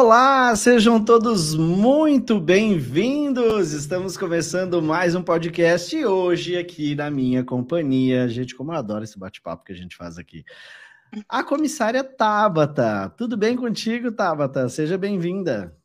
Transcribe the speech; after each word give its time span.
Olá, 0.00 0.54
sejam 0.54 1.04
todos 1.04 1.56
muito 1.56 2.38
bem-vindos. 2.38 3.72
Estamos 3.72 4.16
começando 4.16 4.80
mais 4.80 5.16
um 5.16 5.22
podcast 5.24 5.96
e 5.96 6.06
hoje 6.06 6.56
aqui 6.56 6.94
na 6.94 7.10
minha 7.10 7.42
companhia. 7.42 8.28
Gente, 8.28 8.54
como 8.54 8.72
eu 8.72 8.76
adoro 8.76 9.02
esse 9.02 9.18
bate-papo 9.18 9.64
que 9.64 9.72
a 9.72 9.74
gente 9.74 9.96
faz 9.96 10.16
aqui. 10.16 10.44
A 11.28 11.42
comissária 11.42 12.04
Tabata. 12.04 13.12
Tudo 13.18 13.36
bem 13.36 13.56
contigo, 13.56 14.12
Tabata? 14.12 14.68
Seja 14.68 14.96
bem-vinda. 14.96 15.76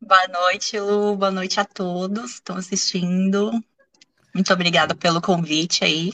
Boa 0.00 0.28
noite, 0.28 0.78
Lu. 0.78 1.16
Boa 1.16 1.32
noite 1.32 1.58
a 1.58 1.64
todos 1.64 2.34
que 2.34 2.38
estão 2.38 2.56
assistindo. 2.56 3.50
Muito 4.32 4.52
obrigada 4.52 4.94
pelo 4.94 5.20
convite 5.20 5.84
aí. 5.84 6.12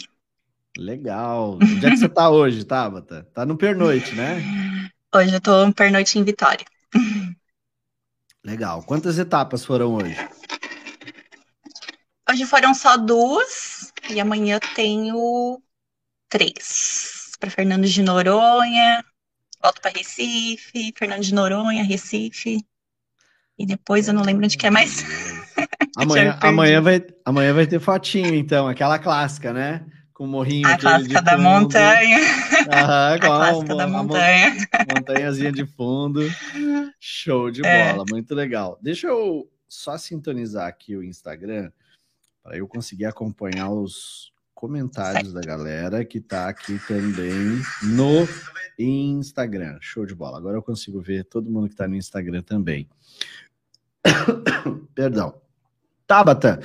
Legal. 0.79 1.59
Onde 1.63 1.85
é 1.85 1.91
que 1.91 1.99
você 1.99 2.07
está 2.07 2.31
hoje, 2.31 2.65
Tabata? 2.65 3.29
Tá 3.35 3.45
no 3.45 3.59
pernoite, 3.59 4.15
né? 4.15 4.41
Hoje 5.13 5.35
eu 5.35 5.41
tô 5.41 5.65
um 5.65 5.73
pernoite 5.73 6.17
em 6.19 6.25
Vitória. 6.25 6.65
Legal. 8.45 8.83
Quantas 8.85 9.19
etapas 9.19 9.65
foram 9.65 9.95
hoje? 9.95 10.17
Hoje 12.31 12.47
foram 12.47 12.73
só 12.73 12.97
duas 12.97 13.93
e 14.09 14.21
amanhã 14.21 14.61
tenho 14.77 15.61
três. 16.29 17.33
Para 17.41 17.51
Fernando 17.51 17.87
de 17.87 18.03
Noronha, 18.03 19.05
volto 19.61 19.81
para 19.81 19.91
Recife, 19.91 20.93
Fernando 20.97 21.23
de 21.23 21.35
Noronha, 21.35 21.83
Recife. 21.83 22.65
E 23.59 23.67
depois 23.67 24.07
eu 24.07 24.15
não 24.15 24.23
lembro 24.23 24.45
onde 24.45 24.57
que 24.57 24.67
é 24.69 24.71
mais. 24.71 25.05
amanhã, 25.97 26.39
amanhã, 26.41 26.81
vai, 26.81 27.05
amanhã 27.25 27.53
vai 27.53 27.67
ter 27.67 27.81
fotinho, 27.81 28.35
então, 28.35 28.69
aquela 28.69 28.99
clássica, 28.99 29.53
né? 29.53 29.85
Com 30.21 30.25
o 30.25 30.29
morrinho. 30.29 30.69
A 30.69 30.77
clássica 30.77 31.23
da 31.23 31.39
montanha. 31.39 32.19
Aham, 32.71 33.15
a 33.17 33.19
clássica 33.19 33.75
da 33.75 33.87
montanha. 33.89 34.55
Montanhazinha 34.95 35.51
de 35.51 35.65
fundo. 35.65 36.21
Show 37.01 37.51
de 37.51 37.65
é. 37.65 37.91
bola, 37.91 38.05
muito 38.11 38.35
legal. 38.35 38.79
Deixa 38.83 39.07
eu 39.07 39.51
só 39.67 39.97
sintonizar 39.97 40.67
aqui 40.67 40.95
o 40.95 41.03
Instagram 41.03 41.73
para 42.43 42.59
eu 42.59 42.69
conseguir 42.69 43.07
acompanhar 43.07 43.71
os 43.71 44.31
comentários 44.53 45.33
certo. 45.33 45.35
da 45.35 45.41
galera 45.41 46.05
que 46.05 46.19
está 46.19 46.51
aqui 46.51 46.79
também 46.87 47.59
no 47.83 48.29
Instagram. 48.79 49.79
Show 49.81 50.05
de 50.05 50.15
bola. 50.15 50.37
Agora 50.37 50.59
eu 50.59 50.63
consigo 50.63 51.01
ver 51.01 51.25
todo 51.25 51.51
mundo 51.51 51.69
que 51.69 51.73
está 51.73 51.89
no 51.89 51.97
Instagram 51.97 52.43
também. 52.43 52.87
Perdão. 54.95 55.41
Tabata, 56.07 56.61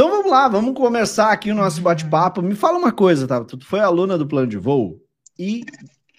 então 0.00 0.08
vamos 0.08 0.30
lá, 0.30 0.48
vamos 0.48 0.74
começar 0.74 1.30
aqui 1.30 1.50
o 1.50 1.54
nosso 1.54 1.82
bate-papo. 1.82 2.40
Me 2.40 2.54
fala 2.54 2.78
uma 2.78 2.90
coisa, 2.90 3.28
tá? 3.28 3.44
Tu 3.44 3.62
foi 3.62 3.80
aluna 3.80 4.16
do 4.16 4.26
plano 4.26 4.46
de 4.46 4.56
voo 4.56 4.98
e 5.38 5.62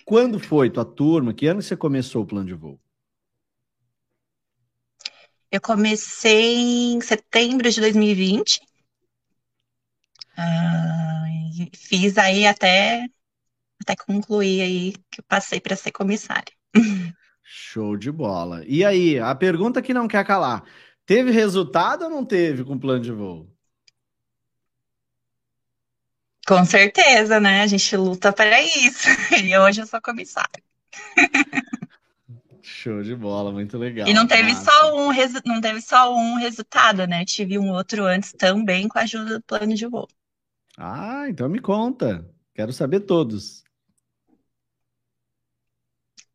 quando 0.05 0.39
foi 0.39 0.69
tua 0.69 0.85
turma? 0.85 1.33
Que 1.33 1.47
ano 1.47 1.63
você 1.63 1.75
começou 1.75 2.21
o 2.21 2.27
plano 2.27 2.45
de 2.45 2.53
voo? 2.53 2.79
Eu 5.51 5.59
comecei 5.59 6.93
em 6.93 7.01
setembro 7.01 7.71
de 7.71 7.81
2020. 7.81 8.61
Ah, 10.37 11.23
fiz 11.75 12.19
aí 12.19 12.45
até, 12.45 13.07
até 13.81 13.95
concluir 13.95 14.61
aí 14.61 14.93
que 15.09 15.21
eu 15.21 15.25
passei 15.27 15.59
para 15.59 15.75
ser 15.75 15.91
comissária. 15.91 16.53
Show 17.41 17.97
de 17.97 18.11
bola. 18.11 18.63
E 18.67 18.85
aí, 18.85 19.17
a 19.17 19.33
pergunta 19.33 19.81
que 19.81 19.91
não 19.91 20.07
quer 20.07 20.23
calar. 20.23 20.63
Teve 21.03 21.31
resultado 21.31 22.03
ou 22.03 22.11
não 22.11 22.23
teve 22.23 22.63
com 22.63 22.75
o 22.75 22.79
plano 22.79 23.01
de 23.01 23.11
voo? 23.11 23.51
Com 26.51 26.65
certeza, 26.65 27.39
né? 27.39 27.61
A 27.61 27.67
gente 27.67 27.95
luta 27.95 28.33
para 28.33 28.61
isso. 28.61 29.07
E 29.41 29.57
hoje 29.57 29.81
eu 29.81 29.87
sou 29.87 30.01
comissária. 30.01 30.61
Show 32.61 33.01
de 33.01 33.15
bola, 33.15 33.53
muito 33.53 33.77
legal. 33.77 34.05
E 34.05 34.13
não 34.13 34.27
teve 34.27 34.53
só 34.55 34.93
um 34.93 35.13
não 35.45 35.61
teve 35.61 35.79
só 35.79 36.13
um 36.13 36.35
resultado, 36.35 37.07
né? 37.07 37.23
Tive 37.23 37.57
um 37.57 37.71
outro 37.71 38.03
antes 38.03 38.33
também 38.33 38.89
com 38.89 38.99
a 38.99 39.03
ajuda 39.03 39.39
do 39.39 39.43
plano 39.43 39.73
de 39.73 39.87
voo. 39.87 40.09
Ah, 40.77 41.23
então 41.29 41.47
me 41.47 41.61
conta. 41.61 42.29
Quero 42.53 42.73
saber 42.73 42.99
todos. 42.99 43.63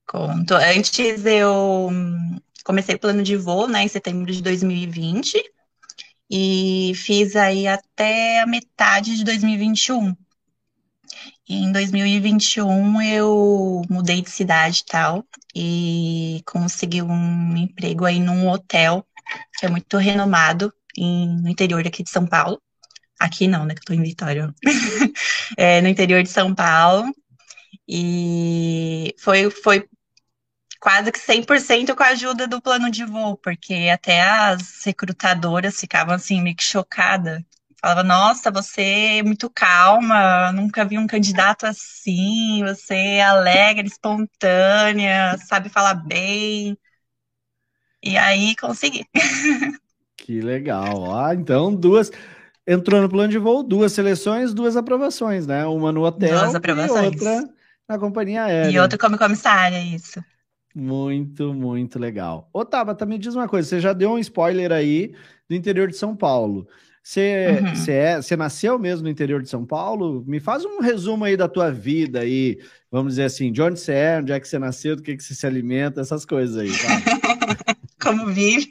Conto. 0.06 0.54
Antes 0.54 1.26
eu 1.26 1.90
comecei 2.64 2.94
o 2.94 2.98
plano 2.98 3.22
de 3.22 3.36
voo, 3.36 3.68
né, 3.68 3.82
em 3.82 3.88
setembro 3.88 4.32
de 4.32 4.42
2020 4.42 5.55
e 6.30 6.92
fiz 6.94 7.36
aí 7.36 7.66
até 7.66 8.40
a 8.40 8.46
metade 8.46 9.16
de 9.16 9.24
2021. 9.24 10.14
E 11.48 11.62
em 11.62 11.70
2021 11.70 13.00
eu 13.02 13.82
mudei 13.88 14.20
de 14.20 14.30
cidade 14.30 14.80
e 14.80 14.84
tal 14.84 15.24
e 15.54 16.42
consegui 16.44 17.02
um 17.02 17.56
emprego 17.56 18.04
aí 18.04 18.18
num 18.18 18.48
hotel 18.48 19.06
que 19.56 19.66
é 19.66 19.68
muito 19.68 19.96
renomado 19.96 20.72
em, 20.96 21.40
no 21.40 21.48
interior 21.48 21.86
aqui 21.86 22.02
de 22.02 22.10
São 22.10 22.26
Paulo. 22.26 22.60
Aqui 23.18 23.46
não, 23.46 23.64
né, 23.64 23.74
que 23.74 23.80
eu 23.80 23.84
tô 23.84 23.92
em 23.94 24.02
Vitória. 24.02 24.52
é, 25.56 25.80
no 25.80 25.88
interior 25.88 26.22
de 26.22 26.28
São 26.28 26.54
Paulo. 26.54 27.10
E 27.88 29.14
foi, 29.18 29.48
foi 29.48 29.88
quase 30.80 31.12
que 31.12 31.18
100% 31.18 31.94
com 31.94 32.02
a 32.02 32.08
ajuda 32.08 32.46
do 32.46 32.60
plano 32.60 32.90
de 32.90 33.04
voo, 33.04 33.36
porque 33.36 33.88
até 33.92 34.22
as 34.22 34.84
recrutadoras 34.84 35.78
ficavam 35.80 36.14
assim 36.14 36.40
meio 36.42 36.56
que 36.56 36.62
chocadas. 36.64 37.42
Falava, 37.80 38.02
nossa, 38.02 38.50
você 38.50 39.18
é 39.18 39.22
muito 39.22 39.50
calma, 39.50 40.50
nunca 40.52 40.84
vi 40.84 40.98
um 40.98 41.06
candidato 41.06 41.66
assim, 41.66 42.64
você 42.64 42.94
é 42.94 43.24
alegre, 43.24 43.86
espontânea, 43.86 45.36
sabe 45.46 45.68
falar 45.68 45.94
bem. 45.94 46.76
E 48.02 48.16
aí 48.16 48.54
consegui. 48.56 49.04
Que 50.18 50.40
legal. 50.40 51.14
Ah, 51.14 51.34
então 51.34 51.72
duas 51.72 52.10
entrou 52.66 53.00
no 53.00 53.08
plano 53.08 53.28
de 53.28 53.38
voo, 53.38 53.62
duas 53.62 53.92
seleções, 53.92 54.52
duas 54.52 54.76
aprovações, 54.76 55.46
né? 55.46 55.64
Uma 55.66 55.92
no 55.92 56.02
hotel 56.04 56.36
duas 56.40 56.54
aprovações. 56.54 57.04
e 57.04 57.06
outra 57.06 57.48
na 57.88 57.98
companhia 57.98 58.44
aérea. 58.44 58.70
E 58.72 58.80
outra 58.80 58.98
como 58.98 59.16
comissária, 59.16 59.80
isso. 59.80 60.20
Muito, 60.78 61.54
muito 61.54 61.98
legal. 61.98 62.50
Ô, 62.52 62.62
Tabata, 62.62 63.06
me 63.06 63.16
diz 63.16 63.34
uma 63.34 63.48
coisa, 63.48 63.66
você 63.66 63.80
já 63.80 63.94
deu 63.94 64.10
um 64.10 64.18
spoiler 64.18 64.70
aí 64.70 65.14
do 65.48 65.54
interior 65.54 65.88
de 65.88 65.96
São 65.96 66.14
Paulo. 66.14 66.68
Você, 67.02 67.62
uhum. 67.62 67.74
você, 67.74 67.92
é, 67.92 68.16
você 68.16 68.36
nasceu 68.36 68.78
mesmo 68.78 69.04
no 69.04 69.08
interior 69.08 69.40
de 69.40 69.48
São 69.48 69.64
Paulo? 69.64 70.22
Me 70.26 70.38
faz 70.38 70.66
um 70.66 70.78
resumo 70.82 71.24
aí 71.24 71.34
da 71.34 71.48
tua 71.48 71.72
vida 71.72 72.20
aí, 72.20 72.58
vamos 72.90 73.14
dizer 73.14 73.24
assim, 73.24 73.50
de 73.50 73.62
onde 73.62 73.80
você 73.80 73.92
é, 73.92 74.18
onde 74.18 74.32
é 74.32 74.38
que 74.38 74.46
você 74.46 74.58
nasceu, 74.58 74.96
do 74.96 75.02
que, 75.02 75.16
que 75.16 75.24
você 75.24 75.34
se 75.34 75.46
alimenta, 75.46 76.02
essas 76.02 76.26
coisas 76.26 76.58
aí, 76.58 76.68
tá? 76.68 77.66
Como 77.98 78.26
vive. 78.26 78.70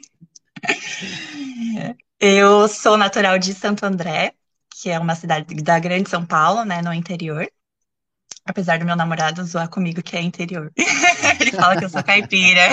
Eu 2.20 2.68
sou 2.68 2.96
natural 2.96 3.36
de 3.36 3.52
Santo 3.52 3.84
André, 3.84 4.32
que 4.80 4.90
é 4.90 4.98
uma 5.00 5.16
cidade 5.16 5.52
da 5.56 5.80
Grande 5.80 6.08
São 6.08 6.24
Paulo, 6.24 6.64
né, 6.64 6.80
no 6.82 6.94
interior. 6.94 7.48
Apesar 8.46 8.78
do 8.78 8.84
meu 8.84 8.94
namorado 8.94 9.44
zoar 9.44 9.68
comigo 9.68 10.02
que 10.02 10.16
é 10.16 10.22
interior. 10.22 10.72
Ele 11.40 11.50
fala 11.52 11.76
que 11.76 11.84
eu 11.84 11.90
sou 11.90 12.02
caipira. 12.02 12.68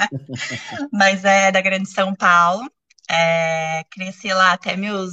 Mas 0.90 1.24
é 1.24 1.52
da 1.52 1.60
Grande 1.60 1.90
São 1.90 2.14
Paulo. 2.14 2.70
É, 3.08 3.84
cresci 3.90 4.32
lá 4.32 4.52
até 4.52 4.76
meus 4.76 5.12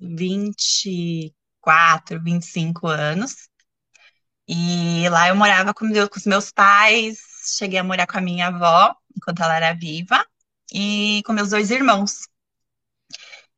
24, 0.00 2.20
25 2.22 2.88
anos. 2.88 3.48
E 4.48 5.06
lá 5.10 5.28
eu 5.28 5.36
morava 5.36 5.74
com, 5.74 5.84
meu, 5.84 6.08
com 6.08 6.18
os 6.18 6.24
meus 6.24 6.50
pais, 6.50 7.18
cheguei 7.58 7.78
a 7.78 7.84
morar 7.84 8.06
com 8.06 8.16
a 8.16 8.20
minha 8.20 8.46
avó, 8.46 8.94
enquanto 9.14 9.42
ela 9.42 9.56
era 9.56 9.74
viva, 9.74 10.24
e 10.72 11.22
com 11.26 11.34
meus 11.34 11.50
dois 11.50 11.70
irmãos. 11.70 12.26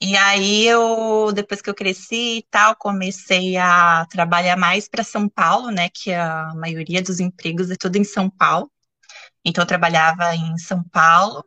E 0.02 0.16
aí 0.16 0.66
eu, 0.66 1.30
depois 1.30 1.60
que 1.60 1.68
eu 1.68 1.74
cresci 1.74 2.38
e 2.38 2.46
tal, 2.50 2.74
comecei 2.74 3.58
a 3.58 4.06
trabalhar 4.06 4.56
mais 4.56 4.88
para 4.88 5.04
São 5.04 5.28
Paulo, 5.28 5.70
né? 5.70 5.90
Que 5.90 6.10
a 6.14 6.54
maioria 6.54 7.02
dos 7.02 7.20
empregos 7.20 7.70
é 7.70 7.76
tudo 7.76 7.96
em 7.96 8.04
São 8.04 8.30
Paulo. 8.30 8.72
Então 9.44 9.62
eu 9.62 9.68
trabalhava 9.68 10.34
em 10.34 10.56
São 10.56 10.82
Paulo. 10.84 11.44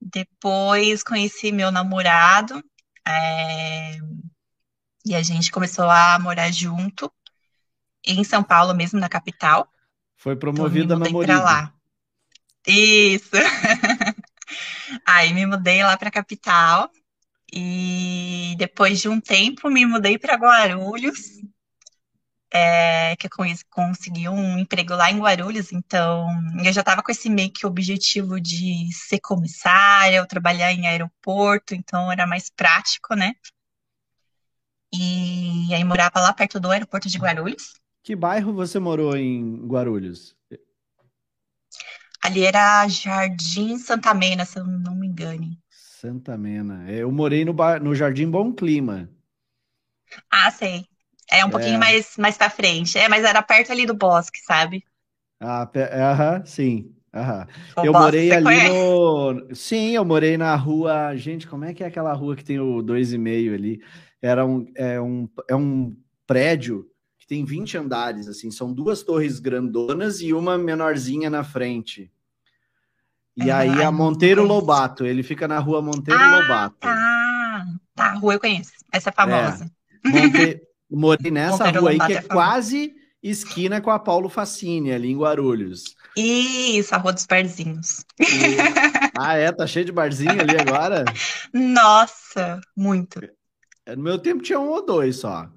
Depois 0.00 1.04
conheci 1.04 1.52
meu 1.52 1.70
namorado 1.70 2.60
é... 3.06 3.96
e 5.06 5.14
a 5.14 5.22
gente 5.22 5.52
começou 5.52 5.88
a 5.88 6.18
morar 6.18 6.50
junto 6.50 7.10
em 8.04 8.24
São 8.24 8.42
Paulo 8.42 8.74
mesmo, 8.74 8.98
na 8.98 9.08
capital. 9.08 9.68
Foi 10.16 10.34
promovida 10.34 10.94
então, 10.96 11.36
a 11.36 11.42
lá. 11.42 11.74
Isso. 12.66 13.30
Aí 15.06 15.32
me 15.32 15.46
mudei 15.46 15.82
lá 15.84 15.96
para 15.96 16.08
a 16.08 16.12
capital 16.12 16.90
e 17.52 18.54
depois 18.58 19.00
de 19.00 19.08
um 19.08 19.20
tempo 19.20 19.70
me 19.70 19.86
mudei 19.86 20.18
para 20.18 20.36
Guarulhos, 20.36 21.18
é, 22.52 23.16
que 23.16 23.26
eu 23.26 23.30
consegui 23.68 24.28
um 24.28 24.58
emprego 24.58 24.94
lá 24.94 25.10
em 25.10 25.18
Guarulhos, 25.18 25.72
então 25.72 26.28
eu 26.64 26.72
já 26.72 26.82
estava 26.82 27.02
com 27.02 27.10
esse 27.10 27.28
meio 27.28 27.52
que 27.52 27.66
objetivo 27.66 28.40
de 28.40 28.88
ser 28.92 29.18
comissária, 29.18 30.20
ou 30.20 30.26
trabalhar 30.26 30.72
em 30.72 30.86
aeroporto, 30.86 31.74
então 31.74 32.12
era 32.12 32.26
mais 32.26 32.48
prático, 32.48 33.14
né? 33.14 33.34
E 34.92 35.74
aí 35.74 35.82
morava 35.82 36.20
lá 36.20 36.32
perto 36.32 36.60
do 36.60 36.70
aeroporto 36.70 37.08
de 37.08 37.18
Guarulhos. 37.18 37.74
Que 38.04 38.14
bairro 38.14 38.52
você 38.52 38.78
morou 38.78 39.16
em 39.16 39.66
Guarulhos? 39.66 40.36
Ali 42.22 42.44
era 42.44 42.86
Jardim 42.86 43.76
Santa 43.78 44.14
Mena, 44.14 44.44
se 44.44 44.58
eu 44.58 44.64
não 44.64 44.94
me 44.94 45.08
engane. 45.08 45.58
Santa 46.04 46.36
Mena. 46.36 46.84
Eu 46.92 47.10
morei 47.10 47.46
no, 47.46 47.54
bar, 47.54 47.82
no 47.82 47.94
Jardim 47.94 48.30
Bom 48.30 48.52
Clima. 48.52 49.08
Ah, 50.30 50.50
sei. 50.50 50.84
É 51.30 51.42
um 51.46 51.48
pouquinho 51.48 51.76
é. 51.76 51.78
mais, 51.78 52.18
mais 52.18 52.36
pra 52.36 52.50
frente. 52.50 52.98
É, 52.98 53.08
mas 53.08 53.24
era 53.24 53.42
perto 53.42 53.72
ali 53.72 53.86
do 53.86 53.94
bosque, 53.94 54.38
sabe? 54.40 54.84
Ah, 55.40 55.66
aham, 55.94 56.44
sim. 56.44 56.94
Aham. 57.14 57.46
Eu 57.82 57.90
bosque, 57.94 58.04
morei 58.04 58.32
ali 58.32 58.44
conhece? 58.44 58.68
no. 58.68 59.54
Sim, 59.54 59.90
eu 59.92 60.04
morei 60.04 60.36
na 60.36 60.54
rua. 60.54 61.16
Gente, 61.16 61.48
como 61.48 61.64
é 61.64 61.72
que 61.72 61.82
é 61.82 61.86
aquela 61.86 62.12
rua 62.12 62.36
que 62.36 62.44
tem 62.44 62.60
o 62.60 62.82
dois 62.82 63.14
e 63.14 63.16
meio 63.16 63.54
ali? 63.54 63.80
Era 64.20 64.44
um, 64.44 64.66
é, 64.76 65.00
um, 65.00 65.26
é 65.48 65.56
um 65.56 65.96
prédio 66.26 66.86
que 67.18 67.26
tem 67.26 67.46
20 67.46 67.78
andares, 67.78 68.28
assim, 68.28 68.50
são 68.50 68.74
duas 68.74 69.02
torres 69.02 69.40
grandonas 69.40 70.20
e 70.20 70.34
uma 70.34 70.58
menorzinha 70.58 71.30
na 71.30 71.42
frente. 71.42 72.12
E 73.36 73.50
ah, 73.50 73.58
aí 73.58 73.82
a 73.82 73.90
Monteiro 73.90 74.44
Lobato, 74.44 75.04
ele 75.04 75.22
fica 75.22 75.48
na 75.48 75.58
rua 75.58 75.82
Monteiro 75.82 76.20
ah, 76.20 76.40
Lobato. 76.40 76.76
Tá, 76.78 77.66
tá, 77.94 78.04
a 78.06 78.14
rua 78.14 78.34
eu 78.34 78.40
conheço, 78.40 78.72
essa 78.92 79.10
é 79.10 79.12
famosa. 79.12 79.70
É. 80.04 80.08
Monte... 80.08 80.62
Morei 80.90 81.30
nessa 81.30 81.64
Monteiro 81.64 81.80
rua 81.80 81.92
Lobato 81.92 82.12
aí 82.12 82.18
que 82.18 82.24
é, 82.24 82.26
é 82.26 82.32
quase 82.32 82.94
esquina 83.22 83.80
com 83.80 83.90
a 83.90 83.98
Paulo 83.98 84.28
Facine, 84.28 84.92
ali 84.92 85.10
em 85.10 85.18
Guarulhos. 85.18 85.96
Isso, 86.16 86.94
a 86.94 86.98
Rua 86.98 87.12
dos 87.12 87.26
Barzinhos. 87.26 88.04
E... 88.20 88.24
Ah, 89.16 89.36
é? 89.36 89.52
Tá 89.52 89.64
cheio 89.64 89.84
de 89.84 89.92
barzinho 89.92 90.32
ali 90.32 90.56
agora? 90.60 91.04
Nossa, 91.52 92.60
muito. 92.76 93.20
No 93.86 94.02
meu 94.02 94.18
tempo 94.18 94.42
tinha 94.42 94.58
um 94.58 94.70
ou 94.70 94.84
dois 94.84 95.16
só. 95.20 95.48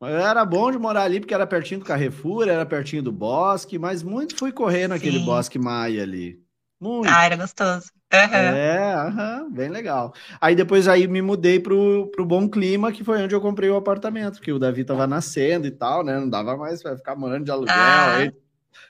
Era 0.00 0.44
bom 0.44 0.70
de 0.70 0.78
morar 0.78 1.02
ali 1.02 1.18
porque 1.18 1.34
era 1.34 1.44
pertinho 1.44 1.80
do 1.80 1.86
Carrefour, 1.86 2.46
era 2.46 2.64
pertinho 2.64 3.02
do 3.02 3.10
bosque, 3.10 3.80
mas 3.80 4.00
muito 4.00 4.36
fui 4.36 4.52
correr 4.52 4.86
naquele 4.86 5.18
Sim. 5.18 5.24
bosque 5.24 5.58
Maia 5.58 6.04
ali. 6.04 6.40
Muito. 6.80 7.08
Ah, 7.08 7.24
era 7.24 7.36
gostoso. 7.36 7.90
Uhum. 8.12 8.34
É, 8.34 9.04
uhum, 9.04 9.50
bem 9.50 9.68
legal. 9.68 10.14
Aí 10.40 10.54
depois 10.54 10.88
aí 10.88 11.06
me 11.06 11.20
mudei 11.20 11.60
pro, 11.60 12.10
pro 12.10 12.24
Bom 12.24 12.48
Clima, 12.48 12.90
que 12.90 13.04
foi 13.04 13.22
onde 13.22 13.34
eu 13.34 13.40
comprei 13.40 13.68
o 13.68 13.76
apartamento, 13.76 14.36
porque 14.36 14.52
o 14.52 14.58
Davi 14.58 14.84
tava 14.84 15.06
nascendo 15.06 15.66
e 15.66 15.70
tal, 15.70 16.02
né? 16.02 16.18
Não 16.18 16.28
dava 16.28 16.56
mais 16.56 16.82
para 16.82 16.96
ficar 16.96 17.14
morando 17.16 17.44
de 17.44 17.50
aluguel. 17.50 17.74
Ah, 17.76 18.16
aí, 18.16 18.32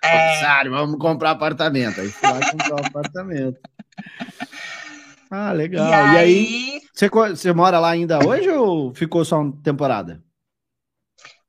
é... 0.04 0.68
vamos 0.68 0.98
comprar 0.98 1.32
apartamento. 1.32 2.00
Aí 2.00 2.08
fui 2.10 2.28
lá 2.28 2.50
comprar 2.52 2.86
apartamento. 2.86 3.58
Ah, 5.30 5.52
legal. 5.52 5.88
E 5.88 5.94
aí, 5.94 6.14
e 6.14 6.18
aí 6.18 6.80
você, 6.92 7.08
você 7.08 7.52
mora 7.52 7.78
lá 7.78 7.90
ainda 7.90 8.24
hoje 8.24 8.48
ou 8.50 8.94
ficou 8.94 9.24
só 9.24 9.40
uma 9.40 9.52
temporada? 9.62 10.22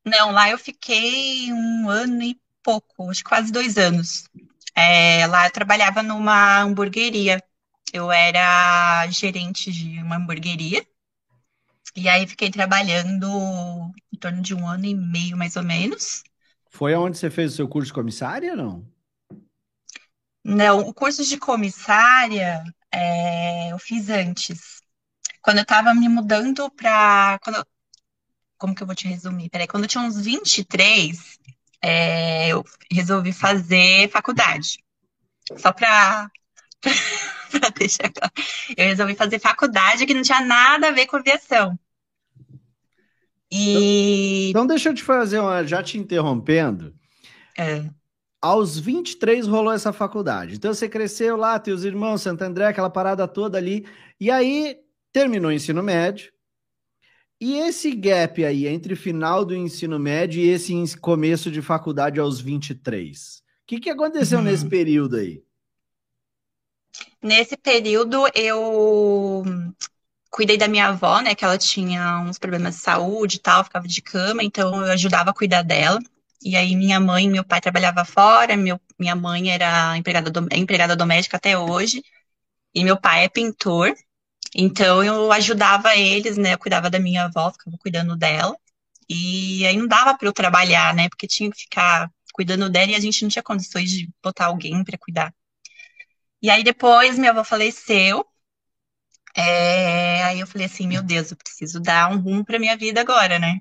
Não, 0.03 0.31
lá 0.31 0.49
eu 0.49 0.57
fiquei 0.57 1.51
um 1.53 1.89
ano 1.89 2.23
e 2.23 2.39
pouco, 2.63 3.09
acho 3.09 3.23
que 3.23 3.29
quase 3.29 3.51
dois 3.51 3.77
anos. 3.77 4.25
É, 4.79 5.27
lá 5.27 5.45
eu 5.45 5.51
trabalhava 5.51 6.01
numa 6.01 6.61
hamburgueria. 6.61 7.43
Eu 7.91 8.09
era 8.09 9.05
gerente 9.07 9.71
de 9.73 10.01
uma 10.01 10.15
hamburgueria. 10.15 10.85
E 11.95 12.07
aí 12.07 12.25
fiquei 12.25 12.49
trabalhando 12.49 13.27
em 14.13 14.17
torno 14.17 14.41
de 14.41 14.55
um 14.55 14.65
ano 14.65 14.85
e 14.85 14.95
meio, 14.95 15.35
mais 15.35 15.57
ou 15.57 15.63
menos. 15.63 16.23
Foi 16.69 16.93
aonde 16.93 17.17
você 17.17 17.29
fez 17.29 17.51
o 17.51 17.55
seu 17.57 17.67
curso 17.67 17.87
de 17.87 17.93
comissária, 17.93 18.55
não? 18.55 18.87
Não, 20.45 20.79
o 20.79 20.93
curso 20.93 21.25
de 21.25 21.37
comissária 21.37 22.63
é, 22.89 23.73
eu 23.73 23.79
fiz 23.79 24.09
antes. 24.09 24.81
Quando 25.41 25.57
eu 25.57 25.63
estava 25.63 25.93
me 25.93 26.07
mudando 26.07 26.71
para. 26.71 27.37
Como 28.57 28.73
que 28.73 28.83
eu 28.83 28.87
vou 28.87 28.95
te 28.95 29.07
resumir? 29.07 29.49
Peraí, 29.49 29.67
quando 29.67 29.83
eu 29.83 29.89
tinha 29.89 30.03
uns 30.03 30.21
23, 30.21 31.37
é, 31.81 32.49
eu 32.49 32.63
resolvi 32.91 33.31
fazer 33.31 34.09
faculdade. 34.09 34.79
Só 35.57 35.71
para 35.71 36.29
deixar 37.77 38.11
claro. 38.11 38.33
Eu 38.77 38.85
resolvi 38.87 39.15
fazer 39.15 39.39
faculdade 39.39 40.05
que 40.05 40.13
não 40.13 40.21
tinha 40.21 40.41
nada 40.41 40.89
a 40.89 40.91
ver 40.91 41.05
com 41.07 41.17
aviação. 41.17 41.77
E... 43.51 44.49
Então, 44.49 44.63
então 44.63 44.67
deixa 44.67 44.89
eu 44.89 44.93
te 44.93 45.03
fazer 45.03 45.39
uma, 45.39 45.65
já 45.65 45.81
te 45.81 45.97
interrompendo. 45.97 46.93
É. 47.57 47.83
Aos 48.41 48.79
23 48.79 49.47
rolou 49.47 49.73
essa 49.73 49.91
faculdade. 49.91 50.55
Então 50.55 50.73
você 50.73 50.87
cresceu 50.87 51.35
lá, 51.35 51.59
teus 51.59 51.83
irmãos, 51.83 52.21
Santo 52.21 52.43
André, 52.43 52.67
aquela 52.67 52.89
parada 52.89 53.27
toda 53.27 53.57
ali. 53.57 53.85
E 54.19 54.29
aí 54.29 54.77
terminou 55.11 55.49
o 55.49 55.53
ensino 55.53 55.81
médio, 55.81 56.31
e 57.39 57.57
esse 57.57 57.95
gap 57.95 58.43
aí 58.43 58.67
entre 58.67 58.95
final 58.95 59.45
do 59.45 59.55
ensino 59.55 59.97
médio 59.97 60.41
e 60.41 60.49
esse 60.49 60.97
começo 60.97 61.49
de 61.49 61.61
faculdade 61.61 62.19
aos 62.19 62.41
23? 62.41 63.37
O 63.37 63.41
que, 63.65 63.79
que 63.79 63.89
aconteceu 63.89 64.41
nesse 64.41 64.63
uhum. 64.63 64.69
período 64.69 65.15
aí? 65.15 65.43
Nesse 67.21 67.55
período 67.55 68.25
eu 68.33 69.43
cuidei 70.29 70.57
da 70.57 70.67
minha 70.67 70.87
avó, 70.87 71.21
né, 71.21 71.33
que 71.33 71.43
ela 71.43 71.57
tinha 71.57 72.19
uns 72.19 72.37
problemas 72.37 72.75
de 72.75 72.81
saúde 72.81 73.37
e 73.37 73.39
tal, 73.39 73.63
ficava 73.63 73.87
de 73.87 74.01
cama, 74.01 74.43
então 74.43 74.85
eu 74.85 74.91
ajudava 74.91 75.31
a 75.31 75.33
cuidar 75.33 75.63
dela. 75.63 75.99
E 76.41 76.55
aí 76.55 76.75
minha 76.75 76.99
mãe 76.99 77.25
e 77.25 77.29
meu 77.29 77.43
pai 77.43 77.59
trabalhavam 77.59 78.05
fora, 78.05 78.55
meu, 78.55 78.79
minha 78.97 79.15
mãe 79.15 79.51
era 79.51 79.97
empregada, 79.97 80.29
do, 80.29 80.47
é 80.51 80.57
empregada 80.57 80.95
doméstica 80.95 81.37
até 81.37 81.57
hoje, 81.57 82.03
e 82.73 82.83
meu 82.83 82.99
pai 82.99 83.25
é 83.25 83.29
pintor. 83.29 83.93
Então 84.55 85.03
eu 85.03 85.31
ajudava 85.31 85.95
eles, 85.95 86.37
né? 86.37 86.53
Eu 86.53 86.59
cuidava 86.59 86.89
da 86.89 86.99
minha 86.99 87.25
avó, 87.25 87.51
ficava 87.51 87.77
cuidando 87.77 88.15
dela. 88.15 88.57
E 89.09 89.65
aí 89.65 89.77
não 89.77 89.87
dava 89.87 90.17
para 90.17 90.27
eu 90.27 90.33
trabalhar, 90.33 90.93
né? 90.93 91.09
Porque 91.09 91.27
tinha 91.27 91.49
que 91.51 91.61
ficar 91.61 92.11
cuidando 92.33 92.69
dela 92.69 92.91
e 92.91 92.95
a 92.95 92.99
gente 92.99 93.21
não 93.23 93.29
tinha 93.29 93.43
condições 93.43 93.89
de 93.89 94.09
botar 94.23 94.45
alguém 94.47 94.83
para 94.83 94.97
cuidar. 94.97 95.33
E 96.41 96.49
aí 96.49 96.63
depois 96.63 97.17
minha 97.17 97.31
avó 97.31 97.43
faleceu. 97.43 98.25
É... 99.35 100.23
Aí 100.23 100.39
eu 100.39 100.47
falei 100.47 100.67
assim, 100.67 100.87
meu 100.87 101.03
Deus, 101.03 101.31
eu 101.31 101.37
preciso 101.37 101.79
dar 101.79 102.11
um 102.11 102.19
rumo 102.19 102.45
para 102.45 102.59
minha 102.59 102.77
vida 102.77 103.01
agora, 103.01 103.39
né? 103.39 103.59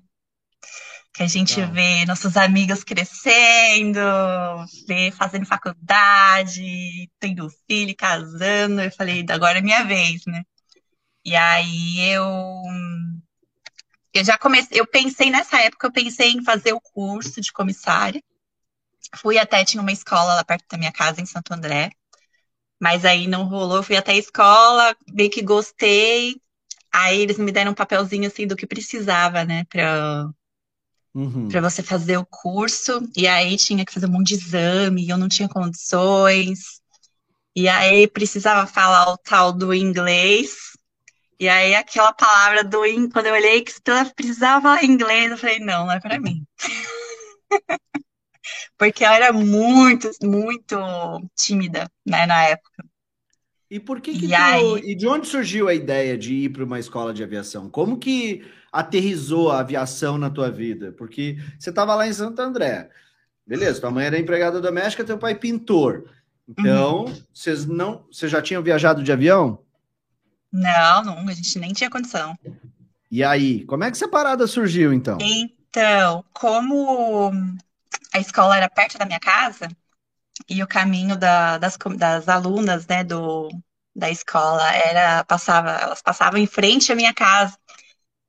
Que 1.13 1.23
a 1.25 1.27
gente 1.27 1.61
vê 1.73 2.05
nossos 2.07 2.37
amigos 2.37 2.85
crescendo, 2.85 3.99
vê 4.87 5.11
fazendo 5.11 5.47
faculdade, 5.47 7.11
tendo 7.19 7.49
filho, 7.67 7.95
casando. 7.97 8.81
Eu 8.83 8.93
falei, 8.93 9.25
agora 9.29 9.59
é 9.59 9.63
minha 9.63 9.85
vez, 9.85 10.23
né? 10.27 10.45
E 11.25 11.37
aí 11.37 12.01
eu 12.11 12.25
eu 14.13 14.25
já 14.25 14.37
comecei, 14.39 14.81
eu 14.81 14.87
pensei 14.87 15.31
nessa 15.31 15.61
época, 15.61 15.87
eu 15.87 15.93
pensei 15.93 16.31
em 16.33 16.43
fazer 16.43 16.73
o 16.73 16.81
curso 16.81 17.41
de 17.41 17.53
comissária. 17.53 18.23
Fui 19.17 19.39
até, 19.39 19.65
tinha 19.65 19.83
uma 19.83 19.93
escola 19.93 20.35
lá 20.35 20.45
perto 20.45 20.67
da 20.71 20.79
minha 20.79 20.93
casa, 20.93 21.21
em 21.21 21.27
Santo 21.27 21.53
André. 21.53 21.91
Mas 22.81 23.05
aí 23.05 23.27
não 23.27 23.45
rolou, 23.45 23.83
fui 23.83 23.97
até 23.97 24.13
a 24.13 24.17
escola, 24.17 24.97
bem 25.13 25.31
que 25.31 25.43
gostei. 25.43 26.37
Aí 26.93 27.21
eles 27.21 27.39
me 27.39 27.53
deram 27.53 27.73
um 27.73 27.75
papelzinho 27.75 28.27
assim 28.27 28.47
do 28.47 28.57
que 28.57 28.67
precisava, 28.67 29.45
né, 29.45 29.65
para 29.65 30.29
uhum. 31.15 31.49
para 31.49 31.61
você 31.61 31.83
fazer 31.83 32.17
o 32.17 32.27
curso. 32.27 33.01
E 33.17 33.27
aí 33.27 33.57
tinha 33.57 33.85
que 33.85 33.93
fazer 33.93 34.07
um 34.07 34.13
monte 34.13 34.29
de 34.29 34.35
exame, 34.35 35.09
eu 35.09 35.19
não 35.19 35.29
tinha 35.29 35.49
condições. 35.49 36.81
E 37.55 37.69
aí 37.69 38.07
precisava 38.07 38.67
falar 38.67 39.11
o 39.13 39.19
tal 39.19 39.53
do 39.53 39.75
inglês. 39.75 40.68
E 41.41 41.49
aí 41.49 41.75
aquela 41.75 42.13
palavra 42.13 42.65
do 42.65 42.85
in, 42.85 43.09
quando 43.09 43.27
eu 43.27 43.35
olhei 43.35 43.63
que 43.63 43.73
precisava 44.17 44.63
falar 44.63 44.85
inglês, 44.85 45.31
eu 45.31 45.39
falei, 45.39 45.61
não, 45.61 45.87
não 45.87 45.93
é 45.93 46.01
para 46.01 46.19
mim. 46.19 46.45
Porque 48.77 49.05
eu 49.05 49.09
era 49.09 49.33
muito, 49.33 50.11
muito 50.23 50.77
tímida, 51.37 51.89
né, 52.05 52.27
na 52.27 52.45
época. 52.45 52.85
E 53.71 53.79
por 53.79 54.01
que, 54.01 54.19
que 54.19 54.27
e, 54.27 54.29
tu, 54.29 54.35
aí... 54.35 54.81
e 54.83 54.95
de 54.95 55.07
onde 55.07 55.29
surgiu 55.29 55.69
a 55.69 55.75
ideia 55.75 56.17
de 56.17 56.35
ir 56.35 56.49
para 56.51 56.65
uma 56.65 56.81
escola 56.81 57.13
de 57.13 57.23
aviação? 57.23 57.69
Como 57.69 57.99
que 57.99 58.45
aterrizou 58.73 59.51
a 59.51 59.61
aviação 59.61 60.17
na 60.17 60.31
tua 60.31 60.51
vida? 60.51 60.93
Porque 60.93 61.37
você 61.59 61.71
estava 61.71 61.95
lá 61.95 62.09
em 62.09 62.13
Santo 62.13 62.41
André. 62.41 62.89
Beleza, 63.47 63.81
tua 63.81 63.91
mãe 63.91 64.07
era 64.07 64.19
empregada 64.19 64.61
doméstica, 64.61 65.05
teu 65.05 65.19
pai 65.19 65.35
pintor. 65.35 66.11
Então, 66.49 67.05
uhum. 67.05 67.15
vocês 67.33 67.67
não, 67.67 68.07
vocês 68.11 68.33
já 68.33 68.41
tinham 68.41 68.63
viajado 68.63 69.03
de 69.03 69.13
avião? 69.13 69.63
Não, 70.53 71.05
não, 71.05 71.29
a 71.29 71.33
gente 71.33 71.59
nem 71.59 71.73
tinha 71.73 71.91
condição. 71.91 72.37
E 73.11 73.23
aí, 73.25 73.65
como 73.65 73.85
é 73.85 73.91
que 73.91 73.97
essa 73.97 74.09
parada 74.09 74.47
surgiu, 74.47 74.93
então? 74.93 75.19
Então, 75.21 76.25
como 76.33 77.33
a 78.13 78.19
escola 78.19 78.57
era 78.57 78.69
perto 78.69 78.99
da 78.99 79.07
minha 79.07 79.21
casa, 79.21 79.69
e 80.49 80.63
o 80.63 80.67
caminho 80.67 81.17
da, 81.17 81.59
das, 81.59 81.77
das 81.97 82.29
alunas, 82.29 82.87
né, 82.87 83.03
do, 83.05 83.49
da 83.95 84.11
escola 84.11 84.71
era, 84.73 85.25
passava, 85.25 85.71
elas 85.71 86.03
passavam 86.03 86.39
em 86.39 86.47
frente 86.47 86.93
à 86.93 86.95
minha 86.95 87.15
casa, 87.15 87.57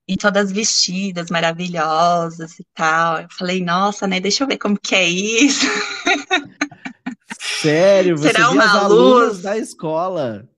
e 0.07 0.17
todas 0.17 0.51
vestidas, 0.51 1.29
maravilhosas 1.29 2.59
e 2.59 2.65
tal. 2.73 3.21
Eu 3.21 3.27
falei, 3.37 3.63
nossa, 3.63 4.07
né, 4.07 4.19
deixa 4.19 4.43
eu 4.43 4.47
ver 4.47 4.57
como 4.57 4.79
que 4.79 4.95
é 4.95 5.07
isso. 5.07 5.67
Sério, 7.61 8.17
você 8.17 8.29
Será 8.29 8.49
via 8.49 8.63
as 8.63 8.89
luz? 8.89 9.41
da 9.43 9.57
escola. 9.57 10.49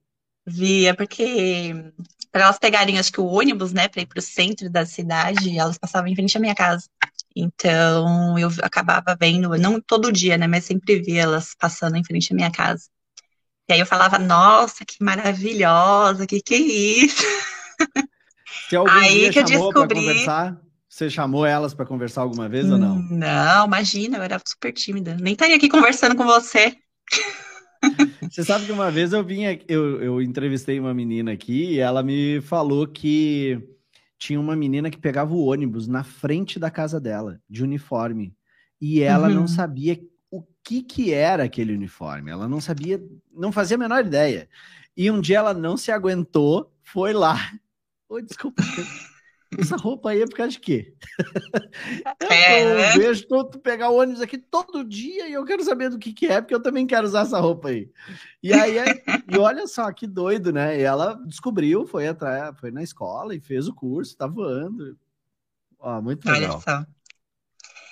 Via, 0.45 0.95
porque 0.95 1.73
para 2.31 2.43
elas 2.43 2.57
pegarem, 2.57 2.97
acho 2.97 3.11
que 3.11 3.21
o 3.21 3.25
ônibus, 3.25 3.73
né, 3.73 3.87
para 3.87 4.01
ir 4.01 4.05
para 4.05 4.19
o 4.19 4.21
centro 4.21 4.69
da 4.69 4.85
cidade, 4.85 5.57
elas 5.57 5.77
passavam 5.77 6.07
em 6.07 6.15
frente 6.15 6.37
à 6.37 6.39
minha 6.39 6.55
casa. 6.55 6.87
Então 7.35 8.37
eu 8.37 8.49
acabava 8.61 9.15
vendo, 9.19 9.49
não 9.57 9.79
todo 9.79 10.11
dia, 10.11 10.37
né? 10.37 10.47
Mas 10.47 10.65
sempre 10.65 11.01
via 11.01 11.23
elas 11.23 11.55
passando 11.57 11.95
em 11.95 12.03
frente 12.03 12.33
à 12.33 12.35
minha 12.35 12.51
casa. 12.51 12.85
E 13.69 13.73
aí 13.73 13.79
eu 13.79 13.85
falava, 13.85 14.19
nossa, 14.19 14.83
que 14.85 15.01
maravilhosa, 15.01 16.27
que 16.27 16.41
que 16.41 16.55
é 16.55 16.57
isso? 16.57 17.23
Se 18.69 18.75
algum 18.75 18.89
aí 18.91 19.29
que 19.29 19.39
eu 19.39 19.43
descobri. 19.43 20.25
Você 20.89 21.09
chamou 21.09 21.45
elas 21.45 21.73
para 21.73 21.85
conversar 21.85 22.21
alguma 22.21 22.49
vez 22.49 22.69
ou 22.69 22.77
não? 22.77 23.01
Não, 23.09 23.65
imagina, 23.65 24.17
eu 24.17 24.23
era 24.23 24.41
super 24.45 24.73
tímida. 24.73 25.15
Nem 25.21 25.33
estaria 25.33 25.55
aqui 25.55 25.69
conversando 25.69 26.17
com 26.17 26.25
você. 26.25 26.75
Você 28.29 28.43
sabe 28.43 28.65
que 28.65 28.71
uma 28.71 28.91
vez 28.91 29.13
eu 29.13 29.23
vim, 29.23 29.43
eu, 29.67 30.01
eu 30.01 30.21
entrevistei 30.21 30.79
uma 30.79 30.93
menina 30.93 31.31
aqui 31.31 31.73
e 31.73 31.79
ela 31.79 32.01
me 32.03 32.39
falou 32.41 32.87
que 32.87 33.59
tinha 34.17 34.39
uma 34.39 34.55
menina 34.55 34.89
que 34.89 34.97
pegava 34.97 35.33
o 35.33 35.45
ônibus 35.45 35.87
na 35.87 36.03
frente 36.03 36.59
da 36.59 36.69
casa 36.69 36.99
dela, 36.99 37.41
de 37.49 37.63
uniforme. 37.63 38.35
E 38.79 39.01
ela 39.01 39.27
uhum. 39.27 39.33
não 39.33 39.47
sabia 39.47 39.99
o 40.29 40.43
que, 40.63 40.81
que 40.83 41.11
era 41.11 41.43
aquele 41.43 41.73
uniforme. 41.73 42.31
Ela 42.31 42.47
não 42.47 42.61
sabia, 42.61 43.03
não 43.33 43.51
fazia 43.51 43.75
a 43.75 43.79
menor 43.79 44.05
ideia. 44.05 44.47
E 44.95 45.09
um 45.09 45.19
dia 45.19 45.39
ela 45.39 45.53
não 45.53 45.75
se 45.75 45.91
aguentou, 45.91 46.71
foi 46.83 47.13
lá. 47.13 47.51
Oi, 48.09 48.21
desculpa. 48.21 48.61
Essa 49.57 49.75
roupa 49.75 50.11
aí 50.11 50.21
é 50.21 50.25
por 50.25 50.35
causa 50.35 50.51
de 50.51 50.59
quê? 50.59 50.93
É, 52.29 52.63
eu 52.63 52.75
né? 52.75 52.91
vejo 52.93 53.27
tu 53.27 53.59
pegar 53.59 53.89
o 53.89 53.99
ônibus 53.99 54.21
aqui 54.21 54.37
todo 54.37 54.83
dia 54.83 55.27
e 55.27 55.33
eu 55.33 55.43
quero 55.43 55.63
saber 55.63 55.89
do 55.89 55.99
que, 55.99 56.13
que 56.13 56.27
é, 56.27 56.39
porque 56.39 56.53
eu 56.53 56.61
também 56.61 56.87
quero 56.87 57.05
usar 57.05 57.21
essa 57.21 57.39
roupa 57.39 57.69
aí. 57.69 57.89
E 58.41 58.53
aí, 58.53 58.77
é, 58.77 59.03
e 59.29 59.37
olha 59.37 59.67
só 59.67 59.91
que 59.91 60.07
doido, 60.07 60.53
né? 60.53 60.79
E 60.79 60.81
ela 60.81 61.15
descobriu, 61.25 61.85
foi 61.85 62.07
atrás, 62.07 62.57
foi 62.59 62.71
na 62.71 62.81
escola 62.81 63.35
e 63.35 63.41
fez 63.41 63.67
o 63.67 63.73
curso, 63.73 64.15
tá 64.15 64.27
voando. 64.27 64.97
Ó, 65.79 66.01
muito 66.01 66.25
legal. 66.29 66.53
Olha 66.53 66.61
só. 66.61 66.85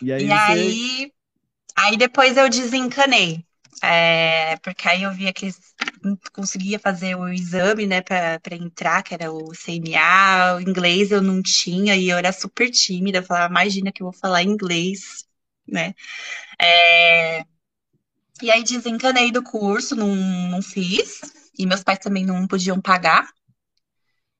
E 0.01 0.13
aí, 0.13 0.23
e 0.23 0.27
você... 0.27 0.33
aí, 0.33 1.13
aí 1.75 1.97
depois 1.97 2.37
eu 2.37 2.49
desencanei. 2.49 3.45
É, 3.81 4.57
porque 4.57 4.87
aí 4.87 5.03
eu 5.03 5.13
via 5.13 5.31
que 5.31 5.49
conseguia 6.33 6.79
fazer 6.79 7.15
o 7.15 7.27
exame, 7.29 7.85
né, 7.87 8.01
para 8.01 8.55
entrar, 8.55 9.03
que 9.03 9.13
era 9.13 9.31
o 9.31 9.53
CNA, 9.53 10.55
o 10.55 10.61
inglês 10.61 11.11
eu 11.11 11.21
não 11.21 11.41
tinha, 11.41 11.95
e 11.95 12.09
eu 12.09 12.17
era 12.17 12.31
super 12.31 12.69
tímida, 12.69 13.19
eu 13.19 13.23
falava, 13.23 13.51
imagina 13.51 13.91
que 13.91 14.01
eu 14.01 14.11
vou 14.11 14.13
falar 14.13 14.43
inglês, 14.43 15.25
né. 15.67 15.93
É, 16.61 17.45
e 18.41 18.49
aí 18.51 18.63
desencanei 18.63 19.31
do 19.31 19.43
curso, 19.43 19.95
não, 19.95 20.15
não 20.15 20.61
fiz, 20.61 21.21
e 21.57 21.65
meus 21.65 21.83
pais 21.83 21.99
também 21.99 22.25
não 22.25 22.47
podiam 22.47 22.81
pagar. 22.81 23.29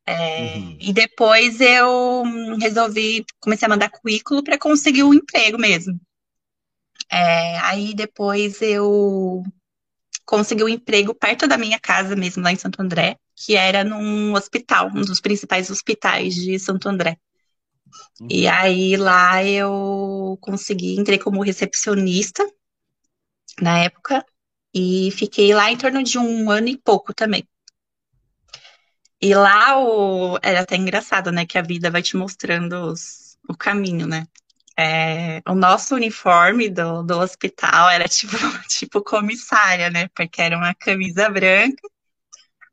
É, 0.05 0.55
uhum. 0.55 0.77
E 0.81 0.91
depois 0.91 1.61
eu 1.61 2.23
resolvi, 2.59 3.23
comecei 3.39 3.65
a 3.65 3.69
mandar 3.69 3.91
currículo 3.91 4.43
para 4.43 4.57
conseguir 4.57 5.03
um 5.03 5.13
emprego 5.13 5.57
mesmo. 5.57 5.99
É, 7.11 7.57
aí 7.59 7.93
depois 7.93 8.61
eu 8.61 9.43
consegui 10.25 10.63
um 10.63 10.69
emprego 10.69 11.13
perto 11.15 11.47
da 11.47 11.57
minha 11.57 11.79
casa 11.79 12.15
mesmo, 12.15 12.43
lá 12.43 12.51
em 12.51 12.55
Santo 12.55 12.81
André, 12.81 13.17
que 13.35 13.55
era 13.55 13.83
num 13.83 14.33
hospital, 14.33 14.89
um 14.93 15.01
dos 15.01 15.19
principais 15.19 15.69
hospitais 15.69 16.35
de 16.35 16.59
Santo 16.59 16.87
André. 16.87 17.17
Uhum. 18.19 18.27
E 18.29 18.47
aí 18.47 18.95
lá 18.95 19.43
eu 19.43 20.37
consegui, 20.41 20.95
entrei 20.99 21.17
como 21.17 21.41
recepcionista 21.41 22.45
na 23.59 23.79
época 23.79 24.23
e 24.73 25.09
fiquei 25.11 25.53
lá 25.53 25.71
em 25.71 25.77
torno 25.77 26.03
de 26.03 26.17
um 26.19 26.51
ano 26.51 26.67
e 26.67 26.77
pouco 26.77 27.13
também. 27.13 27.47
E 29.21 29.33
lá 29.33 29.77
o... 29.79 30.37
era 30.41 30.61
até 30.61 30.75
engraçado, 30.75 31.31
né? 31.31 31.45
Que 31.45 31.57
a 31.57 31.61
vida 31.61 31.91
vai 31.91 32.01
te 32.01 32.15
mostrando 32.15 32.73
os... 32.91 33.37
o 33.47 33.55
caminho, 33.55 34.07
né? 34.07 34.27
É, 34.81 35.41
o 35.45 35.53
nosso 35.53 35.93
uniforme 35.93 36.69
do, 36.69 37.03
do 37.03 37.19
hospital 37.19 37.89
era 37.89 38.07
tipo, 38.07 38.37
tipo 38.69 39.03
comissária, 39.03 39.89
né? 39.89 40.07
Porque 40.15 40.41
era 40.41 40.55
uma 40.55 40.73
camisa 40.73 41.29
branca, 41.29 41.85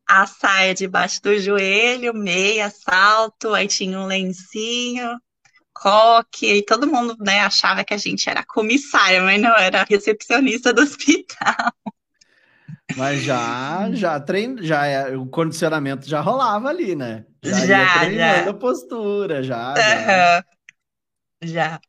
a 0.09 0.25
saia 0.25 0.73
debaixo 0.73 1.21
do 1.21 1.37
joelho, 1.37 2.15
meia, 2.15 2.71
salto, 2.71 3.53
aí 3.53 3.67
tinha 3.67 3.99
um 3.99 4.07
lencinho, 4.07 5.21
coque, 5.75 6.59
e 6.59 6.65
todo 6.65 6.87
mundo 6.87 7.17
né, 7.19 7.41
achava 7.41 7.83
que 7.83 7.93
a 7.93 7.99
gente 7.99 8.31
era 8.31 8.45
comissária, 8.45 9.21
mas 9.21 9.43
não, 9.43 9.57
era 9.57 9.83
recepcionista 9.83 10.73
do 10.73 10.83
hospital. 10.87 11.73
Mas 12.97 13.25
já, 13.25 13.91
já 13.93 14.21
trein, 14.21 14.63
já 14.63 14.87
é, 14.87 15.17
o 15.17 15.27
condicionamento 15.27 16.09
já 16.09 16.21
rolava 16.21 16.69
ali, 16.69 16.95
né? 16.95 17.25
Já, 17.43 17.67
já 17.67 17.99
treinando 17.99 18.45
já. 18.45 18.51
a 18.51 18.55
postura, 18.55 19.43
já. 19.43 19.71
Uhum. 19.71 19.75
já. 19.75 20.45
Já. 21.43 21.81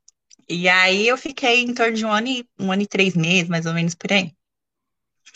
E 0.49 0.67
aí 0.67 1.07
eu 1.07 1.17
fiquei 1.17 1.61
em 1.63 1.73
torno 1.73 1.95
de 1.95 2.05
um 2.05 2.11
ano 2.11 2.27
e, 2.27 2.49
um 2.59 2.71
ano 2.71 2.81
e 2.81 2.87
três 2.87 3.15
meses, 3.15 3.47
mais 3.49 3.65
ou 3.65 3.73
menos 3.73 3.95
por 3.95 4.11
aí. 4.11 4.35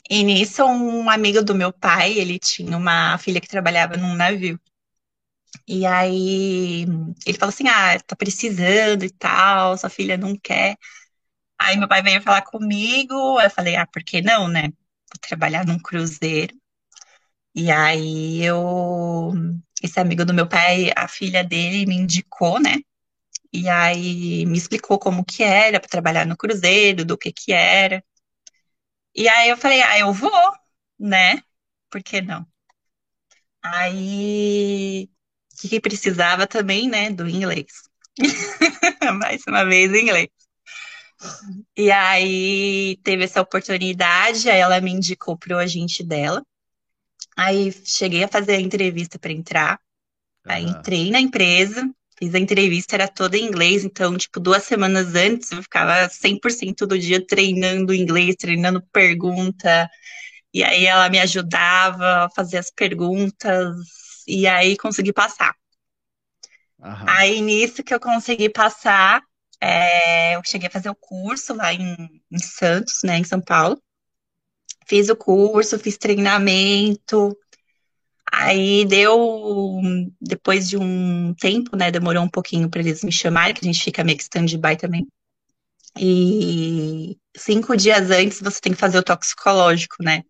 E 0.09 0.23
nisso, 0.23 0.63
um 0.63 1.09
amigo 1.09 1.43
do 1.43 1.55
meu 1.55 1.73
pai, 1.73 2.13
ele 2.19 2.37
tinha 2.37 2.77
uma 2.77 3.17
filha 3.17 3.41
que 3.41 3.47
trabalhava 3.47 3.97
num 3.97 4.13
navio. 4.13 4.59
E 5.67 5.85
aí 5.85 6.83
ele 7.25 7.37
falou 7.37 7.49
assim: 7.53 7.67
Ah, 7.67 7.99
tá 7.99 8.15
precisando 8.15 9.03
e 9.03 9.09
tal, 9.09 9.77
sua 9.77 9.89
filha 9.89 10.17
não 10.17 10.35
quer. 10.37 10.75
Aí 11.59 11.77
meu 11.77 11.87
pai 11.87 12.03
veio 12.03 12.21
falar 12.21 12.43
comigo, 12.43 13.39
eu 13.41 13.49
falei: 13.51 13.75
Ah, 13.77 13.87
por 13.87 14.03
que 14.03 14.21
não, 14.21 14.47
né? 14.47 14.63
Vou 14.63 15.19
trabalhar 15.21 15.65
num 15.65 15.79
cruzeiro. 15.79 16.55
E 17.55 17.71
aí 17.71 18.43
eu. 18.43 19.33
Esse 19.83 19.99
amigo 19.99 20.25
do 20.25 20.33
meu 20.33 20.47
pai, 20.47 20.91
a 20.95 21.07
filha 21.07 21.43
dele 21.43 21.85
me 21.85 21.95
indicou, 21.95 22.59
né? 22.59 22.77
E 23.53 23.67
aí 23.69 24.45
me 24.45 24.57
explicou 24.57 24.97
como 24.97 25.25
que 25.25 25.43
era 25.43 25.79
para 25.79 25.89
trabalhar 25.89 26.25
no 26.25 26.37
cruzeiro, 26.37 27.03
do 27.05 27.17
que 27.17 27.31
que 27.31 27.51
era. 27.51 28.03
E 29.15 29.27
aí 29.27 29.49
eu 29.49 29.57
falei, 29.57 29.81
ah, 29.81 29.99
eu 29.99 30.13
vou, 30.13 30.31
né? 30.99 31.41
Por 31.89 32.01
que 32.01 32.21
não? 32.21 32.45
Aí 33.63 35.09
o 35.53 35.69
que, 35.69 35.79
precisava 35.79 36.47
também, 36.47 36.89
né? 36.89 37.11
Do 37.11 37.27
inglês. 37.27 37.67
Mais 39.19 39.41
uma 39.47 39.65
vez 39.65 39.91
inglês. 39.93 40.29
E 41.77 41.91
aí 41.91 42.97
teve 43.03 43.25
essa 43.25 43.41
oportunidade, 43.41 44.49
aí 44.49 44.59
ela 44.59 44.81
me 44.81 44.91
indicou 44.91 45.37
pro 45.37 45.57
agente 45.57 46.03
dela. 46.03 46.43
Aí 47.37 47.71
cheguei 47.85 48.23
a 48.23 48.27
fazer 48.27 48.55
a 48.55 48.59
entrevista 48.61 49.19
para 49.19 49.31
entrar. 49.31 49.79
Aí 50.45 50.63
entrei 50.63 51.11
na 51.11 51.19
empresa, 51.19 51.87
Fiz 52.21 52.35
a 52.35 52.39
entrevista, 52.39 52.95
era 52.95 53.07
toda 53.07 53.35
em 53.35 53.45
inglês, 53.45 53.83
então, 53.83 54.15
tipo, 54.15 54.39
duas 54.39 54.63
semanas 54.63 55.15
antes 55.15 55.51
eu 55.51 55.63
ficava 55.63 56.07
100% 56.07 56.85
do 56.85 56.99
dia 56.99 57.25
treinando 57.25 57.95
inglês, 57.95 58.35
treinando 58.35 58.79
pergunta, 58.93 59.89
e 60.53 60.63
aí 60.63 60.85
ela 60.85 61.09
me 61.09 61.19
ajudava 61.19 62.25
a 62.25 62.29
fazer 62.29 62.57
as 62.59 62.69
perguntas, 62.69 63.75
e 64.27 64.45
aí 64.45 64.77
consegui 64.77 65.11
passar. 65.11 65.55
Aham. 66.79 67.05
Aí, 67.07 67.41
nisso 67.41 67.83
que 67.83 67.93
eu 67.93 67.99
consegui 67.99 68.49
passar, 68.49 69.23
é, 69.59 70.35
eu 70.35 70.41
cheguei 70.45 70.67
a 70.67 70.71
fazer 70.71 70.91
o 70.91 70.95
curso 70.95 71.55
lá 71.55 71.73
em, 71.73 72.21
em 72.31 72.39
Santos, 72.39 73.01
né, 73.03 73.17
em 73.17 73.23
São 73.23 73.41
Paulo. 73.41 73.81
Fiz 74.87 75.09
o 75.09 75.15
curso, 75.15 75.79
fiz 75.79 75.97
treinamento, 75.97 77.35
Aí 78.31 78.85
deu, 78.85 79.81
depois 80.21 80.69
de 80.69 80.77
um 80.77 81.33
tempo, 81.35 81.75
né, 81.75 81.91
demorou 81.91 82.23
um 82.23 82.29
pouquinho 82.29 82.69
para 82.69 82.79
eles 82.81 83.03
me 83.03 83.11
chamarem, 83.11 83.53
que 83.53 83.61
a 83.61 83.71
gente 83.71 83.83
fica 83.83 84.03
meio 84.03 84.17
que 84.17 84.23
stand-by 84.23 84.77
também. 84.77 85.05
E 85.99 87.17
cinco 87.35 87.75
dias 87.75 88.09
antes 88.09 88.39
você 88.41 88.61
tem 88.61 88.71
que 88.73 88.79
fazer 88.79 88.97
o 88.99 89.03
toxicológico, 89.03 89.97
né, 90.01 90.23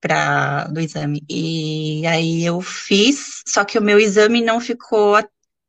pra, 0.00 0.64
do 0.64 0.80
exame. 0.80 1.22
E 1.30 2.06
aí 2.06 2.44
eu 2.44 2.60
fiz, 2.60 3.42
só 3.46 3.64
que 3.64 3.78
o 3.78 3.82
meu 3.82 3.98
exame 3.98 4.42
não 4.42 4.60
ficou 4.60 5.16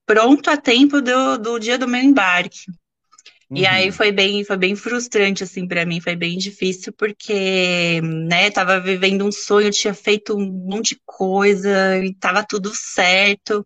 pronto 0.05 0.49
a 0.49 0.57
tempo 0.57 1.01
do, 1.01 1.37
do 1.37 1.59
dia 1.59 1.77
do 1.77 1.87
meu 1.87 2.01
embarque. 2.01 2.65
Uhum. 3.49 3.57
E 3.57 3.65
aí 3.65 3.87
uhum. 3.87 3.93
foi 3.93 4.11
bem, 4.11 4.43
foi 4.43 4.57
bem 4.57 4.75
frustrante, 4.75 5.43
assim, 5.43 5.67
para 5.67 5.85
mim, 5.85 6.01
foi 6.01 6.15
bem 6.15 6.37
difícil, 6.37 6.93
porque, 6.93 8.01
né, 8.01 8.49
tava 8.51 8.79
vivendo 8.79 9.25
um 9.25 9.31
sonho, 9.31 9.71
tinha 9.71 9.93
feito 9.93 10.35
um 10.35 10.51
monte 10.51 10.95
de 10.95 11.01
coisa, 11.05 11.97
e 12.03 12.13
tava 12.15 12.45
tudo 12.47 12.71
certo. 12.73 13.65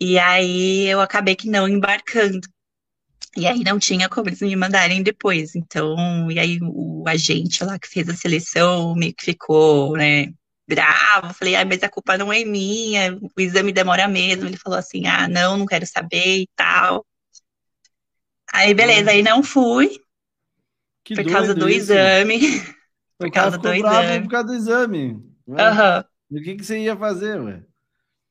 E 0.00 0.18
aí 0.18 0.86
eu 0.86 1.00
acabei 1.00 1.34
que 1.36 1.48
não 1.48 1.68
embarcando. 1.68 2.40
E 3.36 3.46
aí 3.46 3.62
não 3.62 3.78
tinha 3.78 4.08
como 4.08 4.28
eles 4.28 4.40
me 4.40 4.56
mandarem 4.56 5.02
depois. 5.02 5.54
Então, 5.54 6.30
e 6.30 6.38
aí 6.38 6.58
o 6.62 7.04
agente 7.06 7.62
lá 7.64 7.78
que 7.78 7.88
fez 7.88 8.08
a 8.08 8.14
seleção 8.14 8.94
meio 8.96 9.14
que 9.14 9.24
ficou, 9.24 9.96
né, 9.96 10.32
bravo. 10.66 11.34
Falei, 11.34 11.54
ah, 11.56 11.64
mas 11.64 11.82
a 11.82 11.88
culpa 11.88 12.18
não 12.18 12.32
é 12.32 12.44
minha, 12.44 13.16
o 13.16 13.40
exame 13.40 13.72
demora 13.72 14.08
mesmo. 14.08 14.46
Ele 14.46 14.56
falou 14.56 14.78
assim, 14.78 15.06
ah, 15.06 15.28
não, 15.28 15.56
não 15.56 15.66
quero 15.66 15.86
saber 15.86 16.42
e 16.42 16.48
tal. 16.56 17.06
Aí, 18.52 18.74
beleza, 18.74 19.10
aí 19.10 19.22
não 19.22 19.42
fui. 19.42 20.00
Que 21.04 21.14
por 21.14 21.30
causa 21.30 21.54
do 21.54 21.68
isso. 21.68 21.92
exame. 21.92 22.38
por 23.18 23.30
causa 23.30 23.58
do 23.58 23.72
exame. 23.72 24.22
Por 24.22 24.30
causa 24.30 24.46
do 24.46 24.54
exame. 24.54 25.22
Aham. 25.50 25.98
Uhum. 25.98 26.04
E 26.30 26.40
o 26.40 26.42
que, 26.44 26.56
que 26.56 26.64
você 26.64 26.78
ia 26.80 26.96
fazer, 26.96 27.40
ué? 27.40 27.62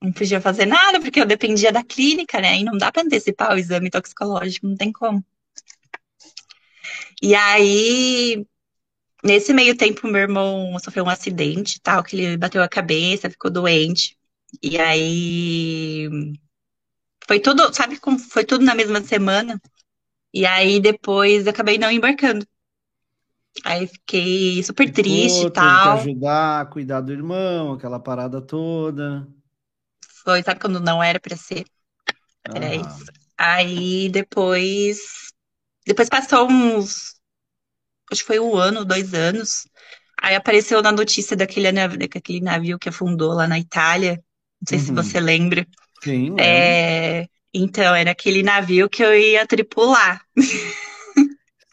não 0.01 0.11
podia 0.11 0.39
fazer 0.41 0.65
nada, 0.65 0.99
porque 0.99 1.19
eu 1.19 1.25
dependia 1.25 1.71
da 1.71 1.83
clínica, 1.83 2.39
né? 2.39 2.59
E 2.59 2.63
não 2.63 2.77
dá 2.77 2.91
para 2.91 3.03
antecipar 3.03 3.53
o 3.53 3.57
exame 3.57 3.89
toxicológico, 3.89 4.67
não 4.67 4.75
tem 4.75 4.91
como. 4.91 5.23
E 7.21 7.33
aí, 7.35 8.45
nesse 9.23 9.53
meio 9.53 9.75
tempo, 9.77 10.07
meu 10.07 10.21
irmão 10.21 10.77
sofreu 10.79 11.05
um 11.05 11.09
acidente 11.09 11.81
tal, 11.81 12.03
que 12.03 12.15
ele 12.15 12.37
bateu 12.37 12.61
a 12.63 12.69
cabeça, 12.69 13.29
ficou 13.29 13.51
doente. 13.51 14.17
E 14.61 14.79
aí 14.79 16.09
foi 17.27 17.39
tudo, 17.39 17.73
sabe 17.73 17.99
como 17.99 18.17
foi 18.19 18.45
tudo 18.45 18.63
na 18.65 18.75
mesma 18.75 19.01
semana? 19.03 19.61
E 20.37 20.45
aí 20.45 20.79
depois 20.79 21.47
acabei 21.47 21.79
não 21.79 21.89
embarcando. 21.89 22.45
Aí 23.65 23.87
fiquei 23.87 24.61
super 24.61 24.85
Ficou, 24.85 25.03
triste 25.03 25.47
e 25.47 25.49
tal. 25.49 25.95
Que 25.95 26.09
ajudar, 26.09 26.69
cuidar 26.69 27.01
do 27.01 27.11
irmão, 27.11 27.73
aquela 27.73 27.99
parada 27.99 28.39
toda. 28.39 29.27
Foi, 30.23 30.43
sabe 30.43 30.59
quando 30.59 30.79
não 30.79 31.01
era 31.01 31.19
para 31.19 31.35
ser? 31.35 31.65
Era 32.43 32.67
ah. 32.67 32.75
isso. 32.75 33.05
Aí 33.35 34.09
depois. 34.09 34.99
Depois 35.87 36.07
passou 36.07 36.47
uns. 36.47 37.15
Acho 38.11 38.21
que 38.21 38.27
foi 38.27 38.39
um 38.39 38.55
ano, 38.55 38.85
dois 38.85 39.15
anos. 39.15 39.67
Aí 40.21 40.35
apareceu 40.35 40.83
na 40.83 40.91
notícia 40.91 41.35
daquele, 41.35 41.71
daquele 41.71 42.41
navio 42.41 42.77
que 42.77 42.89
afundou 42.89 43.33
lá 43.33 43.47
na 43.47 43.57
Itália. 43.57 44.23
Não 44.61 44.69
sei 44.69 44.77
uhum. 44.77 44.85
se 44.85 44.91
você 44.91 45.19
lembra. 45.19 45.65
Sim, 46.03 46.35
é, 46.39 47.27
então, 47.57 47.95
era 47.95 48.11
aquele 48.11 48.43
navio 48.43 48.89
que 48.89 49.03
eu 49.03 49.13
ia 49.17 49.45
tripular. 49.45 50.21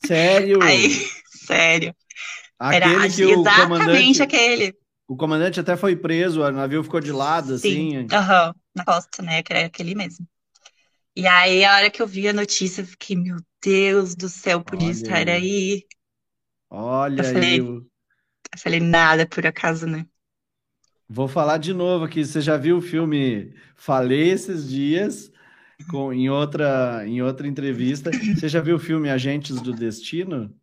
Sério? 0.04 0.60
Aí, 0.62 0.88
sério. 1.46 1.94
Aquele 2.58 2.94
era 2.94 3.08
que 3.08 3.22
exatamente 3.22 4.22
aquele. 4.22 4.76
O 5.06 5.16
comandante 5.16 5.60
até 5.60 5.76
foi 5.76 5.94
preso, 5.94 6.42
o 6.42 6.50
navio 6.50 6.82
ficou 6.82 7.00
de 7.00 7.12
lado, 7.12 7.54
Sim. 7.56 7.96
assim. 7.98 8.06
Aham, 8.12 8.48
uhum, 8.48 8.54
na 8.74 8.84
costa, 8.84 9.22
né? 9.22 9.42
Que 9.42 9.52
era 9.52 9.66
aquele 9.66 9.94
mesmo. 9.94 10.26
E 11.16 11.26
aí, 11.26 11.64
a 11.64 11.76
hora 11.76 11.90
que 11.90 12.02
eu 12.02 12.06
vi 12.06 12.28
a 12.28 12.32
notícia, 12.32 12.82
eu 12.82 12.86
fiquei, 12.86 13.16
meu 13.16 13.36
Deus 13.62 14.14
do 14.14 14.28
céu, 14.28 14.62
podia 14.64 14.90
Olha 14.90 14.92
estar 14.92 15.28
aí. 15.28 15.30
aí. 15.30 15.86
Olha 16.70 17.22
eu 17.22 17.24
falei, 17.24 17.60
aí. 17.60 17.84
Eu 18.52 18.58
falei, 18.58 18.80
nada 18.80 19.26
por 19.28 19.46
acaso, 19.46 19.86
né? 19.86 20.06
Vou 21.08 21.28
falar 21.28 21.58
de 21.58 21.72
novo 21.72 22.04
aqui. 22.04 22.24
Você 22.24 22.40
já 22.40 22.56
viu 22.56 22.78
o 22.78 22.82
filme 22.82 23.54
Falei 23.76 24.30
esses 24.30 24.68
dias? 24.68 25.30
Com, 25.90 26.12
em, 26.12 26.28
outra, 26.28 27.02
em 27.06 27.22
outra 27.22 27.46
entrevista. 27.46 28.10
Você 28.10 28.48
já 28.48 28.60
viu 28.60 28.76
o 28.76 28.80
filme 28.80 29.10
Agentes 29.10 29.60
do 29.60 29.72
Destino? 29.72 30.54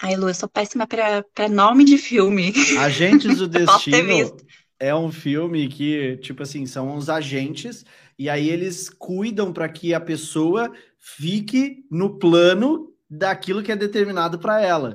Ai, 0.00 0.16
Lu, 0.16 0.28
eu 0.28 0.34
sou 0.34 0.48
péssima 0.48 0.86
para 0.86 1.48
nome 1.48 1.84
de 1.84 1.96
filme. 1.96 2.52
Agentes 2.78 3.38
do 3.38 3.46
Destino 3.48 4.36
é 4.78 4.94
um 4.94 5.10
filme 5.10 5.68
que, 5.68 6.16
tipo 6.18 6.42
assim, 6.42 6.66
são 6.66 6.96
os 6.96 7.08
agentes 7.08 7.84
e 8.18 8.28
aí 8.28 8.48
eles 8.48 8.88
cuidam 8.90 9.52
para 9.52 9.68
que 9.68 9.94
a 9.94 10.00
pessoa 10.00 10.72
fique 10.98 11.84
no 11.90 12.18
plano 12.18 12.92
daquilo 13.08 13.62
que 13.62 13.72
é 13.72 13.76
determinado 13.76 14.38
para 14.38 14.60
ela. 14.60 14.94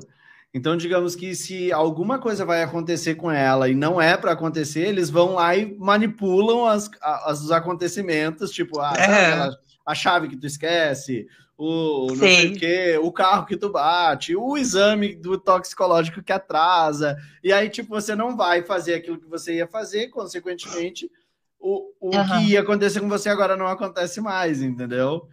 Então, 0.53 0.75
digamos 0.75 1.15
que 1.15 1.35
se 1.35 1.71
alguma 1.71 2.17
coisa 2.17 2.43
vai 2.43 2.63
acontecer 2.63 3.15
com 3.15 3.29
ela 3.29 3.69
e 3.69 3.75
não 3.75 4.01
é 4.01 4.17
para 4.17 4.31
acontecer, 4.31 4.87
eles 4.87 5.09
vão 5.09 5.35
lá 5.35 5.55
e 5.55 5.75
manipulam 5.77 6.65
as, 6.65 6.89
as, 7.01 7.41
os 7.41 7.51
acontecimentos, 7.51 8.49
tipo, 8.51 8.79
ah, 8.79 8.93
é. 8.97 9.49
a 9.85 9.93
chave 9.93 10.27
que 10.27 10.35
tu 10.35 10.47
esquece, 10.47 11.27
o 11.55 12.07
não 12.07 12.15
Sim. 12.15 12.35
sei 12.35 12.47
o 12.47 12.57
quê, 12.57 12.99
o 12.99 13.11
carro 13.11 13.45
que 13.45 13.57
tu 13.57 13.69
bate, 13.69 14.35
o 14.35 14.57
exame 14.57 15.13
do 15.13 15.37
toxicológico 15.37 16.23
que 16.23 16.31
atrasa. 16.31 17.15
E 17.43 17.53
aí, 17.53 17.69
tipo, 17.69 17.89
você 17.89 18.15
não 18.15 18.35
vai 18.35 18.63
fazer 18.63 18.95
aquilo 18.95 19.19
que 19.19 19.27
você 19.27 19.55
ia 19.55 19.67
fazer, 19.67 20.07
consequentemente, 20.07 21.11
o, 21.59 21.91
o 21.99 22.15
uhum. 22.15 22.27
que 22.27 22.51
ia 22.51 22.61
acontecer 22.61 23.01
com 23.01 23.09
você 23.09 23.29
agora 23.29 23.55
não 23.55 23.67
acontece 23.67 24.19
mais, 24.19 24.63
entendeu? 24.63 25.27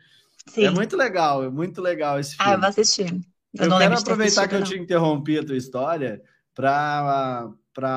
É 0.49 0.51
Sim. 0.51 0.65
É 0.67 0.71
muito 0.71 0.95
legal, 0.95 1.43
é 1.43 1.49
muito 1.49 1.81
legal 1.81 2.21
esse 2.21 2.37
filme. 2.37 2.51
Ah, 2.51 2.55
eu 2.55 2.61
vou 2.61 2.69
assistir. 2.69 3.21
Eu, 3.59 3.71
eu 3.71 3.79
quero 3.79 3.99
aproveitar 3.99 4.49
que 4.49 4.55
eu 4.55 4.63
te 4.63 4.79
interrompi 4.79 5.39
a 5.39 5.45
tua 5.45 5.57
história 5.57 6.21
para 6.55 7.51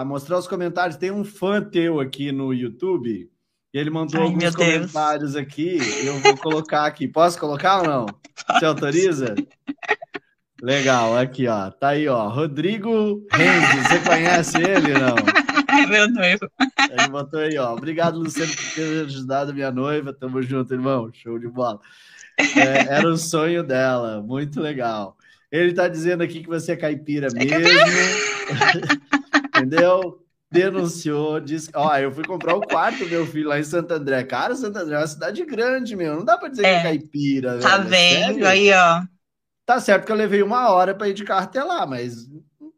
mostrar 0.06 0.38
os 0.38 0.48
comentários. 0.48 0.98
Tem 0.98 1.12
um 1.12 1.24
fã 1.24 1.62
teu 1.62 2.00
aqui 2.00 2.32
no 2.32 2.54
YouTube 2.54 3.30
e 3.74 3.78
ele 3.78 3.90
mandou 3.90 4.22
Ai, 4.22 4.28
alguns 4.28 4.56
comentários 4.56 5.34
Deus. 5.34 5.46
aqui, 5.46 5.80
eu 6.04 6.20
vou 6.20 6.38
colocar 6.38 6.86
aqui. 6.86 7.08
Posso 7.08 7.40
colocar 7.40 7.82
ou 7.82 7.88
não? 7.88 8.06
Você 8.52 8.66
autoriza? 8.66 9.36
Legal, 10.62 11.18
aqui, 11.18 11.48
ó. 11.48 11.70
Tá 11.70 11.90
aí, 11.90 12.08
ó. 12.08 12.28
Rodrigo 12.28 13.26
Renzi, 13.32 13.84
você 13.84 14.00
conhece 14.00 14.58
ele 14.58 14.94
não? 14.94 15.16
É 15.70 15.86
meu 15.86 16.10
noivo. 16.10 16.50
Ele 16.90 17.08
botou 17.10 17.40
aí, 17.40 17.58
ó. 17.58 17.74
Obrigado, 17.74 18.18
Luciano, 18.20 18.52
por 18.52 18.76
ter 18.76 19.06
ajudado 19.06 19.54
minha 19.54 19.72
noiva. 19.72 20.12
Tamo 20.12 20.42
junto, 20.42 20.74
irmão. 20.74 21.10
Show 21.14 21.40
de 21.40 21.48
bola. 21.48 21.80
É, 22.38 22.96
era 22.96 23.08
o 23.08 23.18
sonho 23.18 23.64
dela. 23.64 24.22
Muito 24.22 24.60
legal. 24.60 25.16
Ele 25.52 25.74
tá 25.74 25.88
dizendo 25.88 26.22
aqui 26.24 26.42
que 26.42 26.48
você 26.48 26.74
é 26.74 26.78
caipira 26.78 27.28
é 27.28 27.34
mesmo. 27.34 27.60
Entendeu? 29.56 30.24
denunciou, 30.52 31.40
disse, 31.40 31.70
ó, 31.76 31.96
eu 31.98 32.12
fui 32.12 32.24
comprar 32.24 32.56
o 32.56 32.62
quarto 32.62 33.00
do 33.04 33.10
meu 33.10 33.26
filho 33.26 33.50
lá 33.50 33.60
em 33.60 33.64
Santo 33.64 33.94
André. 33.94 34.24
Cara, 34.24 34.56
Santo 34.56 34.78
André 34.80 34.96
é 34.96 35.00
uma 35.00 35.08
cidade 35.08 35.46
grande, 35.46 35.96
meu. 35.96 36.16
Não 36.16 36.26
dá 36.26 36.38
para 36.38 36.50
dizer 36.50 36.66
é, 36.66 36.72
que 36.72 36.80
é 36.80 36.84
caipira, 36.84 37.60
Tá 37.60 37.78
velho. 37.78 38.34
vendo 38.34 38.46
aí, 38.46 38.72
ó. 38.74 39.04
Tá 39.66 39.80
certo 39.80 40.06
que 40.06 40.12
eu 40.12 40.16
levei 40.16 40.42
uma 40.42 40.70
hora 40.72 40.96
para 40.96 41.08
ir 41.10 41.14
de 41.14 41.24
carro 41.24 41.44
até 41.44 41.64
lá, 41.64 41.86
mas 41.86 42.28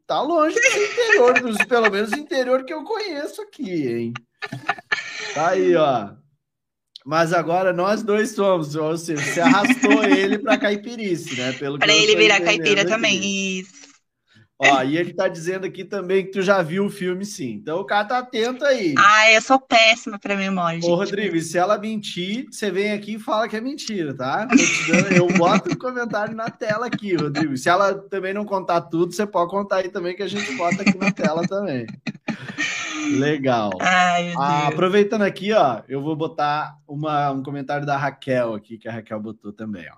tá 0.05 0.21
longe 0.21 0.55
do 0.55 0.83
interior, 0.83 1.39
dos, 1.39 1.57
pelo 1.65 1.89
menos 1.89 2.11
interior 2.11 2.65
que 2.65 2.73
eu 2.73 2.83
conheço 2.83 3.41
aqui, 3.41 3.87
hein? 3.87 4.13
Tá 5.33 5.49
aí, 5.49 5.73
ó. 5.75 6.09
Mas 7.05 7.33
agora 7.33 7.73
nós 7.73 8.03
dois 8.03 8.31
somos, 8.31 8.75
ou 8.75 8.95
seja, 8.97 9.23
você 9.23 9.41
arrastou 9.41 10.03
ele 10.03 10.37
para 10.37 10.57
caipirice, 10.57 11.35
né? 11.35 11.51
Para 11.53 11.93
ele 11.93 12.15
virar 12.15 12.41
caipira 12.41 12.81
aqui. 12.81 12.91
também, 12.91 13.59
isso. 13.59 13.90
Ó, 14.63 14.83
e 14.83 14.95
ele 14.95 15.11
tá 15.11 15.27
dizendo 15.27 15.65
aqui 15.65 15.83
também 15.83 16.23
que 16.23 16.31
tu 16.31 16.41
já 16.43 16.61
viu 16.61 16.85
o 16.85 16.89
filme, 16.89 17.25
sim. 17.25 17.53
Então 17.53 17.79
o 17.79 17.85
cara 17.85 18.05
tá 18.05 18.19
atento 18.19 18.63
aí. 18.63 18.93
Ah, 18.95 19.31
eu 19.31 19.41
sou 19.41 19.59
péssima 19.59 20.19
pra 20.19 20.37
memória. 20.37 20.77
Ô, 20.77 20.81
gente. 20.81 20.91
Rodrigo, 20.91 21.35
e 21.35 21.41
se 21.41 21.57
ela 21.57 21.79
mentir, 21.79 22.45
você 22.51 22.69
vem 22.69 22.91
aqui 22.91 23.15
e 23.15 23.19
fala 23.19 23.47
que 23.49 23.55
é 23.55 23.61
mentira, 23.61 24.13
tá? 24.13 24.47
Dando, 24.87 25.13
eu 25.13 25.27
boto 25.35 25.69
o 25.69 25.73
um 25.73 25.77
comentário 25.77 26.35
na 26.35 26.49
tela 26.49 26.85
aqui, 26.85 27.15
Rodrigo. 27.15 27.57
Se 27.57 27.69
ela 27.69 27.95
também 27.95 28.35
não 28.35 28.45
contar 28.45 28.81
tudo, 28.81 29.13
você 29.13 29.25
pode 29.25 29.49
contar 29.49 29.77
aí 29.77 29.89
também, 29.89 30.15
que 30.15 30.21
a 30.21 30.27
gente 30.27 30.55
bota 30.55 30.83
aqui 30.83 30.95
na 30.95 31.11
tela 31.11 31.41
também. 31.47 31.87
Legal. 33.17 33.71
Ai, 33.81 34.33
ah, 34.37 34.67
aproveitando 34.67 35.23
aqui, 35.23 35.51
ó, 35.53 35.81
eu 35.87 36.01
vou 36.03 36.15
botar 36.15 36.77
uma, 36.87 37.31
um 37.31 37.41
comentário 37.41 37.85
da 37.85 37.97
Raquel 37.97 38.53
aqui, 38.53 38.77
que 38.77 38.87
a 38.87 38.91
Raquel 38.91 39.19
botou 39.19 39.51
também, 39.51 39.87
ó. 39.91 39.95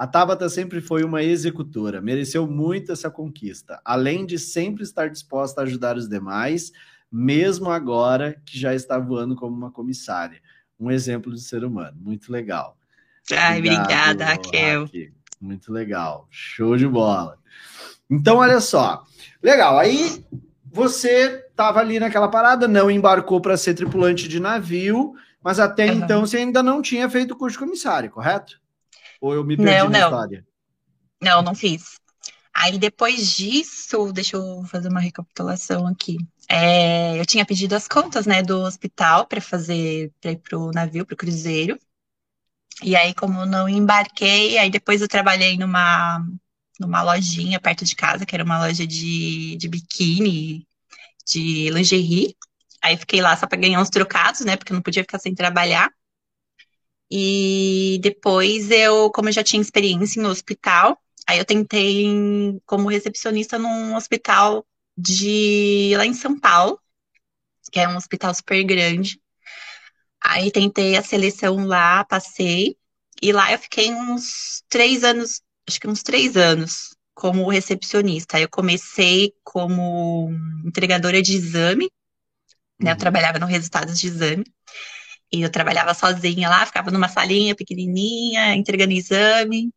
A 0.00 0.06
Tabata 0.06 0.48
sempre 0.48 0.80
foi 0.80 1.04
uma 1.04 1.22
executora, 1.22 2.00
mereceu 2.00 2.46
muito 2.46 2.90
essa 2.90 3.10
conquista, 3.10 3.82
além 3.84 4.24
de 4.24 4.38
sempre 4.38 4.82
estar 4.82 5.10
disposta 5.10 5.60
a 5.60 5.64
ajudar 5.64 5.94
os 5.98 6.08
demais, 6.08 6.72
mesmo 7.12 7.70
agora 7.70 8.40
que 8.46 8.58
já 8.58 8.74
está 8.74 8.98
voando 8.98 9.36
como 9.36 9.54
uma 9.54 9.70
comissária. 9.70 10.40
Um 10.80 10.90
exemplo 10.90 11.34
de 11.34 11.42
ser 11.42 11.64
humano, 11.64 11.98
muito 12.00 12.32
legal. 12.32 12.78
Ai, 13.30 13.58
Obrigado, 13.58 13.84
obrigada, 13.84 14.24
Raquel. 14.24 14.84
Raquel. 14.84 15.08
Muito 15.38 15.70
legal, 15.70 16.26
show 16.30 16.78
de 16.78 16.88
bola. 16.88 17.36
Então, 18.08 18.38
olha 18.38 18.58
só, 18.58 19.04
legal. 19.42 19.78
Aí 19.78 20.24
você 20.64 21.44
estava 21.50 21.78
ali 21.78 22.00
naquela 22.00 22.28
parada, 22.28 22.66
não 22.66 22.90
embarcou 22.90 23.38
para 23.38 23.54
ser 23.58 23.74
tripulante 23.74 24.28
de 24.28 24.40
navio, 24.40 25.12
mas 25.42 25.60
até 25.60 25.90
uhum. 25.90 25.98
então 25.98 26.20
você 26.22 26.38
ainda 26.38 26.62
não 26.62 26.80
tinha 26.80 27.06
feito 27.10 27.32
o 27.32 27.36
curso 27.36 27.58
de 27.58 27.64
comissário, 27.66 28.10
correto? 28.10 28.59
Ou 29.20 29.34
eu 29.34 29.44
me 29.44 29.56
perdi 29.56 29.72
não, 29.72 29.88
não. 29.88 30.04
história? 30.04 30.46
Não, 31.20 31.42
não 31.42 31.54
fiz. 31.54 31.98
Aí 32.54 32.78
depois 32.78 33.34
disso, 33.34 34.12
deixa 34.12 34.36
eu 34.36 34.64
fazer 34.64 34.88
uma 34.88 35.00
recapitulação 35.00 35.86
aqui. 35.86 36.18
É, 36.48 37.18
eu 37.18 37.24
tinha 37.24 37.46
pedido 37.46 37.74
as 37.74 37.86
contas, 37.86 38.26
né, 38.26 38.42
do 38.42 38.58
hospital 38.62 39.26
para 39.26 39.40
fazer 39.40 40.12
para 40.20 40.32
ir 40.32 40.38
pro 40.38 40.70
navio, 40.72 41.06
pro 41.06 41.16
cruzeiro. 41.16 41.78
E 42.82 42.96
aí, 42.96 43.14
como 43.14 43.40
eu 43.40 43.46
não 43.46 43.68
embarquei, 43.68 44.58
aí 44.58 44.70
depois 44.70 45.00
eu 45.02 45.08
trabalhei 45.08 45.56
numa 45.56 46.24
numa 46.78 47.02
lojinha 47.02 47.60
perto 47.60 47.84
de 47.84 47.94
casa, 47.94 48.24
que 48.24 48.34
era 48.34 48.42
uma 48.42 48.58
loja 48.58 48.86
de, 48.86 49.54
de 49.56 49.68
biquíni, 49.68 50.66
de 51.26 51.70
lingerie. 51.70 52.34
Aí 52.82 52.96
fiquei 52.96 53.20
lá 53.20 53.36
só 53.36 53.46
para 53.46 53.58
ganhar 53.58 53.80
uns 53.80 53.90
trocados, 53.90 54.40
né, 54.40 54.56
porque 54.56 54.72
eu 54.72 54.76
não 54.76 54.82
podia 54.82 55.02
ficar 55.02 55.18
sem 55.18 55.34
trabalhar. 55.34 55.90
E 57.10 57.98
depois 58.02 58.70
eu, 58.70 59.10
como 59.10 59.28
eu 59.28 59.32
já 59.32 59.42
tinha 59.44 59.60
experiência 59.62 60.22
no 60.22 60.28
hospital, 60.28 60.98
aí 61.26 61.38
eu 61.38 61.44
tentei 61.44 62.60
como 62.66 62.88
recepcionista 62.88 63.58
num 63.58 63.96
hospital 63.96 64.66
de 64.96 65.92
lá 65.96 66.06
em 66.06 66.14
São 66.14 66.38
Paulo, 66.38 66.80
que 67.72 67.80
é 67.80 67.88
um 67.88 67.96
hospital 67.96 68.34
super 68.34 68.62
grande. 68.64 69.20
Aí 70.22 70.50
tentei 70.50 70.96
a 70.96 71.02
seleção 71.02 71.66
lá, 71.66 72.04
passei, 72.04 72.76
e 73.22 73.32
lá 73.32 73.52
eu 73.52 73.58
fiquei 73.58 73.92
uns 73.92 74.62
três 74.68 75.02
anos, 75.04 75.42
acho 75.68 75.80
que 75.80 75.88
uns 75.88 76.02
três 76.02 76.36
anos, 76.36 76.94
como 77.14 77.48
recepcionista. 77.48 78.36
Aí 78.36 78.42
eu 78.44 78.48
comecei 78.50 79.32
como 79.44 80.30
entregadora 80.64 81.22
de 81.22 81.34
exame, 81.36 81.90
Né? 82.80 82.92
Eu 82.92 82.96
trabalhava 82.96 83.38
no 83.38 83.46
resultados 83.46 83.98
de 83.98 84.06
exame. 84.08 84.44
E 85.32 85.42
eu 85.42 85.50
trabalhava 85.50 85.94
sozinha 85.94 86.48
lá, 86.48 86.66
ficava 86.66 86.90
numa 86.90 87.08
salinha 87.08 87.54
pequenininha, 87.54 88.54
entregando 88.54 88.92
exame. 88.92 89.70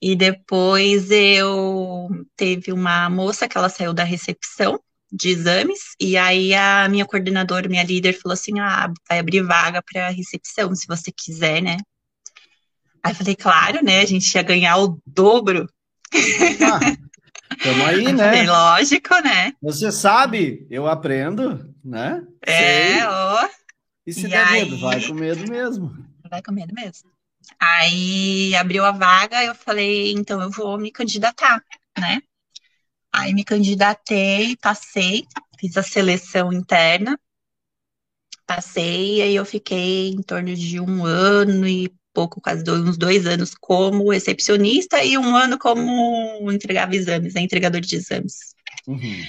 E 0.00 0.16
depois 0.16 1.10
eu 1.10 2.08
teve 2.36 2.72
uma 2.72 3.08
moça 3.08 3.48
que 3.48 3.56
ela 3.56 3.68
saiu 3.68 3.92
da 3.92 4.04
recepção 4.04 4.80
de 5.12 5.28
exames, 5.28 5.94
e 6.00 6.16
aí 6.16 6.54
a 6.54 6.88
minha 6.88 7.04
coordenadora, 7.04 7.68
minha 7.68 7.84
líder, 7.84 8.14
falou 8.14 8.32
assim: 8.32 8.58
ah, 8.58 8.90
vai 9.08 9.18
abrir 9.18 9.42
vaga 9.42 9.82
para 9.82 10.08
recepção, 10.08 10.74
se 10.74 10.86
você 10.86 11.12
quiser, 11.12 11.60
né? 11.60 11.76
Aí 13.02 13.12
eu 13.12 13.16
falei, 13.16 13.36
claro, 13.36 13.84
né? 13.84 14.00
A 14.00 14.06
gente 14.06 14.32
ia 14.34 14.42
ganhar 14.42 14.78
o 14.78 14.98
dobro. 15.04 15.68
Ah, 16.62 16.80
tamo 17.62 17.84
aí, 17.84 18.10
né? 18.12 18.24
Falei, 18.24 18.46
lógico, 18.46 19.14
né? 19.22 19.52
Você 19.60 19.92
sabe, 19.92 20.66
eu 20.70 20.86
aprendo, 20.86 21.74
né? 21.84 22.22
É, 22.46 23.06
ó. 23.06 23.48
E 24.06 24.12
se 24.12 24.26
e 24.26 24.28
der 24.28 24.46
aí... 24.46 24.64
medo, 24.64 24.78
vai 24.78 25.00
com 25.06 25.14
medo 25.14 25.50
mesmo. 25.50 25.96
Vai 26.28 26.42
com 26.42 26.52
medo 26.52 26.74
mesmo. 26.74 27.10
Aí 27.58 28.54
abriu 28.54 28.84
a 28.84 28.92
vaga, 28.92 29.44
eu 29.44 29.54
falei, 29.54 30.12
então 30.12 30.40
eu 30.40 30.50
vou 30.50 30.78
me 30.78 30.90
candidatar, 30.90 31.62
né? 31.98 32.22
Aí 33.12 33.34
me 33.34 33.44
candidatei, 33.44 34.56
passei, 34.56 35.26
fiz 35.58 35.76
a 35.76 35.82
seleção 35.82 36.52
interna, 36.52 37.18
passei, 38.46 39.16
e 39.16 39.22
aí 39.22 39.34
eu 39.34 39.44
fiquei 39.44 40.08
em 40.08 40.22
torno 40.22 40.54
de 40.54 40.80
um 40.80 41.04
ano 41.04 41.66
e 41.66 41.92
pouco, 42.12 42.40
quase 42.40 42.62
dois, 42.62 42.82
uns 42.82 42.96
dois 42.96 43.26
anos 43.26 43.54
como 43.58 44.10
recepcionista 44.10 45.02
e 45.02 45.16
um 45.16 45.34
ano 45.34 45.58
como 45.58 46.50
entregava 46.50 46.94
exames, 46.94 47.34
né, 47.34 47.40
entregador 47.40 47.80
de 47.80 47.96
exames. 47.96 48.54
Uhum. 48.86 49.24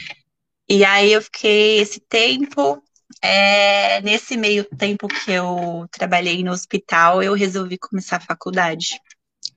E 0.69 0.83
aí 0.85 1.11
eu 1.11 1.21
fiquei 1.21 1.79
esse 1.79 1.99
tempo, 1.99 2.81
é, 3.21 4.01
nesse 4.01 4.37
meio 4.37 4.63
tempo 4.63 5.07
que 5.07 5.31
eu 5.31 5.87
trabalhei 5.91 6.43
no 6.43 6.51
hospital, 6.51 7.21
eu 7.21 7.33
resolvi 7.33 7.77
começar 7.77 8.17
a 8.17 8.21
faculdade. 8.21 8.99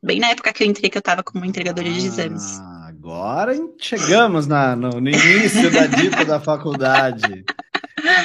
Bem 0.03 0.21
na 0.21 0.31
época 0.31 0.53
que 0.53 0.63
eu 0.63 0.67
entrei, 0.67 0.91
que 0.91 0.99
eu 0.99 1.01
estava 1.01 1.23
como 1.23 1.45
entregadora 1.45 1.89
ah. 1.89 1.93
de 1.93 2.07
exames. 2.07 2.61
Agora 2.87 3.55
chegamos 3.79 4.47
na, 4.47 4.75
no, 4.75 5.01
no 5.01 5.09
início 5.09 5.71
da 5.71 5.87
dita 5.87 6.25
da 6.25 6.41
faculdade. 6.41 7.45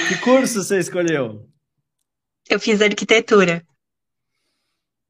Que 0.07 0.17
curso 0.17 0.63
você 0.63 0.79
escolheu? 0.79 1.47
Eu 2.49 2.59
fiz 2.59 2.81
arquitetura. 2.81 3.63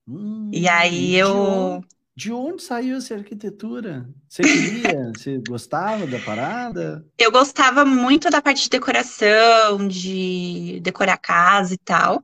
Hum, 0.08 0.50
e 0.54 0.68
aí 0.68 1.16
eu. 1.16 1.84
De 2.16 2.32
onde, 2.32 2.42
de 2.42 2.52
onde 2.54 2.64
saiu 2.64 2.98
essa 2.98 3.16
arquitetura? 3.16 4.10
Você 4.28 4.44
queria? 4.44 5.12
você 5.16 5.38
gostava 5.40 6.06
da 6.06 6.20
parada? 6.20 7.06
Eu 7.18 7.32
gostava 7.32 7.86
muito 7.86 8.30
da 8.30 8.42
parte 8.42 8.64
de 8.64 8.70
decoração, 8.70 9.88
de 9.88 10.80
decorar 10.82 11.18
casa 11.18 11.74
e 11.74 11.78
tal. 11.78 12.24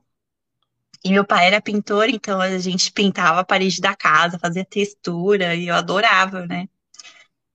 E 1.04 1.10
meu 1.10 1.24
pai 1.24 1.46
era 1.46 1.60
pintor, 1.60 2.08
então 2.08 2.40
a 2.40 2.58
gente 2.58 2.92
pintava 2.92 3.40
a 3.40 3.44
parede 3.44 3.80
da 3.80 3.94
casa, 3.94 4.38
fazia 4.38 4.64
textura, 4.64 5.54
e 5.54 5.68
eu 5.68 5.74
adorava, 5.74 6.44
né? 6.46 6.68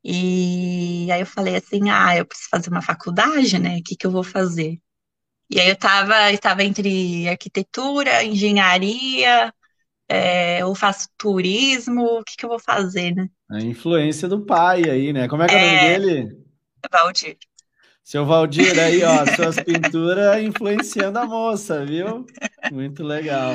E 0.04 1.10
aí 1.12 1.22
eu 1.22 1.26
falei 1.26 1.56
assim, 1.56 1.90
ah, 1.90 2.18
eu 2.18 2.26
preciso 2.26 2.50
fazer 2.50 2.70
uma 2.70 2.82
faculdade, 2.82 3.60
né? 3.60 3.78
O 3.80 3.84
que 3.84 3.96
que 3.96 4.06
eu 4.08 4.12
vou 4.12 4.24
fazer? 4.24 4.82
E 5.50 5.60
aí 5.60 5.68
eu 5.68 5.74
estava 5.74 6.32
estava 6.32 6.64
entre 6.64 7.28
arquitetura, 7.30 8.24
engenharia, 8.24 9.54
é, 10.14 10.62
eu 10.62 10.74
faço 10.76 11.10
turismo, 11.18 12.04
o 12.04 12.24
que 12.24 12.38
que 12.38 12.46
eu 12.46 12.50
vou 12.50 12.60
fazer, 12.60 13.16
né? 13.16 13.30
A 13.50 13.60
influência 13.60 14.28
do 14.28 14.46
pai 14.46 14.90
aí, 14.90 15.14
né? 15.14 15.28
Como 15.28 15.44
é 15.44 15.48
que 15.48 15.56
é, 15.56 15.58
é 15.58 15.62
o 15.62 15.76
nome 15.76 15.88
dele? 15.88 16.38
Valdir. 16.92 17.38
Seu 18.04 18.26
Valdir 18.26 18.78
aí, 18.80 19.04
ó, 19.04 19.26
suas 19.36 19.56
pinturas 19.56 20.42
influenciando 20.44 21.20
a 21.20 21.26
moça, 21.26 21.86
viu? 21.86 22.26
Muito 22.72 23.04
legal. 23.04 23.54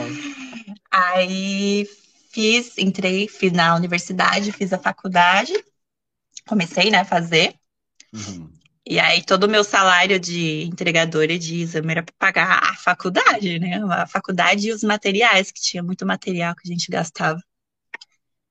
Aí 0.91 1.87
fiz, 2.31 2.79
entrei, 2.79 3.29
fiz 3.29 3.53
na 3.53 3.75
universidade, 3.77 4.53
fiz 4.53 4.73
a 4.73 4.79
faculdade 4.79 5.53
comecei, 6.49 6.91
né, 6.91 6.99
a 6.99 7.05
fazer. 7.05 7.55
Uhum. 8.13 8.51
E 8.89 8.99
aí 8.99 9.23
todo 9.23 9.45
o 9.45 9.49
meu 9.49 9.63
salário 9.63 10.19
de 10.19 10.65
entregadora 10.65 11.39
de 11.39 11.61
exame 11.61 11.93
era 11.93 12.03
para 12.03 12.15
pagar 12.19 12.61
a 12.73 12.75
faculdade, 12.77 13.59
né? 13.59 13.81
A 13.85 14.07
faculdade 14.07 14.69
e 14.69 14.73
os 14.73 14.83
materiais, 14.83 15.53
que 15.53 15.61
tinha 15.61 15.83
muito 15.83 16.07
material 16.07 16.57
que 16.57 16.69
a 16.69 16.73
gente 16.73 16.91
gastava. 16.91 17.39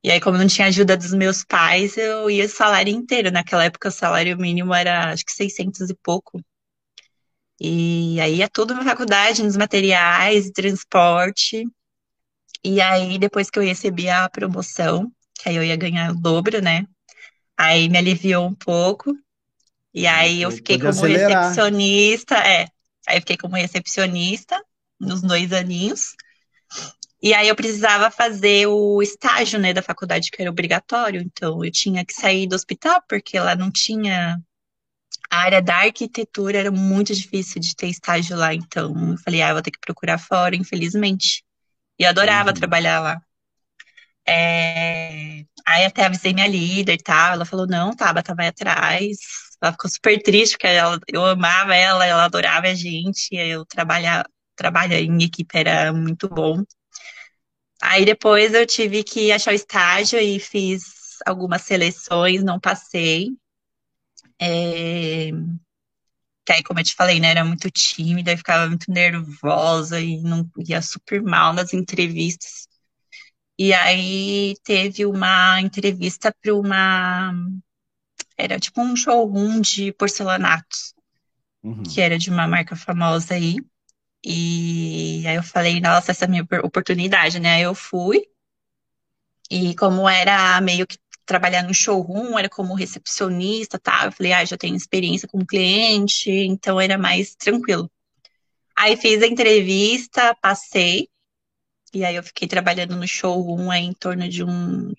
E 0.03 0.11
aí, 0.11 0.19
como 0.21 0.37
não 0.37 0.47
tinha 0.47 0.67
ajuda 0.67 0.95
dos 0.95 1.13
meus 1.13 1.43
pais, 1.43 1.97
eu 1.97 2.29
ia 2.29 2.45
o 2.45 2.49
salário 2.49 2.93
inteiro. 2.93 3.31
Naquela 3.31 3.65
época, 3.65 3.89
o 3.89 3.91
salário 3.91 4.37
mínimo 4.37 4.73
era 4.73 5.11
acho 5.11 5.25
que 5.25 5.31
600 5.31 5.89
e 5.89 5.95
pouco. 5.95 6.39
E 7.59 8.19
aí 8.21 8.37
ia 8.37 8.49
tudo 8.49 8.73
na 8.73 8.83
faculdade, 8.83 9.43
nos 9.43 9.57
materiais, 9.57 10.49
transporte. 10.51 11.63
E 12.63 12.81
aí, 12.81 13.17
depois 13.19 13.49
que 13.49 13.59
eu 13.59 13.63
recebi 13.63 14.09
a 14.09 14.29
promoção, 14.29 15.11
que 15.35 15.49
aí 15.49 15.55
eu 15.55 15.63
ia 15.63 15.75
ganhar 15.75 16.11
o 16.11 16.15
dobro, 16.15 16.61
né? 16.61 16.85
Aí 17.57 17.89
me 17.89 17.97
aliviou 17.97 18.47
um 18.47 18.55
pouco. 18.55 19.13
E 19.97 20.05
aí 20.05 20.43
eu 20.43 20.51
fiquei 20.51 20.77
como 20.77 20.91
acelerar. 20.91 21.49
recepcionista, 21.49 22.35
é. 22.35 22.67
Aí 23.07 23.17
eu 23.17 23.21
fiquei 23.21 23.35
como 23.35 23.55
recepcionista 23.55 24.63
nos 24.99 25.23
dois 25.23 25.51
aninhos. 25.51 26.13
E 27.19 27.33
aí 27.33 27.47
eu 27.47 27.55
precisava 27.55 28.11
fazer 28.11 28.67
o 28.67 29.01
estágio, 29.01 29.57
né, 29.57 29.73
da 29.73 29.81
faculdade 29.81 30.29
que 30.29 30.39
era 30.39 30.51
obrigatório. 30.51 31.19
Então 31.19 31.65
eu 31.65 31.71
tinha 31.71 32.05
que 32.05 32.13
sair 32.13 32.45
do 32.45 32.55
hospital 32.55 33.01
porque 33.09 33.39
lá 33.39 33.55
não 33.55 33.71
tinha 33.71 34.39
a 35.31 35.37
área 35.39 35.63
da 35.63 35.77
arquitetura 35.77 36.59
era 36.59 36.69
muito 36.69 37.15
difícil 37.15 37.59
de 37.59 37.75
ter 37.75 37.87
estágio 37.87 38.37
lá. 38.37 38.53
Então 38.53 38.93
eu 39.13 39.17
falei, 39.17 39.41
ah, 39.41 39.49
eu 39.49 39.55
vou 39.55 39.63
ter 39.63 39.71
que 39.71 39.79
procurar 39.79 40.19
fora, 40.19 40.55
infelizmente. 40.55 41.43
E 41.97 42.03
eu 42.03 42.09
adorava 42.09 42.49
uhum. 42.51 42.55
trabalhar 42.55 42.99
lá. 42.99 43.19
É... 44.27 45.43
Aí 45.65 45.85
até 45.85 46.05
avisei 46.05 46.35
minha 46.35 46.47
líder 46.47 46.93
e 46.93 47.03
tal. 47.03 47.33
Ela 47.33 47.45
falou: 47.45 47.65
não, 47.65 47.95
Tabata, 47.95 48.35
vai 48.35 48.49
atrás. 48.49 49.46
Ela 49.61 49.71
ficou 49.71 49.89
super 49.89 50.21
triste, 50.21 50.53
porque 50.53 50.67
ela, 50.67 50.99
eu 51.07 51.25
amava 51.25 51.75
ela, 51.75 52.05
ela 52.05 52.25
adorava 52.25 52.67
a 52.67 52.73
gente. 52.73 53.35
Eu 53.35 53.65
trabalhar, 53.65 54.25
trabalhar 54.55 54.99
em 54.99 55.23
equipe 55.23 55.57
era 55.57 55.91
muito 55.93 56.27
bom. 56.29 56.63
Aí 57.81 58.05
depois 58.05 58.53
eu 58.53 58.65
tive 58.65 59.03
que 59.03 59.31
achar 59.31 59.51
o 59.51 59.55
estágio 59.55 60.19
e 60.19 60.39
fiz 60.39 60.83
algumas 61.25 61.61
seleções, 61.63 62.43
não 62.43 62.59
passei. 62.59 63.29
É... 64.39 65.31
Que 66.45 66.53
aí, 66.53 66.63
como 66.63 66.79
eu 66.79 66.83
te 66.83 66.95
falei, 66.95 67.19
né, 67.19 67.29
era 67.31 67.43
muito 67.43 67.69
tímida, 67.69 68.31
eu 68.31 68.37
ficava 68.37 68.67
muito 68.67 68.89
nervosa 68.89 69.99
e 69.99 70.21
não 70.21 70.49
ia 70.65 70.81
super 70.81 71.21
mal 71.21 71.53
nas 71.53 71.73
entrevistas. 71.73 72.67
E 73.59 73.73
aí 73.73 74.55
teve 74.63 75.05
uma 75.05 75.59
entrevista 75.61 76.33
para 76.41 76.53
uma. 76.55 77.33
Era 78.37 78.59
tipo 78.59 78.81
um 78.81 78.95
showroom 78.95 79.59
de 79.61 79.91
porcelanatos, 79.93 80.93
uhum. 81.63 81.83
que 81.83 81.99
era 81.99 82.17
de 82.17 82.29
uma 82.29 82.47
marca 82.47 82.75
famosa 82.75 83.33
aí. 83.33 83.57
E 84.23 85.23
aí 85.25 85.35
eu 85.35 85.43
falei, 85.43 85.79
nossa, 85.79 86.11
essa 86.11 86.25
é 86.25 86.27
a 86.27 86.29
minha 86.29 86.47
oportunidade, 86.63 87.39
né? 87.39 87.55
Aí 87.55 87.63
eu 87.63 87.73
fui. 87.73 88.23
E 89.49 89.73
como 89.75 90.07
era 90.07 90.59
meio 90.61 90.85
que 90.85 90.97
trabalhar 91.25 91.63
no 91.63 91.73
showroom, 91.73 92.37
era 92.37 92.49
como 92.49 92.73
recepcionista, 92.73 93.79
tá? 93.79 94.05
Eu 94.05 94.11
falei, 94.11 94.33
ah, 94.33 94.45
já 94.45 94.57
tenho 94.57 94.75
experiência 94.75 95.27
com 95.27 95.45
cliente, 95.45 96.29
então 96.29 96.79
era 96.79 96.97
mais 96.97 97.35
tranquilo. 97.35 97.89
Aí 98.77 98.95
fiz 98.95 99.21
a 99.23 99.27
entrevista, 99.27 100.35
passei. 100.41 101.09
E 101.93 102.05
aí 102.05 102.15
eu 102.15 102.23
fiquei 102.23 102.47
trabalhando 102.47 102.95
no 102.95 103.07
showroom 103.07 103.71
em 103.73 103.93
torno 103.93 104.27
de 104.29 104.43
uns 104.43 104.93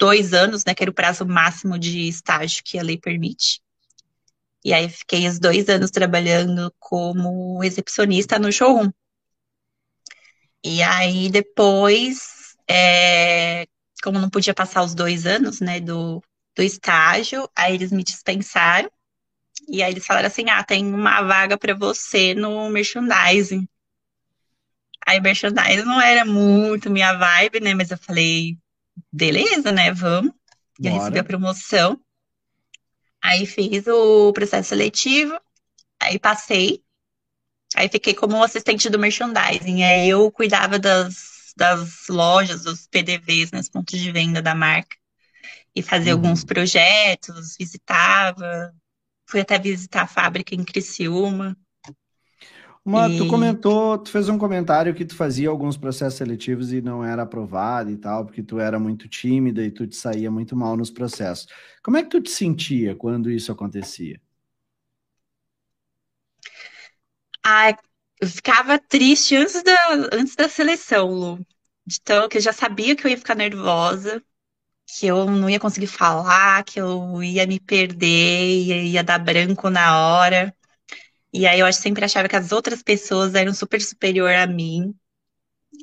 dois 0.00 0.32
anos, 0.32 0.64
né? 0.64 0.74
Que 0.74 0.82
era 0.82 0.90
o 0.90 0.94
prazo 0.94 1.26
máximo 1.26 1.78
de 1.78 2.08
estágio 2.08 2.64
que 2.64 2.78
a 2.78 2.82
lei 2.82 2.98
permite. 2.98 3.60
E 4.64 4.72
aí 4.72 4.88
fiquei 4.88 5.28
os 5.28 5.38
dois 5.38 5.68
anos 5.68 5.90
trabalhando 5.90 6.74
como 6.78 7.60
recepcionista 7.60 8.38
no 8.38 8.50
showroom. 8.50 8.90
E 10.64 10.82
aí 10.82 11.30
depois, 11.30 12.56
é, 12.68 13.66
como 14.02 14.18
não 14.18 14.28
podia 14.30 14.54
passar 14.54 14.82
os 14.82 14.94
dois 14.94 15.26
anos, 15.26 15.60
né, 15.60 15.80
do, 15.80 16.22
do 16.54 16.62
estágio, 16.62 17.48
aí 17.56 17.74
eles 17.74 17.92
me 17.92 18.02
dispensaram. 18.02 18.90
E 19.68 19.82
aí 19.82 19.92
eles 19.92 20.06
falaram 20.06 20.26
assim: 20.26 20.48
ah, 20.50 20.62
tem 20.64 20.84
uma 20.92 21.22
vaga 21.22 21.56
para 21.58 21.74
você 21.74 22.34
no 22.34 22.68
merchandising. 22.70 23.66
Aí 25.06 25.20
merchandising 25.20 25.84
não 25.84 26.00
era 26.00 26.24
muito 26.24 26.90
minha 26.90 27.14
vibe, 27.14 27.60
né? 27.60 27.74
Mas 27.74 27.90
eu 27.90 27.98
falei, 27.98 28.58
beleza, 29.12 29.72
né? 29.72 29.92
Vamos. 29.92 30.32
E 30.80 30.86
eu 30.86 30.94
recebi 30.94 31.18
a 31.18 31.24
promoção. 31.24 32.00
Aí 33.22 33.44
fiz 33.44 33.86
o 33.86 34.32
processo 34.32 34.70
seletivo, 34.70 35.38
aí 36.00 36.18
passei. 36.18 36.82
Aí 37.76 37.88
fiquei 37.88 38.14
como 38.14 38.42
assistente 38.42 38.88
do 38.88 38.98
merchandising. 38.98 39.82
Aí 39.82 40.08
eu 40.08 40.30
cuidava 40.32 40.78
das, 40.78 41.52
das 41.56 42.08
lojas, 42.08 42.64
dos 42.64 42.86
PDVs, 42.86 43.52
né, 43.52 43.60
os 43.60 43.68
pontos 43.68 43.98
de 43.98 44.10
venda 44.10 44.40
da 44.40 44.54
marca. 44.54 44.96
E 45.74 45.82
fazia 45.82 46.16
uhum. 46.16 46.22
alguns 46.22 46.44
projetos, 46.44 47.56
visitava. 47.58 48.74
Fui 49.26 49.40
até 49.40 49.58
visitar 49.58 50.02
a 50.02 50.08
fábrica 50.08 50.54
em 50.54 50.64
Criciúma. 50.64 51.56
Uma, 52.84 53.08
e... 53.08 53.10
Tu 53.10 53.26
comentou, 53.26 53.98
tu 53.98 54.10
fez 54.10 54.28
um 54.28 54.38
comentário 54.38 54.94
que 54.94 55.04
tu 55.04 55.14
fazia 55.14 55.48
alguns 55.50 55.76
processos 55.76 56.14
seletivos 56.18 56.72
e 56.72 56.80
não 56.80 57.04
era 57.04 57.22
aprovado 57.22 57.90
e 57.90 57.96
tal, 57.96 58.24
porque 58.24 58.42
tu 58.42 58.58
era 58.58 58.78
muito 58.80 59.08
tímida 59.08 59.62
e 59.64 59.70
tu 59.70 59.86
te 59.86 59.94
saía 59.96 60.30
muito 60.30 60.56
mal 60.56 60.76
nos 60.76 60.90
processos. 60.90 61.46
Como 61.82 61.96
é 61.98 62.02
que 62.02 62.08
tu 62.10 62.20
te 62.22 62.30
sentia 62.30 62.94
quando 62.96 63.30
isso 63.30 63.52
acontecia? 63.52 64.20
Ah, 67.44 67.70
eu 68.20 68.28
ficava 68.28 68.78
triste 68.78 69.36
antes 69.36 69.62
da, 69.62 69.92
antes 70.12 70.34
da 70.36 70.48
seleção, 70.48 71.08
Lu. 71.12 71.46
Então, 71.86 72.28
que 72.28 72.36
eu 72.38 72.42
já 72.42 72.52
sabia 72.52 72.94
que 72.96 73.06
eu 73.06 73.10
ia 73.10 73.16
ficar 73.18 73.34
nervosa, 73.34 74.22
que 74.86 75.06
eu 75.06 75.26
não 75.26 75.50
ia 75.50 75.60
conseguir 75.60 75.86
falar, 75.88 76.64
que 76.64 76.80
eu 76.80 77.22
ia 77.22 77.46
me 77.46 77.60
perder, 77.60 78.06
ia, 78.66 78.82
ia 78.84 79.04
dar 79.04 79.18
branco 79.20 79.70
na 79.70 79.98
hora. 79.98 80.54
E 81.32 81.46
aí 81.46 81.60
eu 81.60 81.72
sempre 81.72 82.04
achava 82.04 82.28
que 82.28 82.36
as 82.36 82.52
outras 82.52 82.82
pessoas 82.82 83.34
eram 83.34 83.54
super 83.54 83.80
superior 83.80 84.32
a 84.32 84.46
mim. 84.46 84.94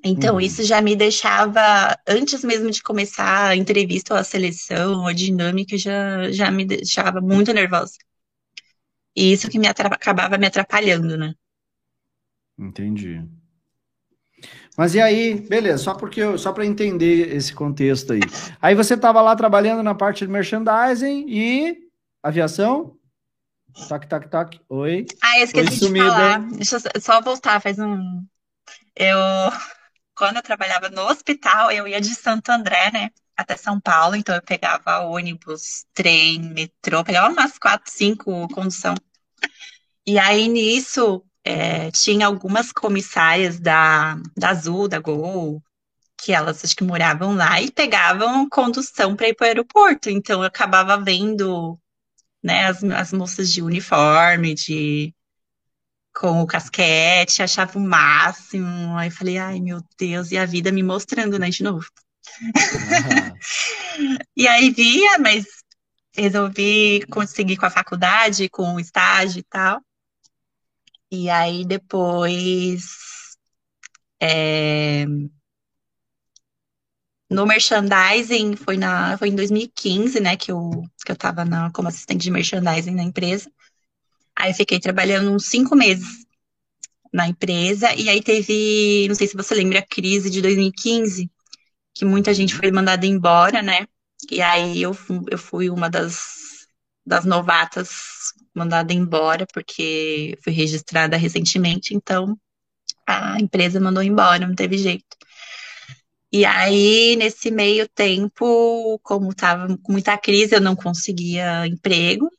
Então, 0.04 0.36
uhum. 0.36 0.42
isso 0.42 0.64
já 0.64 0.82
me 0.82 0.96
deixava, 0.96 1.98
antes 2.08 2.44
mesmo 2.44 2.70
de 2.70 2.84
começar 2.84 3.50
a 3.50 3.56
entrevista 3.56 4.14
ou 4.14 4.20
a 4.20 4.24
seleção, 4.24 5.08
a 5.08 5.14
dinâmica, 5.14 5.78
já, 5.78 6.30
já 6.32 6.52
me 6.52 6.66
deixava 6.66 7.22
muito 7.22 7.54
nervosa. 7.54 7.96
E 9.16 9.32
isso 9.32 9.50
que 9.50 9.58
me 9.58 9.68
acabava 9.68 10.38
me 10.38 10.46
atrapalhando, 10.46 11.18
né? 11.18 11.34
Entendi. 12.60 13.24
Mas 14.78 14.94
e 14.94 15.02
aí, 15.02 15.42
beleza, 15.42 15.80
só 15.80 15.96
porque 15.96 16.22
eu, 16.22 16.38
só 16.38 16.54
para 16.54 16.66
entender 16.66 17.36
esse 17.36 17.54
contexto 17.54 18.14
aí. 18.14 18.20
Aí 18.62 18.76
você 18.76 18.94
estava 18.94 19.22
lá 19.22 19.36
trabalhando 19.36 19.82
na 19.82 19.96
parte 19.96 20.26
de 20.26 20.32
merchandising 20.32 21.26
e 21.28 21.78
aviação? 22.22 22.97
Tac, 23.88 24.08
tac, 24.08 24.30
tac. 24.30 24.60
Oi. 24.70 25.06
Ah, 25.22 25.40
eu 25.40 25.44
esqueci 25.46 25.86
Oi, 25.86 25.94
de 25.94 26.00
falar. 26.00 26.40
Deixa 26.52 26.78
eu 26.94 27.02
só 27.02 27.22
voltar, 27.22 27.62
faz 27.62 27.78
um. 27.80 28.26
Eu. 28.96 29.18
Quando 30.16 30.38
eu 30.38 30.42
trabalhava 30.42 30.90
no 30.90 31.04
hospital, 31.04 31.72
eu 31.72 31.88
ia 31.88 32.02
de 32.02 32.16
Santo 32.16 32.50
André, 32.50 32.92
né? 32.92 33.12
Até 33.36 33.56
São 33.56 33.80
Paulo, 33.80 34.16
então 34.16 34.34
eu 34.34 34.42
pegava 34.42 35.02
ônibus, 35.02 35.86
trem, 35.94 36.40
metrô, 36.40 37.04
pegava 37.04 37.32
umas 37.32 37.60
quatro, 37.60 37.92
cinco 37.92 38.48
condução. 38.48 38.96
E 40.08 40.18
aí 40.18 40.48
nisso, 40.48 41.24
é, 41.44 41.92
tinha 41.92 42.26
algumas 42.26 42.72
comissárias 42.72 43.60
da, 43.60 44.16
da 44.36 44.50
Azul, 44.50 44.88
da 44.88 45.00
Gol, 45.00 45.62
que 46.18 46.34
elas 46.34 46.64
acho 46.66 46.76
que 46.76 46.84
moravam 46.84 47.36
lá 47.36 47.62
e 47.62 47.72
pegavam 47.72 48.50
condução 48.50 49.16
para 49.16 49.30
ir 49.30 49.36
para 49.36 49.46
o 49.46 49.48
aeroporto. 49.48 50.10
Então 50.10 50.42
eu 50.42 50.48
acabava 50.48 50.98
vendo 50.98 51.80
né, 52.48 52.68
as, 52.68 52.82
as 52.82 53.12
moças 53.12 53.52
de 53.52 53.62
uniforme, 53.62 54.54
de 54.56 55.14
com 56.16 56.42
o 56.42 56.48
casquete, 56.48 57.44
achava 57.44 57.78
o 57.78 57.82
máximo. 57.82 58.98
Aí 58.98 59.12
falei, 59.12 59.38
ai 59.38 59.60
meu 59.60 59.82
Deus, 60.00 60.32
e 60.32 60.38
a 60.38 60.46
vida 60.46 60.72
me 60.72 60.82
mostrando, 60.82 61.38
né, 61.38 61.50
de 61.50 61.62
novo. 61.62 61.86
Uhum. 62.42 63.38
e 64.36 64.48
aí 64.48 64.72
via, 64.72 65.20
mas 65.20 65.46
resolvi 66.16 67.06
conseguir 67.12 67.58
com 67.58 67.66
a 67.66 67.70
faculdade, 67.70 68.50
com 68.50 68.76
o 68.76 68.80
estágio 68.80 69.40
e 69.40 69.44
tal. 69.44 69.82
E 71.12 71.30
aí 71.30 71.66
depois 71.66 72.88
é, 74.22 75.06
no 77.30 77.46
merchandising 77.46 78.56
foi, 78.56 78.78
na, 78.78 79.18
foi 79.18 79.30
em 79.30 79.36
2015, 79.36 80.20
né, 80.20 80.38
que 80.38 80.52
eu, 80.52 80.84
que 81.06 81.12
eu 81.12 81.16
tava 81.16 81.44
na, 81.44 81.72
como 81.72 81.88
assistente 81.88 82.24
de 82.24 82.32
merchandising 82.32 82.96
na 82.96 83.04
empresa. 83.04 83.52
Aí 84.36 84.52
eu 84.52 84.56
fiquei 84.56 84.80
trabalhando 84.80 85.32
uns 85.32 85.46
cinco 85.46 85.76
meses 85.76 86.26
na 87.12 87.28
empresa, 87.28 87.94
e 87.96 88.10
aí 88.10 88.22
teve, 88.22 89.08
não 89.08 89.16
sei 89.16 89.28
se 89.28 89.36
você 89.36 89.56
lembra, 89.56 89.80
a 89.80 89.86
crise 89.86 90.30
de 90.30 90.42
2015, 90.42 91.30
que 91.94 92.06
muita 92.06 92.34
gente 92.34 92.56
foi 92.56 92.72
mandada 92.72 93.06
embora, 93.06 93.62
né? 93.62 93.88
E 94.30 94.42
aí 94.42 94.82
eu, 94.82 94.96
eu 95.30 95.38
fui 95.38 95.70
uma 95.70 95.90
das, 95.90 96.68
das 97.06 97.26
novatas 97.26 97.90
mandada 98.54 98.94
embora, 98.94 99.46
porque 99.54 100.38
fui 100.44 100.54
registrada 100.54 101.18
recentemente, 101.18 101.94
então 101.94 102.38
a 103.06 103.40
empresa 103.40 103.80
mandou 103.80 104.04
embora, 104.04 104.46
não 104.46 104.56
teve 104.56 104.78
jeito. 104.78 105.06
E 106.32 106.46
aí, 106.46 107.16
nesse 107.16 107.50
meio 107.50 107.88
tempo, 107.88 109.00
como 109.02 109.32
estava 109.32 109.78
com 109.78 109.92
muita 109.92 110.18
crise, 110.18 110.56
eu 110.56 110.62
não 110.62 110.76
conseguia 110.76 111.66
emprego. 111.66 112.30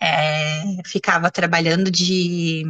É, 0.00 0.82
ficava 0.84 1.30
trabalhando 1.30 1.90
de, 1.90 2.64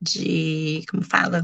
de, 0.00 0.84
como 0.90 1.04
fala? 1.04 1.42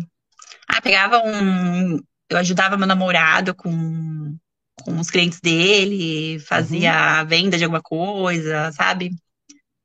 Ah, 0.67 0.81
pegava 0.83 1.23
um, 1.25 1.99
eu 2.29 2.39
ajudava 2.39 2.77
meu 2.77 2.87
namorado 2.87 3.55
com, 3.55 4.37
com 4.83 4.99
os 4.99 5.09
clientes 5.09 5.41
dele, 5.41 6.41
fazia 6.41 6.91
uhum. 6.91 6.99
a 6.99 7.25
venda 7.25 7.57
de 7.57 7.63
alguma 7.63 7.83
coisa, 7.83 8.73
sabe? 8.73 9.11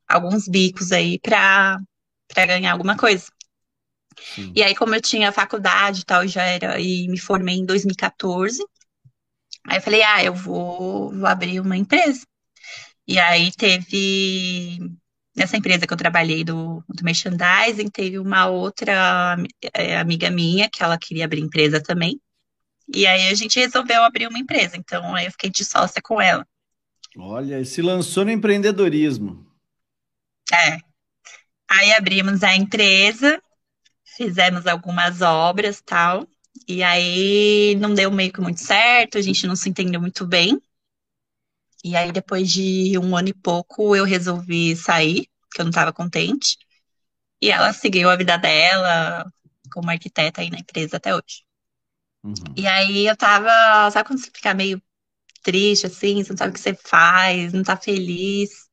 Alguns 0.08 0.48
bicos 0.48 0.92
aí 0.92 1.20
para 1.20 1.78
ganhar 2.36 2.72
alguma 2.72 2.98
coisa. 2.98 3.28
Sim. 4.36 4.52
E 4.56 4.64
aí, 4.64 4.76
como 4.76 4.96
eu 4.96 5.02
tinha 5.02 5.32
faculdade 5.32 6.02
e 6.02 6.06
tal, 6.06 6.28
já 6.28 6.44
era, 6.44 6.80
e 6.80 7.08
me 7.08 7.20
formei 7.20 7.56
em 7.56 7.66
2014, 7.66 8.64
aí 9.68 9.78
eu 9.78 9.82
falei, 9.82 10.04
ah, 10.04 10.24
eu 10.24 10.34
vou, 10.34 11.12
vou 11.12 11.28
abrir 11.28 11.60
uma 11.60 11.78
empresa. 11.78 12.26
E 13.08 13.18
aí 13.18 13.52
teve, 13.52 14.80
nessa 15.36 15.58
empresa 15.58 15.88
que 15.88 15.94
eu 15.94 15.98
trabalhei 15.98 16.44
do, 16.44 16.84
do 16.88 17.04
merchandising, 17.04 17.90
teve 17.90 18.20
uma 18.20 18.48
outra 18.48 19.36
é, 19.74 19.98
amiga 19.98 20.30
minha 20.30 20.70
que 20.70 20.84
ela 20.84 20.98
queria 20.98 21.26
abrir 21.26 21.42
empresa 21.42 21.82
também. 21.82 22.20
E 22.94 23.06
aí 23.08 23.30
a 23.30 23.36
gente 23.36 23.60
resolveu 23.60 24.04
abrir 24.04 24.28
uma 24.28 24.40
empresa, 24.40 24.78
então 24.78 25.16
aí 25.16 25.26
eu 25.26 25.32
fiquei 25.32 25.50
de 25.50 25.64
sócia 25.64 26.02
com 26.04 26.22
ela. 26.22 26.46
Olha, 27.18 27.64
se 27.66 27.82
lançou 27.82 28.24
no 28.26 28.32
empreendedorismo. 28.32 29.46
É. 30.52 30.78
Aí 31.70 31.94
abrimos 31.94 32.44
a 32.44 32.56
empresa 32.56 33.42
fizemos 34.20 34.68
algumas 34.68 35.22
obras 35.22 35.82
tal. 35.82 36.28
E 36.68 36.84
aí 36.84 37.74
não 37.80 37.94
deu 37.94 38.12
meio 38.12 38.34
que 38.34 38.42
muito 38.42 38.60
certo, 38.60 39.18
a 39.18 39.22
gente 39.22 39.48
não 39.48 39.56
se 39.56 39.70
entendeu 39.70 40.02
muito 40.02 40.28
bem. 40.28 40.62
E 41.82 41.96
aí, 41.96 42.12
depois 42.12 42.52
de 42.52 42.98
um 42.98 43.16
ano 43.16 43.30
e 43.30 43.34
pouco, 43.34 43.96
eu 43.96 44.04
resolvi 44.04 44.76
sair, 44.76 45.30
porque 45.40 45.62
eu 45.62 45.66
não 45.66 45.70
estava 45.70 45.94
contente. 45.94 46.58
E 47.42 47.50
ela 47.50 47.72
seguiu 47.72 48.10
a 48.10 48.18
vida 48.18 48.38
dela 48.38 49.26
como 49.72 49.90
arquiteta 49.90 50.42
aí 50.42 50.50
na 50.50 50.60
empresa 50.60 50.98
até 50.98 51.16
hoje. 51.16 51.46
Uhum. 52.22 52.34
E 52.58 52.68
aí 52.68 53.08
eu 53.08 53.16
tava, 53.16 53.90
sabe 53.92 54.06
quando 54.06 54.20
você 54.20 54.30
fica 54.36 54.54
meio 54.54 54.82
triste, 55.42 55.86
assim, 55.86 56.22
você 56.22 56.32
não 56.32 56.38
sabe 56.38 56.52
o 56.52 56.54
que 56.54 56.60
você 56.60 56.74
faz, 56.74 57.54
não 57.54 57.64
tá 57.64 57.78
feliz. 57.78 58.68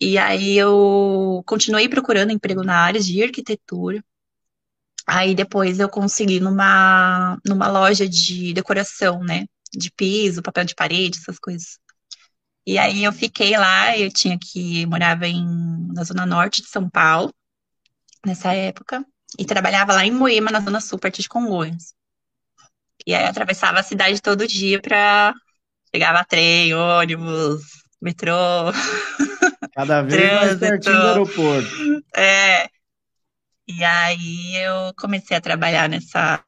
E 0.00 0.16
aí 0.16 0.56
eu 0.56 1.42
continuei 1.44 1.88
procurando 1.88 2.30
emprego 2.30 2.62
na 2.62 2.78
área 2.78 3.00
de 3.00 3.20
arquitetura. 3.24 4.04
Aí 5.06 5.34
depois 5.34 5.78
eu 5.78 5.88
consegui 5.88 6.40
numa, 6.40 7.38
numa 7.46 7.68
loja 7.68 8.08
de 8.08 8.52
decoração, 8.52 9.22
né? 9.22 9.46
De 9.72 9.90
piso, 9.90 10.42
papel 10.42 10.64
de 10.64 10.74
parede, 10.74 11.18
essas 11.18 11.38
coisas. 11.38 11.78
E 12.66 12.78
aí 12.78 13.04
eu 13.04 13.12
fiquei 13.12 13.56
lá, 13.56 13.96
eu 13.96 14.12
tinha 14.12 14.36
que 14.36 14.84
morava 14.86 15.26
em, 15.26 15.46
na 15.94 16.02
zona 16.02 16.26
norte 16.26 16.62
de 16.62 16.68
São 16.68 16.90
Paulo, 16.90 17.32
nessa 18.24 18.52
época, 18.52 19.04
e 19.38 19.44
trabalhava 19.44 19.92
lá 19.92 20.04
em 20.04 20.10
Moema, 20.10 20.50
na 20.50 20.60
zona 20.60 20.80
sul, 20.80 20.98
perto 20.98 21.22
de 21.22 21.28
Congonhas. 21.28 21.94
E 23.06 23.14
aí 23.14 23.24
atravessava 23.24 23.78
a 23.78 23.84
cidade 23.84 24.20
todo 24.20 24.48
dia 24.48 24.80
para 24.80 25.32
pegava 25.92 26.24
trem, 26.24 26.74
ônibus, 26.74 27.62
metrô. 28.02 28.34
Cada 29.72 30.02
vez 30.02 30.32
mais 30.34 30.58
pertinho 30.58 31.00
do 31.00 31.06
aeroporto. 31.06 31.70
É. 32.16 32.68
E 33.68 33.82
aí 33.82 34.56
eu 34.56 34.94
comecei 34.96 35.36
a 35.36 35.40
trabalhar 35.40 35.88
nessa, 35.88 36.42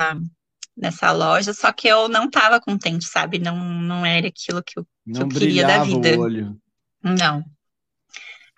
nessa 0.76 1.11
loja, 1.11 1.52
só 1.52 1.72
que 1.72 1.88
eu 1.88 2.09
não 2.09 2.26
estava 2.26 2.61
contente, 2.61 3.07
sabe? 3.07 3.38
Não, 3.38 3.57
não 3.57 4.07
era 4.07 4.28
aquilo 4.28 4.62
que 4.62 4.78
eu, 4.78 4.87
que 5.12 5.22
eu 5.22 5.28
queria 5.28 5.66
da 5.66 5.83
vida. 5.83 6.16
O 6.16 6.20
olho. 6.20 6.57
Não. 7.02 7.44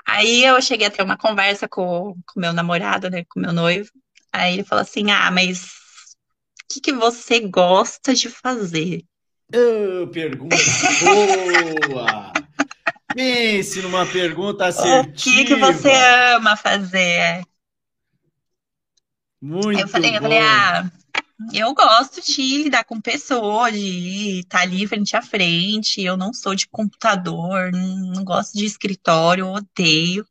Aí 0.07 0.45
eu 0.45 0.61
cheguei 0.61 0.89
a 0.89 0.91
ter 0.91 1.03
uma 1.03 1.17
conversa 1.17 1.69
com 1.69 2.11
o 2.11 2.17
meu 2.37 2.53
namorado, 2.53 3.09
né, 3.09 3.25
com 3.29 3.41
meu 3.41 3.53
noivo. 3.53 3.91
Aí 4.33 4.55
ele 4.55 4.65
falou 4.65 4.83
assim: 4.83 5.11
Ah, 5.11 5.31
mas 5.31 5.63
o 5.65 6.73
que, 6.73 6.81
que 6.81 6.93
você 6.93 7.41
gosta 7.41 8.15
de 8.15 8.29
fazer? 8.29 9.03
Oh, 9.55 10.07
pergunta 10.09 10.57
boa! 11.01 12.33
Pense 13.15 13.83
numa 13.83 14.07
pergunta 14.07 14.67
assertiva. 14.67 15.09
O 15.09 15.13
que, 15.13 15.45
que 15.45 15.57
você 15.57 15.93
ama 16.35 16.57
fazer? 16.57 17.43
Muito 19.41 19.81
eu 19.81 19.89
falei, 19.89 20.11
bom. 20.11 20.17
eu 20.17 20.23
falei, 20.23 20.39
ah, 20.39 20.91
eu 21.53 21.73
gosto 21.75 22.21
de 22.21 22.65
lidar 22.65 22.85
com 22.85 23.01
pessoas, 23.01 23.73
de 23.73 24.41
estar 24.41 24.61
ali 24.61 24.87
frente 24.87 25.17
a 25.17 25.23
frente. 25.23 26.03
Eu 26.03 26.17
não 26.17 26.33
sou 26.33 26.55
de 26.55 26.69
computador, 26.69 27.73
não, 27.73 28.23
gosto 28.23 28.57
de 28.57 28.67
escritório, 28.67 29.47
odeio. 29.47 30.27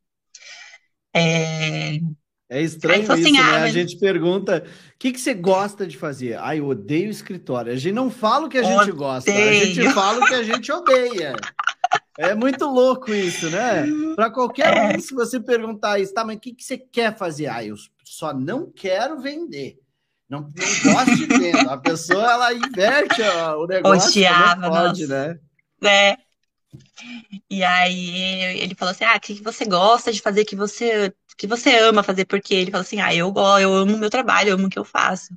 É, 1.16 2.00
É 2.48 2.62
estranho 2.62 3.02
isso, 3.04 3.12
assim, 3.12 3.32
né? 3.32 3.40
Ah, 3.40 3.60
mas... 3.62 3.64
A 3.64 3.70
gente 3.70 3.98
pergunta 3.98 4.64
o 4.66 5.00
que, 5.00 5.12
que 5.12 5.20
você 5.20 5.34
gosta 5.34 5.88
de 5.88 5.98
fazer? 5.98 6.38
Ah, 6.40 6.56
eu 6.56 6.68
odeio 6.68 7.10
escritório. 7.10 7.72
A 7.72 7.76
gente 7.76 7.94
não 7.94 8.12
fala 8.12 8.46
o 8.46 8.50
que 8.50 8.58
a 8.58 8.64
gente 8.64 8.82
odeio. 8.82 8.96
gosta, 8.96 9.32
a 9.32 9.54
gente 9.54 9.90
fala 9.92 10.20
o 10.20 10.28
que 10.28 10.34
a 10.36 10.44
gente 10.44 10.72
odeia. 10.72 11.34
É 12.20 12.36
muito 12.36 12.66
louco 12.66 13.14
isso, 13.14 13.50
né? 13.50 13.86
Para 14.14 14.30
qualquer 14.30 14.94
um, 14.94 15.00
se 15.00 15.14
você 15.14 15.40
perguntar 15.40 16.00
isso, 16.00 16.14
tá, 16.14 16.26
mas 16.26 16.36
o 16.36 16.40
que, 16.42 16.54
que 16.54 16.66
você 16.66 16.78
quer 16.78 17.18
fazer? 17.18 17.48
Ah, 17.48 17.64
eu 17.64 17.76
só 18.04 18.34
não 18.34 18.70
quero 18.70 19.22
vender. 19.22 19.80
Não, 20.30 20.42
não 20.42 20.94
gosto 20.94 21.16
de 21.16 21.26
venda. 21.26 21.72
A 21.72 21.78
pessoa, 21.78 22.30
ela 22.30 22.54
inverte 22.54 23.22
o 23.22 23.66
negócio. 23.66 24.10
Odiava, 24.10 24.62
não 24.62 24.70
pode, 24.70 25.08
nossa. 25.08 25.28
né? 25.28 25.40
É. 25.82 26.18
E 27.50 27.64
aí 27.64 28.60
ele 28.60 28.76
falou 28.76 28.92
assim: 28.92 29.06
Ah, 29.06 29.16
o 29.16 29.20
que 29.22 29.42
você 29.42 29.64
gosta 29.64 30.12
de 30.12 30.22
fazer 30.22 30.44
que 30.44 30.58
você 30.58 31.14
que 31.38 31.48
você 31.48 31.78
ama 31.78 32.04
fazer? 32.04 32.26
Porque 32.26 32.54
ele 32.54 32.70
falou 32.70 32.82
assim: 32.82 33.00
Ah, 33.00 33.16
eu 33.16 33.34
eu 33.62 33.74
amo 33.74 33.96
o 33.96 33.98
meu 33.98 34.10
trabalho, 34.10 34.50
eu 34.50 34.56
amo 34.56 34.68
o 34.68 34.70
que 34.70 34.78
eu 34.78 34.84
faço. 34.84 35.32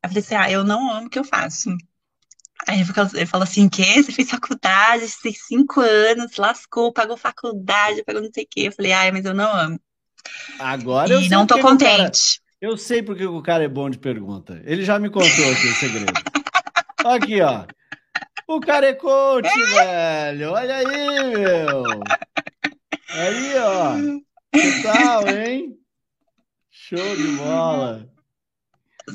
Aí 0.00 0.04
eu 0.04 0.08
falei 0.08 0.22
assim: 0.22 0.34
Ah, 0.36 0.50
eu 0.52 0.62
não 0.62 0.88
amo 0.88 1.08
o 1.08 1.10
que 1.10 1.18
eu 1.18 1.24
faço. 1.24 1.68
Aí 2.66 2.80
ele 2.80 3.26
falou 3.26 3.44
assim: 3.44 3.68
que? 3.68 4.02
Você 4.02 4.12
fez 4.12 4.30
faculdade, 4.30 5.08
você 5.08 5.16
tem 5.22 5.34
cinco 5.34 5.80
anos, 5.80 6.36
lascou, 6.36 6.92
pagou 6.92 7.16
faculdade, 7.16 8.04
pagou 8.04 8.22
não 8.22 8.30
sei 8.32 8.44
o 8.44 8.48
quê. 8.50 8.60
Eu 8.68 8.72
falei, 8.72 8.92
ai, 8.92 9.10
mas 9.10 9.24
eu 9.24 9.34
não 9.34 9.52
amo. 9.52 9.80
Agora 10.58 11.12
e 11.14 11.28
não 11.28 11.46
tô 11.46 11.58
contente. 11.58 12.40
Cara, 12.40 12.72
eu 12.72 12.76
sei 12.76 13.02
porque 13.02 13.26
o 13.26 13.42
cara 13.42 13.64
é 13.64 13.68
bom 13.68 13.90
de 13.90 13.98
pergunta. 13.98 14.62
Ele 14.64 14.84
já 14.84 14.98
me 14.98 15.10
contou 15.10 15.52
aqui 15.52 15.66
o 15.66 15.74
segredo. 15.74 16.12
Aqui, 17.04 17.40
ó. 17.40 17.66
O 18.46 18.60
cara 18.60 18.86
é 18.86 18.92
coach, 18.92 19.48
velho. 19.48 20.52
Olha 20.52 20.76
aí, 20.76 21.34
meu. 21.34 21.84
Aí, 23.10 23.54
ó. 23.58 23.94
Que 24.52 24.82
tal, 24.82 25.28
hein? 25.28 25.76
Show 26.70 27.16
de 27.16 27.26
bola. 27.32 28.08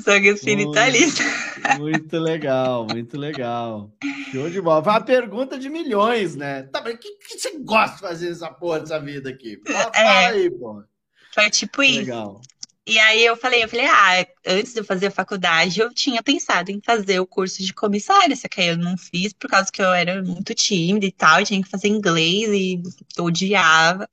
Sangue 0.04 0.28
espiritualista. 0.28 1.22
Muito, 1.22 1.47
muito 1.78 2.18
legal, 2.18 2.86
muito 2.86 3.18
legal. 3.18 3.92
Show 4.30 4.50
de 4.50 4.60
bola. 4.60 4.82
Foi 4.82 4.92
uma 4.92 5.00
pergunta 5.00 5.58
de 5.58 5.68
milhões, 5.68 6.36
né? 6.36 6.64
Tá, 6.64 6.80
mas 6.82 6.94
o 6.94 6.98
que, 6.98 7.16
que 7.16 7.38
você 7.38 7.58
gosta 7.58 7.96
de 7.96 8.00
fazer 8.00 8.28
nessa 8.28 8.50
porra 8.50 8.80
dessa 8.80 9.00
vida 9.00 9.30
aqui? 9.30 9.60
Fala, 9.66 9.92
é, 9.94 10.26
aí, 10.26 10.50
pô. 10.50 10.82
Foi 11.34 11.50
tipo 11.50 11.82
isso. 11.82 12.00
Legal. 12.00 12.40
E 12.88 12.98
aí 12.98 13.22
eu 13.22 13.36
falei, 13.36 13.62
eu 13.62 13.68
falei, 13.68 13.84
ah, 13.84 14.26
antes 14.46 14.72
de 14.72 14.80
eu 14.80 14.84
fazer 14.84 15.08
a 15.08 15.10
faculdade, 15.10 15.78
eu 15.78 15.92
tinha 15.92 16.22
pensado 16.22 16.70
em 16.70 16.80
fazer 16.80 17.20
o 17.20 17.26
curso 17.26 17.62
de 17.62 17.74
comissária, 17.74 18.34
só 18.34 18.48
que 18.48 18.62
aí 18.62 18.68
eu 18.68 18.78
não 18.78 18.96
fiz 18.96 19.34
por 19.34 19.50
causa 19.50 19.70
que 19.70 19.82
eu 19.82 19.92
era 19.92 20.22
muito 20.22 20.54
tímida 20.54 21.04
e 21.04 21.12
tal, 21.12 21.40
eu 21.40 21.44
tinha 21.44 21.62
que 21.62 21.68
fazer 21.68 21.88
inglês 21.88 22.48
e 22.48 22.82
eu 23.18 23.24
odiava. 23.24 24.08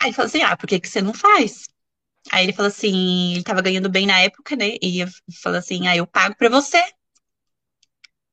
Aí 0.00 0.08
ele 0.08 0.14
falou 0.14 0.26
assim, 0.26 0.42
ah, 0.42 0.56
por 0.56 0.66
que 0.66 0.80
que 0.80 0.88
você 0.88 1.02
não 1.02 1.12
faz? 1.12 1.68
Aí 2.32 2.46
ele 2.46 2.54
falou 2.54 2.68
assim, 2.68 3.34
ele 3.34 3.44
tava 3.44 3.60
ganhando 3.60 3.90
bem 3.90 4.06
na 4.06 4.18
época, 4.20 4.56
né? 4.56 4.76
E 4.82 5.04
falou 5.42 5.58
assim, 5.58 5.86
ah, 5.86 5.94
eu 5.94 6.06
pago 6.06 6.34
pra 6.34 6.48
você. 6.48 6.82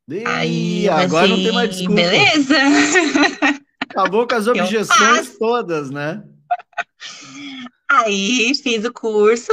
E 0.08 0.26
aí 0.26 0.90
agora 0.90 1.26
assim, 1.26 1.36
não 1.36 1.44
tem 1.44 1.54
mais 1.54 1.70
assim, 1.70 1.80
desculpa. 1.80 2.02
Beleza. 2.02 2.56
Acabou 3.82 4.26
com 4.26 4.36
as 4.36 4.48
objeções 4.48 5.38
todas, 5.38 5.92
né? 5.92 6.24
Aí 7.92 8.54
fiz 8.56 8.86
o 8.86 8.94
curso 8.94 9.52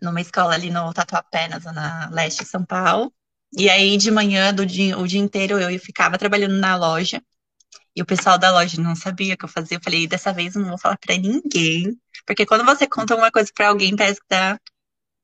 numa 0.00 0.20
escola 0.20 0.54
ali 0.54 0.70
no 0.70 0.92
Tatuapé, 0.94 1.48
na 1.48 1.58
zona 1.58 2.08
leste 2.12 2.44
de 2.44 2.48
São 2.48 2.64
Paulo. 2.64 3.12
E 3.56 3.68
aí 3.68 3.96
de 3.96 4.12
manhã, 4.12 4.54
do 4.54 4.64
dia, 4.64 4.96
o 4.96 5.08
dia 5.08 5.20
inteiro, 5.20 5.58
eu 5.58 5.78
ficava 5.80 6.16
trabalhando 6.16 6.56
na 6.56 6.76
loja. 6.76 7.20
E 7.98 8.02
o 8.02 8.06
pessoal 8.06 8.38
da 8.38 8.52
loja 8.52 8.80
não 8.80 8.94
sabia 8.94 9.34
o 9.34 9.36
que 9.36 9.44
eu 9.44 9.48
fazia. 9.48 9.76
Eu 9.76 9.82
falei, 9.82 10.06
dessa 10.06 10.32
vez 10.32 10.54
eu 10.54 10.62
não 10.62 10.68
vou 10.68 10.78
falar 10.78 10.96
para 10.98 11.16
ninguém. 11.18 11.98
Porque 12.24 12.46
quando 12.46 12.64
você 12.64 12.86
conta 12.86 13.16
uma 13.16 13.28
coisa 13.28 13.50
para 13.52 13.70
alguém, 13.70 13.96
parece 13.96 14.20
que 14.20 14.26
dá, 14.30 14.56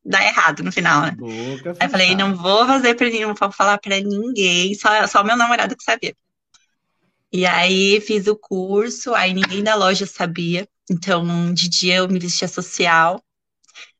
dá 0.04 0.24
errado 0.24 0.64
no 0.64 0.72
final, 0.72 1.02
né? 1.02 1.12
Boca 1.12 1.70
aí 1.78 1.86
eu 1.86 1.88
falei, 1.88 2.16
não 2.16 2.34
vou 2.34 2.66
fazer 2.66 2.96
pra 2.96 3.06
ninguém, 3.06 3.26
não 3.26 3.32
vou 3.32 3.52
falar 3.52 3.78
para 3.78 4.00
ninguém, 4.00 4.74
só, 4.74 5.06
só 5.06 5.22
meu 5.22 5.36
namorado 5.36 5.76
que 5.76 5.84
sabia. 5.84 6.16
E 7.32 7.46
aí 7.46 8.00
fiz 8.00 8.26
o 8.26 8.34
curso, 8.34 9.14
aí 9.14 9.32
ninguém 9.32 9.62
da 9.62 9.76
loja 9.76 10.04
sabia. 10.04 10.66
Então, 10.90 11.54
de 11.54 11.68
dia 11.68 11.96
eu 11.98 12.08
me 12.08 12.18
vestia 12.18 12.48
social, 12.48 13.22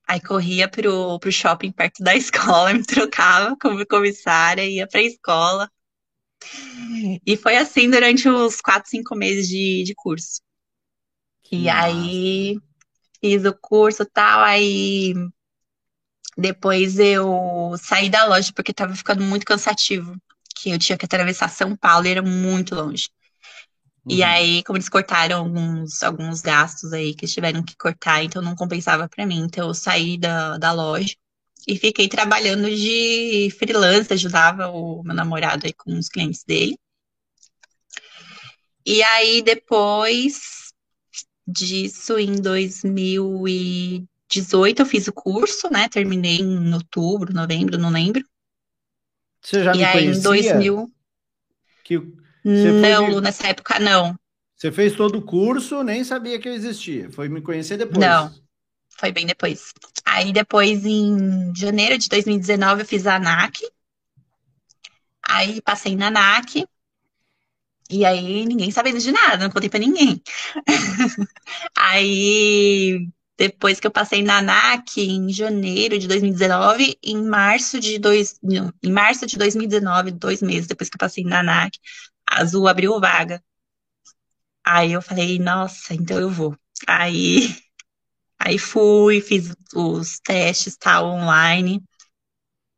aí 0.05 0.21
corria 0.21 0.69
pro, 0.69 1.17
pro 1.21 1.31
shopping 1.31 1.71
perto 1.71 2.03
da 2.03 2.15
escola, 2.19 2.75
me 2.75 2.83
trocava 2.83 3.57
como 3.57 3.87
comissária, 3.87 4.65
ia 4.69 4.89
pra 4.89 5.01
escola. 5.01 5.71
E 7.27 7.37
foi 7.37 7.57
assim 7.57 7.91
durante 7.91 8.29
os 8.29 8.61
quatro, 8.61 8.91
cinco 8.91 9.15
meses 9.15 9.49
de, 9.49 9.85
de 9.85 9.95
curso. 9.95 10.41
E 11.51 11.65
massa. 11.65 11.85
aí 11.85 12.59
fiz 13.21 13.45
o 13.45 13.55
curso 13.55 14.03
e 14.03 14.07
tal, 14.07 14.41
aí 14.41 15.15
depois 16.37 16.99
eu 16.99 17.75
saí 17.79 18.09
da 18.11 18.25
loja 18.27 18.53
porque 18.55 18.73
estava 18.73 18.95
ficando 18.95 19.23
muito 19.23 19.47
cansativo, 19.47 20.17
que 20.57 20.71
eu 20.71 20.79
tinha 20.79 20.99
que 20.99 21.05
atravessar 21.05 21.49
São 21.49 21.77
Paulo 21.77 22.07
e 22.07 22.11
era 22.11 22.23
muito 22.23 22.75
longe. 22.75 23.09
Uhum. 24.05 24.17
E 24.17 24.23
aí, 24.23 24.63
como 24.65 24.77
eles 24.77 24.89
cortaram 24.89 25.39
alguns, 25.39 26.03
alguns 26.03 26.43
gastos 26.43 26.93
aí 26.93 27.15
que 27.15 27.25
eles 27.25 27.33
tiveram 27.33 27.63
que 27.63 27.77
cortar, 27.77 28.23
então 28.23 28.43
não 28.43 28.55
compensava 28.55 29.09
para 29.09 29.25
mim. 29.25 29.45
Então 29.45 29.69
eu 29.69 29.75
saí 29.75 30.19
da, 30.19 30.59
da 30.59 30.73
loja 30.73 31.15
e 31.67 31.79
fiquei 31.79 32.09
trabalhando 32.09 32.71
de 32.71 33.51
freelance, 33.59 34.13
ajudava 34.13 34.69
o 34.69 35.03
meu 35.03 35.15
namorado 35.15 35.67
aí 35.67 35.73
com 35.73 35.99
os 35.99 36.09
clientes 36.09 36.45
dele. 36.45 36.79
E 38.87 39.03
aí, 39.03 39.43
depois 39.43 40.73
disso, 41.47 42.19
em 42.19 42.41
2018, 42.41 44.83
eu 44.83 44.87
fiz 44.87 45.09
o 45.09 45.13
curso, 45.13 45.71
né? 45.71 45.89
Terminei 45.89 46.41
em 46.41 46.75
outubro, 46.75 47.33
novembro, 47.33 47.79
não 47.79 47.91
lembro. 47.91 48.23
Você 49.41 49.65
já 49.65 49.75
e 49.75 49.79
me 49.79 49.85
aí, 49.85 49.93
conhecia? 49.93 50.21
em 50.21 50.23
2000... 50.23 50.93
Que 51.83 51.99
não, 52.45 53.13
foi... 53.13 53.21
nessa 53.21 53.49
época 53.49 53.79
não. 53.79 54.19
Você 54.57 54.73
fez 54.73 54.95
todo 54.95 55.19
o 55.19 55.23
curso, 55.23 55.83
nem 55.83 56.05
sabia 56.05 56.39
que 56.39 56.49
eu 56.49 56.55
existia. 56.55 57.11
Foi 57.11 57.29
me 57.29 57.43
conhecer 57.43 57.77
depois. 57.77 57.99
Não, 57.99 58.33
foi 58.99 59.13
bem 59.13 59.27
depois. 59.27 59.73
Aí 60.05 60.33
depois, 60.33 60.85
em 60.85 61.55
janeiro 61.55 61.99
de 61.99 62.09
2019, 62.09 62.83
eu 62.83 62.87
fiz 62.87 63.07
a 63.07 63.17
ANAC. 63.17 63.61
Aí 65.23 65.61
passei 65.63 65.97
na 65.97 66.09
ANAC. 66.09 66.67
E 67.91 68.05
aí 68.05 68.47
ninguém 68.47 68.71
sabendo 68.71 68.99
de 68.99 69.13
nada, 69.13 69.45
não 69.45 69.51
contei 69.51 69.69
pra 69.69 69.79
ninguém. 69.79 70.23
aí 71.77 73.07
depois 73.37 73.81
que 73.81 73.87
eu 73.87 73.91
passei 73.91 74.23
na 74.23 74.39
ANAC 74.39 75.01
em 75.01 75.31
janeiro 75.31 75.99
de 75.99 76.09
2019, 76.09 76.97
em 77.03 77.23
março 77.23 77.81
de 77.81 77.99
dois, 77.99 78.39
em 78.83 78.93
março 78.93 79.27
de 79.27 79.37
2019, 79.37 80.13
dois 80.13 80.41
meses 80.43 80.67
depois 80.67 80.89
que 80.89 80.97
eu 80.97 81.01
passei 81.01 81.25
na 81.25 81.41
ANAC, 81.41 81.79
a 82.27 82.41
Azul 82.43 82.69
abriu 82.69 82.99
vaga. 83.01 83.43
Aí 84.67 84.93
eu 84.93 85.03
falei, 85.03 85.39
nossa, 85.39 85.95
então 85.95 86.19
eu 86.19 86.31
vou. 86.31 86.57
Aí, 86.87 87.55
aí 88.45 88.59
fui, 88.59 89.23
fiz 89.23 89.55
os 89.75 90.21
testes 90.21 90.77
tal 90.77 91.07
online. 91.07 91.83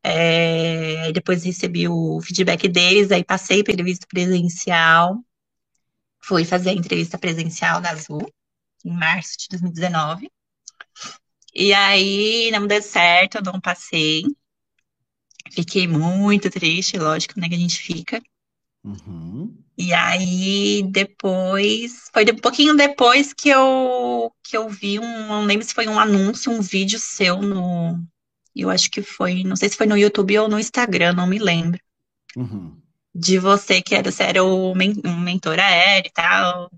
É, 0.00 1.10
depois 1.10 1.42
recebi 1.42 1.88
o 1.88 2.20
feedback 2.20 2.68
deles, 2.68 3.10
aí 3.10 3.24
passei 3.24 3.64
para 3.64 3.72
entrevista 3.72 4.06
presencial. 4.08 5.18
Fui 6.22 6.44
fazer 6.44 6.70
a 6.70 6.74
entrevista 6.74 7.18
presencial 7.18 7.80
da 7.80 7.90
Azul 7.90 8.32
em 8.84 8.92
março 8.92 9.36
de 9.38 9.48
2019. 9.50 10.30
E 11.52 11.74
aí 11.74 12.48
não 12.52 12.68
deu 12.68 12.80
certo, 12.80 13.38
eu 13.38 13.42
não 13.42 13.60
passei. 13.60 14.22
Fiquei 15.50 15.88
muito 15.88 16.48
triste, 16.48 16.96
lógico, 16.96 17.40
né, 17.40 17.48
que 17.48 17.54
a 17.56 17.58
gente 17.58 17.78
fica. 17.80 18.22
Uhum. 18.84 19.55
E 19.78 19.92
aí, 19.92 20.82
depois, 20.90 22.08
foi 22.12 22.24
um 22.24 22.38
pouquinho 22.38 22.74
depois 22.74 23.34
que 23.34 23.50
eu, 23.50 24.32
que 24.42 24.56
eu 24.56 24.70
vi 24.70 24.98
um, 24.98 25.28
não 25.28 25.44
lembro 25.44 25.66
se 25.66 25.74
foi 25.74 25.86
um 25.86 25.98
anúncio, 25.98 26.50
um 26.50 26.62
vídeo 26.62 26.98
seu 26.98 27.42
no, 27.42 28.00
eu 28.56 28.70
acho 28.70 28.90
que 28.90 29.02
foi, 29.02 29.44
não 29.44 29.54
sei 29.54 29.68
se 29.68 29.76
foi 29.76 29.86
no 29.86 29.98
YouTube 29.98 30.38
ou 30.38 30.48
no 30.48 30.58
Instagram, 30.58 31.12
não 31.12 31.26
me 31.26 31.38
lembro. 31.38 31.78
Uhum. 32.34 32.80
De 33.14 33.38
você, 33.38 33.82
que 33.82 33.94
era, 33.94 34.10
você 34.10 34.22
era 34.22 34.42
o 34.42 34.74
men, 34.74 34.94
um 35.04 35.20
mentor 35.20 35.58
aéreo 35.58 36.08
e 36.08 36.12
tal. 36.12 36.70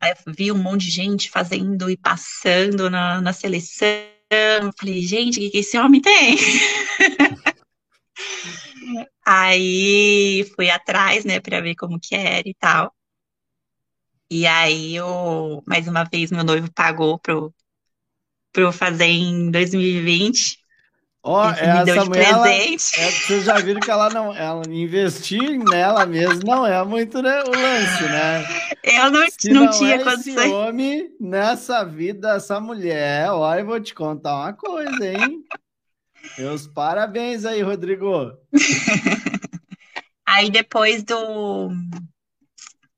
Aí 0.00 0.12
eu 0.12 0.16
vi 0.32 0.52
um 0.52 0.58
monte 0.58 0.82
de 0.82 0.90
gente 0.90 1.28
fazendo 1.28 1.90
e 1.90 1.96
passando 1.96 2.88
na, 2.88 3.20
na 3.20 3.32
seleção. 3.32 3.88
Eu 4.30 4.70
falei, 4.78 5.02
gente, 5.02 5.38
o 5.38 5.40
que, 5.40 5.50
que 5.50 5.58
esse 5.58 5.76
homem 5.78 6.00
tem? 6.00 6.36
Aí 9.28 10.48
fui 10.54 10.70
atrás, 10.70 11.24
né, 11.24 11.40
para 11.40 11.60
ver 11.60 11.74
como 11.74 11.98
que 11.98 12.14
era 12.14 12.48
e 12.48 12.54
tal. 12.54 12.94
E 14.30 14.46
aí 14.46 14.94
eu, 14.94 15.64
mais 15.66 15.88
uma 15.88 16.04
vez, 16.04 16.30
meu 16.30 16.44
noivo 16.44 16.72
pagou 16.72 17.18
pro, 17.18 17.52
pro 18.52 18.72
fazer 18.72 19.06
em 19.06 19.50
2020. 19.50 20.58
Ó, 21.24 21.44
oh, 21.44 21.50
essa 21.50 22.02
de 22.02 22.08
mulher, 22.08 22.40
presente. 22.40 23.00
Ela, 23.00 23.08
é, 23.08 23.10
vocês 23.10 23.44
já 23.44 23.58
viram 23.58 23.80
que 23.80 23.90
ela 23.90 24.08
não, 24.10 24.32
ela 24.32 24.62
investir 24.68 25.58
nela 25.58 26.06
mesmo 26.06 26.42
não 26.44 26.64
é 26.64 26.84
muito 26.84 27.20
né, 27.20 27.42
o 27.42 27.50
lance, 27.50 28.02
né? 28.04 28.44
Eu 28.84 29.10
não, 29.10 29.26
Se 29.36 29.50
não, 29.50 29.64
não 29.64 29.70
tinha 29.72 29.96
é 29.96 30.04
condições. 30.04 30.36
Esse 30.36 30.48
homem 30.52 31.16
nessa 31.20 31.82
vida, 31.84 32.36
essa 32.36 32.60
mulher, 32.60 33.28
olha, 33.32 33.58
eu 33.58 33.66
vou 33.66 33.80
te 33.80 33.92
contar 33.92 34.36
uma 34.36 34.52
coisa, 34.52 35.04
hein? 35.04 35.42
Meus 36.38 36.66
parabéns 36.66 37.44
aí, 37.44 37.62
Rodrigo. 37.62 38.32
aí 40.26 40.50
depois 40.50 41.02
do 41.02 41.70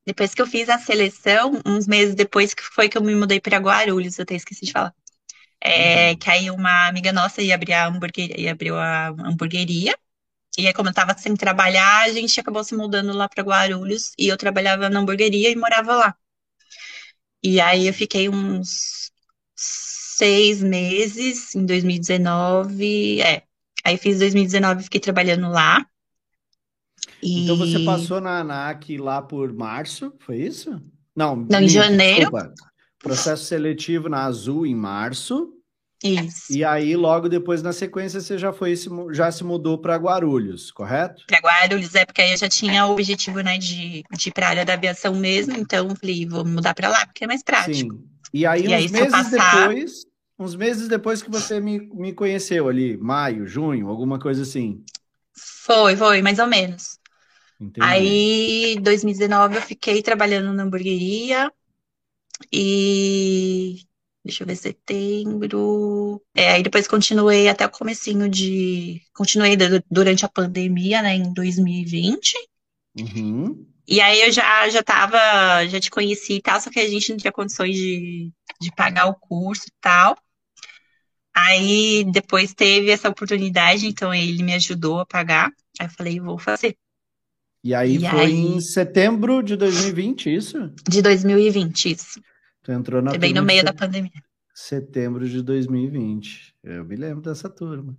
depois 0.06 0.32
que 0.32 0.40
eu 0.40 0.46
fiz 0.46 0.68
a 0.70 0.78
seleção, 0.78 1.60
uns 1.66 1.86
meses 1.86 2.14
depois 2.14 2.54
que 2.54 2.62
foi 2.62 2.88
que 2.88 2.96
eu 2.96 3.02
me 3.02 3.14
mudei 3.14 3.40
para 3.40 3.58
Guarulhos, 3.58 4.18
eu 4.18 4.22
até 4.22 4.34
esqueci 4.34 4.64
de 4.64 4.72
falar. 4.72 4.94
É, 5.60 6.10
uhum. 6.10 6.16
Que 6.16 6.30
aí 6.30 6.50
uma 6.50 6.88
amiga 6.88 7.12
nossa 7.12 7.42
ia 7.42 7.54
abrir 7.54 7.74
a 7.74 7.86
hamburgueria, 7.86 8.40
ia 8.40 8.52
abrir 8.52 8.72
a 8.72 9.08
hamburgueria. 9.08 9.94
E 10.56 10.66
aí, 10.66 10.72
como 10.72 10.88
eu 10.88 10.94
tava 10.94 11.16
sem 11.16 11.36
trabalhar, 11.36 12.04
a 12.04 12.12
gente 12.12 12.40
acabou 12.40 12.64
se 12.64 12.74
mudando 12.74 13.12
lá 13.12 13.28
para 13.28 13.44
Guarulhos 13.44 14.12
e 14.18 14.28
eu 14.28 14.36
trabalhava 14.36 14.88
na 14.88 15.00
hamburgueria 15.00 15.50
e 15.50 15.56
morava 15.56 15.94
lá. 15.94 16.16
E 17.42 17.60
aí 17.60 17.86
eu 17.86 17.94
fiquei 17.94 18.28
uns 18.28 19.12
seis 20.18 20.62
meses 20.62 21.54
em 21.54 21.64
2019. 21.64 23.20
É. 23.22 23.42
Aí 23.84 23.96
fiz 23.96 24.18
2019 24.18 24.84
fiquei 24.84 25.00
trabalhando 25.00 25.48
lá. 25.48 25.86
E... 27.22 27.44
Então 27.44 27.56
você 27.56 27.78
passou 27.84 28.20
na 28.20 28.40
ANAC 28.40 28.98
lá 28.98 29.22
por 29.22 29.52
março, 29.52 30.12
foi 30.20 30.38
isso? 30.38 30.80
Não, 31.14 31.36
Não 31.36 31.60
em 31.60 31.68
janeiro. 31.68 32.30
Desculpa. 32.30 32.52
Processo 32.98 33.44
seletivo 33.44 34.08
na 34.08 34.24
Azul 34.24 34.66
em 34.66 34.74
março. 34.74 35.54
Isso. 36.02 36.52
E 36.52 36.64
aí, 36.64 36.94
logo 36.94 37.28
depois, 37.28 37.60
na 37.60 37.72
sequência, 37.72 38.20
você 38.20 38.38
já 38.38 38.52
foi 38.52 38.74
já 39.10 39.32
se 39.32 39.42
mudou 39.42 39.78
para 39.78 39.96
Guarulhos, 39.96 40.70
correto? 40.70 41.24
Para 41.26 41.40
Guarulhos, 41.40 41.94
é 41.94 42.04
porque 42.04 42.22
aí 42.22 42.30
eu 42.32 42.36
já 42.36 42.48
tinha 42.48 42.86
o 42.86 42.92
objetivo 42.92 43.40
né, 43.40 43.58
de, 43.58 44.04
de 44.12 44.28
ir 44.28 44.32
para 44.32 44.46
a 44.46 44.50
área 44.50 44.64
da 44.64 44.74
aviação 44.74 45.14
mesmo, 45.16 45.56
então 45.56 45.88
falei, 45.96 46.24
vou 46.24 46.44
mudar 46.44 46.72
para 46.74 46.88
lá, 46.88 47.04
porque 47.04 47.24
é 47.24 47.26
mais 47.26 47.42
prático. 47.42 47.96
Sim. 47.96 48.04
E 48.32 48.46
aí, 48.46 48.62
e 48.62 48.68
uns 48.68 48.72
aí, 48.72 48.88
meses 48.90 49.10
passar... 49.10 49.68
depois, 49.68 50.04
uns 50.38 50.54
meses 50.54 50.88
depois 50.88 51.22
que 51.22 51.30
você 51.30 51.60
me, 51.60 51.80
me 51.92 52.12
conheceu 52.12 52.68
ali, 52.68 52.96
maio, 52.96 53.46
junho, 53.46 53.88
alguma 53.88 54.18
coisa 54.18 54.42
assim. 54.42 54.84
Foi, 55.32 55.96
foi, 55.96 56.22
mais 56.22 56.38
ou 56.38 56.46
menos. 56.46 56.98
Entendi. 57.60 57.84
Aí, 57.84 58.78
2019, 58.80 59.56
eu 59.56 59.62
fiquei 59.62 60.02
trabalhando 60.02 60.52
na 60.52 60.62
hamburgueria 60.62 61.50
e 62.52 63.80
deixa 64.24 64.42
eu 64.42 64.46
ver, 64.46 64.56
setembro. 64.56 66.22
É, 66.34 66.52
aí 66.52 66.62
depois 66.62 66.86
continuei 66.86 67.48
até 67.48 67.66
o 67.66 67.70
comecinho 67.70 68.28
de. 68.28 69.02
Continuei 69.12 69.56
durante 69.90 70.24
a 70.24 70.28
pandemia, 70.28 71.02
né, 71.02 71.14
em 71.14 71.32
2020. 71.32 72.34
Uhum. 72.98 73.66
E 73.86 74.00
aí 74.00 74.20
eu 74.20 74.30
já, 74.30 74.68
já 74.68 74.82
tava, 74.82 75.66
já 75.66 75.80
te 75.80 75.90
conheci 75.90 76.34
e 76.34 76.42
tal, 76.42 76.60
só 76.60 76.70
que 76.70 76.78
a 76.78 76.88
gente 76.88 77.10
não 77.10 77.16
tinha 77.16 77.32
condições 77.32 77.74
de, 77.74 78.30
de 78.60 78.70
pagar 78.74 79.06
o 79.06 79.14
curso 79.14 79.64
e 79.66 79.72
tal. 79.80 80.14
Aí 81.46 82.04
depois 82.10 82.52
teve 82.52 82.90
essa 82.90 83.08
oportunidade, 83.08 83.86
então 83.86 84.12
ele 84.12 84.42
me 84.42 84.54
ajudou 84.54 85.00
a 85.00 85.06
pagar. 85.06 85.52
Aí 85.78 85.86
eu 85.86 85.90
falei, 85.90 86.18
vou 86.18 86.38
fazer. 86.38 86.76
E 87.62 87.74
aí 87.74 87.96
e 87.96 88.00
foi 88.00 88.20
aí... 88.20 88.32
em 88.32 88.60
setembro 88.60 89.42
de 89.42 89.56
2020, 89.56 90.34
isso? 90.34 90.72
De 90.88 91.00
2020, 91.00 91.92
isso. 91.92 92.20
Tu 92.62 92.72
entrou 92.72 93.00
na 93.00 93.16
bem 93.16 93.32
no 93.32 93.42
meio 93.42 93.64
da 93.64 93.72
pandemia. 93.72 94.10
Setembro 94.54 95.28
de 95.28 95.40
2020. 95.42 96.54
Eu 96.64 96.84
me 96.84 96.96
lembro 96.96 97.22
dessa 97.22 97.48
turma. 97.48 97.96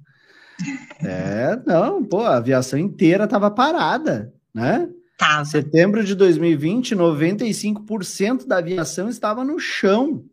É, 1.02 1.58
não, 1.66 2.04
pô, 2.04 2.24
a 2.24 2.36
aviação 2.36 2.78
inteira 2.78 3.24
estava 3.24 3.50
parada, 3.50 4.34
né? 4.54 4.90
Tava. 5.18 5.46
Setembro 5.46 6.04
de 6.04 6.16
2020, 6.16 6.96
95% 6.96 8.46
da 8.46 8.58
aviação 8.58 9.08
estava 9.08 9.46
no 9.46 9.58
chão. 9.60 10.26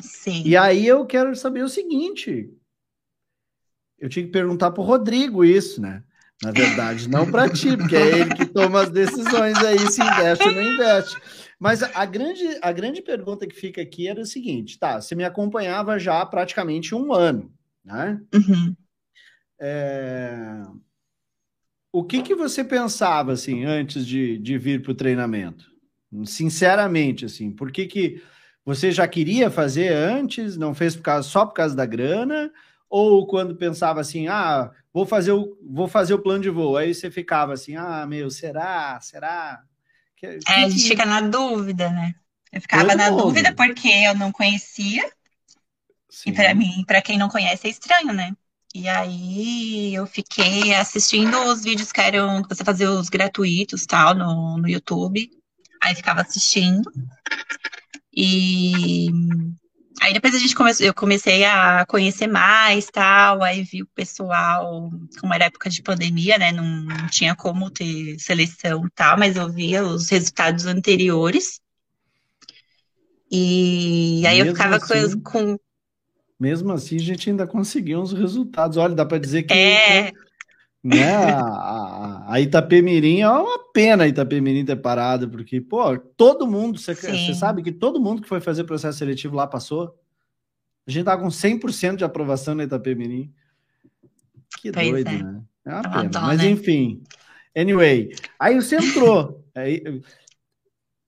Sim. 0.00 0.42
E 0.44 0.56
aí 0.56 0.86
eu 0.86 1.06
quero 1.06 1.34
saber 1.34 1.62
o 1.62 1.68
seguinte: 1.68 2.50
eu 3.98 4.08
tinha 4.08 4.24
que 4.24 4.32
perguntar 4.32 4.70
para 4.70 4.82
o 4.82 4.86
Rodrigo 4.86 5.44
isso, 5.44 5.80
né? 5.80 6.02
Na 6.42 6.50
verdade, 6.50 7.08
não 7.08 7.30
para 7.30 7.48
ti, 7.48 7.76
porque 7.76 7.96
é 7.96 8.18
ele 8.18 8.34
que 8.34 8.44
toma 8.44 8.82
as 8.82 8.90
decisões 8.90 9.56
aí, 9.58 9.78
se 9.78 10.02
investe 10.02 10.46
ou 10.46 10.54
não 10.54 10.62
investe. 10.62 11.16
Mas 11.58 11.82
a 11.82 12.04
grande, 12.04 12.58
a 12.60 12.72
grande 12.72 13.00
pergunta 13.00 13.46
que 13.46 13.54
fica 13.54 13.80
aqui 13.80 14.08
era 14.08 14.20
o 14.20 14.26
seguinte: 14.26 14.78
tá, 14.78 15.00
você 15.00 15.14
me 15.14 15.24
acompanhava 15.24 15.98
já 15.98 16.20
há 16.20 16.26
praticamente 16.26 16.94
um 16.94 17.12
ano, 17.12 17.52
né? 17.84 18.20
Uhum. 18.34 18.76
É... 19.60 20.62
O 21.92 22.02
que, 22.02 22.22
que 22.22 22.34
você 22.34 22.64
pensava, 22.64 23.32
assim, 23.32 23.64
antes 23.64 24.04
de, 24.04 24.36
de 24.38 24.58
vir 24.58 24.82
para 24.82 24.92
o 24.92 24.96
treinamento? 24.96 25.64
Sinceramente, 26.26 27.24
assim, 27.24 27.52
por 27.52 27.70
que, 27.70 27.86
que 27.86 28.22
você 28.64 28.90
já 28.90 29.06
queria 29.06 29.50
fazer 29.50 29.92
antes, 29.92 30.56
não 30.56 30.74
fez 30.74 30.96
por 30.96 31.02
causa, 31.02 31.28
só 31.28 31.44
por 31.44 31.52
causa 31.52 31.76
da 31.76 31.84
grana? 31.84 32.50
Ou 32.88 33.26
quando 33.26 33.56
pensava 33.56 34.00
assim, 34.00 34.28
ah, 34.28 34.70
vou 34.92 35.04
fazer 35.04 35.32
o, 35.32 35.58
vou 35.62 35.88
fazer 35.88 36.14
o 36.14 36.22
plano 36.22 36.42
de 36.42 36.50
voo. 36.50 36.76
Aí 36.76 36.94
você 36.94 37.10
ficava 37.10 37.52
assim, 37.52 37.76
ah, 37.76 38.06
meu, 38.06 38.30
será? 38.30 38.98
Será? 39.00 39.62
Que, 40.16 40.26
é, 40.26 40.38
a 40.64 40.68
gente 40.68 40.88
fica 40.88 41.04
na 41.04 41.20
dúvida, 41.20 41.90
né? 41.90 42.14
Eu 42.52 42.60
ficava 42.60 42.88
Todo 42.88 42.96
na 42.96 43.10
mundo. 43.10 43.22
dúvida 43.24 43.52
porque 43.52 43.88
eu 43.88 44.14
não 44.14 44.30
conhecia. 44.30 45.04
Sim. 46.08 46.30
E 46.30 46.32
para 46.32 46.54
mim, 46.54 46.84
para 46.86 47.02
quem 47.02 47.18
não 47.18 47.28
conhece, 47.28 47.66
é 47.66 47.70
estranho, 47.70 48.12
né? 48.12 48.32
E 48.72 48.88
aí 48.88 49.94
eu 49.94 50.06
fiquei 50.06 50.74
assistindo 50.74 51.36
os 51.44 51.62
vídeos 51.62 51.92
que 51.92 52.00
eram 52.00 52.42
que 52.42 52.48
você 52.48 52.64
fazia 52.64 52.90
os 52.90 53.08
gratuitos 53.08 53.84
tal 53.86 54.14
no, 54.14 54.56
no 54.56 54.68
YouTube. 54.68 55.30
Aí 55.82 55.94
ficava 55.94 56.22
assistindo. 56.22 56.90
E 58.16 59.08
Aí 60.00 60.12
depois 60.12 60.34
a 60.34 60.38
gente 60.38 60.54
começou, 60.54 60.84
eu 60.84 60.92
comecei 60.92 61.44
a 61.44 61.86
conhecer 61.86 62.26
mais, 62.26 62.86
tal, 62.86 63.42
aí 63.42 63.62
vi 63.62 63.82
o 63.82 63.88
pessoal, 63.94 64.90
como 65.20 65.32
era 65.32 65.46
época 65.46 65.70
de 65.70 65.82
pandemia, 65.82 66.36
né, 66.36 66.52
não, 66.52 66.64
não 66.64 67.06
tinha 67.06 67.34
como 67.34 67.70
ter 67.70 68.18
seleção 68.18 68.86
tal, 68.94 69.16
mas 69.16 69.36
eu 69.36 69.50
via 69.50 69.84
os 69.84 70.10
resultados 70.10 70.66
anteriores. 70.66 71.60
E 73.30 74.24
aí 74.26 74.38
mesmo 74.38 74.50
eu 74.50 74.54
ficava 74.54 74.76
assim, 74.76 75.20
com, 75.20 75.56
Mesmo 76.38 76.72
assim, 76.72 76.96
a 76.96 77.00
gente 77.00 77.30
ainda 77.30 77.46
conseguiu 77.46 78.00
uns 78.00 78.12
resultados. 78.12 78.76
Olha, 78.76 78.94
dá 78.94 79.06
para 79.06 79.18
dizer 79.18 79.44
que 79.44 79.54
é... 79.54 80.12
né, 80.84 81.14
a, 81.14 81.40
a, 81.40 82.34
a 82.34 82.40
Itapemirim 82.40 83.20
é 83.22 83.30
uma 83.30 83.58
pena 83.72 84.04
a 84.04 84.06
Itapemirim 84.06 84.66
ter 84.66 84.76
parado, 84.76 85.30
porque, 85.30 85.58
pô, 85.58 85.98
todo 85.98 86.46
mundo, 86.46 86.78
você, 86.78 86.94
sabe 87.34 87.62
que 87.62 87.72
todo 87.72 87.98
mundo 87.98 88.20
que 88.20 88.28
foi 88.28 88.38
fazer 88.38 88.64
processo 88.64 88.98
seletivo 88.98 89.34
lá 89.34 89.46
passou. 89.46 89.98
A 90.86 90.90
gente 90.90 91.06
tá 91.06 91.16
com 91.16 91.28
100% 91.28 91.96
de 91.96 92.04
aprovação 92.04 92.54
na 92.54 92.64
Itapemirim. 92.64 93.32
Que 94.60 94.70
pois 94.70 94.90
doido, 94.90 95.08
é. 95.08 95.22
né? 95.22 95.42
É 95.64 95.70
uma 95.70 95.80
é 95.80 95.82
pena. 95.82 96.08
Dó, 96.10 96.20
Mas 96.20 96.38
né? 96.38 96.50
enfim. 96.50 97.02
Anyway, 97.56 98.14
aí 98.38 98.54
você 98.54 98.76
entrou. 98.76 99.42
aí, 99.56 100.02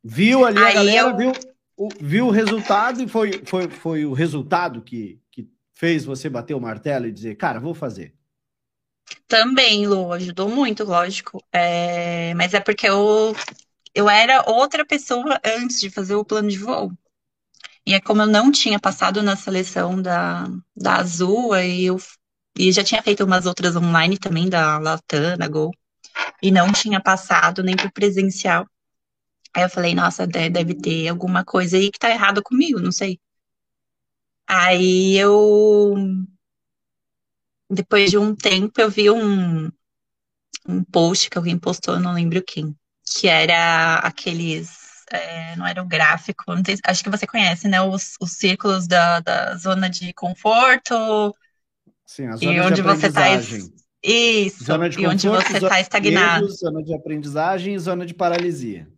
viu 0.03 0.47
ali 0.47 0.59
aí 0.59 0.71
a 0.71 0.75
galera, 0.75 1.09
eu... 1.11 1.17
viu, 1.19 1.33
o, 1.77 1.89
viu 2.01 2.27
o 2.29 2.31
resultado 2.31 3.03
e 3.03 3.07
foi, 3.07 3.43
foi, 3.45 3.69
foi 3.69 4.07
o 4.07 4.15
resultado 4.15 4.81
que, 4.81 5.21
que 5.31 5.47
fez 5.75 6.07
você 6.07 6.31
bater 6.31 6.55
o 6.55 6.61
martelo 6.61 7.07
e 7.07 7.13
dizer, 7.13 7.35
cara, 7.35 7.61
vou 7.61 7.75
fazer. 7.75 8.15
Também, 9.29 9.87
Lu, 9.87 10.13
ajudou 10.13 10.49
muito, 10.49 10.85
lógico. 10.85 11.43
É, 11.53 12.35
mas 12.35 12.55
é 12.55 12.61
porque 12.61 12.89
eu, 12.89 13.35
eu 13.95 14.09
era 14.11 14.45
outra 14.51 14.85
pessoa 14.87 15.41
antes 15.45 15.81
de 15.81 15.91
fazer 15.91 16.15
o 16.17 16.25
plano 16.25 16.49
de 16.51 16.59
voo. 16.59 16.93
E 17.87 17.95
é 17.95 18.01
como 18.01 18.23
eu 18.23 18.27
não 18.27 18.51
tinha 18.53 18.79
passado 18.81 19.23
na 19.23 19.37
seleção 19.37 20.01
da, 20.03 20.47
da 20.77 20.97
Azul, 20.97 21.53
aí 21.53 21.85
eu 21.87 21.97
e 22.59 22.73
já 22.73 22.83
tinha 22.85 23.03
feito 23.03 23.25
umas 23.25 23.47
outras 23.47 23.77
online 23.77 24.19
também, 24.19 24.49
da 24.49 24.79
Latam, 24.79 25.37
da 25.39 25.49
Gol, 25.49 25.73
e 26.43 26.51
não 26.51 26.73
tinha 26.73 27.01
passado 27.03 27.63
nem 27.63 27.77
pro 27.77 27.93
presencial. 27.93 28.67
Aí 29.55 29.65
eu 29.65 29.71
falei, 29.71 29.95
nossa, 29.95 30.27
deve 30.27 30.75
ter 30.75 31.09
alguma 31.09 31.45
coisa 31.45 31.77
aí 31.79 31.91
que 31.91 31.99
tá 31.99 32.11
errado 32.11 32.43
comigo, 32.43 32.81
não 32.81 32.93
sei. 32.93 33.19
Aí 34.49 35.17
eu 35.19 35.95
depois 37.71 38.11
de 38.11 38.19
um 38.19 38.35
tempo, 38.35 38.81
eu 38.81 38.91
vi 38.91 39.11
um, 39.11 39.71
um 40.69 40.85
post 40.85 41.29
que 41.29 41.39
alguém 41.39 41.59
postou, 41.59 41.99
não 41.99 42.15
lembro 42.15 42.43
quem, 42.43 42.75
que 43.05 43.29
era 43.29 43.97
aqueles. 43.97 44.85
É, 45.11 45.55
não 45.55 45.65
era 45.65 45.81
o 45.81 45.87
gráfico, 45.87 46.45
sei, 46.65 46.77
acho 46.85 47.05
que 47.05 47.11
você 47.11 47.27
conhece, 47.29 47.69
né? 47.69 47.81
Os, 47.81 48.15
os 48.21 48.33
círculos 48.33 48.89
da, 48.89 49.21
da 49.21 49.57
zona 49.57 49.89
de 49.89 50.13
conforto. 50.13 51.35
Sim, 52.05 52.27
a 52.27 52.37
zona 52.37 52.53
e 52.53 52.61
onde 52.61 52.75
de 52.77 52.83
você 52.83 53.07
está. 53.07 53.27
Isso, 54.03 54.65
zona 54.65 54.89
de 54.89 55.01
e 55.01 55.07
onde 55.07 55.29
você 55.29 55.57
está 55.59 55.81
estagnado. 55.81 56.49
zona 56.49 56.83
de 56.83 56.93
aprendizagem 56.93 57.75
e 57.75 57.79
zona 57.79 58.05
de 58.05 58.15
paralisia. 58.15 58.89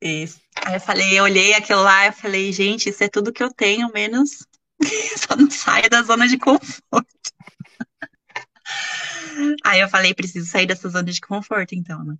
Isso. 0.00 0.40
Aí 0.64 0.74
eu 0.74 0.80
falei, 0.80 1.18
eu 1.18 1.24
olhei 1.24 1.54
aquilo 1.54 1.82
lá 1.82 2.06
e 2.06 2.12
falei, 2.12 2.52
gente, 2.52 2.88
isso 2.88 3.02
é 3.02 3.08
tudo 3.08 3.32
que 3.32 3.42
eu 3.42 3.52
tenho, 3.52 3.90
menos 3.92 4.46
só 5.16 5.36
não 5.36 5.50
saia 5.50 5.88
da 5.88 6.02
zona 6.02 6.28
de 6.28 6.38
conforto. 6.38 7.06
Aí 9.64 9.80
eu 9.80 9.88
falei, 9.88 10.14
preciso 10.14 10.46
sair 10.46 10.66
dessa 10.66 10.88
zona 10.88 11.04
de 11.04 11.20
conforto, 11.20 11.74
então, 11.74 12.02
né? 12.04 12.16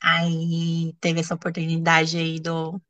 Aí 0.00 0.94
teve 1.00 1.20
essa 1.20 1.34
oportunidade 1.34 2.16
aí 2.16 2.38
do, 2.38 2.80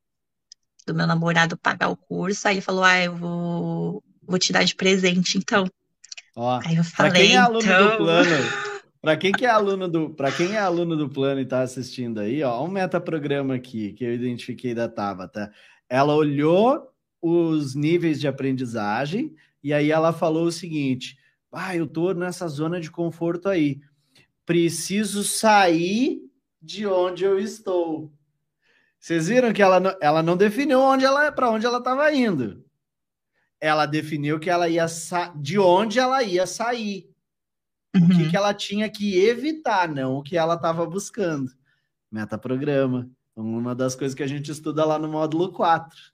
do 0.87 0.95
meu 0.95 1.07
namorado 1.07 1.57
pagar 1.57 1.89
o 1.89 1.97
curso, 1.97 2.47
aí 2.47 2.55
ele 2.55 2.61
falou, 2.61 2.85
ah, 2.85 3.03
eu 3.03 3.17
vou, 3.17 4.05
vou 4.23 4.39
te 4.39 4.53
dar 4.53 4.65
de 4.65 4.75
presente, 4.75 5.39
então. 5.39 5.67
Ó, 6.37 6.61
aí 6.65 6.77
eu 6.77 6.85
falei, 6.85 7.13
quem 7.13 7.35
é 7.35 7.39
aluno 7.39 7.63
então... 7.63 7.91
do 7.91 7.97
plano, 7.97 8.31
para 9.01 9.17
quem 9.17 9.33
que 9.33 9.47
é 9.47 9.51
aluno 9.51 9.89
do, 9.89 10.11
para 10.11 10.31
quem 10.33 10.53
é 10.53 10.59
aluno 10.59 10.97
do 10.97 11.09
plano 11.09 11.41
e 11.41 11.45
está 11.45 11.63
assistindo 11.63 12.21
aí, 12.21 12.43
ó, 12.43 12.63
um 12.65 12.69
metaprograma 12.69 13.55
aqui 13.55 13.93
que 13.93 14.05
eu 14.05 14.15
identifiquei 14.15 14.75
da 14.75 14.89
Tabata. 14.89 15.53
Ela 15.89 16.15
olhou 16.15 16.91
os 17.23 17.75
níveis 17.75 18.21
de 18.21 18.29
aprendizagem 18.29 19.35
e 19.63 19.73
aí 19.73 19.91
ela 19.91 20.13
falou 20.13 20.45
o 20.47 20.53
seguinte: 20.53 21.17
"Ah, 21.55 21.77
eu 21.77 21.87
tô 21.87 22.13
nessa 22.13 22.47
zona 22.49 22.81
de 22.81 22.91
conforto 22.91 23.49
aí. 23.49 23.81
Preciso 24.45 25.25
sair 25.25 26.21
de 26.61 26.87
onde 26.87 27.25
eu 27.25 27.39
estou." 27.39 28.13
Vocês 29.05 29.29
viram 29.29 29.53
que 29.53 29.61
ela, 29.61 29.97
ela 30.01 30.23
não 30.23 30.35
definiu 30.35 30.81
onde 30.81 31.05
ela 31.05 31.31
para 31.31 31.51
onde 31.51 31.67
ela 31.67 31.77
estava 31.77 32.11
indo. 32.13 32.65
Ela 33.61 33.85
definiu 33.85 34.41
que 34.41 34.49
ela 34.49 34.67
ia 34.69 34.87
de 35.37 35.59
onde 35.59 35.99
ela 35.99 36.23
ia 36.23 36.47
sair. 36.47 37.11
Uhum. 37.95 38.05
O 38.05 38.09
que, 38.09 38.23
uhum. 38.23 38.31
que 38.31 38.37
ela 38.37 38.55
tinha 38.55 38.89
que 38.89 39.19
evitar, 39.19 39.89
não 39.89 40.17
o 40.17 40.23
que 40.23 40.37
ela 40.37 40.55
estava 40.55 40.87
buscando. 40.87 41.51
Metaprograma. 42.11 43.11
Uma 43.37 43.75
das 43.75 43.95
coisas 43.95 44.15
que 44.15 44.23
a 44.23 44.27
gente 44.27 44.51
estuda 44.51 44.85
lá 44.85 44.99
no 44.99 45.09
módulo 45.09 45.53
4. 45.53 46.14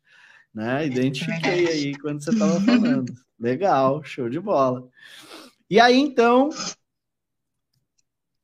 Né? 0.55 0.87
Identifiquei 0.87 1.69
aí 1.69 1.99
quando 1.99 2.23
você 2.23 2.31
estava 2.31 2.61
falando. 2.61 3.13
Legal, 3.39 4.03
show 4.05 4.29
de 4.29 4.39
bola. 4.39 4.89
E 5.69 5.79
aí, 5.79 5.97
então, 5.97 6.51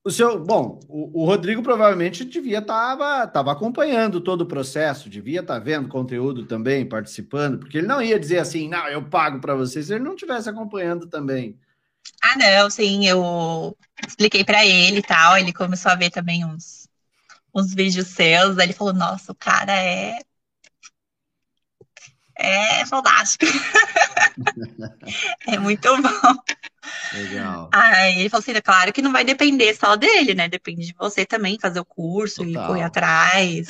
o 0.06 0.10
seu, 0.12 0.38
bom, 0.38 0.78
o, 0.88 1.22
o 1.22 1.26
Rodrigo 1.26 1.64
provavelmente 1.64 2.24
devia 2.24 2.60
estar 2.60 3.26
tava 3.26 3.50
acompanhando 3.50 4.20
todo 4.20 4.42
o 4.42 4.46
processo, 4.46 5.10
devia 5.10 5.40
estar 5.40 5.54
tá 5.54 5.58
vendo 5.58 5.88
conteúdo 5.88 6.46
também, 6.46 6.88
participando, 6.88 7.58
porque 7.58 7.78
ele 7.78 7.88
não 7.88 8.00
ia 8.00 8.18
dizer 8.18 8.38
assim, 8.38 8.68
não, 8.68 8.86
eu 8.86 9.02
pago 9.02 9.40
para 9.40 9.56
vocês, 9.56 9.86
se 9.86 9.94
ele 9.94 10.04
não 10.04 10.14
estivesse 10.14 10.48
acompanhando 10.48 11.08
também. 11.08 11.58
Ah, 12.22 12.38
não, 12.38 12.70
sim, 12.70 13.04
eu 13.08 13.76
expliquei 14.06 14.44
para 14.44 14.64
ele 14.64 14.98
e 14.98 15.02
tal, 15.02 15.36
ele 15.36 15.52
começou 15.52 15.90
a 15.90 15.96
ver 15.96 16.10
também 16.10 16.44
uns, 16.44 16.88
uns 17.52 17.74
vídeos 17.74 18.06
seus, 18.06 18.58
aí 18.58 18.66
ele 18.66 18.72
falou, 18.72 18.94
nossa, 18.94 19.32
o 19.32 19.34
cara 19.34 19.72
é 19.72 20.20
é 22.38 22.84
fantástico. 22.86 23.46
é 25.48 25.58
muito 25.58 25.88
bom. 26.02 26.36
Legal. 27.14 27.70
Aí 27.72 28.20
ele 28.20 28.28
falou 28.28 28.42
assim: 28.42 28.52
é 28.52 28.60
claro 28.60 28.92
que 28.92 29.02
não 29.02 29.12
vai 29.12 29.24
depender 29.24 29.74
só 29.74 29.96
dele, 29.96 30.34
né? 30.34 30.48
Depende 30.48 30.86
de 30.86 30.94
você 30.98 31.24
também 31.24 31.58
fazer 31.60 31.80
o 31.80 31.84
curso 31.84 32.44
Total. 32.44 32.64
e 32.64 32.66
correr 32.66 32.82
atrás. 32.82 33.68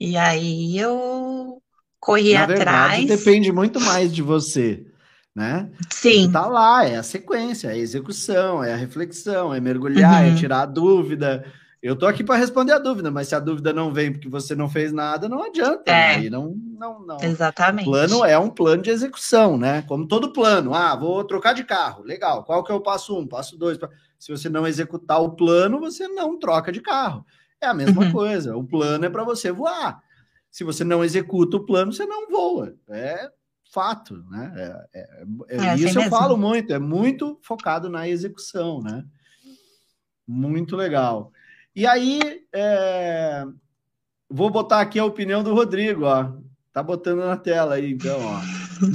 E 0.00 0.16
aí 0.16 0.78
eu 0.78 1.60
corri 2.00 2.34
Na 2.34 2.44
atrás. 2.44 3.04
Verdade, 3.04 3.06
depende 3.06 3.50
muito 3.50 3.80
mais 3.80 4.14
de 4.14 4.22
você, 4.22 4.86
né? 5.34 5.68
Sim. 5.90 6.30
Tá 6.30 6.46
lá, 6.46 6.84
é 6.84 6.96
a 6.96 7.02
sequência, 7.02 7.68
é 7.68 7.72
a 7.72 7.76
execução, 7.76 8.62
é 8.62 8.72
a 8.72 8.76
reflexão, 8.76 9.52
é 9.52 9.60
mergulhar, 9.60 10.24
é 10.24 10.28
uhum. 10.28 10.34
é 10.34 10.38
tirar 10.38 10.62
a 10.62 10.66
dúvida. 10.66 11.44
Eu 11.80 11.94
tô 11.94 12.06
aqui 12.06 12.24
para 12.24 12.34
responder 12.34 12.72
a 12.72 12.78
dúvida, 12.78 13.10
mas 13.10 13.28
se 13.28 13.34
a 13.36 13.38
dúvida 13.40 13.72
não 13.72 13.92
vem 13.92 14.12
porque 14.12 14.28
você 14.28 14.54
não 14.56 14.68
fez 14.68 14.92
nada, 14.92 15.28
não 15.28 15.42
adianta. 15.44 15.92
É. 15.92 16.16
Aí 16.16 16.30
não, 16.30 16.54
não, 16.56 17.00
não. 17.06 17.18
Exatamente. 17.22 17.88
O 17.88 17.92
plano 17.92 18.24
é 18.24 18.36
um 18.36 18.50
plano 18.50 18.82
de 18.82 18.90
execução, 18.90 19.56
né? 19.56 19.82
Como 19.82 20.06
todo 20.06 20.32
plano. 20.32 20.74
Ah, 20.74 20.96
vou 20.96 21.22
trocar 21.24 21.52
de 21.52 21.62
carro. 21.62 22.02
Legal. 22.02 22.42
Qual 22.44 22.64
que 22.64 22.72
é 22.72 22.74
o 22.74 22.80
passo 22.80 23.16
um, 23.16 23.26
passo 23.26 23.56
dois? 23.56 23.78
Se 24.18 24.32
você 24.32 24.48
não 24.48 24.66
executar 24.66 25.22
o 25.22 25.36
plano, 25.36 25.78
você 25.78 26.08
não 26.08 26.36
troca 26.36 26.72
de 26.72 26.80
carro. 26.80 27.24
É 27.60 27.66
a 27.66 27.74
mesma 27.74 28.02
uhum. 28.04 28.12
coisa. 28.12 28.56
O 28.56 28.64
plano 28.64 29.04
é 29.04 29.10
para 29.10 29.22
você 29.22 29.52
voar. 29.52 30.02
Se 30.50 30.64
você 30.64 30.82
não 30.82 31.04
executa 31.04 31.58
o 31.58 31.64
plano, 31.64 31.92
você 31.92 32.06
não 32.06 32.28
voa. 32.28 32.74
É 32.88 33.30
fato, 33.70 34.16
né? 34.30 34.52
É, 34.56 35.00
é, 35.00 35.24
é, 35.48 35.56
é 35.56 35.70
assim 35.70 35.84
isso 35.86 36.00
eu 36.00 36.10
falo 36.10 36.36
muito. 36.36 36.72
É 36.72 36.78
muito 36.78 37.38
focado 37.42 37.88
na 37.88 38.08
execução, 38.08 38.82
né? 38.82 39.04
Muito 40.26 40.76
legal. 40.76 41.32
E 41.78 41.86
aí, 41.86 42.42
é... 42.52 43.44
vou 44.28 44.50
botar 44.50 44.80
aqui 44.80 44.98
a 44.98 45.04
opinião 45.04 45.44
do 45.44 45.54
Rodrigo, 45.54 46.06
ó. 46.06 46.32
Tá 46.72 46.82
botando 46.82 47.20
na 47.20 47.36
tela 47.36 47.76
aí, 47.76 47.92
então, 47.92 48.18
ó. 48.20 48.40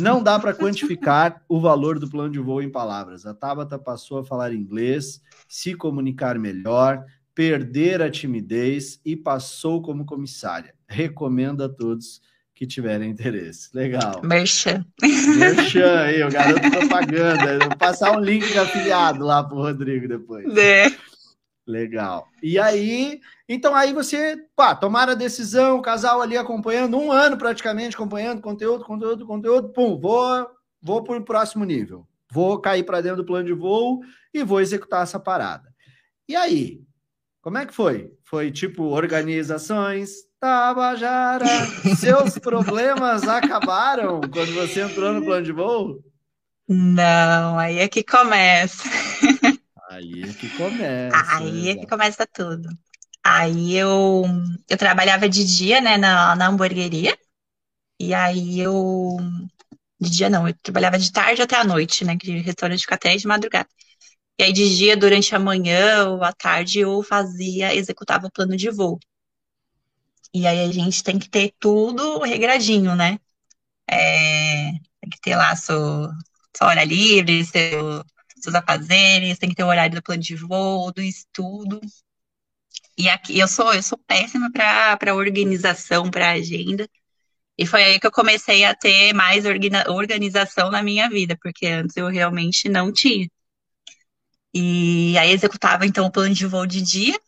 Não 0.02 0.22
dá 0.22 0.38
para 0.38 0.54
quantificar 0.54 1.42
o 1.48 1.62
valor 1.62 1.98
do 1.98 2.10
plano 2.10 2.30
de 2.30 2.40
voo 2.40 2.62
em 2.62 2.70
palavras. 2.70 3.26
A 3.26 3.34
Tabata 3.34 3.80
passou 3.80 4.18
a 4.18 4.26
falar 4.26 4.54
inglês, 4.54 5.22
se 5.48 5.74
comunicar 5.74 6.38
melhor, 6.38 7.06
perder 7.34 8.02
a 8.02 8.12
timidez 8.12 9.00
e 9.06 9.16
passou 9.16 9.82
como 9.82 10.06
comissária. 10.06 10.76
Recomendo 10.86 11.64
a 11.64 11.70
todos 11.70 12.20
que 12.54 12.68
tiverem 12.68 13.12
interesse. 13.12 13.70
Legal. 13.74 14.20
Merchan. 14.26 14.86
Merchan 15.02 16.02
aí, 16.02 16.22
o 16.22 16.30
garoto 16.30 16.70
propaganda. 16.70 17.60
Vou 17.60 17.78
passar 17.78 18.12
um 18.12 18.20
link 18.20 18.46
de 18.46 18.60
afiliado 18.60 19.24
lá 19.24 19.42
pro 19.42 19.56
Rodrigo 19.56 20.06
depois. 20.06 20.54
É. 20.58 20.92
Legal. 21.66 22.28
E 22.42 22.60
aí, 22.60 23.22
então 23.48 23.74
aí 23.74 23.94
você, 23.94 24.36
pá, 24.56 24.76
tomaram 24.76 25.14
a 25.14 25.16
decisão, 25.16 25.78
o 25.78 25.82
casal 25.82 26.22
ali 26.22 26.38
acompanhando, 26.38 26.98
um 26.98 27.12
ano 27.12 27.38
praticamente 27.38 27.96
acompanhando 27.96 28.42
conteúdo, 28.42 28.84
conteúdo, 28.84 29.26
conteúdo, 29.26 29.70
pum, 29.70 29.98
vou, 29.98 30.50
vou 30.82 31.04
para 31.04 31.18
o 31.18 31.24
próximo 31.24 31.64
nível. 31.64 32.06
Vou 32.30 32.60
cair 32.60 32.84
para 32.84 33.00
dentro 33.00 33.18
do 33.18 33.26
plano 33.26 33.46
de 33.46 33.54
voo 33.54 34.02
e 34.34 34.44
vou 34.44 34.60
executar 34.60 35.04
essa 35.04 35.20
parada. 35.20 35.74
E 36.28 36.36
aí, 36.36 36.82
como 37.42 37.58
é 37.58 37.66
que 37.66 37.74
foi? 37.74 38.12
Foi 38.24 38.52
tipo 38.52 38.84
organizações, 38.84 40.12
Tabajara, 40.40 41.46
seus 41.98 42.38
problemas 42.38 43.26
acabaram 43.26 44.20
quando 44.20 44.54
você 44.54 44.82
entrou 44.82 45.14
no 45.14 45.24
plano 45.24 45.46
de 45.46 45.54
voo? 45.54 46.04
Não, 46.68 47.60
aí 47.60 47.80
é 47.80 47.88
que 47.88 48.04
começa. 48.04 48.84
Aí 49.94 50.24
é 50.24 50.34
que 50.34 50.50
começa. 50.58 51.38
Aí 51.38 51.70
é 51.70 51.76
que 51.76 51.86
começa 51.86 52.26
tudo. 52.26 52.68
Aí 53.24 53.78
eu, 53.78 54.24
eu 54.68 54.78
trabalhava 54.78 55.30
de 55.30 55.46
dia, 55.46 55.80
né, 55.80 55.98
na, 55.98 56.36
na 56.36 56.48
hamburgueria. 56.48 57.16
E 58.00 58.14
aí 58.14 58.60
eu. 58.60 59.18
De 60.00 60.10
dia 60.10 60.30
não, 60.30 60.48
eu 60.48 60.56
trabalhava 60.62 60.98
de 60.98 61.12
tarde 61.12 61.42
até 61.42 61.56
a 61.56 61.64
noite, 61.64 62.04
né? 62.04 62.18
Que 62.18 62.40
restaurante 62.40 62.82
fica 62.82 62.96
até 62.96 63.16
de 63.16 63.28
madrugada. 63.28 63.70
E 64.40 64.44
aí 64.44 64.52
de 64.52 64.76
dia, 64.76 64.98
durante 64.98 65.36
a 65.36 65.40
manhã 65.40 66.10
ou 66.10 66.24
à 66.24 66.34
tarde, 66.34 66.80
eu 66.80 67.04
fazia, 67.04 67.74
executava 67.76 68.28
o 68.28 68.32
plano 68.32 68.58
de 68.58 68.70
voo. 68.72 69.00
E 70.34 70.48
aí 70.48 70.60
a 70.68 70.72
gente 70.72 71.04
tem 71.04 71.20
que 71.20 71.30
ter 71.30 71.54
tudo 71.60 72.20
regradinho, 72.24 72.96
né? 72.96 73.20
É, 73.90 74.72
tem 75.02 75.10
que 75.12 75.22
ter 75.22 75.36
lá 75.36 75.56
sua, 75.56 76.12
sua 76.58 76.68
hora 76.68 76.84
livre, 76.84 77.46
seu, 77.46 78.04
seus 78.44 78.56
afazeres, 78.56 79.38
tem 79.40 79.50
que 79.50 79.56
ter 79.56 79.64
o 79.64 79.68
horário 79.68 79.96
do 79.96 80.04
plano 80.04 80.22
de 80.22 80.36
voo, 80.36 80.92
do 80.92 81.02
estudo. 81.02 81.80
E 82.98 83.10
aqui 83.10 83.40
eu 83.40 83.48
sou 83.48 83.74
eu 83.74 83.84
sou 83.84 83.98
péssima 83.98 84.52
para 84.52 85.16
organização, 85.16 86.10
para 86.12 86.32
agenda. 86.32 86.88
E 87.58 87.66
foi 87.68 87.84
aí 87.84 88.00
que 88.00 88.08
eu 88.08 88.12
comecei 88.12 88.64
a 88.66 88.76
ter 88.76 89.14
mais 89.14 89.46
organização 89.88 90.72
na 90.72 90.84
minha 90.84 91.10
vida, 91.10 91.38
porque 91.42 91.68
antes 91.68 91.96
eu 91.98 92.08
realmente 92.08 92.70
não 92.70 92.92
tinha. 92.92 93.28
E 94.54 95.18
aí 95.18 95.32
executava 95.32 95.86
então 95.86 96.06
o 96.06 96.12
plano 96.12 96.34
de 96.34 96.46
voo 96.46 96.66
de 96.66 96.82
dia, 96.82 97.20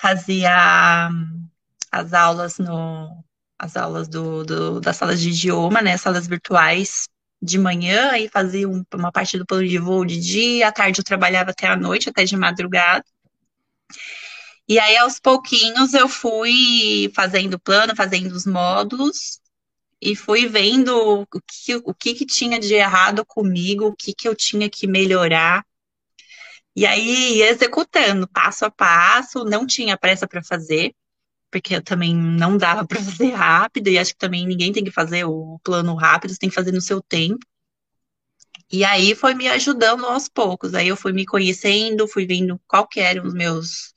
fazia 0.00 1.10
as 1.90 2.12
aulas 2.12 2.58
no 2.58 3.24
as 3.58 3.76
aulas 3.76 4.08
do, 4.08 4.44
do 4.44 4.80
das 4.80 4.96
salas 4.96 5.20
de 5.20 5.30
idioma, 5.30 5.80
né, 5.82 5.96
salas 5.96 6.26
virtuais 6.26 7.08
de 7.44 7.58
manhã 7.58 8.16
e 8.16 8.28
fazia 8.28 8.68
um, 8.68 8.84
uma 8.94 9.12
parte 9.12 9.38
do 9.38 9.46
plano 9.46 9.68
de 9.68 9.78
voo 9.78 10.04
de 10.04 10.18
dia, 10.18 10.68
à 10.68 10.72
tarde 10.72 11.00
eu 11.00 11.04
trabalhava 11.04 11.50
até 11.50 11.66
a 11.66 11.76
noite, 11.76 12.08
até 12.08 12.24
de 12.24 12.36
madrugada. 12.36 13.04
E 14.68 14.78
aí, 14.78 14.96
aos 14.96 15.20
pouquinhos, 15.20 15.92
eu 15.92 16.08
fui 16.08 17.12
fazendo 17.14 17.58
plano, 17.58 17.94
fazendo 17.94 18.32
os 18.32 18.46
módulos, 18.46 19.40
e 20.00 20.16
fui 20.16 20.46
vendo 20.46 20.94
o 20.94 21.26
que, 21.26 21.76
o 21.76 21.94
que, 21.94 22.14
que 22.14 22.26
tinha 22.26 22.58
de 22.58 22.74
errado 22.74 23.24
comigo, 23.26 23.86
o 23.86 23.96
que, 23.96 24.14
que 24.14 24.28
eu 24.28 24.34
tinha 24.34 24.68
que 24.70 24.86
melhorar. 24.86 25.64
E 26.76 26.86
aí, 26.86 27.42
executando 27.42 28.28
passo 28.28 28.64
a 28.64 28.70
passo, 28.70 29.44
não 29.44 29.66
tinha 29.66 29.96
pressa 29.96 30.26
para 30.26 30.42
fazer 30.42 30.94
porque 31.54 31.80
também 31.80 32.12
não 32.16 32.56
dava 32.56 32.84
para 32.88 33.00
fazer 33.00 33.30
rápido, 33.30 33.88
e 33.88 33.96
acho 33.96 34.12
que 34.12 34.18
também 34.18 34.44
ninguém 34.44 34.72
tem 34.72 34.82
que 34.82 34.90
fazer 34.90 35.24
o 35.24 35.60
plano 35.62 35.94
rápido, 35.94 36.32
você 36.32 36.38
tem 36.38 36.48
que 36.48 36.54
fazer 36.54 36.72
no 36.72 36.80
seu 36.80 37.00
tempo. 37.00 37.46
E 38.72 38.84
aí 38.84 39.14
foi 39.14 39.34
me 39.34 39.46
ajudando 39.46 40.04
aos 40.04 40.28
poucos. 40.28 40.74
Aí 40.74 40.88
eu 40.88 40.96
fui 40.96 41.12
me 41.12 41.24
conhecendo, 41.24 42.08
fui 42.08 42.26
vendo 42.26 42.60
qual 42.66 42.88
que 42.88 42.98
eram 42.98 43.24
os 43.24 43.32
meus 43.32 43.94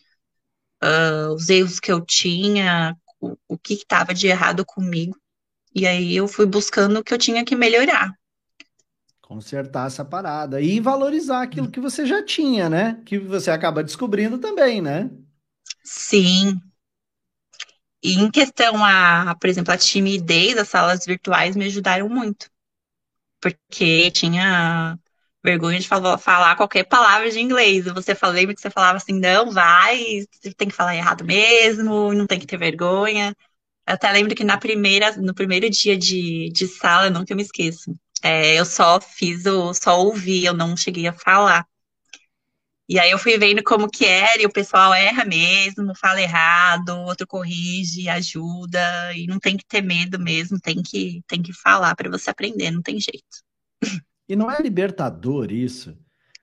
uh, 0.84 1.34
os 1.34 1.50
erros 1.50 1.80
que 1.80 1.92
eu 1.92 2.00
tinha, 2.06 2.96
o, 3.20 3.36
o 3.48 3.58
que 3.58 3.74
estava 3.74 4.14
de 4.14 4.28
errado 4.28 4.64
comigo. 4.64 5.18
E 5.74 5.88
aí 5.88 6.16
eu 6.16 6.28
fui 6.28 6.46
buscando 6.46 7.00
o 7.00 7.04
que 7.04 7.12
eu 7.14 7.18
tinha 7.18 7.44
que 7.44 7.56
melhorar. 7.56 8.12
Consertar 9.20 9.88
essa 9.88 10.06
parada 10.06 10.62
e 10.62 10.80
valorizar 10.80 11.42
aquilo 11.42 11.72
que 11.72 11.80
você 11.80 12.06
já 12.06 12.24
tinha, 12.24 12.70
né? 12.70 13.02
Que 13.04 13.18
você 13.18 13.50
acaba 13.50 13.84
descobrindo 13.84 14.38
também, 14.38 14.80
né? 14.80 15.10
Sim. 15.84 16.62
E 18.08 18.14
em 18.14 18.32
questão 18.32 18.84
a, 18.86 19.36
por 19.40 19.50
exemplo, 19.50 19.74
a 19.74 19.78
timidez, 19.78 20.58
as 20.58 20.70
salas 20.70 21.06
virtuais 21.06 21.56
me 21.56 21.66
ajudaram 21.66 22.08
muito. 22.10 22.50
Porque 23.42 24.12
tinha 24.12 24.98
vergonha 25.44 25.80
de 25.80 25.88
falar, 25.88 26.56
qualquer 26.56 26.86
palavra 26.86 27.30
de 27.32 27.40
inglês. 27.40 27.86
Você 27.86 28.16
lembra 28.24 28.56
que 28.56 28.62
você 28.62 28.70
falava 28.70 28.98
assim, 28.98 29.14
não, 29.20 29.52
vai, 29.52 30.26
você 30.32 30.54
tem 30.54 30.68
que 30.70 30.76
falar 30.76 30.96
errado 30.96 31.26
mesmo, 31.26 32.14
não 32.14 32.28
tem 32.28 32.40
que 32.40 32.48
ter 32.48 32.58
vergonha. 32.58 33.36
Eu 33.88 33.96
até 33.96 34.12
lembro 34.12 34.36
que 34.36 34.44
na 34.44 34.58
primeira, 34.58 35.16
no 35.18 35.34
primeiro 35.36 35.70
dia 35.70 35.98
de, 35.98 36.50
de 36.52 36.68
sala, 36.68 37.08
eu 37.08 37.12
nunca 37.12 37.36
me 37.36 37.44
esqueço. 37.44 37.96
É, 38.24 38.56
eu 38.60 38.66
só 38.66 39.02
fiz 39.02 39.46
o, 39.46 39.74
só 39.74 40.00
ouvi, 40.02 40.46
eu 40.46 40.54
não 40.54 40.78
cheguei 40.78 41.08
a 41.08 41.14
falar. 41.14 41.68
E 42.90 42.98
aí 42.98 43.12
eu 43.12 43.20
fui 43.20 43.38
vendo 43.38 43.62
como 43.64 43.90
que 43.90 44.06
era, 44.06 44.42
e 44.42 44.46
o 44.46 44.52
pessoal 44.52 44.94
erra 44.94 45.26
mesmo, 45.26 45.94
fala 45.94 46.22
errado, 46.22 46.90
outro 47.02 47.28
corrige, 47.28 48.08
ajuda, 48.08 49.14
e 49.14 49.28
não 49.28 49.40
tem 49.40 49.58
que 49.58 49.66
ter 49.66 49.82
medo 49.82 50.18
mesmo, 50.18 50.58
tem 50.60 50.82
que, 50.82 51.22
tem 51.28 51.42
que 51.42 51.52
falar 51.52 51.94
para 51.96 52.10
você 52.10 52.30
aprender, 52.30 52.72
não 52.72 52.82
tem 52.82 52.98
jeito. 52.98 53.26
E 54.30 54.36
não 54.36 54.50
é 54.50 54.62
libertador 54.62 55.52
isso? 55.52 55.98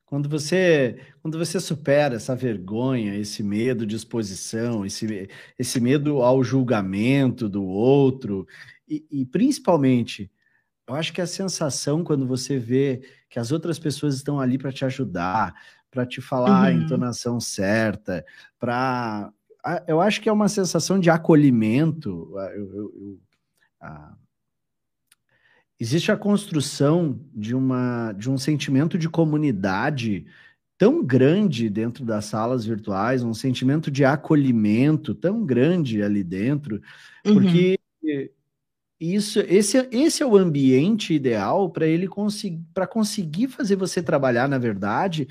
Quando 0.04 0.28
você, 0.28 1.00
quando 1.22 1.38
você 1.38 1.58
supera 1.58 2.16
essa 2.16 2.36
vergonha, 2.36 3.16
esse 3.16 3.42
medo 3.42 3.86
de 3.86 3.96
exposição, 3.96 4.84
esse, 4.84 5.28
esse 5.58 5.80
medo 5.80 6.22
ao 6.22 6.44
julgamento 6.44 7.48
do 7.48 7.64
outro, 7.64 8.46
e, 8.86 9.04
e 9.10 9.24
principalmente, 9.24 10.30
eu 10.86 10.94
acho 10.94 11.12
que 11.12 11.22
a 11.22 11.26
sensação 11.26 12.04
quando 12.04 12.26
você 12.26 12.58
vê 12.58 13.02
que 13.30 13.38
as 13.38 13.50
outras 13.50 13.78
pessoas 13.78 14.14
estão 14.14 14.38
ali 14.38 14.58
para 14.58 14.70
te 14.70 14.84
ajudar, 14.84 15.54
para 15.94 16.04
te 16.04 16.20
falar 16.20 16.50
uhum. 16.50 16.64
a 16.64 16.72
entonação 16.72 17.40
certa, 17.40 18.24
para. 18.58 19.32
Eu 19.86 20.00
acho 20.00 20.20
que 20.20 20.28
é 20.28 20.32
uma 20.32 20.48
sensação 20.48 21.00
de 21.00 21.08
acolhimento. 21.08 22.30
Eu, 22.34 22.74
eu, 22.74 22.74
eu, 22.74 23.18
a... 23.80 24.12
Existe 25.80 26.12
a 26.12 26.16
construção 26.16 27.18
de, 27.32 27.54
uma, 27.54 28.12
de 28.12 28.30
um 28.30 28.36
sentimento 28.36 28.98
de 28.98 29.08
comunidade 29.08 30.26
tão 30.76 31.02
grande 31.02 31.70
dentro 31.70 32.04
das 32.04 32.26
salas 32.26 32.64
virtuais, 32.64 33.22
um 33.22 33.32
sentimento 33.32 33.90
de 33.90 34.04
acolhimento 34.04 35.14
tão 35.14 35.44
grande 35.44 36.02
ali 36.02 36.22
dentro, 36.22 36.82
uhum. 37.24 37.34
porque 37.34 37.80
isso, 39.00 39.40
esse, 39.40 39.88
esse 39.90 40.22
é 40.22 40.26
o 40.26 40.36
ambiente 40.36 41.12
ideal 41.12 41.68
para 41.68 41.86
ele 41.86 42.06
conseguir 42.06 42.62
para 42.72 42.86
conseguir 42.86 43.48
fazer 43.48 43.76
você 43.76 44.02
trabalhar, 44.02 44.48
na 44.48 44.58
verdade, 44.58 45.28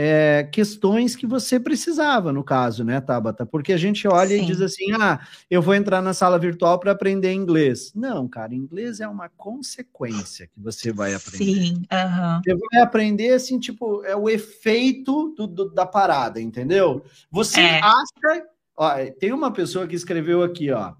é, 0.00 0.44
questões 0.52 1.16
que 1.16 1.26
você 1.26 1.58
precisava, 1.58 2.32
no 2.32 2.44
caso, 2.44 2.84
né, 2.84 3.00
Tabata? 3.00 3.44
Porque 3.44 3.72
a 3.72 3.76
gente 3.76 4.06
olha 4.06 4.36
Sim. 4.36 4.44
e 4.44 4.46
diz 4.46 4.60
assim: 4.60 4.92
ah, 4.92 5.18
eu 5.50 5.60
vou 5.60 5.74
entrar 5.74 6.00
na 6.00 6.14
sala 6.14 6.38
virtual 6.38 6.78
para 6.78 6.92
aprender 6.92 7.32
inglês. 7.32 7.92
Não, 7.96 8.28
cara, 8.28 8.54
inglês 8.54 9.00
é 9.00 9.08
uma 9.08 9.28
consequência 9.28 10.46
que 10.46 10.60
você 10.60 10.92
vai 10.92 11.14
aprender. 11.14 11.44
Sim, 11.44 11.74
uhum. 11.92 12.40
Você 12.44 12.54
vai 12.70 12.80
aprender, 12.80 13.32
assim, 13.32 13.58
tipo, 13.58 14.04
é 14.04 14.14
o 14.14 14.30
efeito 14.30 15.34
do, 15.36 15.48
do, 15.48 15.74
da 15.74 15.84
parada, 15.84 16.40
entendeu? 16.40 17.04
Você 17.28 17.60
é. 17.60 17.80
acha. 17.80 18.46
Ó, 18.76 18.92
tem 19.18 19.32
uma 19.32 19.52
pessoa 19.52 19.88
que 19.88 19.96
escreveu 19.96 20.44
aqui, 20.44 20.70
ó. 20.70 20.94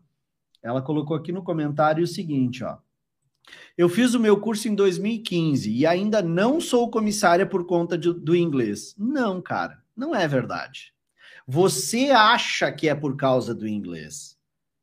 Ela 0.61 0.83
colocou 0.83 1.17
aqui 1.17 1.31
no 1.31 1.45
comentário 1.45 2.03
o 2.03 2.09
seguinte, 2.09 2.65
ó. 2.65 2.79
Eu 3.77 3.89
fiz 3.89 4.15
o 4.15 4.21
meu 4.21 4.41
curso 4.41 4.69
em 4.69 4.75
2015 4.75 5.71
e 5.71 5.87
ainda 5.87 6.21
não 6.21 6.61
sou 6.61 6.91
comissária 6.91 7.47
por 7.47 7.65
conta 7.65 7.97
de, 7.97 8.13
do 8.13 8.35
inglês. 8.35 8.95
Não, 8.99 9.41
cara, 9.41 9.83
não 9.97 10.15
é 10.15 10.27
verdade. 10.27 10.93
Você 11.47 12.11
acha 12.11 12.71
que 12.73 12.89
é 12.89 12.95
por 12.95 13.17
causa 13.17 13.55
do 13.55 13.67
inglês. 13.67 14.37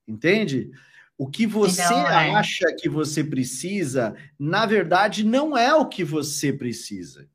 Entende? 0.07 0.71
O 1.17 1.27
que 1.27 1.45
você 1.45 1.83
não, 1.83 2.07
é. 2.07 2.31
acha 2.31 2.65
que 2.77 2.89
você 2.89 3.23
precisa, 3.23 4.15
na 4.37 4.65
verdade, 4.65 5.23
não 5.23 5.57
é 5.57 5.73
o 5.73 5.87
que 5.87 6.03
você 6.03 6.51
precisa. 6.51 7.27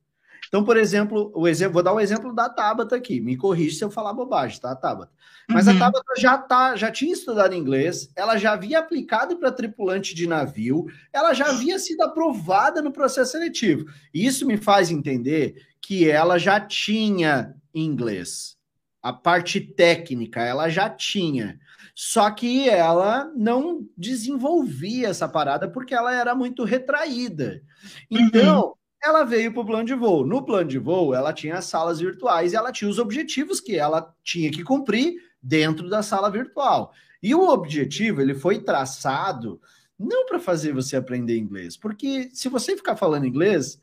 Então, 0.51 0.65
por 0.65 0.77
exemplo, 0.77 1.31
o 1.33 1.47
exemplo, 1.47 1.75
vou 1.75 1.83
dar 1.83 1.93
o 1.93 1.97
um 1.97 2.01
exemplo 2.01 2.35
da 2.35 2.49
Tabata 2.49 2.97
aqui. 2.97 3.21
Me 3.21 3.37
corrija 3.37 3.79
se 3.79 3.85
eu 3.85 3.91
falar 3.91 4.13
bobagem, 4.13 4.61
tá, 4.61 4.75
Tabata? 4.75 5.13
Mas 5.49 5.69
uhum. 5.69 5.77
a 5.77 5.79
Tabata 5.79 6.13
já, 6.19 6.37
tá, 6.39 6.75
já 6.75 6.91
tinha 6.91 7.13
estudado 7.13 7.55
inglês, 7.55 8.11
ela 8.17 8.37
já 8.37 8.53
havia 8.55 8.81
aplicado 8.81 9.37
para 9.37 9.53
tripulante 9.53 10.13
de 10.13 10.27
navio, 10.27 10.87
ela 11.13 11.33
já 11.35 11.47
havia 11.47 11.79
sido 11.79 12.03
aprovada 12.03 12.83
no 12.83 12.91
processo 12.91 13.31
seletivo. 13.31 13.85
Isso 14.13 14.45
me 14.45 14.57
faz 14.57 14.91
entender 14.91 15.55
que 15.81 16.11
ela 16.11 16.37
já 16.37 16.59
tinha 16.59 17.55
inglês. 17.73 18.57
A 19.01 19.13
parte 19.13 19.61
técnica 19.61 20.43
ela 20.43 20.69
já 20.69 20.91
tinha. 20.91 21.61
Só 21.95 22.29
que 22.29 22.69
ela 22.69 23.31
não 23.37 23.87
desenvolvia 23.97 25.09
essa 25.09 25.29
parada 25.29 25.71
porque 25.71 25.95
ela 25.95 26.13
era 26.13 26.35
muito 26.35 26.65
retraída. 26.65 27.63
Uhum. 28.11 28.19
Então, 28.19 28.61
uhum 28.67 28.80
ela 29.03 29.25
veio 29.25 29.53
para 29.53 29.63
o 29.63 29.67
plano 29.67 29.85
de 29.85 29.95
voo. 29.95 30.27
No 30.27 30.45
plano 30.45 30.69
de 30.69 30.79
voo, 30.79 31.15
ela 31.15 31.33
tinha 31.33 31.57
as 31.57 31.65
salas 31.65 32.01
virtuais 32.01 32.53
e 32.53 32.57
ela 32.57 32.73
tinha 32.73 32.91
os 32.91 32.99
objetivos 32.99 33.61
que 33.61 33.77
ela 33.77 34.15
tinha 34.23 34.51
que 34.51 34.63
cumprir 34.63 35.15
dentro 35.43 35.89
da 35.89 36.03
sala 36.03 36.31
virtual. 36.31 36.93
E 37.23 37.35
o 37.35 37.49
objetivo, 37.49 38.21
ele 38.21 38.35
foi 38.35 38.61
traçado 38.61 39.61
não 39.99 40.25
para 40.27 40.39
fazer 40.39 40.73
você 40.73 40.97
aprender 40.97 41.37
inglês, 41.37 41.77
porque 41.77 42.31
se 42.33 42.49
você 42.49 42.77
ficar 42.77 42.97
falando 42.97 43.27
inglês, 43.27 43.79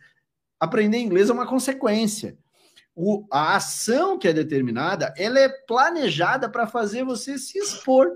aprender 0.59 0.97
inglês 0.97 1.30
é 1.30 1.34
uma 1.34 1.47
consequência. 1.47 2.38
O, 2.95 3.28
a 3.32 3.55
ação 3.55 4.18
que 4.18 4.28
é 4.28 4.34
determinada, 4.34 5.13
ela 5.15 5.39
é 5.39 5.47
planejada 5.47 6.49
para 6.49 6.65
fazer 6.65 7.03
você 7.03 7.38
se 7.38 7.59
expor 7.59 8.11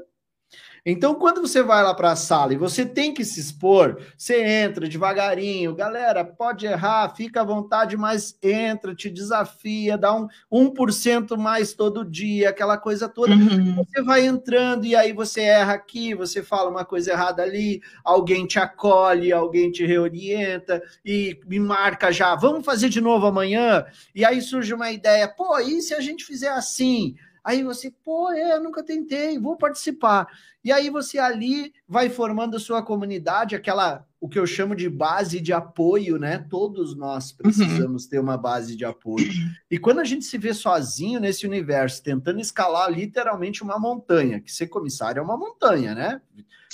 então, 0.83 1.13
quando 1.13 1.41
você 1.41 1.61
vai 1.61 1.83
lá 1.83 1.93
para 1.93 2.11
a 2.11 2.15
sala 2.15 2.53
e 2.53 2.57
você 2.57 2.83
tem 2.83 3.13
que 3.13 3.23
se 3.23 3.39
expor, 3.39 4.01
você 4.17 4.43
entra 4.43 4.89
devagarinho, 4.89 5.75
galera, 5.75 6.25
pode 6.25 6.65
errar, 6.65 7.13
fica 7.15 7.41
à 7.41 7.43
vontade, 7.43 7.95
mas 7.95 8.35
entra, 8.41 8.95
te 8.95 9.07
desafia, 9.07 9.95
dá 9.95 10.11
um 10.15 10.27
1% 10.51 11.37
mais 11.37 11.73
todo 11.73 12.03
dia, 12.03 12.49
aquela 12.49 12.79
coisa 12.79 13.07
toda. 13.07 13.31
Uhum. 13.33 13.75
Você 13.75 14.01
vai 14.01 14.25
entrando 14.25 14.83
e 14.83 14.95
aí 14.95 15.13
você 15.13 15.41
erra 15.41 15.73
aqui, 15.73 16.15
você 16.15 16.41
fala 16.41 16.71
uma 16.71 16.83
coisa 16.83 17.11
errada 17.11 17.43
ali, 17.43 17.79
alguém 18.03 18.47
te 18.47 18.57
acolhe, 18.57 19.31
alguém 19.31 19.71
te 19.71 19.85
reorienta 19.85 20.81
e 21.05 21.39
me 21.45 21.59
marca 21.59 22.11
já, 22.11 22.33
vamos 22.33 22.65
fazer 22.65 22.89
de 22.89 22.99
novo 22.99 23.27
amanhã? 23.27 23.85
E 24.15 24.25
aí 24.25 24.41
surge 24.41 24.73
uma 24.73 24.91
ideia, 24.91 25.27
pô, 25.27 25.59
e 25.59 25.79
se 25.79 25.93
a 25.93 26.01
gente 26.01 26.25
fizer 26.25 26.49
assim? 26.49 27.15
Aí 27.43 27.63
você, 27.63 27.91
pô, 28.03 28.31
é, 28.31 28.55
eu 28.55 28.63
nunca 28.63 28.83
tentei, 28.83 29.39
vou 29.39 29.57
participar. 29.57 30.27
E 30.63 30.71
aí 30.71 30.91
você 30.91 31.17
ali 31.17 31.73
vai 31.87 32.07
formando 32.07 32.55
a 32.55 32.59
sua 32.59 32.83
comunidade, 32.83 33.55
aquela, 33.55 34.05
o 34.19 34.29
que 34.29 34.37
eu 34.37 34.45
chamo 34.45 34.75
de 34.75 34.87
base 34.87 35.41
de 35.41 35.51
apoio, 35.51 36.19
né? 36.19 36.45
Todos 36.49 36.95
nós 36.95 37.31
uhum. 37.31 37.37
precisamos 37.37 38.03
uhum. 38.03 38.09
ter 38.09 38.19
uma 38.19 38.37
base 38.37 38.75
de 38.75 38.85
apoio. 38.85 39.27
E 39.71 39.79
quando 39.79 39.99
a 39.99 40.03
gente 40.03 40.23
se 40.23 40.37
vê 40.37 40.53
sozinho 40.53 41.19
nesse 41.19 41.47
universo, 41.47 42.03
tentando 42.03 42.39
escalar 42.39 42.91
literalmente 42.91 43.63
uma 43.63 43.79
montanha, 43.79 44.39
que 44.39 44.51
ser 44.51 44.67
comissário 44.67 45.19
é 45.19 45.23
uma 45.23 45.37
montanha, 45.37 45.95
né? 45.95 46.21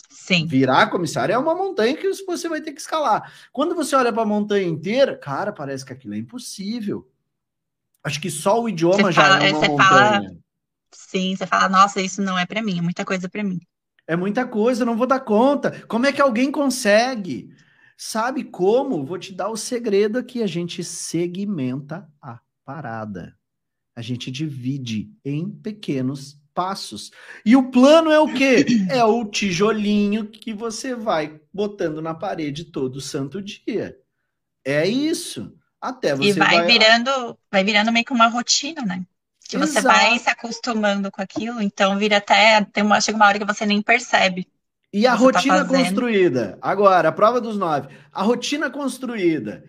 Sim. 0.10 0.46
Virar 0.46 0.90
comissário 0.90 1.32
é 1.32 1.38
uma 1.38 1.56
montanha 1.56 1.96
que 1.96 2.12
você 2.26 2.50
vai 2.50 2.60
ter 2.60 2.74
que 2.74 2.82
escalar. 2.82 3.32
Quando 3.54 3.74
você 3.74 3.96
olha 3.96 4.12
para 4.12 4.24
a 4.24 4.26
montanha 4.26 4.68
inteira, 4.68 5.16
cara, 5.16 5.54
parece 5.54 5.86
que 5.86 5.94
aquilo 5.94 6.14
é 6.14 6.18
impossível. 6.18 7.10
Acho 8.04 8.20
que 8.20 8.30
só 8.30 8.62
o 8.62 8.68
idioma 8.68 9.04
você 9.04 9.12
já 9.14 9.22
fala, 9.22 9.46
é 9.46 9.52
uma 9.54 9.68
montanha. 9.68 9.88
Fala 9.88 10.47
Sim, 10.92 11.36
você 11.36 11.46
fala, 11.46 11.70
nossa, 11.70 12.02
isso 12.02 12.22
não 12.22 12.38
é 12.38 12.46
para 12.46 12.62
mim, 12.62 12.80
é 12.80 12.82
muita 12.82 13.06
coisa 13.06 13.30
para 13.30 13.44
mim. 13.44 13.60
É 14.08 14.16
muita 14.16 14.48
coisa, 14.48 14.86
não 14.86 14.96
vou 14.96 15.06
dar 15.06 15.20
conta. 15.20 15.86
Como 15.88 16.06
é 16.06 16.14
que 16.14 16.22
alguém 16.22 16.50
consegue? 16.50 17.50
Sabe 17.98 18.44
como? 18.44 19.04
Vou 19.04 19.18
te 19.18 19.34
dar 19.34 19.50
o 19.50 19.58
segredo 19.58 20.18
aqui. 20.18 20.42
A 20.42 20.48
gente 20.48 20.84
segmenta 20.84 22.08
a 22.22 22.40
parada. 22.64 23.36
A 23.96 24.02
gente 24.02 24.32
divide 24.32 25.12
em 25.26 25.50
pequenos 25.50 26.40
passos. 26.54 27.12
E 27.46 27.56
o 27.56 27.70
plano 27.70 28.10
é 28.10 28.20
o 28.20 28.34
quê? 28.34 28.66
É 28.90 29.04
o 29.04 29.26
tijolinho 29.26 30.28
que 30.28 30.54
você 30.54 30.96
vai 30.96 31.42
botando 31.52 32.02
na 32.02 32.14
parede 32.14 32.66
todo 32.66 33.02
santo 33.02 33.42
dia. 33.42 33.98
É 34.64 34.88
isso. 34.88 35.54
Até 35.82 36.16
você 36.16 36.30
e 36.30 36.34
vai, 36.34 36.58
vai 36.58 36.66
virando, 36.68 37.38
vai 37.52 37.64
virando 37.64 37.92
meio 37.92 38.06
que 38.06 38.14
uma 38.14 38.28
rotina, 38.28 38.84
né? 38.84 39.06
Que 39.48 39.58
você 39.58 39.80
Exato. 39.80 39.96
vai 39.96 40.20
se 40.20 40.30
acostumando 40.30 41.12
com 41.12 41.22
aquilo, 41.22 41.62
então 41.62 41.98
vira 41.98 42.18
até. 42.18 42.64
Tem 42.66 42.84
uma, 42.84 43.00
chega 43.00 43.18
uma 43.18 43.28
hora 43.28 43.40
que 43.40 43.46
você 43.46 43.66
nem 43.66 43.82
percebe. 43.82 44.48
E 44.92 45.06
a 45.06 45.12
tá 45.12 45.18
rotina 45.18 45.66
tá 45.66 45.66
construída, 45.66 46.58
agora, 46.62 47.10
a 47.10 47.12
prova 47.12 47.40
dos 47.40 47.58
nove. 47.58 47.90
A 48.12 48.24
rotina 48.24 48.70
construída, 48.70 49.64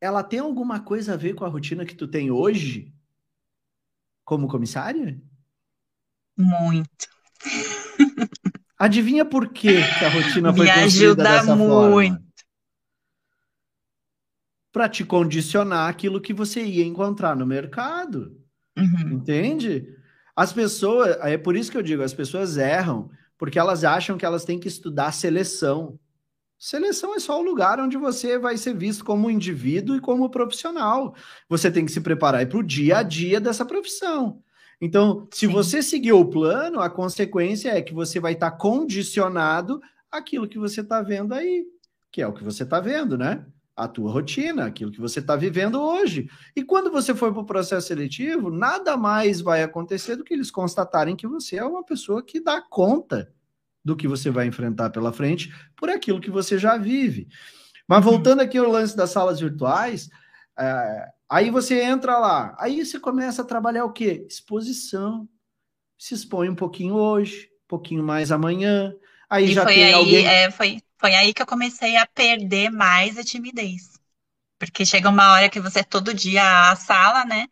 ela 0.00 0.22
tem 0.22 0.40
alguma 0.40 0.80
coisa 0.80 1.14
a 1.14 1.16
ver 1.16 1.34
com 1.34 1.44
a 1.44 1.48
rotina 1.48 1.84
que 1.86 1.94
tu 1.94 2.06
tem 2.06 2.30
hoje? 2.30 2.92
Como 4.24 4.48
comissária? 4.48 5.20
Muito. 6.36 7.08
Adivinha 8.78 9.24
por 9.24 9.48
que 9.52 9.78
a 9.78 10.08
rotina 10.08 10.52
foi 10.52 10.66
Me 10.66 10.72
construída 10.72 10.82
ajuda 10.82 11.22
dessa 11.22 11.56
muito. 11.56 12.12
Forma? 12.12 12.26
para 14.76 14.90
te 14.90 15.06
condicionar 15.06 15.88
aquilo 15.88 16.20
que 16.20 16.34
você 16.34 16.62
ia 16.62 16.84
encontrar 16.84 17.34
no 17.34 17.46
mercado. 17.46 18.38
Uhum. 18.76 19.14
Entende? 19.14 19.88
As 20.34 20.52
pessoas, 20.52 21.16
é 21.22 21.38
por 21.38 21.56
isso 21.56 21.70
que 21.70 21.78
eu 21.78 21.82
digo, 21.82 22.02
as 22.02 22.12
pessoas 22.12 22.58
erram, 22.58 23.10
porque 23.38 23.58
elas 23.58 23.84
acham 23.84 24.18
que 24.18 24.26
elas 24.26 24.44
têm 24.44 24.58
que 24.58 24.68
estudar 24.68 25.12
seleção. 25.12 25.98
Seleção 26.58 27.14
é 27.14 27.18
só 27.18 27.38
o 27.38 27.44
lugar 27.44 27.80
onde 27.80 27.96
você 27.96 28.38
vai 28.38 28.56
ser 28.56 28.74
visto 28.74 29.04
como 29.04 29.30
indivíduo 29.30 29.96
e 29.96 30.00
como 30.00 30.30
profissional. 30.30 31.14
Você 31.48 31.70
tem 31.70 31.84
que 31.84 31.92
se 31.92 32.00
preparar 32.00 32.46
para 32.46 32.58
o 32.58 32.62
dia 32.62 32.98
a 32.98 33.02
dia 33.02 33.40
dessa 33.40 33.64
profissão. 33.64 34.42
Então, 34.80 35.26
se 35.32 35.46
Sim. 35.46 35.52
você 35.52 35.82
seguir 35.82 36.12
o 36.12 36.24
plano, 36.24 36.80
a 36.80 36.90
consequência 36.90 37.70
é 37.70 37.80
que 37.80 37.94
você 37.94 38.20
vai 38.20 38.32
estar 38.32 38.50
tá 38.50 38.56
condicionado 38.56 39.80
àquilo 40.10 40.48
que 40.48 40.58
você 40.58 40.82
está 40.82 41.00
vendo 41.00 41.32
aí, 41.32 41.64
que 42.12 42.20
é 42.20 42.26
o 42.26 42.32
que 42.32 42.44
você 42.44 42.62
está 42.62 42.78
vendo, 42.80 43.16
né? 43.16 43.44
A 43.76 43.86
tua 43.86 44.10
rotina, 44.10 44.64
aquilo 44.64 44.90
que 44.90 45.00
você 45.00 45.20
está 45.20 45.36
vivendo 45.36 45.78
hoje. 45.78 46.30
E 46.56 46.64
quando 46.64 46.90
você 46.90 47.14
for 47.14 47.30
para 47.30 47.42
o 47.42 47.46
processo 47.46 47.88
seletivo, 47.88 48.50
nada 48.50 48.96
mais 48.96 49.42
vai 49.42 49.62
acontecer 49.62 50.16
do 50.16 50.24
que 50.24 50.32
eles 50.32 50.50
constatarem 50.50 51.14
que 51.14 51.26
você 51.26 51.56
é 51.56 51.64
uma 51.64 51.84
pessoa 51.84 52.24
que 52.24 52.40
dá 52.40 52.60
conta 52.62 53.30
do 53.84 53.94
que 53.94 54.08
você 54.08 54.30
vai 54.30 54.46
enfrentar 54.46 54.88
pela 54.90 55.12
frente 55.12 55.54
por 55.76 55.90
aquilo 55.90 56.20
que 56.20 56.30
você 56.30 56.58
já 56.58 56.78
vive. 56.78 57.28
Mas 57.86 58.04
uhum. 58.04 58.12
voltando 58.12 58.40
aqui 58.40 58.56
ao 58.56 58.70
lance 58.70 58.96
das 58.96 59.10
salas 59.10 59.38
virtuais, 59.38 60.08
é, 60.58 61.08
aí 61.28 61.50
você 61.50 61.82
entra 61.82 62.18
lá, 62.18 62.56
aí 62.58 62.84
você 62.84 62.98
começa 62.98 63.42
a 63.42 63.44
trabalhar 63.44 63.84
o 63.84 63.92
quê? 63.92 64.26
Exposição. 64.26 65.28
Se 65.98 66.14
expõe 66.14 66.48
um 66.48 66.54
pouquinho 66.54 66.94
hoje, 66.94 67.50
um 67.64 67.68
pouquinho 67.68 68.02
mais 68.02 68.32
amanhã. 68.32 68.94
Aí 69.28 69.50
e 69.50 69.52
já 69.52 69.66
tem 69.66 69.84
aí, 69.84 69.92
alguém. 69.92 70.26
É, 70.26 70.50
foi, 70.50 70.78
foi 70.98 71.14
aí 71.14 71.34
que 71.34 71.42
eu 71.42 71.46
comecei 71.46 71.96
a 71.96 72.06
perder 72.06 72.70
mais 72.70 73.18
a 73.18 73.24
timidez. 73.24 73.98
Porque 74.58 74.86
chega 74.86 75.10
uma 75.10 75.32
hora 75.32 75.50
que 75.50 75.60
você 75.60 75.80
é 75.80 75.84
todo 75.84 76.14
dia 76.14 76.70
à 76.70 76.76
sala, 76.76 77.24
né? 77.24 77.46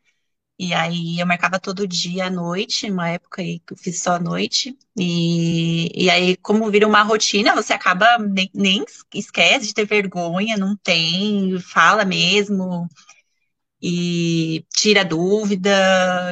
E 0.58 0.72
aí 0.74 1.18
eu 1.20 1.26
marcava 1.26 1.58
todo 1.60 1.86
dia 1.86 2.26
à 2.26 2.30
noite, 2.30 2.90
uma 2.90 3.08
época 3.10 3.42
aí 3.42 3.60
que 3.60 3.72
eu 3.74 3.76
fiz 3.76 4.00
só 4.00 4.14
à 4.14 4.20
noite. 4.20 4.76
E, 4.96 5.90
e 6.04 6.10
aí, 6.10 6.36
como 6.38 6.70
vira 6.70 6.86
uma 6.86 7.02
rotina, 7.02 7.54
você 7.54 7.72
acaba 7.72 8.18
nem, 8.18 8.50
nem 8.54 8.84
esquece 9.14 9.66
de 9.68 9.74
ter 9.74 9.86
vergonha, 9.86 10.56
não 10.56 10.76
tem, 10.76 11.58
fala 11.60 12.04
mesmo, 12.04 12.88
e 13.82 14.64
tira 14.74 15.04
dúvida, 15.04 15.70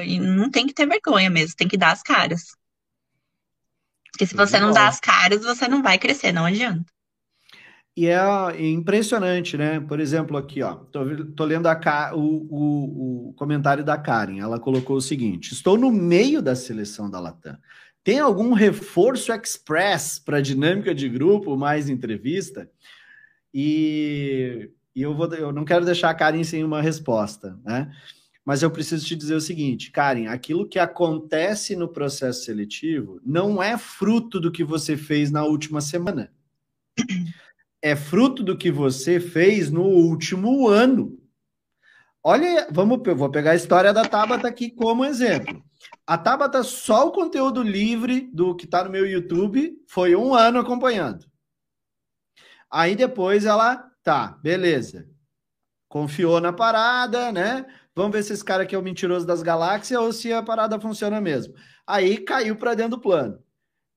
e 0.05 0.19
não 0.21 0.51
tem 0.51 0.67
que 0.67 0.75
ter 0.75 0.87
vergonha 0.87 1.31
mesmo, 1.31 1.57
tem 1.57 1.69
que 1.69 1.77
dar 1.77 1.93
as 1.93 2.03
caras. 2.03 2.57
Porque 4.11 4.27
se 4.27 4.35
você 4.35 4.59
não 4.59 4.73
dá 4.73 4.89
as 4.89 4.99
caras, 5.01 5.43
você 5.45 5.69
não 5.69 5.83
vai 5.83 5.99
crescer, 5.99 6.33
não 6.33 6.47
adianta. 6.47 6.91
E 7.95 8.07
é 8.07 8.19
impressionante, 8.59 9.57
né? 9.59 9.79
Por 9.79 10.01
exemplo, 10.01 10.39
aqui, 10.39 10.63
ó, 10.63 10.77
tô, 10.77 11.05
tô 11.37 11.45
lendo 11.45 11.67
a, 11.67 12.13
o, 12.15 12.21
o, 12.21 13.29
o, 13.29 13.33
comentário 13.35 13.85
da 13.85 13.99
Karen. 13.99 14.39
Ela 14.39 14.59
colocou 14.59 14.97
o 14.97 15.01
seguinte: 15.01 15.53
estou 15.53 15.77
no 15.77 15.93
meio 15.93 16.41
da 16.41 16.57
seleção 16.57 17.11
da 17.11 17.21
Latam. 17.21 17.59
Tem 18.03 18.19
algum 18.19 18.55
reforço 18.55 19.31
express 19.33 20.19
para 20.19 20.41
dinâmica 20.41 20.95
de 20.95 21.09
grupo, 21.09 21.57
mais 21.57 21.91
entrevista? 21.91 22.69
E, 23.53 24.71
e 24.97 25.03
eu, 25.03 25.15
vou, 25.15 25.33
eu 25.35 25.53
não 25.53 25.65
quero 25.65 25.85
deixar 25.85 26.09
a 26.11 26.15
Karen 26.15 26.45
sem 26.45 26.65
uma 26.65 26.81
resposta, 26.81 27.59
né? 27.63 27.93
Mas 28.45 28.63
eu 28.63 28.71
preciso 28.71 29.07
te 29.07 29.15
dizer 29.15 29.35
o 29.35 29.41
seguinte, 29.41 29.91
Karen: 29.91 30.29
aquilo 30.29 30.67
que 30.67 30.79
acontece 30.79 31.77
no 31.77 31.89
processo 31.89 32.45
seletivo 32.45 33.21
não 33.25 33.63
é 33.63 33.77
fruto 33.77 34.41
do 34.41 34.51
que 34.51 34.65
você 34.65 34.97
fez 34.97 35.31
na 35.31 35.45
última 35.45 35.83
semana 35.83 36.33
é 37.83 37.97
fruto 37.97 38.45
do 38.45 38.57
que 38.57 38.71
você 38.71 39.19
fez 39.19 39.71
no 39.71 39.83
último 39.83 40.69
ano. 40.69 41.19
Olha, 42.25 42.69
vamos, 42.71 43.01
vou 43.17 43.31
pegar 43.31 43.51
a 43.51 43.57
história 43.57 43.93
da 43.93 44.05
Tabata 44.05 44.47
aqui 44.47 44.71
como 44.71 45.05
exemplo. 45.05 45.61
A 46.07 46.17
Tabata, 46.17 46.63
só 46.63 47.09
o 47.09 47.13
conteúdo 47.13 47.61
livre 47.61 48.31
do 48.33 48.55
que 48.55 48.65
está 48.65 48.85
no 48.85 48.91
meu 48.91 49.05
YouTube, 49.05 49.77
foi 49.89 50.15
um 50.15 50.33
ano 50.33 50.61
acompanhando. 50.61 51.27
Aí 52.71 52.95
depois 52.95 53.45
ela, 53.45 53.77
tá, 54.05 54.39
beleza. 54.41 55.09
Confiou 55.89 56.41
na 56.41 56.53
parada, 56.53 57.33
né? 57.33 57.67
Vamos 57.95 58.13
ver 58.13 58.23
se 58.23 58.33
esse 58.33 58.45
cara 58.45 58.63
aqui 58.63 58.75
é 58.75 58.79
o 58.79 58.83
mentiroso 58.83 59.27
das 59.27 59.43
galáxias 59.43 60.01
ou 60.01 60.13
se 60.13 60.33
a 60.33 60.43
parada 60.43 60.81
funciona 60.81 61.21
mesmo. 61.21 61.55
Aí 61.85 62.19
caiu 62.19 62.57
para 62.57 62.75
dentro 62.75 62.97
do 62.97 63.01
plano. 63.01 63.43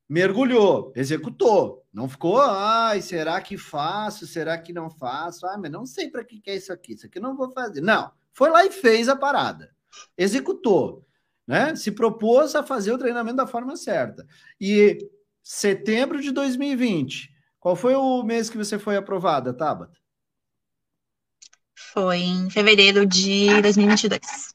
Mergulhou, 0.07 0.93
executou. 0.95 1.83
Não 1.91 2.07
ficou, 2.07 2.39
ai, 2.39 3.01
será 3.01 3.41
que 3.41 3.57
faço? 3.57 4.27
Será 4.27 4.57
que 4.57 4.71
não 4.71 4.89
faço? 4.89 5.47
Ah, 5.47 5.57
mas 5.57 5.71
não 5.71 5.85
sei 5.85 6.09
para 6.09 6.23
que, 6.23 6.39
que 6.39 6.51
é 6.51 6.55
isso 6.55 6.71
aqui. 6.71 6.93
Isso 6.93 7.05
aqui 7.05 7.19
não 7.19 7.35
vou 7.35 7.49
fazer. 7.51 7.81
Não, 7.81 8.11
foi 8.31 8.49
lá 8.49 8.65
e 8.65 8.71
fez 8.71 9.09
a 9.09 9.15
parada. 9.15 9.73
Executou, 10.17 11.05
né? 11.47 11.75
Se 11.75 11.91
propôs 11.91 12.55
a 12.55 12.63
fazer 12.63 12.91
o 12.91 12.97
treinamento 12.97 13.37
da 13.37 13.47
forma 13.47 13.75
certa. 13.75 14.27
E 14.59 15.09
setembro 15.41 16.21
de 16.21 16.31
2020, 16.31 17.31
qual 17.59 17.75
foi 17.75 17.95
o 17.95 18.21
mês 18.23 18.49
que 18.49 18.57
você 18.57 18.77
foi 18.77 18.95
aprovada, 18.95 19.53
Tabata? 19.53 19.97
Foi 21.93 22.17
em 22.17 22.49
fevereiro 22.49 23.05
de 23.05 23.61
2022. 23.61 24.53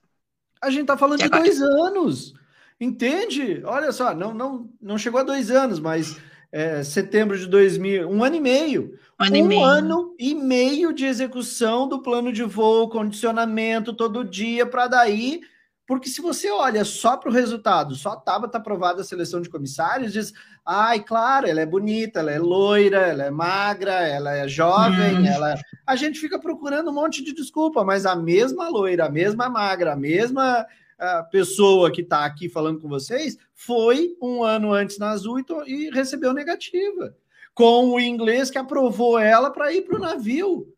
A 0.62 0.70
gente 0.70 0.86
tá 0.86 0.96
falando 0.96 1.18
de, 1.18 1.24
de 1.24 1.30
dois 1.30 1.61
anos. 1.61 2.34
Entende? 2.81 3.62
Olha 3.64 3.93
só, 3.93 4.14
não, 4.14 4.33
não, 4.33 4.70
não 4.81 4.97
chegou 4.97 5.20
a 5.20 5.24
dois 5.24 5.51
anos, 5.51 5.78
mas 5.78 6.16
é, 6.51 6.83
setembro 6.83 7.39
de 7.39 7.47
2000, 7.47 8.09
um 8.09 8.24
ano 8.24 8.37
e 8.37 8.41
meio. 8.41 8.99
Um, 9.20 9.24
ano, 9.24 9.35
um 9.35 9.37
e 9.37 9.43
meio. 9.43 9.64
ano 9.64 10.16
e 10.18 10.35
meio 10.35 10.93
de 10.93 11.05
execução 11.05 11.87
do 11.87 12.03
plano 12.03 12.33
de 12.33 12.43
voo, 12.43 12.89
condicionamento 12.89 13.93
todo 13.93 14.24
dia, 14.24 14.64
para 14.64 14.89
daí. 14.89 15.43
Porque 15.87 16.09
se 16.09 16.22
você 16.22 16.49
olha 16.51 16.85
só 16.85 17.16
para 17.16 17.28
o 17.28 17.33
resultado, 17.33 17.97
só 17.97 18.14
estava 18.14 18.49
tá 18.49 18.59
aprovada 18.59 19.01
a 19.01 19.05
seleção 19.05 19.41
de 19.41 19.51
comissários, 19.51 20.12
diz, 20.12 20.33
ai, 20.64 21.01
claro, 21.01 21.49
ela 21.49 21.61
é 21.61 21.66
bonita, 21.66 22.20
ela 22.20 22.31
é 22.31 22.39
loira, 22.39 22.99
ela 22.99 23.24
é 23.24 23.31
magra, 23.31 24.07
ela 24.07 24.33
é 24.33 24.47
jovem, 24.49 25.18
hum. 25.18 25.26
ela. 25.26 25.57
A 25.85 25.97
gente 25.97 26.20
fica 26.20 26.39
procurando 26.39 26.91
um 26.91 26.95
monte 26.95 27.24
de 27.24 27.35
desculpa, 27.35 27.85
mas 27.85 28.07
a 28.07 28.14
mesma 28.14 28.68
loira, 28.68 29.07
a 29.07 29.11
mesma 29.11 29.49
magra, 29.51 29.93
a 29.93 29.97
mesma 29.97 30.64
a 31.01 31.22
pessoa 31.22 31.90
que 31.90 32.03
está 32.03 32.26
aqui 32.26 32.48
falando 32.48 32.78
com 32.78 32.88
vocês 32.88 33.38
foi 33.55 34.14
um 34.20 34.44
ano 34.44 34.72
antes 34.72 34.98
na 34.98 35.11
Azul 35.11 35.40
e, 35.40 35.44
e 35.66 35.90
recebeu 35.90 36.34
negativa, 36.34 37.16
com 37.55 37.90
o 37.90 37.98
inglês 37.98 38.51
que 38.51 38.59
aprovou 38.59 39.18
ela 39.18 39.51
para 39.51 39.72
ir 39.72 39.82
para 39.82 39.96
o 39.96 40.01
navio. 40.01 40.72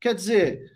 Quer 0.00 0.14
dizer, 0.14 0.72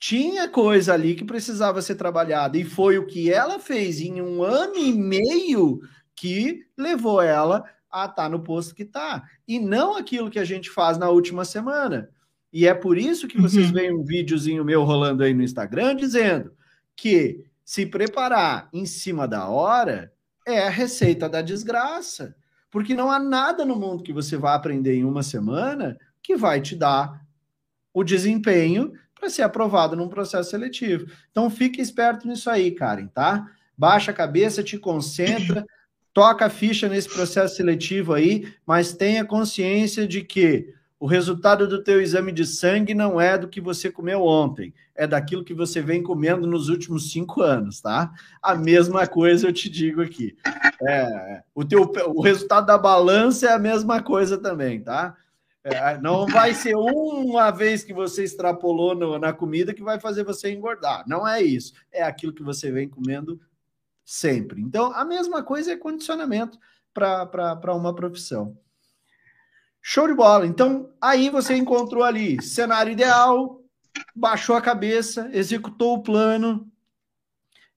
tinha 0.00 0.48
coisa 0.48 0.94
ali 0.94 1.14
que 1.14 1.24
precisava 1.24 1.80
ser 1.80 1.94
trabalhada, 1.94 2.58
e 2.58 2.64
foi 2.64 2.98
o 2.98 3.06
que 3.06 3.32
ela 3.32 3.58
fez 3.60 4.00
em 4.00 4.20
um 4.20 4.42
ano 4.42 4.76
e 4.76 4.92
meio 4.92 5.80
que 6.14 6.64
levou 6.76 7.22
ela 7.22 7.64
a 7.90 8.06
estar 8.06 8.14
tá 8.14 8.28
no 8.28 8.42
posto 8.42 8.74
que 8.74 8.82
está, 8.82 9.22
e 9.46 9.60
não 9.60 9.96
aquilo 9.96 10.30
que 10.30 10.40
a 10.40 10.44
gente 10.44 10.70
faz 10.70 10.98
na 10.98 11.08
última 11.08 11.44
semana. 11.44 12.10
E 12.52 12.66
é 12.66 12.74
por 12.74 12.98
isso 12.98 13.28
que 13.28 13.40
vocês 13.40 13.68
uhum. 13.68 13.72
veem 13.72 13.94
um 13.94 14.04
videozinho 14.04 14.64
meu 14.64 14.82
rolando 14.82 15.22
aí 15.22 15.32
no 15.32 15.42
Instagram 15.42 15.94
dizendo 15.94 16.52
que 16.96 17.44
se 17.66 17.84
preparar 17.84 18.68
em 18.72 18.86
cima 18.86 19.26
da 19.26 19.48
hora 19.48 20.12
é 20.46 20.60
a 20.60 20.70
receita 20.70 21.28
da 21.28 21.42
desgraça. 21.42 22.36
Porque 22.70 22.94
não 22.94 23.10
há 23.10 23.18
nada 23.18 23.64
no 23.64 23.74
mundo 23.74 24.04
que 24.04 24.12
você 24.12 24.36
vá 24.36 24.54
aprender 24.54 24.94
em 24.94 25.04
uma 25.04 25.24
semana 25.24 25.98
que 26.22 26.36
vai 26.36 26.60
te 26.60 26.76
dar 26.76 27.20
o 27.92 28.04
desempenho 28.04 28.92
para 29.18 29.28
ser 29.28 29.42
aprovado 29.42 29.96
num 29.96 30.08
processo 30.08 30.50
seletivo. 30.50 31.10
Então 31.32 31.50
fique 31.50 31.80
esperto 31.80 32.28
nisso 32.28 32.48
aí, 32.48 32.70
Karen, 32.70 33.08
tá? 33.08 33.50
Baixa 33.76 34.12
a 34.12 34.14
cabeça, 34.14 34.62
te 34.62 34.78
concentra, 34.78 35.66
toca 36.14 36.46
a 36.46 36.50
ficha 36.50 36.88
nesse 36.88 37.08
processo 37.08 37.56
seletivo 37.56 38.14
aí, 38.14 38.54
mas 38.64 38.92
tenha 38.92 39.24
consciência 39.24 40.06
de 40.06 40.22
que 40.22 40.72
o 40.98 41.06
resultado 41.06 41.68
do 41.68 41.82
teu 41.82 42.00
exame 42.00 42.32
de 42.32 42.46
sangue 42.46 42.94
não 42.94 43.20
é 43.20 43.36
do 43.36 43.48
que 43.48 43.60
você 43.60 43.90
comeu 43.90 44.22
ontem, 44.22 44.72
é 44.94 45.06
daquilo 45.06 45.44
que 45.44 45.52
você 45.52 45.82
vem 45.82 46.02
comendo 46.02 46.46
nos 46.46 46.68
últimos 46.68 47.10
cinco 47.10 47.42
anos, 47.42 47.80
tá? 47.80 48.12
A 48.42 48.54
mesma 48.54 49.06
coisa 49.06 49.46
eu 49.46 49.52
te 49.52 49.68
digo 49.68 50.00
aqui. 50.00 50.36
É, 50.88 51.42
o, 51.54 51.64
teu, 51.64 51.82
o 51.82 52.22
resultado 52.22 52.66
da 52.66 52.78
balança 52.78 53.46
é 53.46 53.52
a 53.52 53.58
mesma 53.58 54.02
coisa 54.02 54.38
também, 54.38 54.80
tá? 54.80 55.14
É, 55.62 55.98
não 55.98 56.26
vai 56.26 56.54
ser 56.54 56.76
uma 56.76 57.50
vez 57.50 57.82
que 57.82 57.92
você 57.92 58.22
extrapolou 58.22 58.94
no, 58.94 59.18
na 59.18 59.32
comida 59.32 59.74
que 59.74 59.82
vai 59.82 59.98
fazer 59.98 60.22
você 60.22 60.52
engordar. 60.52 61.04
Não 61.08 61.26
é 61.26 61.42
isso. 61.42 61.74
É 61.90 62.04
aquilo 62.04 62.32
que 62.32 62.42
você 62.42 62.70
vem 62.70 62.88
comendo 62.88 63.40
sempre. 64.04 64.62
Então, 64.62 64.92
a 64.94 65.04
mesma 65.04 65.42
coisa 65.42 65.72
é 65.72 65.76
condicionamento 65.76 66.56
para 66.94 67.74
uma 67.74 67.92
profissão. 67.92 68.56
Show 69.88 70.08
de 70.08 70.14
bola. 70.14 70.44
Então, 70.44 70.92
aí 71.00 71.30
você 71.30 71.54
encontrou 71.54 72.02
ali 72.02 72.42
cenário 72.42 72.90
ideal, 72.90 73.62
baixou 74.16 74.56
a 74.56 74.60
cabeça, 74.60 75.30
executou 75.32 75.94
o 75.94 76.02
plano. 76.02 76.68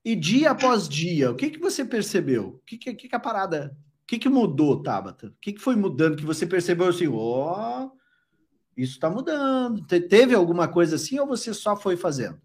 E 0.04 0.16
dia 0.16 0.50
após 0.50 0.90
dia, 0.90 1.30
o 1.30 1.36
que, 1.36 1.52
que 1.52 1.60
você 1.60 1.86
percebeu? 1.86 2.48
O 2.48 2.62
que, 2.66 2.80
que, 2.80 2.96
que 2.96 3.16
a 3.16 3.20
parada. 3.20 3.78
O 4.02 4.08
que, 4.08 4.18
que 4.18 4.28
mudou, 4.28 4.82
Tabata? 4.82 5.28
O 5.28 5.36
que, 5.40 5.54
que 5.54 5.62
foi 5.62 5.76
mudando 5.76 6.18
que 6.18 6.26
você 6.26 6.48
percebeu 6.48 6.88
assim? 6.88 7.08
Ó, 7.08 7.84
oh, 7.84 7.92
isso 8.76 8.94
está 8.94 9.08
mudando. 9.08 9.86
Te, 9.86 10.02
teve 10.02 10.34
alguma 10.34 10.68
coisa 10.68 10.96
assim 10.96 11.20
ou 11.20 11.28
você 11.28 11.54
só 11.54 11.78
foi 11.78 11.96
fazendo? 11.96 12.42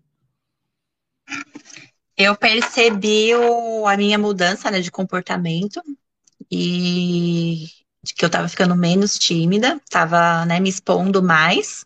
Eu 2.18 2.36
percebi 2.36 3.34
o, 3.34 3.86
a 3.86 3.96
minha 3.96 4.18
mudança 4.18 4.70
né, 4.70 4.82
de 4.82 4.90
comportamento 4.90 5.80
e 6.50 7.64
que 8.12 8.24
eu 8.24 8.26
estava 8.26 8.48
ficando 8.48 8.76
menos 8.76 9.18
tímida, 9.18 9.80
estava 9.84 10.44
né, 10.44 10.60
me 10.60 10.68
expondo 10.68 11.22
mais. 11.22 11.84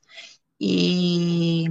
E, 0.60 1.66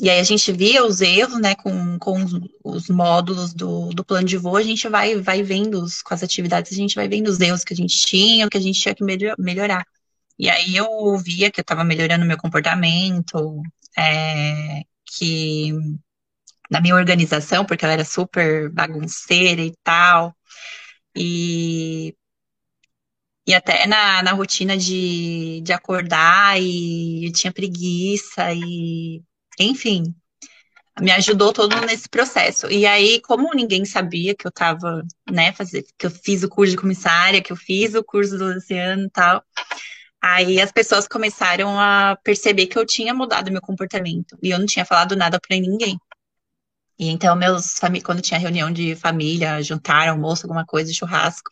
e 0.00 0.08
aí 0.08 0.18
a 0.18 0.22
gente 0.22 0.50
via 0.52 0.84
os 0.84 1.00
erros, 1.00 1.40
né, 1.40 1.54
com, 1.54 1.98
com 1.98 2.24
os, 2.24 2.32
os 2.64 2.88
módulos 2.88 3.52
do, 3.52 3.90
do 3.90 4.04
plano 4.04 4.26
de 4.26 4.36
voo, 4.38 4.56
a 4.56 4.62
gente 4.62 4.88
vai, 4.88 5.16
vai 5.16 5.42
vendo, 5.42 5.82
os, 5.82 6.00
com 6.02 6.14
as 6.14 6.22
atividades, 6.22 6.72
a 6.72 6.76
gente 6.76 6.94
vai 6.94 7.08
vendo 7.08 7.28
os 7.28 7.40
erros 7.40 7.64
que 7.64 7.74
a 7.74 7.76
gente 7.76 7.98
tinha, 8.06 8.46
o 8.46 8.50
que 8.50 8.56
a 8.56 8.60
gente 8.60 8.80
tinha 8.80 8.94
que 8.94 9.04
melhor, 9.04 9.34
melhorar. 9.38 9.84
E 10.38 10.48
aí 10.48 10.76
eu 10.76 11.18
via 11.18 11.50
que 11.50 11.60
eu 11.60 11.62
estava 11.62 11.84
melhorando 11.84 12.24
meu 12.24 12.38
comportamento, 12.38 13.62
é, 13.98 14.82
que 15.04 15.72
na 16.70 16.80
minha 16.80 16.94
organização, 16.94 17.64
porque 17.64 17.84
ela 17.84 17.94
era 17.94 18.04
super 18.04 18.70
bagunceira 18.70 19.60
e 19.62 19.74
tal, 19.82 20.34
e 21.16 22.14
e 23.46 23.54
até 23.54 23.86
na, 23.86 24.22
na 24.22 24.32
rotina 24.32 24.76
de, 24.76 25.60
de 25.62 25.72
acordar 25.72 26.60
e 26.60 27.26
eu 27.26 27.32
tinha 27.32 27.52
preguiça 27.52 28.52
e 28.52 29.22
enfim, 29.58 30.14
me 31.00 31.10
ajudou 31.12 31.52
todo 31.52 31.80
nesse 31.82 32.08
processo. 32.08 32.70
E 32.70 32.86
aí, 32.86 33.20
como 33.20 33.54
ninguém 33.54 33.84
sabia 33.84 34.34
que 34.34 34.46
eu 34.46 34.50
estava, 34.50 35.02
né, 35.30 35.52
fazer, 35.52 35.84
que 35.98 36.06
eu 36.06 36.10
fiz 36.10 36.42
o 36.42 36.48
curso 36.48 36.72
de 36.72 36.76
comissária, 36.76 37.42
que 37.42 37.52
eu 37.52 37.56
fiz 37.56 37.94
o 37.94 38.04
curso 38.04 38.36
do 38.38 38.52
Luciano 38.52 39.04
e 39.04 39.10
tal, 39.10 39.42
aí 40.22 40.60
as 40.60 40.72
pessoas 40.72 41.08
começaram 41.08 41.78
a 41.78 42.18
perceber 42.22 42.66
que 42.66 42.78
eu 42.78 42.86
tinha 42.86 43.14
mudado 43.14 43.50
meu 43.50 43.60
comportamento 43.60 44.36
e 44.42 44.50
eu 44.50 44.58
não 44.58 44.66
tinha 44.66 44.84
falado 44.84 45.16
nada 45.16 45.40
para 45.40 45.56
ninguém. 45.58 45.98
E 46.98 47.08
então 47.08 47.34
meus 47.34 47.78
quando 48.04 48.20
tinha 48.20 48.38
reunião 48.38 48.70
de 48.70 48.94
família, 48.94 49.62
jantar, 49.62 50.08
almoço, 50.08 50.44
alguma 50.44 50.66
coisa, 50.66 50.92
churrasco, 50.92 51.50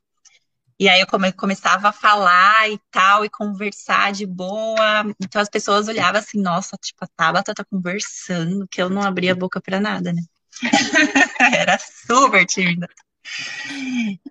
e 0.79 0.89
aí 0.89 1.01
eu 1.01 1.07
come, 1.07 1.33
começava 1.33 1.89
a 1.89 1.93
falar 1.93 2.71
e 2.71 2.79
tal, 2.91 3.25
e 3.25 3.31
conversar 3.31 4.13
de 4.13 4.25
boa. 4.25 5.05
Então 5.21 5.43
as 5.43 5.49
pessoas 5.49 5.89
olhavam 5.89 6.21
assim, 6.21 6.41
nossa, 6.41 6.77
tipo, 6.77 7.05
a 7.05 7.09
Tabata 7.09 7.53
tá 7.53 7.65
conversando, 7.65 8.67
que 8.69 8.81
eu 8.81 8.89
não 8.89 9.03
abria 9.03 9.33
a 9.33 9.37
boca 9.37 9.61
para 9.61 9.81
nada, 9.81 10.13
né? 10.13 10.23
Era 11.53 11.79
super 11.79 12.47
tímida. 12.47 12.89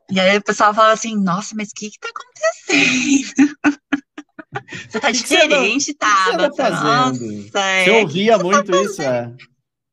E 0.09 0.19
aí 0.19 0.37
o 0.37 0.41
pessoal 0.41 0.73
falava 0.73 0.93
assim, 0.93 1.15
nossa, 1.21 1.53
mas 1.53 1.69
o 1.69 1.73
que 1.75 1.91
que 1.91 1.99
tá 1.99 2.09
acontecendo? 2.09 3.57
Você 4.89 4.99
tá 4.99 5.11
diferente, 5.11 5.93
Tabata. 5.93 6.55
Tá 6.55 6.69
nossa, 6.69 7.19
Você 7.19 7.51
é, 7.57 8.01
ouvia 8.01 8.37
muito 8.37 8.71
tá 8.71 8.81
isso, 8.81 9.01
é? 9.01 9.33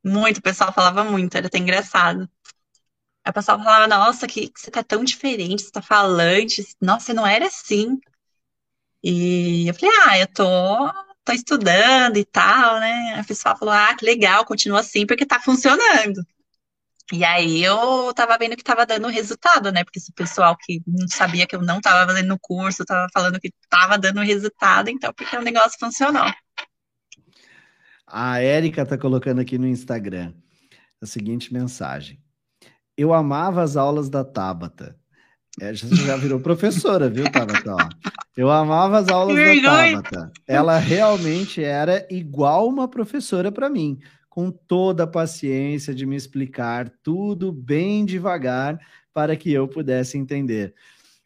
Muito, 0.05 0.39
o 0.39 0.43
pessoal 0.43 0.73
falava 0.73 1.03
muito, 1.03 1.37
era 1.37 1.49
até 1.49 1.59
engraçado. 1.59 2.29
Aí 3.25 3.31
o 3.31 3.33
pessoal 3.33 3.59
falava, 3.59 3.87
nossa, 3.89 4.27
que, 4.27 4.49
que 4.51 4.61
você 4.61 4.71
tá 4.71 4.83
tão 4.85 5.03
diferente, 5.03 5.63
você 5.63 5.71
tá 5.71 5.81
falante, 5.83 6.63
nossa, 6.81 7.07
você 7.07 7.15
não 7.15 7.27
era 7.27 7.47
assim. 7.47 7.99
E 9.03 9.69
eu 9.69 9.75
falei, 9.75 9.91
ah, 10.07 10.19
eu 10.19 10.27
tô, 10.29 10.93
tô 11.25 11.33
estudando 11.33 12.19
e 12.19 12.25
tal, 12.25 12.81
né? 12.81 13.15
A 13.19 13.25
pessoa 13.25 13.57
falou, 13.57 13.75
ah, 13.75 13.95
que 13.97 14.05
legal, 14.05 14.45
continua 14.45 14.81
assim, 14.81 15.07
porque 15.07 15.27
tá 15.27 15.41
funcionando. 15.41 16.23
E 17.13 17.25
aí 17.25 17.63
eu 17.63 18.13
tava 18.15 18.37
vendo 18.39 18.57
que 18.57 18.65
tava 18.65 18.87
dando 18.87 19.09
resultado, 19.09 19.71
né? 19.73 19.85
Porque 19.85 20.01
se 20.01 20.11
o 20.11 20.15
pessoal 20.15 20.57
que 20.57 20.83
não 20.87 21.07
sabia 21.09 21.47
que 21.47 21.57
eu 21.57 21.63
não 21.63 21.81
tava 21.81 22.07
fazendo 22.07 22.35
o 22.35 22.39
curso, 22.39 22.85
tava 22.85 23.09
falando 23.13 23.41
que 23.41 23.53
tava 23.69 23.99
dando 23.99 24.21
resultado, 24.21 24.89
então 24.91 25.13
porque 25.15 25.37
o 25.37 25.43
negócio 25.43 25.79
funcionou. 25.79 26.25
A 28.07 28.41
Érica 28.41 28.87
tá 28.87 28.99
colocando 28.99 29.41
aqui 29.41 29.59
no 29.59 29.67
Instagram 29.67 30.33
a 31.01 31.07
seguinte 31.07 31.53
mensagem 31.53 32.24
eu 32.97 33.13
amava 33.13 33.63
as 33.63 33.77
aulas 33.77 34.09
da 34.09 34.25
Tabata. 34.25 34.97
É, 35.61 35.73
já 35.75 36.17
virou 36.17 36.41
professora, 36.41 37.09
viu, 37.09 37.31
Tabata? 37.31 37.89
Eu 38.37 38.51
amava 38.51 38.99
as 38.99 39.09
aulas 39.09 39.37
da 39.63 39.93
Tabata. 39.93 40.33
Ela 40.47 40.79
realmente 40.79 41.63
era 41.63 42.07
igual 42.11 42.69
uma 42.69 42.89
professora 42.89 43.53
para 43.53 43.71
mim, 43.71 43.99
com 44.29 44.51
toda 44.51 45.05
a 45.05 45.09
paciência 45.09 45.95
de 45.95 46.05
me 46.05 46.17
explicar 46.17 46.91
tudo 47.03 47.53
bem 47.53 48.05
devagar 48.05 48.79
para 49.13 49.37
que 49.37 49.53
eu 49.53 49.69
pudesse 49.69 50.19
entender. 50.19 50.75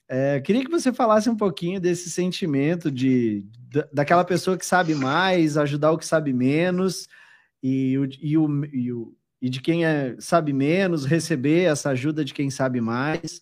É, 0.07 0.41
queria 0.41 0.65
que 0.65 0.71
você 0.71 0.93
falasse 0.93 1.29
um 1.29 1.37
pouquinho 1.37 1.81
desse 1.81 2.11
sentimento 2.11 2.91
de 2.91 3.47
daquela 3.93 4.25
pessoa 4.25 4.57
que 4.57 4.65
sabe 4.65 4.95
mais, 4.95 5.59
ajudar 5.59 5.93
o 5.93 5.99
que 5.99 6.07
sabe 6.07 6.33
menos, 6.33 7.07
e, 7.63 7.93
e, 8.23 8.39
o, 8.39 8.65
e 8.73 8.93
o, 8.93 9.15
e 9.41 9.49
de 9.49 9.61
quem 9.61 9.85
é, 9.85 10.17
sabe 10.19 10.53
menos, 10.53 11.05
receber 11.05 11.65
essa 11.65 11.91
ajuda 11.91 12.25
de 12.25 12.35
quem 12.35 12.51
sabe 12.51 12.81
mais. 12.81 13.41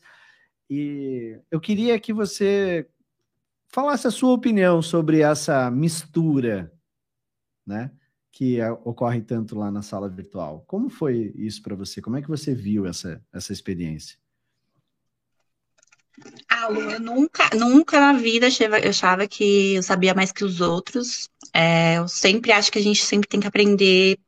E 0.68 1.38
eu 1.50 1.60
queria 1.60 1.98
que 1.98 2.12
você 2.12 2.86
falasse 3.68 4.06
a 4.06 4.10
sua 4.10 4.32
opinião 4.32 4.82
sobre 4.82 5.20
essa 5.20 5.70
mistura, 5.70 6.72
né? 7.66 7.90
Que 8.30 8.60
é, 8.60 8.70
ocorre 8.70 9.22
tanto 9.22 9.56
lá 9.56 9.70
na 9.70 9.80
sala 9.80 10.08
virtual. 10.08 10.64
Como 10.66 10.90
foi 10.90 11.32
isso 11.36 11.62
para 11.62 11.74
você? 11.74 12.02
Como 12.02 12.16
é 12.16 12.22
que 12.22 12.28
você 12.28 12.54
viu 12.54 12.86
essa, 12.86 13.22
essa 13.32 13.52
experiência? 13.52 14.18
Ah, 16.48 16.68
Lu, 16.68 16.80
eu 16.90 17.00
nunca, 17.00 17.50
nunca 17.54 18.00
na 18.00 18.14
vida 18.14 18.48
eu 18.48 18.90
achava 18.90 19.26
que 19.26 19.74
eu 19.74 19.82
sabia 19.82 20.14
mais 20.14 20.32
que 20.32 20.44
os 20.44 20.60
outros. 20.60 21.28
É, 21.52 21.98
eu 21.98 22.08
sempre 22.08 22.52
acho 22.52 22.70
que 22.70 22.78
a 22.78 22.82
gente 22.82 23.02
sempre 23.02 23.28
tem 23.28 23.40
que 23.40 23.46
aprender 23.46 24.18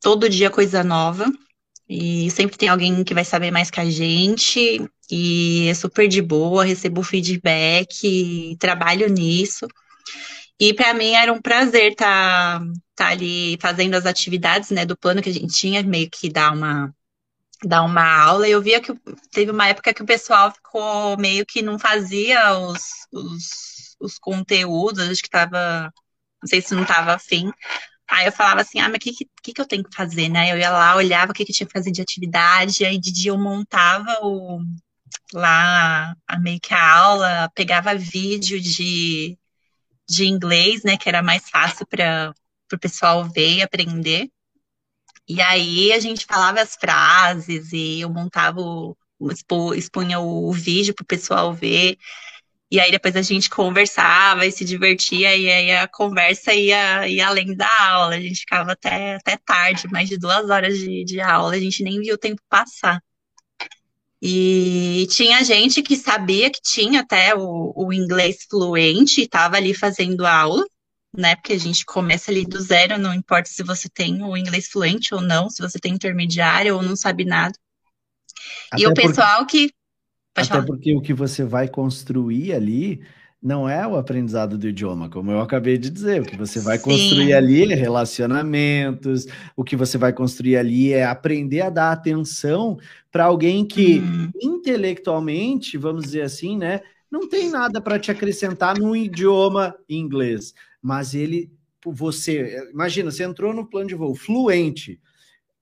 todo 0.00 0.28
dia 0.28 0.50
coisa 0.50 0.82
nova. 0.84 1.26
E 1.88 2.30
sempre 2.30 2.58
tem 2.58 2.68
alguém 2.68 3.02
que 3.02 3.14
vai 3.14 3.24
saber 3.24 3.50
mais 3.50 3.70
que 3.70 3.80
a 3.80 3.90
gente. 3.90 4.86
E 5.10 5.68
é 5.68 5.74
super 5.74 6.06
de 6.06 6.20
boa, 6.20 6.64
recebo 6.64 7.02
feedback, 7.02 8.56
trabalho 8.58 9.08
nisso. 9.08 9.66
E 10.60 10.74
para 10.74 10.92
mim 10.92 11.12
era 11.12 11.32
um 11.32 11.40
prazer 11.40 11.92
estar 11.92 12.60
tá, 12.60 12.66
tá 12.94 13.08
ali 13.08 13.56
fazendo 13.60 13.94
as 13.94 14.04
atividades 14.04 14.70
né, 14.70 14.84
do 14.84 14.96
plano 14.96 15.22
que 15.22 15.30
a 15.30 15.32
gente 15.32 15.54
tinha, 15.54 15.82
meio 15.82 16.10
que 16.10 16.28
dar 16.28 16.52
uma, 16.52 16.92
dar 17.64 17.82
uma 17.82 18.22
aula. 18.22 18.48
E 18.48 18.50
eu 18.50 18.60
via 18.60 18.80
que 18.80 18.92
teve 19.30 19.50
uma 19.50 19.68
época 19.68 19.94
que 19.94 20.02
o 20.02 20.06
pessoal 20.06 20.52
ficou 20.52 21.16
meio 21.16 21.46
que 21.46 21.62
não 21.62 21.78
fazia 21.78 22.58
os, 22.58 22.82
os, 23.12 23.96
os 24.00 24.18
conteúdos, 24.18 25.08
acho 25.08 25.22
que 25.22 25.28
estava, 25.28 25.92
não 26.42 26.48
sei 26.48 26.60
se 26.60 26.74
não 26.74 26.82
estava 26.82 27.14
afim. 27.14 27.50
Aí 28.10 28.26
eu 28.26 28.32
falava 28.32 28.62
assim, 28.62 28.78
ah, 28.80 28.88
mas 28.88 28.96
o 28.96 29.00
que, 29.00 29.12
que, 29.42 29.52
que 29.52 29.60
eu 29.60 29.66
tenho 29.66 29.84
que 29.84 29.94
fazer, 29.94 30.28
né? 30.28 30.50
Eu 30.52 30.58
ia 30.58 30.70
lá, 30.70 30.96
olhava 30.96 31.32
o 31.32 31.34
que, 31.34 31.44
que 31.44 31.52
tinha 31.52 31.66
que 31.66 31.72
fazer 31.72 31.90
de 31.90 32.00
atividade, 32.00 32.84
aí 32.84 32.98
de 32.98 33.12
dia 33.12 33.30
eu 33.30 33.38
montava 33.38 34.18
o, 34.22 34.60
lá 35.32 36.14
a 36.26 36.38
meio 36.38 36.60
que 36.60 36.74
a 36.74 36.92
aula, 36.96 37.50
pegava 37.54 37.94
vídeo 37.94 38.60
de, 38.60 39.38
de 40.08 40.26
inglês, 40.26 40.82
né? 40.84 40.96
Que 40.96 41.08
era 41.08 41.22
mais 41.22 41.48
fácil 41.50 41.86
para 41.86 42.34
o 42.72 42.78
pessoal 42.78 43.24
ver 43.28 43.56
e 43.56 43.62
aprender. 43.62 44.30
E 45.28 45.42
aí 45.42 45.92
a 45.92 46.00
gente 46.00 46.24
falava 46.24 46.60
as 46.62 46.74
frases 46.74 47.72
e 47.72 48.00
eu 48.00 48.10
montava 48.10 48.60
o, 48.60 48.96
expunha 49.74 50.18
o 50.20 50.52
vídeo 50.52 50.94
para 50.94 51.02
o 51.02 51.06
pessoal 51.06 51.52
ver. 51.52 51.98
E 52.70 52.78
aí 52.78 52.90
depois 52.90 53.16
a 53.16 53.22
gente 53.22 53.48
conversava 53.48 54.44
e 54.44 54.52
se 54.52 54.62
divertia, 54.64 55.34
e 55.34 55.50
aí 55.50 55.70
a 55.70 55.88
conversa 55.88 56.52
ia, 56.52 57.08
ia 57.08 57.26
além 57.26 57.56
da 57.56 57.68
aula. 57.90 58.14
A 58.14 58.20
gente 58.20 58.40
ficava 58.40 58.72
até, 58.72 59.14
até 59.14 59.38
tarde, 59.38 59.88
mais 59.90 60.08
de 60.08 60.18
duas 60.18 60.50
horas 60.50 60.78
de, 60.78 61.04
de 61.04 61.20
aula, 61.20 61.54
a 61.54 61.58
gente 61.58 61.82
nem 61.82 61.98
viu 62.00 62.14
o 62.14 62.18
tempo 62.18 62.42
passar. 62.48 63.02
E 64.20 65.06
tinha 65.10 65.42
gente 65.44 65.80
que 65.80 65.96
sabia 65.96 66.50
que 66.50 66.60
tinha 66.60 67.00
até 67.00 67.34
o, 67.34 67.72
o 67.74 67.92
inglês 67.92 68.46
fluente 68.50 69.20
e 69.20 69.24
estava 69.24 69.56
ali 69.56 69.72
fazendo 69.72 70.26
aula, 70.26 70.66
né? 71.16 71.36
Porque 71.36 71.52
a 71.54 71.58
gente 71.58 71.86
começa 71.86 72.30
ali 72.30 72.44
do 72.44 72.60
zero, 72.60 72.98
não 72.98 73.14
importa 73.14 73.48
se 73.48 73.62
você 73.62 73.88
tem 73.88 74.22
o 74.22 74.36
inglês 74.36 74.68
fluente 74.68 75.14
ou 75.14 75.22
não, 75.22 75.48
se 75.48 75.62
você 75.62 75.78
tem 75.78 75.94
intermediário 75.94 76.76
ou 76.76 76.82
não 76.82 76.96
sabe 76.96 77.24
nada. 77.24 77.54
Até 78.70 78.82
e 78.82 78.86
o 78.86 78.92
pessoal 78.92 79.38
porque... 79.38 79.68
que 79.68 79.77
Até 80.42 80.48
falar. 80.48 80.66
porque 80.66 80.94
o 80.94 81.00
que 81.00 81.12
você 81.12 81.44
vai 81.44 81.68
construir 81.68 82.52
ali 82.52 83.00
não 83.40 83.68
é 83.68 83.86
o 83.86 83.96
aprendizado 83.96 84.58
do 84.58 84.68
idioma, 84.68 85.08
como 85.08 85.30
eu 85.30 85.40
acabei 85.40 85.78
de 85.78 85.90
dizer. 85.90 86.22
O 86.22 86.24
que 86.24 86.36
você 86.36 86.60
vai 86.60 86.76
Sim. 86.76 86.84
construir 86.84 87.32
ali 87.32 87.72
é 87.72 87.74
relacionamentos, 87.74 89.26
o 89.56 89.62
que 89.62 89.76
você 89.76 89.96
vai 89.96 90.12
construir 90.12 90.56
ali 90.56 90.92
é 90.92 91.04
aprender 91.04 91.60
a 91.60 91.70
dar 91.70 91.92
atenção 91.92 92.78
para 93.12 93.24
alguém 93.24 93.64
que 93.64 94.00
hum. 94.00 94.30
intelectualmente, 94.42 95.78
vamos 95.78 96.04
dizer 96.04 96.22
assim, 96.22 96.58
né, 96.58 96.80
não 97.10 97.28
tem 97.28 97.48
nada 97.48 97.80
para 97.80 97.98
te 97.98 98.10
acrescentar 98.10 98.78
no 98.78 98.94
idioma 98.94 99.74
inglês, 99.88 100.52
mas 100.82 101.14
ele 101.14 101.50
você, 101.84 102.68
imagina, 102.72 103.10
você 103.10 103.24
entrou 103.24 103.54
no 103.54 103.64
plano 103.64 103.88
de 103.88 103.94
voo 103.94 104.14
fluente. 104.14 105.00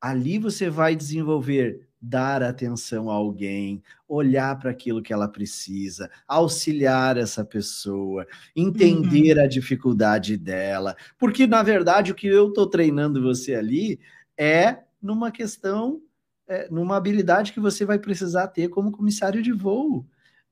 Ali 0.00 0.38
você 0.38 0.70
vai 0.70 0.96
desenvolver 0.96 1.86
dar 2.00 2.42
atenção 2.42 3.10
a 3.10 3.14
alguém, 3.14 3.82
olhar 4.08 4.58
para 4.58 4.70
aquilo 4.70 5.02
que 5.02 5.12
ela 5.12 5.28
precisa, 5.28 6.10
auxiliar 6.26 7.16
essa 7.16 7.44
pessoa, 7.44 8.26
entender 8.54 9.36
uhum. 9.36 9.44
a 9.44 9.46
dificuldade 9.46 10.36
dela. 10.36 10.96
Porque, 11.18 11.46
na 11.46 11.62
verdade, 11.62 12.12
o 12.12 12.14
que 12.14 12.26
eu 12.26 12.48
estou 12.48 12.66
treinando 12.66 13.22
você 13.22 13.54
ali 13.54 13.98
é 14.38 14.78
numa 15.00 15.30
questão, 15.30 16.00
é, 16.48 16.68
numa 16.70 16.96
habilidade 16.96 17.52
que 17.52 17.60
você 17.60 17.84
vai 17.84 17.98
precisar 17.98 18.48
ter 18.48 18.68
como 18.68 18.92
comissário 18.92 19.42
de 19.42 19.52
voo. 19.52 20.06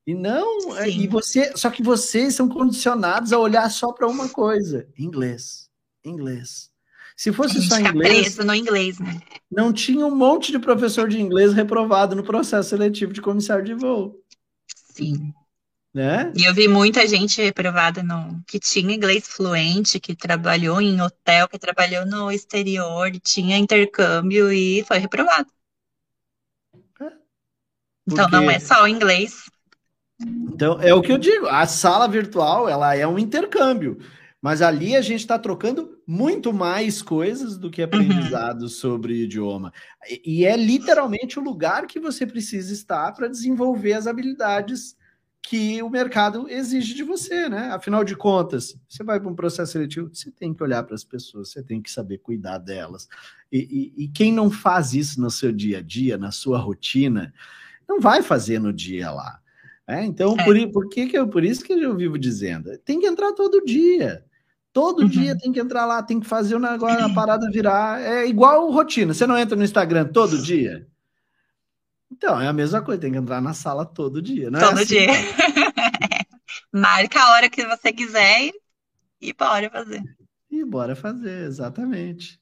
E 0.06 0.14
não, 0.14 0.76
é, 0.76 0.84
Sim. 0.84 1.00
e 1.00 1.06
você, 1.08 1.56
só 1.56 1.70
que 1.70 1.82
vocês 1.82 2.34
são 2.34 2.48
condicionados 2.48 3.32
a 3.32 3.38
olhar 3.38 3.70
só 3.70 3.92
para 3.92 4.06
uma 4.06 4.28
coisa: 4.28 4.86
inglês, 4.98 5.70
inglês. 6.04 6.73
Se 7.16 7.32
fosse 7.32 7.62
só 7.62 7.78
inglês, 7.78 8.36
no 8.38 8.54
inglês, 8.54 8.98
né? 8.98 9.20
não 9.50 9.72
tinha 9.72 10.04
um 10.04 10.14
monte 10.14 10.50
de 10.50 10.58
professor 10.58 11.08
de 11.08 11.20
inglês 11.20 11.52
reprovado 11.52 12.16
no 12.16 12.24
processo 12.24 12.70
seletivo 12.70 13.12
de 13.12 13.22
comissário 13.22 13.64
de 13.64 13.74
voo. 13.74 14.20
Sim. 14.90 15.32
Né? 15.94 16.32
E 16.36 16.42
eu 16.42 16.52
vi 16.52 16.66
muita 16.66 17.06
gente 17.06 17.40
reprovada 17.40 18.02
no 18.02 18.42
que 18.48 18.58
tinha 18.58 18.92
inglês 18.92 19.28
fluente, 19.28 20.00
que 20.00 20.16
trabalhou 20.16 20.80
em 20.80 21.00
hotel, 21.00 21.46
que 21.48 21.56
trabalhou 21.56 22.04
no 22.04 22.32
exterior, 22.32 23.12
tinha 23.22 23.56
intercâmbio 23.56 24.52
e 24.52 24.82
foi 24.82 24.98
reprovado. 24.98 25.46
É. 27.00 27.12
Então 28.08 28.28
não 28.28 28.50
é 28.50 28.58
só 28.58 28.82
o 28.82 28.88
inglês. 28.88 29.48
Então, 30.20 30.80
é 30.80 30.92
o 30.92 31.00
que 31.00 31.12
eu 31.12 31.18
digo, 31.18 31.46
a 31.46 31.64
sala 31.66 32.08
virtual, 32.08 32.68
ela 32.68 32.96
é 32.96 33.06
um 33.06 33.18
intercâmbio, 33.18 33.98
mas 34.44 34.60
ali 34.60 34.94
a 34.94 35.00
gente 35.00 35.20
está 35.20 35.38
trocando 35.38 35.98
muito 36.06 36.52
mais 36.52 37.00
coisas 37.00 37.56
do 37.56 37.70
que 37.70 37.80
uhum. 37.80 37.86
aprendizado 37.86 38.62
uhum. 38.64 38.68
sobre 38.68 39.22
idioma. 39.22 39.72
E, 40.06 40.40
e 40.40 40.44
é 40.44 40.54
literalmente 40.54 41.38
o 41.38 41.42
lugar 41.42 41.86
que 41.86 41.98
você 41.98 42.26
precisa 42.26 42.70
estar 42.70 43.10
para 43.12 43.26
desenvolver 43.26 43.94
as 43.94 44.06
habilidades 44.06 44.98
que 45.40 45.82
o 45.82 45.88
mercado 45.88 46.46
exige 46.46 46.92
de 46.92 47.02
você, 47.02 47.48
né? 47.48 47.70
Afinal 47.70 48.04
de 48.04 48.14
contas, 48.14 48.78
você 48.86 49.02
vai 49.02 49.18
para 49.18 49.30
um 49.30 49.34
processo 49.34 49.72
seletivo, 49.72 50.10
você 50.12 50.30
tem 50.30 50.52
que 50.52 50.62
olhar 50.62 50.82
para 50.82 50.94
as 50.94 51.04
pessoas, 51.04 51.48
você 51.48 51.62
tem 51.62 51.80
que 51.80 51.90
saber 51.90 52.18
cuidar 52.18 52.58
delas. 52.58 53.08
E, 53.50 53.92
e, 53.96 54.04
e, 54.04 54.08
quem 54.08 54.30
não 54.30 54.50
faz 54.50 54.92
isso 54.92 55.22
no 55.22 55.30
seu 55.30 55.52
dia 55.52 55.78
a 55.78 55.82
dia, 55.82 56.18
na 56.18 56.30
sua 56.30 56.58
rotina, 56.58 57.32
não 57.88 57.98
vai 57.98 58.22
fazer 58.22 58.58
no 58.58 58.74
dia 58.74 59.10
lá. 59.10 59.40
É, 59.86 60.04
então, 60.04 60.36
é. 60.38 60.44
Por, 60.44 60.70
por, 60.70 60.88
que 60.90 61.06
que 61.06 61.16
eu, 61.16 61.28
por 61.28 61.42
isso 61.42 61.64
que 61.64 61.72
eu 61.72 61.96
vivo 61.96 62.18
dizendo, 62.18 62.76
tem 62.84 63.00
que 63.00 63.06
entrar 63.06 63.32
todo 63.32 63.64
dia. 63.64 64.22
Todo 64.74 65.02
uhum. 65.02 65.08
dia 65.08 65.38
tem 65.38 65.52
que 65.52 65.60
entrar 65.60 65.86
lá, 65.86 66.02
tem 66.02 66.18
que 66.18 66.26
fazer 66.26 66.56
o 66.56 66.58
negócio, 66.58 67.06
a 67.06 67.14
parada 67.14 67.48
virar. 67.48 68.02
É 68.02 68.26
igual 68.26 68.72
rotina. 68.72 69.14
Você 69.14 69.24
não 69.24 69.38
entra 69.38 69.54
no 69.54 69.62
Instagram 69.62 70.06
todo 70.06 70.42
dia? 70.42 70.84
Então, 72.10 72.40
é 72.40 72.48
a 72.48 72.52
mesma 72.52 72.82
coisa, 72.82 73.00
tem 73.00 73.12
que 73.12 73.18
entrar 73.18 73.40
na 73.40 73.54
sala 73.54 73.86
todo 73.86 74.20
dia, 74.20 74.50
né? 74.50 74.58
Todo 74.58 74.80
assim, 74.80 74.86
dia. 74.86 75.06
Marca 76.74 77.22
a 77.22 77.30
hora 77.34 77.48
que 77.48 77.64
você 77.64 77.92
quiser 77.92 78.50
e 79.20 79.32
bora 79.32 79.70
fazer. 79.70 80.02
E 80.50 80.64
bora 80.64 80.96
fazer, 80.96 81.46
exatamente. 81.46 82.40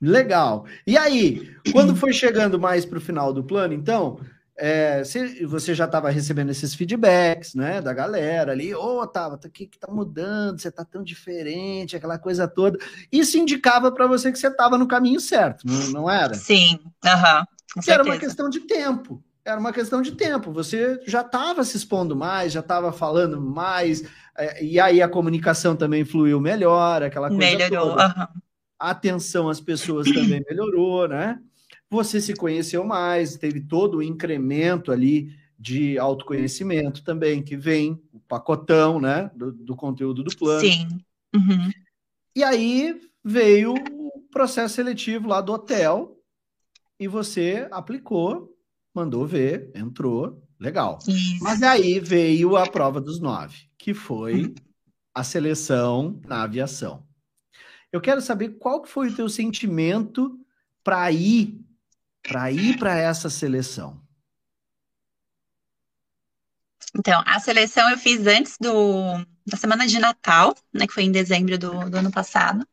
Legal. 0.00 0.64
E 0.86 0.96
aí, 0.96 1.54
quando 1.70 1.94
foi 1.94 2.14
chegando 2.14 2.58
mais 2.58 2.86
para 2.86 2.96
o 2.96 3.00
final 3.00 3.30
do 3.30 3.44
plano, 3.44 3.74
então, 3.74 4.18
é, 4.64 5.02
se 5.02 5.44
você 5.44 5.74
já 5.74 5.86
estava 5.86 6.08
recebendo 6.08 6.50
esses 6.50 6.72
feedbacks, 6.72 7.52
né, 7.52 7.80
da 7.80 7.92
galera 7.92 8.52
ali, 8.52 8.72
ô, 8.72 9.00
oh, 9.00 9.06
Tava, 9.08 9.34
o 9.34 9.50
que 9.50 9.66
que 9.66 9.76
tá 9.76 9.90
mudando? 9.90 10.60
Você 10.60 10.70
tá 10.70 10.84
tão 10.84 11.02
diferente, 11.02 11.96
aquela 11.96 12.16
coisa 12.16 12.46
toda. 12.46 12.78
Isso 13.10 13.36
indicava 13.36 13.90
para 13.90 14.06
você 14.06 14.30
que 14.30 14.38
você 14.38 14.46
estava 14.46 14.78
no 14.78 14.86
caminho 14.86 15.18
certo, 15.18 15.66
não, 15.66 15.90
não 15.90 16.08
era? 16.08 16.34
Sim, 16.34 16.78
aham. 17.04 17.44
Uhum, 17.76 17.82
era 17.88 18.04
uma 18.04 18.16
questão 18.16 18.48
de 18.48 18.60
tempo. 18.60 19.20
Era 19.44 19.58
uma 19.58 19.72
questão 19.72 20.00
de 20.00 20.12
tempo. 20.12 20.52
Você 20.52 21.00
já 21.08 21.22
estava 21.22 21.64
se 21.64 21.76
expondo 21.76 22.14
mais, 22.14 22.52
já 22.52 22.60
estava 22.60 22.92
falando 22.92 23.40
mais, 23.40 24.04
é, 24.38 24.64
e 24.64 24.78
aí 24.78 25.02
a 25.02 25.08
comunicação 25.08 25.74
também 25.74 26.04
fluiu 26.04 26.40
melhor, 26.40 27.02
aquela 27.02 27.30
coisa 27.30 27.44
Melhorou, 27.44 27.90
toda. 27.90 28.06
Uhum. 28.06 28.40
A 28.78 28.90
atenção 28.90 29.48
às 29.48 29.60
pessoas 29.60 30.06
também 30.06 30.40
melhorou, 30.48 31.08
né? 31.08 31.40
Você 31.92 32.22
se 32.22 32.34
conheceu 32.34 32.82
mais, 32.82 33.36
teve 33.36 33.60
todo 33.60 33.98
o 33.98 34.02
incremento 34.02 34.90
ali 34.90 35.36
de 35.58 35.98
autoconhecimento 35.98 37.04
também, 37.04 37.42
que 37.42 37.54
vem 37.54 38.02
o 38.10 38.18
pacotão, 38.18 38.98
né, 38.98 39.30
do, 39.36 39.52
do 39.52 39.76
conteúdo 39.76 40.24
do 40.24 40.34
plano. 40.34 40.60
Sim. 40.60 40.88
Uhum. 41.34 41.70
E 42.34 42.42
aí 42.42 42.98
veio 43.22 43.74
o 43.74 44.22
processo 44.30 44.76
seletivo 44.76 45.28
lá 45.28 45.42
do 45.42 45.52
hotel 45.52 46.18
e 46.98 47.06
você 47.06 47.68
aplicou, 47.70 48.56
mandou 48.94 49.26
ver, 49.26 49.70
entrou, 49.74 50.42
legal. 50.58 50.98
Isso. 51.06 51.44
Mas 51.44 51.62
aí 51.62 52.00
veio 52.00 52.56
a 52.56 52.66
prova 52.66 53.02
dos 53.02 53.20
nove, 53.20 53.68
que 53.76 53.92
foi 53.92 54.54
a 55.14 55.22
seleção 55.22 56.18
na 56.26 56.42
aviação. 56.42 57.06
Eu 57.92 58.00
quero 58.00 58.22
saber 58.22 58.56
qual 58.58 58.82
foi 58.86 59.10
o 59.10 59.14
teu 59.14 59.28
sentimento 59.28 60.40
para 60.82 61.12
ir 61.12 61.62
para 62.22 62.50
ir 62.50 62.78
para 62.78 62.96
essa 62.96 63.28
seleção? 63.28 64.00
Então, 66.94 67.22
a 67.26 67.40
seleção 67.40 67.88
eu 67.90 67.98
fiz 67.98 68.26
antes 68.26 68.56
do, 68.60 69.24
da 69.46 69.56
semana 69.56 69.86
de 69.86 69.98
Natal, 69.98 70.54
né, 70.72 70.86
que 70.86 70.92
foi 70.92 71.04
em 71.04 71.12
dezembro 71.12 71.58
do, 71.58 71.88
do 71.90 71.96
ano 71.96 72.10
passado. 72.10 72.66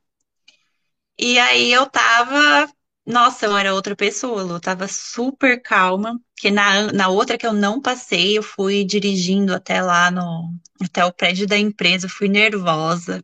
E 1.18 1.38
aí 1.38 1.72
eu 1.72 1.86
tava, 1.90 2.72
nossa, 3.06 3.46
eu 3.46 3.58
era 3.58 3.74
outra 3.74 3.96
pessoa, 3.96 4.42
eu 4.42 4.60
tava 4.60 4.88
super 4.88 5.62
calma, 5.62 6.20
que 6.36 6.50
na, 6.50 6.92
na 6.94 7.10
outra 7.10 7.38
que 7.38 7.46
eu 7.46 7.54
não 7.54 7.82
passei, 7.82 8.38
eu 8.38 8.44
fui 8.44 8.86
dirigindo 8.86 9.54
até 9.54 9.82
lá 9.82 10.10
no, 10.12 10.54
até 10.82 11.04
o 11.06 11.14
prédio 11.14 11.46
da 11.48 11.58
empresa, 11.58 12.08
fui 12.10 12.30
nervosa, 12.30 13.24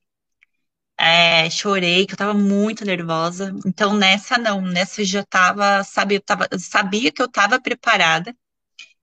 é, 0.97 1.49
chorei, 1.49 2.05
que 2.05 2.13
eu 2.13 2.17
tava 2.17 2.33
muito 2.33 2.85
nervosa. 2.85 3.53
Então, 3.65 3.95
nessa 3.95 4.37
não, 4.37 4.61
nessa 4.61 5.01
eu 5.01 5.05
já 5.05 5.23
tava, 5.23 5.83
sabe, 5.83 6.15
eu 6.15 6.21
tava, 6.21 6.47
sabia 6.59 7.11
que 7.11 7.21
eu 7.21 7.29
tava 7.31 7.61
preparada 7.61 8.35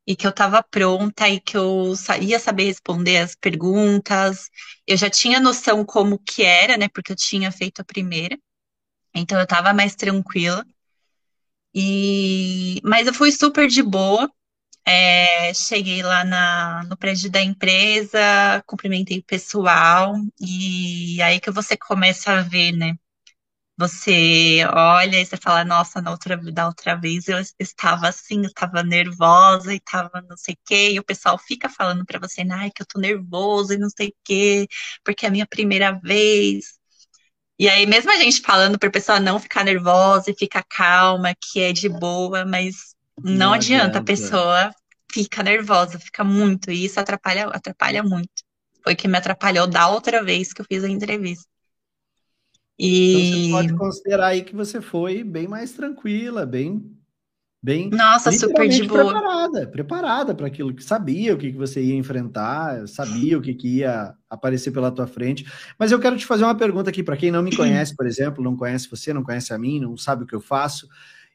e 0.07 0.17
que 0.17 0.27
eu 0.27 0.33
tava 0.33 0.63
pronta 0.63 1.29
e 1.29 1.41
que 1.41 1.57
eu 1.57 1.95
ia 2.21 2.39
saber 2.41 2.65
responder 2.67 3.19
as 3.19 3.35
perguntas. 3.37 4.49
Eu 4.87 4.97
já 4.97 5.11
tinha 5.11 5.41
noção 5.41 5.85
como 5.85 6.19
que 6.19 6.43
era, 6.45 6.77
né, 6.77 6.89
porque 6.89 7.13
eu 7.13 7.17
tinha 7.17 7.53
feito 7.53 7.81
a 7.83 7.85
primeira. 7.85 8.39
Então, 9.15 9.39
eu 9.41 9.47
tava 9.47 9.75
mais 9.75 9.95
tranquila. 9.95 10.65
E... 11.75 12.81
Mas 12.85 13.07
eu 13.07 13.15
fui 13.15 13.33
super 13.33 13.69
de 13.69 13.83
boa. 13.83 14.31
É, 14.85 15.55
cheguei 15.55 16.03
lá 16.03 16.25
na, 16.25 16.83
no 16.85 16.97
prédio 16.97 17.31
da 17.31 17.41
empresa, 17.43 18.19
cumprimentei 18.67 19.19
o 19.19 19.25
pessoal, 19.25 20.15
e 20.41 21.21
aí 21.23 21.39
que 21.41 21.51
você 21.53 21.77
começa 21.77 22.33
a 22.33 22.43
ver, 22.43 22.73
né? 22.73 22.95
Você 23.79 24.65
olha 24.73 25.21
e 25.21 25.27
você 25.27 25.37
fala, 25.37 25.65
nossa, 25.65 26.01
na 26.03 26.11
outra, 26.13 26.37
da 26.53 26.67
outra 26.69 26.97
vez 26.97 27.29
eu 27.29 27.39
estava 27.61 28.09
assim, 28.09 28.39
eu 28.39 28.47
estava 28.49 28.83
nervosa 28.85 29.73
e 29.75 29.79
estava 29.79 30.23
não 30.29 30.37
sei 30.37 30.55
o 30.55 30.59
quê, 30.67 30.93
e 30.93 31.01
o 31.01 31.05
pessoal 31.05 31.39
fica 31.39 31.69
falando 31.69 32.05
para 32.07 32.19
você, 32.21 32.43
ai, 32.53 32.71
que 32.71 32.83
eu 32.83 32.87
tô 32.87 33.01
nervoso 33.01 33.73
e 33.75 33.79
não 33.79 33.91
sei 33.91 34.09
o 34.11 34.15
quê, 34.25 34.69
porque 35.05 35.27
é 35.27 35.29
a 35.29 35.33
minha 35.33 35.47
primeira 35.47 35.93
vez. 36.01 36.79
E 37.59 37.69
aí, 37.69 37.87
mesmo 37.87 38.11
a 38.13 38.17
gente 38.17 38.41
falando 38.43 38.79
para 38.79 38.89
o 38.89 38.93
pessoal 38.93 39.21
não 39.21 39.39
ficar 39.39 39.65
nervosa 39.65 40.31
e 40.31 40.35
ficar 40.37 40.65
calma, 40.65 41.35
que 41.35 41.61
é 41.61 41.73
de 41.73 41.89
boa, 41.89 42.45
mas 42.45 42.92
não, 43.25 43.33
não 43.33 43.53
adianta, 43.53 43.85
adianta, 43.85 43.99
a 43.99 44.03
pessoa 44.03 44.75
fica 45.13 45.43
nervosa, 45.43 45.99
fica 45.99 46.25
muito, 46.25 46.71
e 46.71 46.85
isso 46.85 46.99
atrapalha, 46.99 47.47
atrapalha 47.47 48.03
muito. 48.03 48.43
Foi 48.83 48.95
que 48.97 49.07
me 49.07 49.17
atrapalhou 49.17 49.67
da 49.67 49.89
outra 49.89 50.23
vez 50.25 50.53
que 50.53 50.61
eu 50.61 50.67
fiz 50.67 50.83
a 50.83 50.89
entrevista. 50.89 51.47
E... 52.79 53.13
Então 53.13 53.41
você 53.41 53.51
pode 53.51 53.79
considerar 53.79 54.27
aí 54.29 54.43
que 54.43 54.57
você 54.57 54.81
foi 54.81 55.23
bem 55.23 55.47
mais 55.47 55.73
tranquila, 55.73 56.45
bem 56.45 56.99
bem 57.63 57.91
Nossa, 57.91 58.33
super 58.33 58.69
de 58.69 58.83
boa. 58.83 59.05
preparada, 59.05 59.67
preparada 59.69 60.35
para 60.35 60.49
aquilo 60.49 60.75
que 60.75 60.83
sabia 60.83 61.33
o 61.33 61.39
que, 61.39 61.53
que 61.53 61.57
você 61.57 61.81
ia 61.81 61.95
enfrentar, 61.95 62.89
sabia 62.89 63.39
o 63.39 63.41
que, 63.41 63.55
que 63.55 63.77
ia 63.79 64.13
aparecer 64.29 64.73
pela 64.73 64.91
tua 64.91 65.07
frente. 65.07 65.47
Mas 65.79 65.93
eu 65.93 66.01
quero 66.01 66.17
te 66.17 66.27
fazer 66.27 66.43
uma 66.43 66.57
pergunta 66.57 66.91
aqui 66.91 67.05
para 67.05 67.17
quem 67.17 67.31
não 67.31 67.41
me 67.41 67.55
conhece, 67.57 67.95
por 67.95 68.05
exemplo, 68.05 68.43
não 68.43 68.57
conhece 68.57 68.91
você, 68.91 69.13
não 69.13 69.23
conhece 69.23 69.55
a 69.55 69.59
mim, 69.59 69.79
não 69.79 69.97
sabe 69.97 70.25
o 70.25 70.27
que 70.27 70.35
eu 70.35 70.41
faço. 70.41 70.89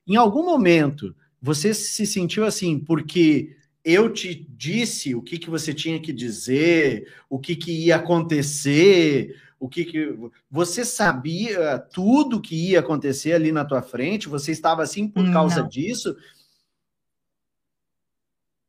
Em 0.05 0.17
algum 0.17 0.43
momento 0.43 1.15
você 1.47 1.73
se 1.73 2.05
sentiu 2.05 2.45
assim 2.45 2.77
porque 2.77 3.55
eu 3.81 4.11
te 4.11 4.45
disse 4.49 5.15
o 5.15 5.21
que, 5.21 5.39
que 5.39 5.49
você 5.49 5.73
tinha 5.73 5.97
que 5.97 6.11
dizer, 6.11 7.09
o 7.29 7.39
que, 7.39 7.55
que 7.55 7.85
ia 7.85 7.95
acontecer, 7.95 9.33
o 9.57 9.69
que, 9.69 9.85
que 9.85 10.13
você 10.51 10.83
sabia 10.83 11.79
tudo 11.79 12.41
que 12.41 12.71
ia 12.71 12.81
acontecer 12.81 13.31
ali 13.31 13.49
na 13.53 13.63
tua 13.63 13.81
frente, 13.81 14.27
você 14.27 14.51
estava 14.51 14.83
assim 14.83 15.07
por 15.07 15.31
causa 15.31 15.61
Não. 15.61 15.69
disso? 15.69 16.17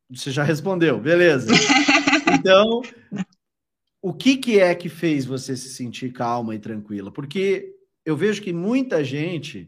Você 0.09 0.31
já 0.31 0.43
respondeu, 0.43 0.99
beleza. 0.99 1.51
Então, 2.31 2.81
o 4.01 4.13
que, 4.13 4.37
que 4.37 4.59
é 4.59 4.75
que 4.75 4.87
fez 4.87 5.25
você 5.25 5.57
se 5.57 5.69
sentir 5.69 6.13
calma 6.13 6.53
e 6.53 6.59
tranquila? 6.59 7.11
Porque 7.11 7.75
eu 8.05 8.15
vejo 8.15 8.41
que 8.41 8.53
muita 8.53 9.03
gente, 9.03 9.67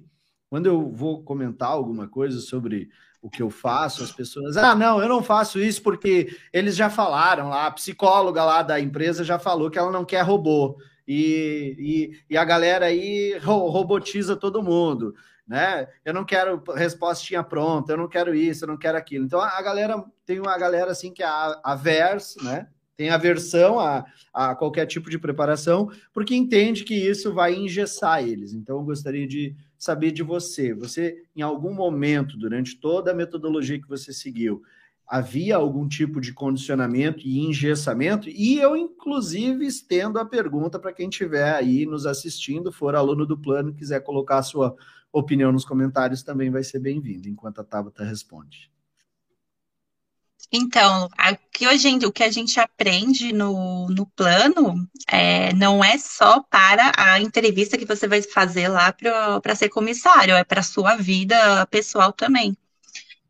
quando 0.52 0.66
eu 0.66 0.92
vou 0.92 1.24
comentar 1.24 1.70
alguma 1.70 2.10
coisa 2.10 2.42
sobre 2.42 2.90
o 3.22 3.30
que 3.30 3.42
eu 3.42 3.50
faço, 3.50 4.04
as 4.04 4.12
pessoas, 4.12 4.58
ah, 4.58 4.76
não, 4.76 5.02
eu 5.02 5.08
não 5.08 5.24
faço 5.24 5.58
isso 5.62 5.82
porque 5.82 6.38
eles 6.52 6.76
já 6.76 6.90
falaram 6.90 7.48
lá, 7.48 7.68
a 7.68 7.72
psicóloga 7.72 8.44
lá 8.44 8.62
da 8.62 8.78
empresa 8.78 9.24
já 9.24 9.40
falou 9.40 9.72
que 9.72 9.80
ela 9.80 9.90
não 9.90 10.04
quer 10.04 10.24
robô. 10.24 10.78
E, 11.08 11.78
e, 11.80 12.34
e 12.34 12.38
a 12.38 12.44
galera 12.44 12.88
aí 12.88 13.38
robotiza 13.38 14.36
todo 14.36 14.62
mundo, 14.62 15.16
né? 15.48 15.88
Eu 16.04 16.14
não 16.14 16.26
quero 16.26 16.62
respostinha 16.76 17.42
pronta, 17.42 17.94
eu 17.94 17.98
não 17.98 18.10
quero 18.10 18.36
isso, 18.36 18.66
eu 18.66 18.68
não 18.68 18.78
quero 18.78 18.98
aquilo. 18.98 19.24
Então 19.24 19.40
a 19.40 19.62
galera 19.62 20.04
tem 20.26 20.38
uma 20.38 20.58
galera 20.58 20.92
assim 20.92 21.14
que 21.14 21.24
é 21.24 21.30
aversa, 21.64 22.44
né? 22.44 22.68
tem 22.98 23.10
aversão 23.10 23.80
a, 23.80 24.06
a 24.32 24.54
qualquer 24.54 24.86
tipo 24.86 25.10
de 25.10 25.18
preparação, 25.18 25.90
porque 26.14 26.36
entende 26.36 26.84
que 26.84 26.94
isso 26.94 27.34
vai 27.34 27.56
engessar 27.56 28.22
eles. 28.22 28.54
Então, 28.54 28.78
eu 28.78 28.84
gostaria 28.84 29.28
de 29.28 29.56
saber 29.82 30.12
de 30.12 30.22
você. 30.22 30.76
Você, 30.76 31.24
em 31.36 31.42
algum 31.42 31.74
momento, 31.74 32.38
durante 32.38 32.80
toda 32.80 33.10
a 33.10 33.16
metodologia 33.16 33.82
que 33.82 33.90
você 33.90 34.14
seguiu, 34.14 34.62
havia 35.08 35.56
algum 35.56 35.88
tipo 35.88 36.22
de 36.22 36.32
condicionamento 36.34 37.22
e 37.26 37.40
engessamento? 37.40 38.30
E 38.30 38.60
eu, 38.60 38.78
inclusive, 38.78 39.66
estendo 39.66 40.20
a 40.20 40.26
pergunta 40.26 40.78
para 40.78 40.94
quem 40.94 41.10
estiver 41.10 41.56
aí 41.56 41.88
nos 41.88 42.06
assistindo, 42.06 42.72
for 42.72 42.94
aluno 42.96 43.26
do 43.26 43.36
plano, 43.36 43.74
quiser 43.74 44.02
colocar 44.02 44.38
a 44.38 44.44
sua 44.44 44.76
opinião 45.12 45.52
nos 45.52 45.66
comentários, 45.66 46.22
também 46.22 46.52
vai 46.52 46.64
ser 46.64 46.78
bem-vindo, 46.78 47.28
enquanto 47.28 47.60
a 47.60 47.64
Tabata 47.64 48.04
responde. 48.04 48.72
Então, 50.52 51.10
a, 51.18 51.38
hoje, 51.68 52.06
o 52.06 52.12
que 52.12 52.24
a 52.24 52.32
gente 52.32 52.60
aprende 52.60 53.32
no, 53.32 53.88
no 53.90 54.06
plano 54.06 54.88
é, 55.08 55.54
não 55.54 55.84
é 55.84 55.98
só 55.98 56.42
para 56.44 56.92
a 56.98 57.20
entrevista 57.20 57.78
que 57.78 57.86
você 57.86 58.08
vai 58.08 58.22
fazer 58.22 58.68
lá 58.68 58.94
para 58.94 59.56
ser 59.56 59.70
comissário, 59.70 60.36
é 60.36 60.44
para 60.44 60.60
a 60.60 60.64
sua 60.64 60.96
vida 60.96 61.66
pessoal 61.68 62.12
também. 62.12 62.56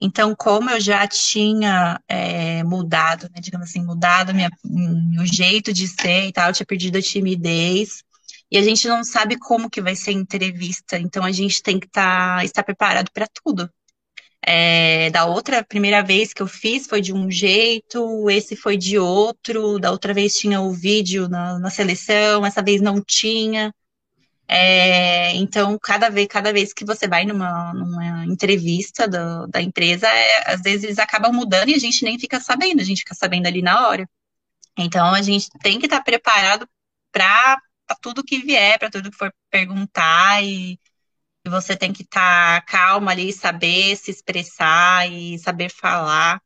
Então, 0.03 0.35
como 0.35 0.71
eu 0.71 0.79
já 0.79 1.05
tinha 1.07 2.01
é, 2.07 2.63
mudado, 2.63 3.29
né, 3.33 3.39
digamos 3.39 3.69
assim, 3.69 3.85
mudado 3.85 4.33
minha, 4.33 4.49
meu 4.63 5.25
jeito 5.27 5.71
de 5.71 5.87
ser 5.87 6.25
e 6.27 6.31
tal, 6.31 6.49
eu 6.49 6.53
tinha 6.53 6.65
perdido 6.65 6.97
a 6.97 7.01
timidez, 7.01 8.03
e 8.51 8.57
a 8.57 8.63
gente 8.63 8.87
não 8.87 9.03
sabe 9.03 9.37
como 9.37 9.69
que 9.69 9.81
vai 9.81 9.95
ser 9.95 10.09
a 10.09 10.13
entrevista, 10.13 10.97
então 10.97 11.23
a 11.23 11.31
gente 11.31 11.61
tem 11.61 11.79
que 11.79 11.87
tá, 11.87 12.43
estar 12.43 12.63
preparado 12.63 13.11
para 13.13 13.27
tudo. 13.27 13.69
É, 14.43 15.11
da 15.11 15.25
outra 15.25 15.63
primeira 15.63 16.01
vez 16.03 16.33
que 16.33 16.41
eu 16.41 16.47
fiz 16.47 16.87
foi 16.87 16.99
de 16.99 17.13
um 17.13 17.29
jeito, 17.29 18.29
esse 18.29 18.55
foi 18.55 18.75
de 18.75 18.97
outro, 18.97 19.77
da 19.79 19.91
outra 19.91 20.13
vez 20.13 20.35
tinha 20.35 20.59
o 20.61 20.71
vídeo 20.73 21.29
na, 21.29 21.59
na 21.59 21.69
seleção, 21.69 22.45
essa 22.45 22.61
vez 22.63 22.81
não 22.81 23.01
tinha. 23.03 23.73
É, 24.47 25.33
então, 25.35 25.77
cada 25.79 26.09
vez, 26.09 26.27
cada 26.27 26.51
vez 26.51 26.73
que 26.73 26.83
você 26.83 27.07
vai 27.07 27.23
numa, 27.25 27.73
numa 27.73 28.25
entrevista 28.25 29.07
do, 29.07 29.47
da 29.47 29.61
empresa, 29.61 30.07
é, 30.07 30.51
às 30.53 30.61
vezes 30.61 30.83
eles 30.83 30.99
acabam 30.99 31.31
mudando 31.33 31.69
e 31.69 31.75
a 31.75 31.79
gente 31.79 32.03
nem 32.03 32.19
fica 32.19 32.39
sabendo, 32.39 32.81
a 32.81 32.83
gente 32.83 32.99
fica 32.99 33.15
sabendo 33.15 33.47
ali 33.47 33.61
na 33.61 33.87
hora. 33.87 34.09
Então, 34.77 35.13
a 35.13 35.21
gente 35.21 35.49
tem 35.61 35.79
que 35.79 35.85
estar 35.85 36.03
preparado 36.03 36.67
para 37.11 37.57
tudo 38.01 38.23
que 38.23 38.39
vier, 38.39 38.79
para 38.79 38.89
tudo 38.89 39.11
que 39.11 39.17
for 39.17 39.33
perguntar 39.49 40.43
e 40.43 40.79
e 41.45 41.49
você 41.49 41.75
tem 41.75 41.91
que 41.91 42.03
estar 42.03 42.61
tá 42.61 42.65
calma 42.65 43.11
ali, 43.11 43.33
saber 43.33 43.95
se 43.95 44.11
expressar 44.11 45.09
e 45.11 45.39
saber 45.39 45.69
falar. 45.69 46.41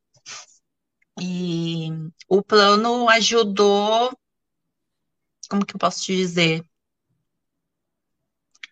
E 1.19 1.89
o 2.27 2.41
plano 2.41 3.09
ajudou, 3.09 4.17
como 5.49 5.65
que 5.65 5.75
eu 5.75 5.79
posso 5.79 6.03
te 6.03 6.15
dizer? 6.15 6.63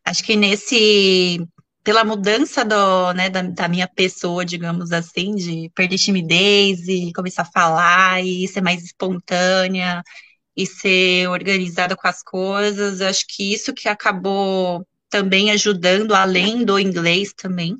Acho 0.05 0.23
que 0.23 0.35
nesse, 0.35 1.39
pela 1.83 2.03
mudança 2.03 2.65
do, 2.65 3.13
né, 3.13 3.29
da, 3.29 3.41
da, 3.41 3.67
minha 3.67 3.87
pessoa, 3.87 4.45
digamos 4.45 4.91
assim, 4.91 5.35
de 5.35 5.69
perder 5.73 5.97
timidez 5.97 6.87
e 6.87 7.13
começar 7.13 7.43
a 7.43 7.45
falar 7.45 8.23
e 8.23 8.47
ser 8.47 8.61
mais 8.61 8.83
espontânea 8.83 10.03
e 10.55 10.65
ser 10.67 11.27
organizada 11.29 11.95
com 11.95 12.07
as 12.07 12.21
coisas, 12.23 13.01
acho 13.01 13.25
que 13.27 13.53
isso 13.53 13.73
que 13.73 13.87
acabou 13.89 14.85
também 15.13 15.51
ajudando, 15.51 16.15
além 16.15 16.65
do 16.65 16.79
inglês 16.79 17.33
também, 17.33 17.77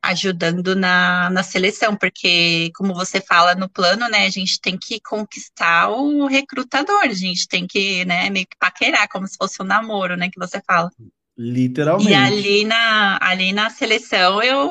ajudando 0.00 0.74
na, 0.74 1.28
na 1.28 1.42
seleção, 1.42 1.94
porque, 1.94 2.70
como 2.74 2.94
você 2.94 3.20
fala 3.20 3.54
no 3.54 3.68
plano, 3.68 4.08
né, 4.08 4.24
a 4.24 4.30
gente 4.30 4.58
tem 4.58 4.78
que 4.78 4.98
conquistar 4.98 5.90
o 5.90 6.26
recrutador, 6.26 7.02
a 7.02 7.12
gente 7.12 7.46
tem 7.46 7.66
que, 7.66 8.02
né, 8.06 8.30
meio 8.30 8.46
que 8.46 8.56
paquerar, 8.58 9.06
como 9.10 9.28
se 9.28 9.36
fosse 9.36 9.62
um 9.62 9.66
namoro, 9.66 10.16
né, 10.16 10.30
que 10.30 10.38
você 10.38 10.58
fala. 10.66 10.90
Literalmente. 11.36 12.10
E 12.10 12.14
ali 12.14 12.64
na, 12.64 13.18
ali 13.20 13.52
na 13.52 13.68
seleção 13.68 14.42
eu 14.42 14.70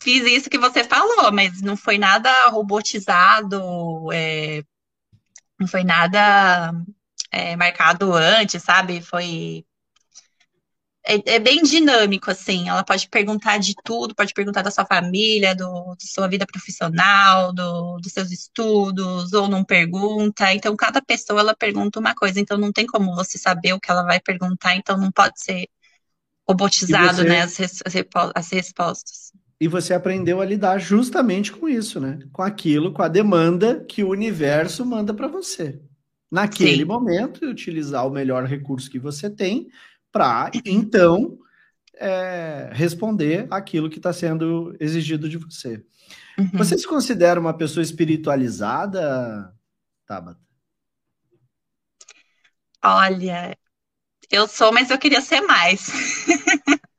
fiz 0.00 0.24
isso 0.24 0.48
que 0.48 0.58
você 0.58 0.84
falou, 0.84 1.32
mas 1.32 1.60
não 1.60 1.76
foi 1.76 1.98
nada 1.98 2.30
robotizado, 2.48 3.60
é, 4.12 4.62
não 5.58 5.66
foi 5.66 5.82
nada 5.82 6.72
é, 7.32 7.56
marcado 7.56 8.12
antes, 8.12 8.62
sabe? 8.62 9.00
Foi 9.00 9.64
é, 11.06 11.34
é, 11.34 11.38
bem 11.38 11.62
dinâmico, 11.62 12.30
assim. 12.30 12.68
Ela 12.68 12.82
pode 12.82 13.08
perguntar 13.08 13.58
de 13.58 13.74
tudo, 13.84 14.14
pode 14.14 14.32
perguntar 14.32 14.62
da 14.62 14.70
sua 14.70 14.86
família, 14.86 15.54
do, 15.54 15.66
da 15.66 16.06
sua 16.06 16.26
vida 16.26 16.46
profissional, 16.46 17.52
do, 17.52 17.98
dos 17.98 18.12
seus 18.12 18.30
estudos, 18.30 19.32
ou 19.34 19.46
não 19.46 19.62
pergunta. 19.62 20.52
Então, 20.54 20.74
cada 20.74 21.02
pessoa 21.02 21.40
ela 21.40 21.54
pergunta 21.54 22.00
uma 22.00 22.14
coisa, 22.14 22.40
então 22.40 22.56
não 22.56 22.72
tem 22.72 22.86
como 22.86 23.14
você 23.14 23.36
saber 23.36 23.74
o 23.74 23.80
que 23.80 23.90
ela 23.90 24.02
vai 24.02 24.18
perguntar, 24.18 24.74
então 24.76 24.96
não 24.96 25.12
pode 25.12 25.40
ser 25.40 25.68
robotizado, 26.48 27.18
você... 27.18 27.24
né, 27.24 27.42
as, 27.42 27.58
as 28.34 28.50
respostas. 28.50 29.32
E 29.60 29.68
você 29.68 29.94
aprendeu 29.94 30.40
a 30.40 30.44
lidar 30.44 30.78
justamente 30.78 31.52
com 31.52 31.68
isso, 31.68 32.00
né? 32.00 32.18
Com 32.32 32.42
aquilo, 32.42 32.92
com 32.92 33.02
a 33.02 33.08
demanda 33.08 33.84
que 33.88 34.02
o 34.02 34.10
universo 34.10 34.84
manda 34.84 35.14
para 35.14 35.28
você. 35.28 35.80
Naquele 36.30 36.78
Sim. 36.78 36.84
momento, 36.84 37.46
utilizar 37.46 38.06
o 38.06 38.10
melhor 38.10 38.44
recurso 38.44 38.90
que 38.90 38.98
você 38.98 39.30
tem 39.30 39.68
para 40.14 40.48
então 40.64 41.36
é, 41.96 42.70
responder 42.72 43.48
aquilo 43.50 43.90
que 43.90 43.98
está 43.98 44.12
sendo 44.12 44.76
exigido 44.78 45.28
de 45.28 45.38
você. 45.38 45.84
Uhum. 46.38 46.50
Você 46.54 46.78
se 46.78 46.86
considera 46.86 47.40
uma 47.40 47.52
pessoa 47.52 47.82
espiritualizada, 47.82 49.52
Tabata? 50.06 50.38
Olha, 52.80 53.58
eu 54.30 54.46
sou, 54.46 54.72
mas 54.72 54.90
eu 54.90 54.98
queria 54.98 55.20
ser 55.20 55.40
mais. 55.40 55.90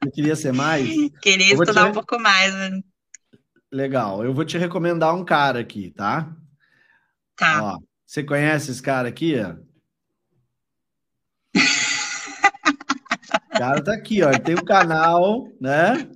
Eu 0.04 0.12
queria 0.12 0.36
ser 0.36 0.52
mais? 0.52 0.86
queria 1.22 1.54
estudar 1.54 1.86
te... 1.86 1.90
um 1.92 1.94
pouco 1.94 2.20
mais. 2.20 2.54
Né? 2.54 2.82
Legal. 3.72 4.26
Eu 4.26 4.34
vou 4.34 4.44
te 4.44 4.58
recomendar 4.58 5.16
um 5.16 5.24
cara 5.24 5.60
aqui, 5.62 5.92
tá? 5.92 6.36
Tá. 7.38 7.64
Ó, 7.64 7.80
você 8.06 8.24
conhece 8.24 8.72
esse 8.72 8.82
cara 8.82 9.08
aqui? 9.08 9.36
Ó? 9.40 9.56
Cara 13.58 13.84
tá 13.84 13.94
aqui, 13.94 14.24
ó. 14.24 14.30
Ele 14.30 14.40
tem 14.40 14.56
um 14.56 14.66
canal, 14.66 15.48
né? 15.60 16.08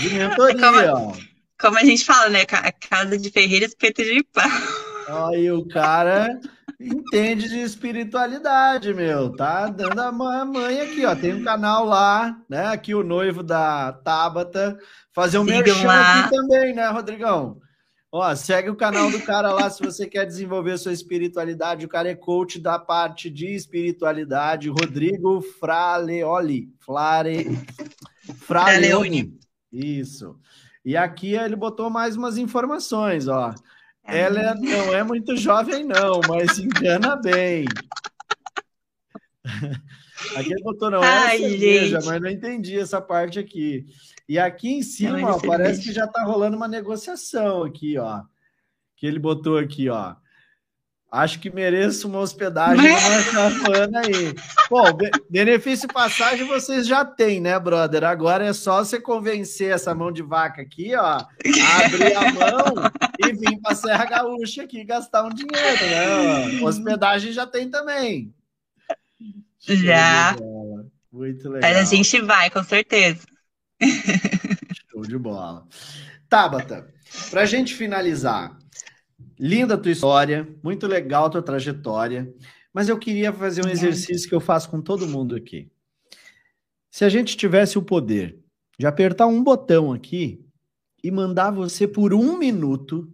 De 0.00 0.10
mentoria, 0.10 0.60
como, 0.60 1.10
ó. 1.10 1.12
Como 1.60 1.78
a 1.78 1.84
gente 1.84 2.04
fala, 2.04 2.28
né? 2.30 2.44
Casa 2.46 3.18
de 3.18 3.30
Ferreira, 3.30 3.66
espeto 3.66 4.02
de 4.02 4.24
pau. 4.24 5.28
Aí 5.28 5.50
o 5.50 5.66
cara 5.66 6.38
entende 6.80 7.48
de 7.48 7.60
espiritualidade, 7.60 8.94
meu. 8.94 9.34
Tá 9.34 9.68
dando 9.68 10.00
a 10.00 10.12
mãe 10.44 10.80
aqui, 10.80 11.04
ó. 11.04 11.14
Tem 11.14 11.34
um 11.34 11.42
canal 11.44 11.84
lá, 11.84 12.36
né? 12.48 12.66
Aqui 12.68 12.94
o 12.94 13.02
noivo 13.02 13.42
da 13.42 13.92
Tabata. 13.92 14.78
Fazer 15.12 15.38
um 15.38 15.44
merchan 15.44 15.90
aqui 15.90 16.30
também, 16.30 16.74
né, 16.74 16.88
Rodrigão? 16.88 17.58
Ó, 18.10 18.34
segue 18.34 18.70
o 18.70 18.76
canal 18.76 19.10
do 19.10 19.20
cara 19.20 19.52
lá 19.52 19.68
se 19.68 19.82
você 19.82 20.06
quer 20.06 20.24
desenvolver 20.24 20.78
sua 20.78 20.94
espiritualidade. 20.94 21.84
O 21.84 21.88
cara 21.88 22.08
é 22.08 22.14
coach 22.14 22.58
da 22.58 22.78
parte 22.78 23.28
de 23.28 23.54
espiritualidade. 23.54 24.70
Rodrigo 24.70 25.42
Fraleoli. 25.42 26.72
Flare... 26.80 27.46
Fraleoni. 28.38 29.38
Isso. 29.70 30.38
E 30.82 30.96
aqui 30.96 31.34
ele 31.34 31.54
botou 31.54 31.90
mais 31.90 32.16
umas 32.16 32.38
informações, 32.38 33.28
ó. 33.28 33.54
Ela 34.02 34.54
não 34.54 34.94
é 34.94 35.02
muito 35.02 35.36
jovem, 35.36 35.84
não, 35.84 36.20
mas 36.26 36.58
engana 36.58 37.14
bem. 37.14 37.66
Aqui 40.36 40.52
ele 40.52 40.62
botou 40.62 40.90
não 40.90 41.02
é 41.02 41.06
Ai, 41.06 41.38
cerveja, 41.38 42.00
mas 42.04 42.20
não 42.20 42.28
entendi 42.28 42.78
essa 42.78 43.00
parte 43.00 43.38
aqui. 43.38 43.86
E 44.28 44.38
aqui 44.38 44.68
em 44.68 44.82
cima, 44.82 45.34
ó, 45.34 45.40
parece 45.40 45.82
que 45.82 45.92
já 45.92 46.04
está 46.04 46.22
rolando 46.24 46.56
uma 46.56 46.68
negociação 46.68 47.62
aqui, 47.62 47.96
ó. 47.98 48.22
Que 48.96 49.06
ele 49.06 49.18
botou 49.18 49.58
aqui, 49.58 49.88
ó. 49.88 50.16
Acho 51.10 51.40
que 51.40 51.48
mereço 51.48 52.06
uma 52.06 52.18
hospedagem 52.18 52.84
numa 52.84 53.24
caravana 53.32 54.00
aí. 54.00 54.34
Bom, 54.68 54.84
benefício 55.30 55.88
passagem 55.88 56.46
vocês 56.46 56.86
já 56.86 57.02
têm, 57.02 57.40
né, 57.40 57.58
brother? 57.58 58.04
Agora 58.04 58.44
é 58.44 58.52
só 58.52 58.84
você 58.84 59.00
convencer 59.00 59.70
essa 59.70 59.94
mão 59.94 60.12
de 60.12 60.22
vaca 60.22 60.60
aqui, 60.60 60.94
ó, 60.94 61.24
abrir 61.82 62.14
a 62.14 62.32
mão 62.32 62.92
e 63.24 63.32
vir 63.32 63.58
para 63.62 63.74
Serra 63.74 64.04
Gaúcha 64.04 64.64
aqui 64.64 64.84
gastar 64.84 65.24
um 65.24 65.30
dinheiro, 65.30 65.80
né? 65.86 66.60
Hospedagem 66.62 67.32
já 67.32 67.46
tem 67.46 67.70
também. 67.70 68.34
Já. 69.68 70.36
Muito 71.12 71.48
legal. 71.48 71.70
Mas 71.70 71.76
a 71.76 71.84
gente 71.84 72.20
vai, 72.20 72.50
com 72.50 72.62
certeza. 72.62 73.26
Show 74.90 75.02
de 75.02 75.18
bola. 75.18 75.66
Tabata, 76.28 76.92
para 77.30 77.42
a 77.42 77.46
gente 77.46 77.74
finalizar, 77.74 78.58
linda 79.38 79.74
a 79.74 79.78
tua 79.78 79.92
história, 79.92 80.48
muito 80.62 80.86
legal 80.86 81.26
a 81.26 81.30
tua 81.30 81.42
trajetória, 81.42 82.32
mas 82.72 82.88
eu 82.88 82.98
queria 82.98 83.32
fazer 83.32 83.64
um 83.64 83.70
exercício 83.70 84.28
que 84.28 84.34
eu 84.34 84.40
faço 84.40 84.68
com 84.68 84.80
todo 84.80 85.08
mundo 85.08 85.34
aqui. 85.34 85.70
Se 86.90 87.04
a 87.04 87.08
gente 87.08 87.36
tivesse 87.36 87.78
o 87.78 87.82
poder 87.82 88.38
de 88.78 88.86
apertar 88.86 89.26
um 89.26 89.42
botão 89.42 89.92
aqui 89.92 90.44
e 91.02 91.10
mandar 91.10 91.50
você 91.50 91.88
por 91.88 92.12
um 92.12 92.36
minuto 92.36 93.12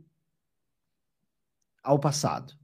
ao 1.83 1.99
passado, 1.99 2.55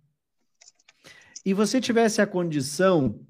e 1.44 1.54
você 1.54 1.80
tivesse 1.80 2.20
a 2.20 2.26
condição 2.26 3.20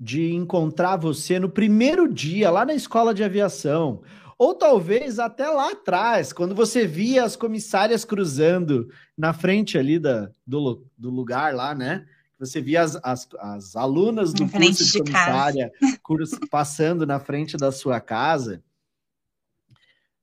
de 0.00 0.32
encontrar 0.32 0.96
você 0.96 1.38
no 1.38 1.50
primeiro 1.50 2.10
dia 2.10 2.50
lá 2.50 2.64
na 2.64 2.72
escola 2.72 3.12
de 3.12 3.22
aviação, 3.22 4.02
ou 4.38 4.54
talvez 4.54 5.18
até 5.18 5.46
lá 5.50 5.72
atrás, 5.72 6.32
quando 6.32 6.54
você 6.54 6.86
via 6.86 7.22
as 7.24 7.36
comissárias 7.36 8.06
cruzando 8.06 8.88
na 9.14 9.34
frente 9.34 9.76
ali 9.76 9.98
da, 9.98 10.30
do, 10.46 10.86
do 10.96 11.10
lugar 11.10 11.54
lá, 11.54 11.74
né? 11.74 12.06
Você 12.38 12.58
via 12.62 12.80
as, 12.80 12.98
as, 13.02 13.28
as 13.38 13.76
alunas 13.76 14.32
do 14.32 14.48
curso 14.48 14.82
de, 14.82 14.92
de 14.92 14.98
comissária 15.00 15.70
curso, 16.02 16.40
passando 16.50 17.04
na 17.04 17.20
frente 17.20 17.58
da 17.58 17.70
sua 17.70 18.00
casa. 18.00 18.62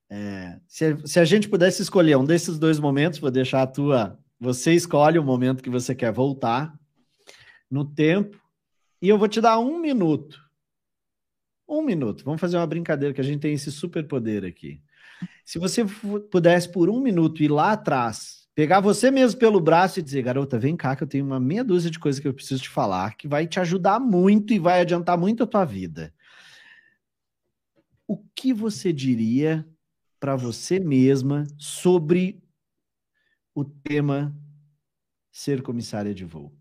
É, 0.09 0.59
se, 0.67 0.97
se 1.05 1.19
a 1.19 1.25
gente 1.25 1.47
pudesse 1.47 1.83
escolher 1.83 2.17
um 2.17 2.25
desses 2.25 2.57
dois 2.57 2.79
momentos, 2.79 3.19
vou 3.19 3.29
deixar 3.29 3.61
a 3.61 3.67
tua. 3.67 4.17
Você 4.39 4.73
escolhe 4.73 5.19
o 5.19 5.23
momento 5.23 5.61
que 5.61 5.69
você 5.69 5.93
quer 5.93 6.11
voltar 6.11 6.73
no 7.69 7.85
tempo, 7.85 8.39
e 9.01 9.09
eu 9.09 9.17
vou 9.17 9.27
te 9.27 9.41
dar 9.41 9.59
um 9.59 9.79
minuto. 9.79 10.41
Um 11.67 11.81
minuto. 11.81 12.23
Vamos 12.23 12.39
fazer 12.39 12.57
uma 12.57 12.67
brincadeira 12.67 13.13
que 13.13 13.21
a 13.21 13.23
gente 13.23 13.41
tem 13.41 13.53
esse 13.53 13.71
superpoder 13.71 14.43
aqui. 14.45 14.81
Se 15.43 15.59
você 15.59 15.85
pudesse 16.31 16.71
por 16.71 16.89
um 16.89 16.99
minuto 16.99 17.43
ir 17.43 17.49
lá 17.49 17.73
atrás, 17.73 18.47
pegar 18.55 18.79
você 18.79 19.11
mesmo 19.11 19.39
pelo 19.39 19.59
braço 19.59 19.99
e 19.99 20.03
dizer, 20.03 20.23
garota, 20.23 20.57
vem 20.57 20.75
cá 20.75 20.95
que 20.95 21.03
eu 21.03 21.07
tenho 21.07 21.25
uma 21.25 21.39
meia 21.39 21.63
dúzia 21.63 21.91
de 21.91 21.99
coisas 21.99 22.19
que 22.19 22.27
eu 22.27 22.33
preciso 22.33 22.63
te 22.63 22.69
falar, 22.69 23.15
que 23.15 23.27
vai 23.27 23.45
te 23.45 23.59
ajudar 23.59 23.99
muito 23.99 24.53
e 24.53 24.59
vai 24.59 24.81
adiantar 24.81 25.17
muito 25.17 25.43
a 25.43 25.47
tua 25.47 25.65
vida. 25.65 26.13
O 28.07 28.17
que 28.33 28.53
você 28.53 28.93
diria 28.93 29.67
para 30.19 30.35
você 30.35 30.79
mesma 30.79 31.45
sobre 31.57 32.41
o 33.53 33.63
tema 33.63 34.35
ser 35.31 35.61
comissária 35.61 36.13
de 36.13 36.25
voo? 36.25 36.56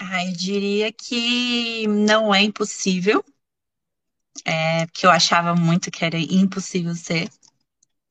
Ah, 0.00 0.24
eu 0.24 0.32
diria 0.32 0.92
que 0.92 1.86
não 1.86 2.34
é 2.34 2.42
impossível, 2.42 3.22
é, 4.44 4.86
porque 4.86 5.06
eu 5.06 5.10
achava 5.10 5.54
muito 5.54 5.90
que 5.90 6.04
era 6.04 6.18
impossível 6.18 6.94
ser. 6.94 7.28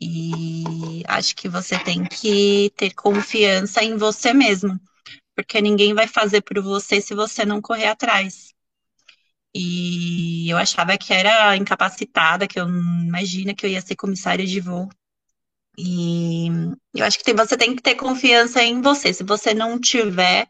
E 0.02 1.04
acho 1.08 1.36
que 1.36 1.50
você 1.50 1.80
tem 1.80 2.06
que 2.06 2.72
ter 2.78 2.94
confiança 2.94 3.84
em 3.84 3.98
você 3.98 4.34
mesmo, 4.34 4.80
porque 5.36 5.62
ninguém 5.62 5.94
vai 5.94 6.08
fazer 6.08 6.42
por 6.42 6.62
você 6.62 7.02
se 7.02 7.16
você 7.16 7.46
não 7.46 7.62
correr 7.62 7.88
atrás. 7.88 8.54
E 9.54 10.50
eu 10.50 10.58
achava 10.58 10.98
que 10.98 11.14
era 11.14 11.56
incapacitada, 11.58 12.48
que 12.48 12.60
eu 12.60 12.68
não 12.68 13.04
imagina 13.06 13.54
que 13.54 13.66
eu 13.66 13.70
ia 13.70 13.82
ser 13.82 13.96
comissária 13.96 14.46
de 14.46 14.60
voo. 14.60 14.90
E 15.78 16.48
eu 16.94 17.06
acho 17.06 17.20
que 17.20 17.34
você 17.34 17.58
tem 17.58 17.76
que 17.76 17.82
ter 17.82 17.96
confiança 17.96 18.62
em 18.64 18.82
você. 18.82 19.14
Se 19.14 19.24
você 19.24 19.54
não 19.54 19.80
tiver, 19.80 20.48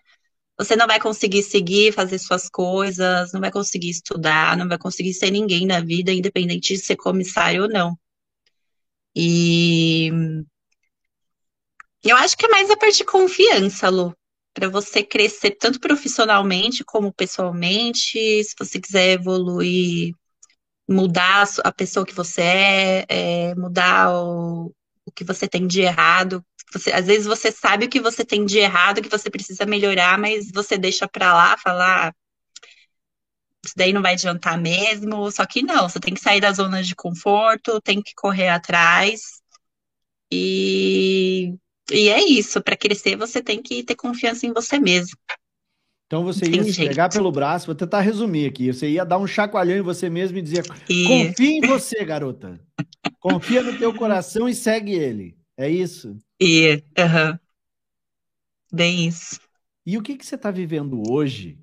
você 0.59 0.75
não 0.75 0.85
vai 0.87 0.99
conseguir 0.99 1.41
seguir, 1.41 1.93
fazer 1.93 2.19
suas 2.19 2.49
coisas, 2.49 3.31
não 3.31 3.39
vai 3.39 3.49
conseguir 3.49 3.91
estudar, 3.91 4.57
não 4.57 4.67
vai 4.67 4.77
conseguir 4.77 5.13
ser 5.13 5.31
ninguém 5.31 5.65
na 5.65 5.79
vida, 5.79 6.11
independente 6.11 6.73
de 6.73 6.79
ser 6.79 6.97
comissário 6.97 7.63
ou 7.63 7.69
não. 7.69 7.97
E 9.15 10.11
eu 12.03 12.17
acho 12.17 12.35
que 12.35 12.45
é 12.45 12.49
mais 12.49 12.69
a 12.69 12.75
parte 12.75 12.97
de 12.97 13.05
confiança, 13.05 13.87
Lu, 13.89 14.13
para 14.53 14.67
você 14.67 15.01
crescer 15.01 15.51
tanto 15.51 15.79
profissionalmente 15.79 16.83
como 16.83 17.13
pessoalmente, 17.13 18.43
se 18.43 18.53
você 18.59 18.81
quiser 18.81 19.11
evoluir, 19.13 20.13
mudar 20.89 21.47
a 21.63 21.71
pessoa 21.71 22.05
que 22.05 22.13
você 22.13 22.41
é, 22.41 23.05
é 23.07 23.55
mudar 23.55 24.11
o, 24.13 24.73
o 25.09 25.11
que 25.11 25.23
você 25.23 25.47
tem 25.47 25.67
de 25.67 25.81
errado, 25.81 26.43
você, 26.71 26.91
às 26.91 27.05
vezes 27.05 27.25
você 27.25 27.51
sabe 27.51 27.85
o 27.85 27.89
que 27.89 27.99
você 27.99 28.23
tem 28.23 28.45
de 28.45 28.59
errado, 28.59 29.01
que 29.01 29.09
você 29.09 29.29
precisa 29.29 29.65
melhorar, 29.65 30.17
mas 30.17 30.51
você 30.51 30.77
deixa 30.77 31.07
para 31.07 31.33
lá, 31.33 31.57
falar, 31.57 32.13
isso 33.65 33.73
daí 33.75 33.91
não 33.91 34.01
vai 34.01 34.13
adiantar 34.13 34.59
mesmo. 34.59 35.31
Só 35.31 35.45
que 35.45 35.63
não, 35.63 35.89
você 35.89 35.99
tem 35.99 36.13
que 36.13 36.21
sair 36.21 36.39
da 36.39 36.51
zona 36.51 36.81
de 36.83 36.95
conforto, 36.95 37.81
tem 37.81 38.01
que 38.01 38.13
correr 38.15 38.49
atrás. 38.49 39.21
E, 40.31 41.55
e 41.91 42.09
é 42.09 42.23
isso, 42.23 42.61
para 42.61 42.77
crescer 42.77 43.15
você 43.15 43.41
tem 43.41 43.61
que 43.61 43.83
ter 43.83 43.95
confiança 43.95 44.45
em 44.45 44.53
você 44.53 44.79
mesmo. 44.79 45.17
Então 46.05 46.23
você 46.23 46.45
ia 46.49 46.63
se 46.63 46.75
pegar 46.75 47.09
pelo 47.09 47.31
braço, 47.31 47.67
vou 47.67 47.75
tentar 47.75 48.01
resumir 48.01 48.47
aqui. 48.47 48.73
Você 48.73 48.89
ia 48.89 49.05
dar 49.05 49.19
um 49.19 49.27
chacoalhão 49.27 49.77
em 49.77 49.81
você 49.81 50.09
mesmo 50.09 50.37
e 50.37 50.41
dizer: 50.41 50.65
e... 50.89 51.03
confia 51.03 51.57
em 51.57 51.61
você, 51.61 52.03
garota. 52.03 52.59
Confia 53.19 53.61
no 53.61 53.77
teu 53.77 53.93
coração 53.93 54.47
e 54.47 54.55
segue 54.55 54.93
ele. 54.93 55.37
É 55.57 55.69
isso? 55.69 56.17
E, 56.39 56.83
uhum. 56.97 57.37
Bem 58.71 59.07
isso. 59.07 59.39
E 59.85 59.97
o 59.97 60.01
que, 60.01 60.15
que 60.15 60.25
você 60.25 60.35
está 60.35 60.51
vivendo 60.51 61.03
hoje 61.09 61.59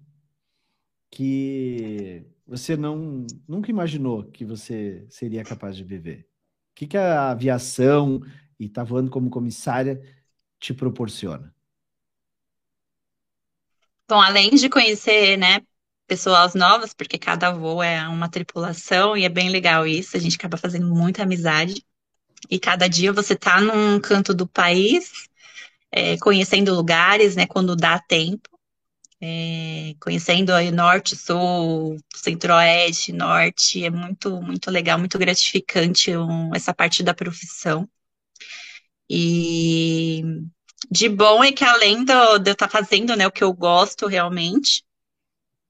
que 1.11 2.27
você 2.47 2.77
não 2.77 3.27
nunca 3.49 3.71
imaginou 3.71 4.25
que 4.25 4.45
você 4.45 5.07
seria 5.09 5.43
capaz 5.45 5.77
de 5.77 5.85
viver? 5.85 6.29
O 6.73 6.75
que, 6.75 6.87
que 6.87 6.97
a 6.97 7.31
aviação 7.31 8.21
e 8.59 8.67
estar 8.67 8.83
tá 8.83 8.89
voando 8.89 9.11
como 9.11 9.31
comissária 9.31 10.01
te 10.61 10.75
proporciona? 10.75 11.55
Bom, 14.09 14.21
além 14.21 14.51
de 14.51 14.69
conhecer, 14.69 15.37
né, 15.37 15.61
pessoas 16.07 16.55
novas, 16.55 16.95
porque 16.95 17.19
cada 17.19 17.51
voo 17.51 17.83
é 17.83 18.07
uma 18.09 18.29
tripulação 18.29 19.17
e 19.17 19.25
é 19.25 19.29
bem 19.29 19.51
legal 19.51 19.87
isso, 19.87 20.17
a 20.17 20.21
gente 20.21 20.37
acaba 20.37 20.57
fazendo 20.57 20.87
muita 20.89 21.23
amizade. 21.23 21.85
E 22.51 22.59
cada 22.59 22.89
dia 22.89 23.13
você 23.13 23.35
está 23.35 23.61
num 23.61 24.01
canto 24.01 24.33
do 24.35 24.47
país, 24.47 25.29
é, 25.91 26.17
conhecendo 26.19 26.75
lugares, 26.75 27.37
né, 27.37 27.47
quando 27.47 27.75
dá 27.77 27.99
tempo, 27.99 28.49
é, 29.21 29.95
conhecendo 30.01 30.53
aí 30.53 30.71
norte, 30.71 31.17
sul, 31.17 31.99
centro-oeste, 32.15 33.13
norte, 33.13 33.85
é 33.85 33.91
muito, 33.91 34.41
muito 34.43 34.71
legal, 34.71 34.99
muito 34.99 35.19
gratificante 35.19 36.17
um, 36.17 36.55
essa 36.55 36.75
parte 36.75 37.03
da 37.03 37.15
profissão. 37.15 37.89
E 39.09 40.23
de 40.91 41.09
bom 41.09 41.43
é 41.43 41.53
que 41.53 41.65
além 41.65 42.05
do, 42.05 42.39
de 42.39 42.51
eu 42.51 42.53
estar 42.53 42.69
tá 42.69 42.69
fazendo, 42.69 43.17
né, 43.17 43.27
o 43.27 43.33
que 43.33 43.43
eu 43.45 43.53
gosto 43.53 44.07
realmente, 44.07 44.85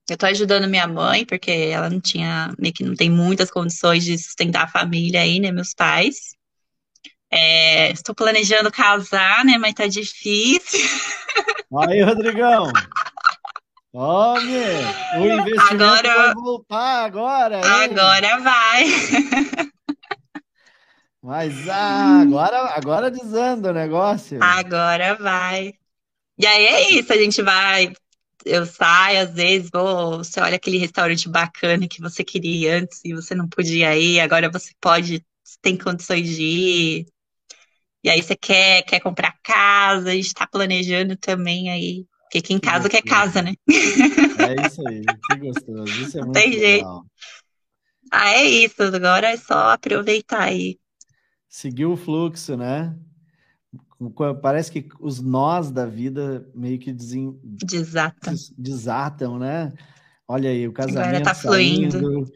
eu 0.08 0.14
estou 0.14 0.28
ajudando 0.28 0.68
minha 0.68 0.86
mãe, 0.86 1.24
porque 1.24 1.50
ela 1.50 1.90
não 1.90 2.00
tinha, 2.00 2.54
meio 2.58 2.72
que 2.72 2.84
não 2.84 2.94
tem 2.94 3.10
muitas 3.10 3.50
condições 3.50 4.04
de 4.04 4.16
sustentar 4.18 4.64
a 4.64 4.68
família 4.68 5.20
aí, 5.20 5.40
né, 5.40 5.50
meus 5.50 5.74
pais. 5.74 6.36
É, 7.30 7.90
estou 7.90 8.14
planejando 8.14 8.70
casar, 8.70 9.44
né? 9.44 9.58
Mas 9.58 9.74
tá 9.74 9.86
difícil. 9.86 10.80
Aí, 11.88 12.00
Rodrigão. 12.00 12.70
Homem, 13.92 14.84
o 15.18 15.26
investimento 15.26 15.82
agora, 15.82 16.14
vai 16.16 16.34
voltar 16.34 17.04
agora. 17.04 17.56
Hein? 17.56 17.64
Agora 17.64 18.40
vai. 18.40 18.84
Mas 21.22 21.68
ah, 21.68 22.20
agora, 22.20 22.58
agora 22.76 23.10
desanda 23.10 23.70
o 23.70 23.74
negócio. 23.74 24.38
Agora 24.40 25.16
vai. 25.16 25.72
E 26.38 26.46
aí 26.46 26.66
é 26.66 26.90
isso, 26.92 27.12
a 27.12 27.16
gente 27.16 27.42
vai. 27.42 27.92
Eu 28.46 28.64
saio, 28.66 29.22
às 29.22 29.34
vezes, 29.34 29.70
vou, 29.72 30.18
você 30.18 30.40
olha 30.40 30.56
aquele 30.56 30.78
restaurante 30.78 31.28
bacana 31.28 31.88
que 31.88 32.00
você 32.00 32.22
queria 32.24 32.68
ir 32.68 32.82
antes 32.82 33.00
e 33.04 33.12
você 33.12 33.34
não 33.34 33.48
podia 33.48 33.96
ir, 33.98 34.20
agora 34.20 34.50
você 34.50 34.72
pode, 34.80 35.24
tem 35.60 35.76
condições 35.76 36.28
de 36.28 36.42
ir. 36.42 37.06
E 38.04 38.10
aí 38.10 38.22
você 38.22 38.36
quer, 38.36 38.82
quer 38.84 39.00
comprar 39.00 39.36
casa, 39.42 40.10
a 40.10 40.14
gente 40.14 40.32
tá 40.32 40.46
planejando 40.46 41.16
também 41.16 41.70
aí. 41.70 42.06
Porque 42.22 42.40
quem 42.40 42.58
que 42.60 42.70
casa 42.70 42.88
gostoso. 42.88 42.90
quer 42.90 43.02
casa, 43.02 43.42
né? 43.42 43.54
É 44.38 44.60
isso 44.60 44.82
aí, 44.82 45.16
que 45.26 45.36
gostoso. 45.36 46.02
Isso 46.02 46.18
é 46.18 46.22
muito 46.22 46.42
Tem 46.42 46.52
legal. 46.52 46.58
jeito. 46.58 47.06
Ah, 48.10 48.30
é 48.30 48.44
isso. 48.44 48.82
Agora 48.82 49.30
é 49.30 49.36
só 49.36 49.70
aproveitar 49.70 50.42
aí. 50.42 50.78
Seguir 51.48 51.86
o 51.86 51.96
fluxo, 51.96 52.56
né? 52.56 52.96
Parece 54.42 54.70
que 54.70 54.88
os 55.00 55.20
nós 55.20 55.70
da 55.70 55.86
vida 55.86 56.46
meio 56.54 56.78
que 56.78 56.92
desen... 56.92 57.38
desatam. 57.42 58.34
desatam, 58.56 59.38
né? 59.38 59.72
Olha 60.28 60.50
aí, 60.50 60.66
o 60.66 60.72
casamento 60.72 61.08
Agora 61.08 61.24
tá 61.24 61.34
saindo, 61.34 61.98
fluindo. 61.98 62.32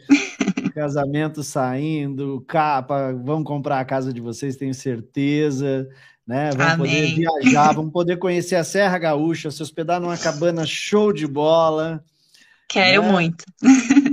casamento 0.72 1.42
saindo, 1.42 2.44
capa, 2.46 3.12
vão 3.12 3.42
comprar 3.42 3.80
a 3.80 3.84
casa 3.84 4.12
de 4.12 4.20
vocês, 4.20 4.56
tenho 4.56 4.72
certeza, 4.72 5.88
né? 6.26 6.50
Vão 6.52 6.78
poder 6.78 7.14
viajar, 7.14 7.72
vão 7.72 7.90
poder 7.90 8.16
conhecer 8.16 8.54
a 8.54 8.64
Serra 8.64 8.96
Gaúcha, 8.96 9.50
se 9.50 9.62
hospedar 9.62 10.00
numa 10.00 10.16
cabana 10.16 10.64
show 10.64 11.12
de 11.12 11.26
bola. 11.26 12.02
Quero 12.68 13.02
né? 13.02 13.10
muito. 13.10 13.44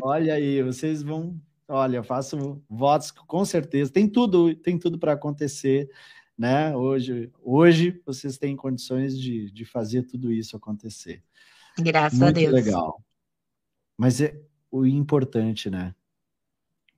Olha 0.02 0.34
aí, 0.34 0.64
vocês 0.64 1.04
vão 1.04 1.40
Olha, 1.70 2.02
faço 2.02 2.62
votos 2.70 3.12
com 3.12 3.44
certeza. 3.44 3.92
Tem 3.92 4.08
tudo, 4.08 4.56
tem 4.56 4.78
tudo 4.78 4.98
para 4.98 5.14
acontecer, 5.14 5.90
né? 6.38 6.76
Hoje, 6.76 7.32
hoje 7.42 8.02
vocês 8.06 8.38
têm 8.38 8.56
condições 8.56 9.18
de, 9.18 9.50
de 9.52 9.66
fazer 9.66 10.04
tudo 10.04 10.32
isso 10.32 10.56
acontecer. 10.56 11.24
Graças 11.80 12.20
Muito 12.20 12.38
a 12.38 12.40
Deus. 12.40 12.54
legal. 12.54 13.04
Mas 13.98 14.22
é 14.22 14.40
o 14.70 14.86
importante, 14.86 15.70
né? 15.70 15.96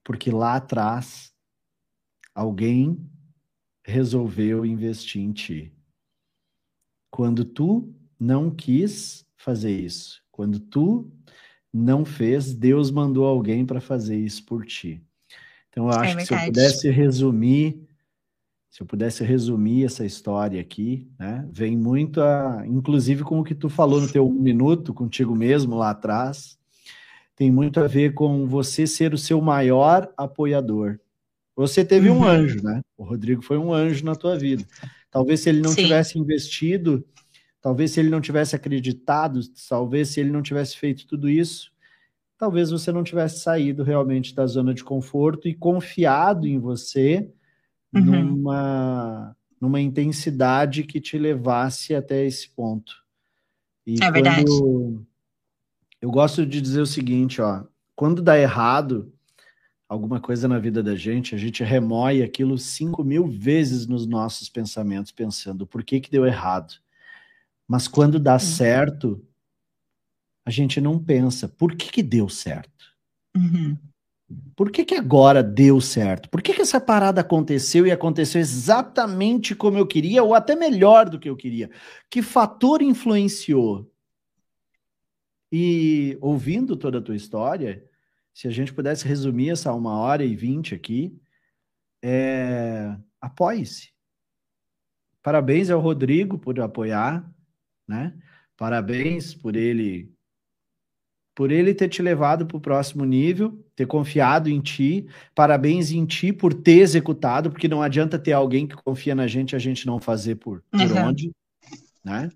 Porque 0.04 0.30
lá 0.30 0.56
atrás 0.56 1.32
alguém 2.34 2.98
resolveu 3.84 4.66
investir 4.66 5.22
em 5.22 5.32
ti. 5.32 5.72
Quando 7.10 7.44
tu 7.44 7.92
não 8.18 8.50
quis 8.50 9.26
fazer 9.36 9.72
isso, 9.72 10.22
quando 10.30 10.60
tu 10.60 11.10
não 11.72 12.04
fez, 12.04 12.52
Deus 12.54 12.90
mandou 12.90 13.24
alguém 13.24 13.64
para 13.64 13.80
fazer 13.80 14.18
isso 14.18 14.44
por 14.44 14.66
ti. 14.66 15.02
Então 15.68 15.86
eu 15.86 15.92
é 15.92 15.96
acho 15.96 16.12
é 16.12 16.16
que 16.16 16.26
se 16.26 16.34
eu 16.34 16.44
pudesse 16.46 16.90
resumir, 16.90 17.88
se 18.70 18.82
eu 18.82 18.86
pudesse 18.86 19.24
resumir 19.24 19.84
essa 19.84 20.04
história 20.04 20.60
aqui, 20.60 21.08
né, 21.18 21.46
vem 21.52 21.76
muito 21.76 22.20
a, 22.20 22.62
inclusive 22.66 23.24
com 23.24 23.40
o 23.40 23.44
que 23.44 23.54
tu 23.54 23.68
falou 23.68 24.00
no 24.00 24.10
teu 24.10 24.26
um 24.26 24.32
minuto 24.32 24.94
contigo 24.94 25.34
mesmo 25.34 25.76
lá 25.76 25.90
atrás, 25.90 26.58
tem 27.34 27.50
muito 27.50 27.80
a 27.80 27.86
ver 27.86 28.14
com 28.14 28.46
você 28.46 28.86
ser 28.86 29.12
o 29.12 29.18
seu 29.18 29.40
maior 29.40 30.12
apoiador. 30.16 30.98
Você 31.56 31.84
teve 31.84 32.08
uhum. 32.08 32.20
um 32.20 32.24
anjo, 32.24 32.62
né? 32.62 32.80
O 32.96 33.04
Rodrigo 33.04 33.42
foi 33.42 33.58
um 33.58 33.72
anjo 33.72 34.04
na 34.04 34.14
tua 34.14 34.38
vida. 34.38 34.64
Talvez 35.10 35.40
se 35.40 35.48
ele 35.48 35.60
não 35.60 35.70
Sim. 35.70 35.82
tivesse 35.82 36.18
investido 36.18 37.04
Talvez 37.60 37.90
se 37.90 38.00
ele 38.00 38.08
não 38.08 38.20
tivesse 38.20 38.56
acreditado, 38.56 39.40
talvez 39.68 40.08
se 40.08 40.20
ele 40.20 40.30
não 40.30 40.42
tivesse 40.42 40.76
feito 40.76 41.06
tudo 41.06 41.28
isso, 41.28 41.70
talvez 42.38 42.70
você 42.70 42.90
não 42.90 43.04
tivesse 43.04 43.40
saído 43.40 43.82
realmente 43.82 44.34
da 44.34 44.46
zona 44.46 44.72
de 44.72 44.82
conforto 44.82 45.46
e 45.46 45.54
confiado 45.54 46.46
em 46.46 46.58
você 46.58 47.30
uhum. 47.94 48.24
numa, 48.24 49.36
numa 49.60 49.80
intensidade 49.80 50.84
que 50.84 51.00
te 51.00 51.18
levasse 51.18 51.94
até 51.94 52.24
esse 52.24 52.48
ponto. 52.50 52.92
E 53.86 54.02
é 54.02 54.10
verdade. 54.10 54.44
Eu 56.00 56.10
gosto 56.10 56.46
de 56.46 56.60
dizer 56.60 56.80
o 56.80 56.86
seguinte, 56.86 57.40
ó, 57.42 57.64
quando 57.94 58.22
dá 58.22 58.38
errado 58.38 59.12
alguma 59.88 60.20
coisa 60.20 60.46
na 60.46 60.58
vida 60.58 60.82
da 60.82 60.94
gente, 60.94 61.34
a 61.34 61.38
gente 61.38 61.64
remoe 61.64 62.22
aquilo 62.22 62.56
cinco 62.56 63.02
mil 63.02 63.26
vezes 63.26 63.86
nos 63.86 64.06
nossos 64.06 64.48
pensamentos, 64.48 65.10
pensando 65.12 65.66
por 65.66 65.82
que 65.82 66.00
que 66.00 66.10
deu 66.10 66.24
errado 66.24 66.74
mas 67.70 67.86
quando 67.86 68.18
dá 68.18 68.32
uhum. 68.32 68.38
certo, 68.40 69.24
a 70.44 70.50
gente 70.50 70.80
não 70.80 70.98
pensa, 70.98 71.48
por 71.48 71.76
que, 71.76 71.88
que 71.88 72.02
deu 72.02 72.28
certo? 72.28 72.84
Uhum. 73.36 73.78
Por 74.54 74.70
que, 74.70 74.84
que 74.84 74.94
agora 74.94 75.42
deu 75.42 75.80
certo? 75.80 76.28
Por 76.28 76.42
que, 76.42 76.54
que 76.54 76.62
essa 76.62 76.80
parada 76.80 77.20
aconteceu 77.20 77.86
e 77.86 77.90
aconteceu 77.90 78.40
exatamente 78.40 79.54
como 79.54 79.78
eu 79.78 79.86
queria, 79.86 80.22
ou 80.22 80.34
até 80.34 80.54
melhor 80.54 81.08
do 81.08 81.18
que 81.18 81.28
eu 81.28 81.36
queria? 81.36 81.70
Que 82.08 82.22
fator 82.22 82.82
influenciou? 82.82 83.90
E 85.52 86.16
ouvindo 86.20 86.76
toda 86.76 86.98
a 86.98 87.02
tua 87.02 87.16
história, 87.16 87.84
se 88.32 88.46
a 88.46 88.50
gente 88.50 88.72
pudesse 88.72 89.06
resumir 89.06 89.50
essa 89.50 89.72
uma 89.72 89.98
hora 89.98 90.24
e 90.24 90.36
vinte 90.36 90.74
aqui, 90.74 91.20
é... 92.02 92.96
apoie-se. 93.20 93.90
Parabéns 95.22 95.68
ao 95.70 95.80
Rodrigo 95.80 96.38
por 96.38 96.58
apoiar 96.60 97.28
né? 97.90 98.16
Parabéns 98.56 99.34
por 99.34 99.56
ele 99.56 100.14
por 101.34 101.50
ele 101.50 101.74
ter 101.74 101.88
te 101.88 102.02
levado 102.02 102.46
para 102.46 102.56
o 102.56 102.60
próximo 102.60 103.04
nível, 103.04 103.64
ter 103.80 103.86
confiado 103.86 104.50
em 104.50 104.60
ti. 104.60 105.06
Parabéns 105.34 105.90
em 105.90 106.04
ti 106.04 106.34
por 106.34 106.52
ter 106.52 106.80
executado, 106.80 107.50
porque 107.50 107.66
não 107.66 107.80
adianta 107.80 108.18
ter 108.18 108.32
alguém 108.32 108.66
que 108.66 108.76
confia 108.76 109.14
na 109.14 109.26
gente 109.26 109.52
e 109.52 109.56
a 109.56 109.58
gente 109.58 109.86
não 109.86 109.98
fazer 109.98 110.34
por, 110.34 110.62
por 110.70 110.80
uhum. 110.80 111.08
onde, 111.08 111.32
né? 112.04 112.28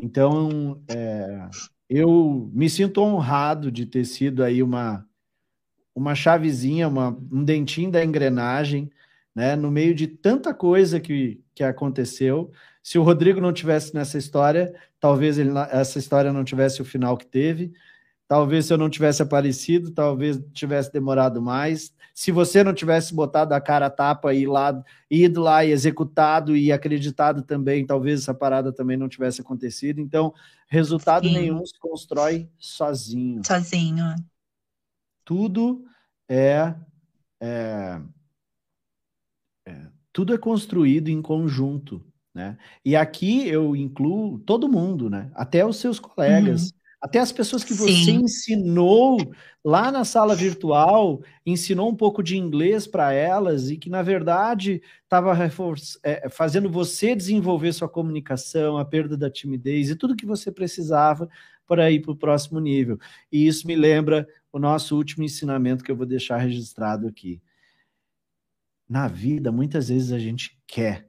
Então, 0.00 0.80
é, 0.88 1.48
eu 1.90 2.48
me 2.54 2.70
sinto 2.70 3.00
honrado 3.00 3.72
de 3.72 3.86
ter 3.86 4.04
sido 4.04 4.44
aí 4.44 4.62
uma 4.62 5.04
uma 5.92 6.14
chavezinha, 6.14 6.86
uma, 6.86 7.08
um 7.32 7.42
dentinho 7.42 7.90
da 7.90 8.04
engrenagem, 8.04 8.88
né? 9.34 9.56
No 9.56 9.68
meio 9.68 9.92
de 9.92 10.06
tanta 10.06 10.54
coisa 10.54 11.00
que, 11.00 11.40
que 11.56 11.64
aconteceu, 11.64 12.52
se 12.80 13.00
o 13.00 13.02
Rodrigo 13.02 13.40
não 13.40 13.52
tivesse 13.52 13.92
nessa 13.92 14.16
história, 14.16 14.72
talvez 15.00 15.38
ele, 15.38 15.50
essa 15.72 15.98
história 15.98 16.32
não 16.32 16.44
tivesse 16.44 16.80
o 16.80 16.84
final 16.84 17.16
que 17.16 17.26
teve. 17.26 17.72
Talvez 18.28 18.66
se 18.66 18.74
eu 18.74 18.78
não 18.78 18.90
tivesse 18.90 19.22
aparecido, 19.22 19.90
talvez 19.90 20.38
tivesse 20.52 20.92
demorado 20.92 21.40
mais. 21.40 21.90
Se 22.14 22.30
você 22.30 22.62
não 22.62 22.74
tivesse 22.74 23.14
botado 23.14 23.54
a 23.54 23.60
cara 23.60 23.86
a 23.86 23.90
tapa 23.90 24.34
e 24.34 24.46
lá, 24.46 24.84
ido 25.10 25.40
lá 25.40 25.64
e 25.64 25.70
executado 25.70 26.54
e 26.54 26.70
acreditado 26.70 27.42
também, 27.42 27.86
talvez 27.86 28.20
essa 28.20 28.34
parada 28.34 28.70
também 28.70 28.98
não 28.98 29.08
tivesse 29.08 29.40
acontecido. 29.40 29.98
Então, 29.98 30.34
resultado 30.66 31.26
Sim. 31.26 31.34
nenhum 31.34 31.64
se 31.64 31.78
constrói 31.78 32.50
sozinho. 32.58 33.40
Sozinho. 33.46 34.14
Tudo 35.24 35.86
é, 36.28 36.74
é, 37.40 38.00
é 39.66 39.86
tudo 40.12 40.34
é 40.34 40.38
construído 40.38 41.08
em 41.08 41.22
conjunto. 41.22 42.04
Né? 42.34 42.58
E 42.84 42.94
aqui 42.94 43.48
eu 43.48 43.74
incluo 43.74 44.38
todo 44.40 44.68
mundo, 44.68 45.08
né? 45.08 45.30
até 45.34 45.64
os 45.64 45.76
seus 45.76 45.98
colegas, 45.98 46.70
uhum. 46.70 46.77
Até 47.00 47.20
as 47.20 47.30
pessoas 47.30 47.62
que 47.62 47.72
você 47.72 47.92
Sim. 47.92 48.22
ensinou 48.22 49.18
lá 49.64 49.92
na 49.92 50.04
sala 50.04 50.34
virtual, 50.34 51.22
ensinou 51.46 51.88
um 51.88 51.94
pouco 51.94 52.22
de 52.22 52.36
inglês 52.36 52.86
para 52.86 53.12
elas 53.12 53.70
e 53.70 53.76
que, 53.76 53.88
na 53.88 54.02
verdade, 54.02 54.82
estava 55.04 55.32
é, 56.02 56.28
fazendo 56.28 56.68
você 56.68 57.14
desenvolver 57.14 57.72
sua 57.72 57.88
comunicação, 57.88 58.78
a 58.78 58.84
perda 58.84 59.16
da 59.16 59.30
timidez 59.30 59.90
e 59.90 59.96
tudo 59.96 60.16
que 60.16 60.26
você 60.26 60.50
precisava 60.50 61.28
para 61.66 61.90
ir 61.90 62.00
para 62.00 62.12
o 62.12 62.16
próximo 62.16 62.58
nível. 62.58 62.98
E 63.30 63.46
isso 63.46 63.66
me 63.66 63.76
lembra 63.76 64.26
o 64.52 64.58
nosso 64.58 64.96
último 64.96 65.22
ensinamento 65.22 65.84
que 65.84 65.92
eu 65.92 65.96
vou 65.96 66.06
deixar 66.06 66.38
registrado 66.38 67.06
aqui. 67.06 67.40
Na 68.88 69.06
vida, 69.06 69.52
muitas 69.52 69.88
vezes 69.88 70.10
a 70.10 70.18
gente 70.18 70.58
quer 70.66 71.08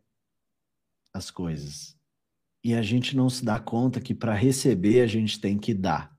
as 1.14 1.32
coisas. 1.32 1.99
E 2.64 2.74
a 2.74 2.82
gente 2.82 3.16
não 3.16 3.30
se 3.30 3.44
dá 3.44 3.60
conta 3.60 4.02
que 4.02 4.14
para 4.14 4.34
receber 4.34 5.02
a 5.02 5.08
gente 5.08 5.40
tem 5.40 5.58
que 5.58 5.74
dar. 5.74 6.18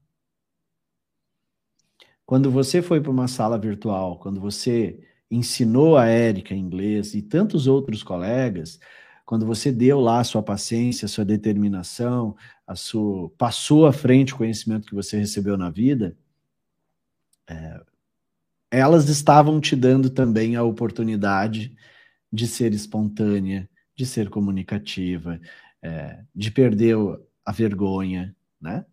Quando 2.24 2.50
você 2.50 2.80
foi 2.80 3.00
para 3.00 3.10
uma 3.10 3.28
sala 3.28 3.58
virtual, 3.58 4.18
quando 4.18 4.40
você 4.40 5.00
ensinou 5.30 5.96
a 5.96 6.06
Érica 6.06 6.54
inglês 6.54 7.14
e 7.14 7.22
tantos 7.22 7.66
outros 7.66 8.02
colegas, 8.02 8.78
quando 9.24 9.46
você 9.46 9.70
deu 9.70 10.00
lá 10.00 10.20
a 10.20 10.24
sua 10.24 10.42
paciência, 10.42 11.06
a 11.06 11.08
sua 11.08 11.24
determinação, 11.24 12.36
a 12.66 12.74
sua 12.74 13.30
passou 13.30 13.86
à 13.86 13.92
frente 13.92 14.34
o 14.34 14.36
conhecimento 14.36 14.88
que 14.88 14.94
você 14.94 15.18
recebeu 15.18 15.56
na 15.56 15.70
vida, 15.70 16.16
é, 17.48 17.80
elas 18.70 19.08
estavam 19.08 19.60
te 19.60 19.74
dando 19.74 20.10
também 20.10 20.56
a 20.56 20.62
oportunidade 20.62 21.76
de 22.32 22.46
ser 22.46 22.72
espontânea, 22.72 23.68
de 23.96 24.06
ser 24.06 24.30
comunicativa, 24.30 25.40
é, 25.82 26.22
de 26.34 26.50
perder 26.50 26.96
a 27.44 27.52
vergonha, 27.52 28.34
né? 28.60 28.84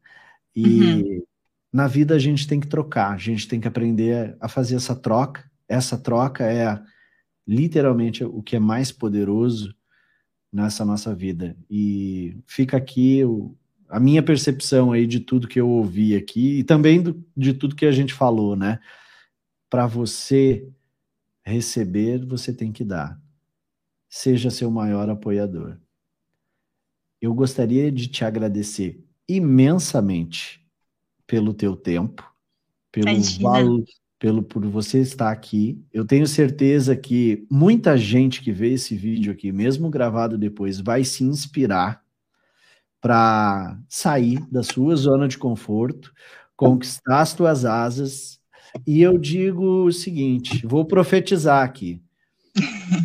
E 0.55 0.81
uhum. 0.81 1.23
na 1.71 1.87
vida 1.87 2.15
a 2.15 2.19
gente 2.19 2.47
tem 2.47 2.59
que 2.59 2.67
trocar, 2.67 3.13
a 3.13 3.17
gente 3.17 3.47
tem 3.47 3.59
que 3.59 3.67
aprender 3.67 4.35
a 4.39 4.47
fazer 4.47 4.75
essa 4.75 4.95
troca. 4.95 5.49
Essa 5.67 5.97
troca 5.97 6.43
é 6.45 6.81
literalmente 7.45 8.23
o 8.23 8.41
que 8.41 8.55
é 8.55 8.59
mais 8.59 8.91
poderoso 8.91 9.75
nessa 10.51 10.83
nossa 10.83 11.13
vida. 11.13 11.55
E 11.69 12.37
fica 12.45 12.77
aqui 12.77 13.23
o, 13.23 13.55
a 13.89 13.99
minha 13.99 14.23
percepção 14.23 14.91
aí 14.91 15.05
de 15.05 15.19
tudo 15.19 15.47
que 15.47 15.59
eu 15.59 15.69
ouvi 15.69 16.15
aqui 16.15 16.59
e 16.59 16.63
também 16.63 17.01
do, 17.01 17.23
de 17.35 17.53
tudo 17.53 17.75
que 17.75 17.85
a 17.85 17.91
gente 17.91 18.13
falou, 18.13 18.55
né? 18.55 18.79
Para 19.69 19.85
você 19.85 20.67
receber, 21.43 22.25
você 22.25 22.53
tem 22.53 22.71
que 22.71 22.83
dar 22.83 23.19
seja 24.09 24.49
seu 24.49 24.71
maior 24.71 25.09
apoiador. 25.09 25.77
Eu 27.19 27.33
gostaria 27.33 27.91
de 27.91 28.07
te 28.07 28.23
agradecer 28.23 29.03
imensamente 29.27 30.63
pelo 31.25 31.53
teu 31.53 31.75
tempo, 31.75 32.23
pelo 32.91 33.21
valor, 33.41 33.83
pelo 34.19 34.43
por 34.43 34.65
você 34.65 34.99
estar 34.99 35.31
aqui. 35.31 35.83
Eu 35.91 36.05
tenho 36.05 36.27
certeza 36.27 36.95
que 36.95 37.45
muita 37.49 37.97
gente 37.97 38.41
que 38.41 38.51
vê 38.51 38.73
esse 38.73 38.95
vídeo 38.95 39.31
aqui, 39.31 39.51
mesmo 39.51 39.89
gravado 39.89 40.37
depois, 40.37 40.79
vai 40.79 41.03
se 41.03 41.23
inspirar 41.23 42.03
para 43.01 43.79
sair 43.89 44.39
da 44.51 44.63
sua 44.63 44.95
zona 44.95 45.27
de 45.27 45.37
conforto, 45.37 46.13
conquistar 46.55 47.21
as 47.21 47.33
tuas 47.33 47.65
asas. 47.65 48.39
E 48.85 49.01
eu 49.01 49.17
digo 49.17 49.85
o 49.85 49.91
seguinte, 49.91 50.65
vou 50.65 50.85
profetizar 50.85 51.63
aqui. 51.63 52.01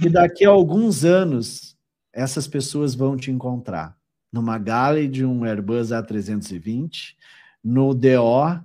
E 0.03 0.09
daqui 0.09 0.45
a 0.45 0.51
alguns 0.51 1.05
anos, 1.05 1.77
essas 2.13 2.47
pessoas 2.47 2.95
vão 2.95 3.17
te 3.17 3.31
encontrar 3.31 4.02
numa 4.33 4.59
gala 4.59 5.07
de 5.07 5.25
um 5.25 5.45
Airbus 5.45 5.91
A320, 5.91 7.15
no 7.63 7.93
DO 7.95 8.65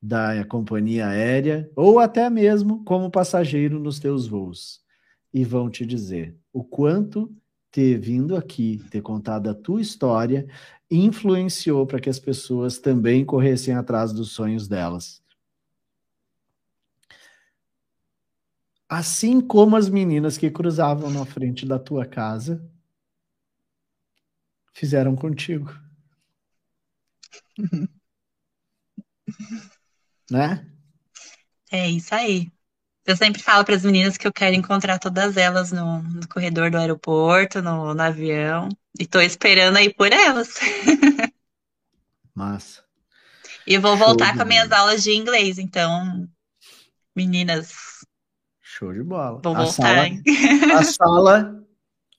da 0.00 0.44
companhia 0.44 1.08
aérea 1.08 1.70
ou 1.74 1.98
até 1.98 2.28
mesmo 2.28 2.84
como 2.84 3.10
passageiro 3.10 3.80
nos 3.80 3.98
teus 3.98 4.26
voos. 4.28 4.84
E 5.32 5.44
vão 5.44 5.70
te 5.70 5.84
dizer 5.84 6.36
o 6.52 6.62
quanto 6.62 7.34
ter 7.70 7.98
vindo 7.98 8.36
aqui, 8.36 8.82
ter 8.90 9.02
contado 9.02 9.50
a 9.50 9.54
tua 9.54 9.80
história, 9.80 10.46
influenciou 10.90 11.86
para 11.86 12.00
que 12.00 12.08
as 12.08 12.18
pessoas 12.18 12.78
também 12.78 13.24
corressem 13.24 13.74
atrás 13.74 14.12
dos 14.12 14.30
sonhos 14.30 14.68
delas. 14.68 15.22
Assim 18.88 19.40
como 19.40 19.76
as 19.76 19.88
meninas 19.88 20.38
que 20.38 20.50
cruzavam 20.50 21.10
na 21.10 21.26
frente 21.26 21.66
da 21.66 21.78
tua 21.78 22.06
casa 22.06 22.64
fizeram 24.76 25.16
contigo. 25.16 25.74
né? 30.30 30.66
É 31.72 31.88
isso 31.88 32.14
aí. 32.14 32.52
Eu 33.06 33.16
sempre 33.16 33.42
falo 33.42 33.64
para 33.64 33.74
as 33.74 33.84
meninas 33.84 34.18
que 34.18 34.26
eu 34.26 34.32
quero 34.32 34.54
encontrar 34.54 34.98
todas 34.98 35.36
elas 35.36 35.72
no, 35.72 36.02
no 36.02 36.28
corredor 36.28 36.70
do 36.70 36.76
aeroporto, 36.76 37.62
no, 37.62 37.94
no 37.94 38.02
avião. 38.02 38.68
E 38.98 39.04
estou 39.04 39.22
esperando 39.22 39.76
aí 39.78 39.94
por 39.94 40.12
elas. 40.12 40.56
Massa. 42.34 42.84
E 43.66 43.78
vou 43.78 43.96
voltar 43.96 44.34
com 44.34 44.42
as 44.42 44.48
minhas 44.48 44.70
aulas 44.70 45.02
de 45.02 45.12
inglês, 45.12 45.58
então, 45.58 46.28
meninas. 47.14 48.04
Show 48.60 48.92
de 48.92 49.02
bola. 49.02 49.40
Vou 49.42 49.56
a 49.56 49.64
voltar. 49.64 49.72
Sala, 49.72 50.78
a 50.78 50.84
sala, 50.84 51.64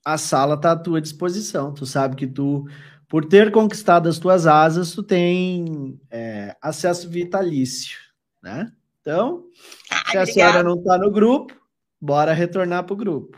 a 0.08 0.18
sala 0.18 0.56
tá 0.56 0.72
à 0.72 0.76
tua 0.78 1.02
disposição. 1.02 1.74
Tu 1.74 1.86
sabe 1.86 2.16
que 2.16 2.26
tu, 2.26 2.66
por 3.10 3.26
ter 3.26 3.52
conquistado 3.52 4.08
as 4.08 4.18
tuas 4.18 4.48
asas, 4.48 4.94
tu 4.94 5.04
tem 5.04 6.00
é, 6.10 6.56
acesso 6.62 7.10
vitalício, 7.10 7.98
né? 8.42 8.72
Então, 9.02 9.44
Ah, 9.92 9.96
se 10.12 10.18
a 10.18 10.22
obrigada. 10.22 10.32
senhora 10.32 10.64
não 10.64 10.82
tá 10.82 10.98
no 10.98 11.12
grupo, 11.12 11.54
bora 12.00 12.32
retornar 12.32 12.86
pro 12.86 12.96
grupo. 12.96 13.38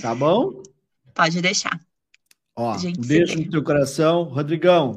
Tá 0.00 0.14
bom? 0.14 0.62
Pode 1.12 1.42
deixar. 1.42 1.80
Ó, 2.54 2.76
um 2.76 3.06
beijo 3.06 3.36
no 3.36 3.50
teu 3.50 3.64
coração. 3.64 4.22
Rodrigão, 4.24 4.94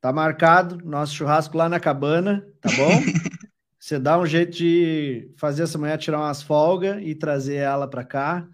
tá 0.00 0.12
marcado 0.12 0.78
nosso 0.84 1.14
churrasco 1.16 1.56
lá 1.58 1.68
na 1.68 1.80
cabana, 1.80 2.46
tá 2.60 2.70
bom? 2.76 2.90
Você 3.76 3.98
dá 3.98 4.18
um 4.18 4.26
jeito 4.26 4.56
de 4.56 5.32
fazer 5.36 5.64
essa 5.64 5.78
mulher 5.78 5.98
tirar 5.98 6.18
umas 6.18 6.42
folgas 6.42 7.02
e 7.02 7.12
trazer 7.12 7.56
ela 7.56 7.88
para 7.88 8.04
cá. 8.04 8.48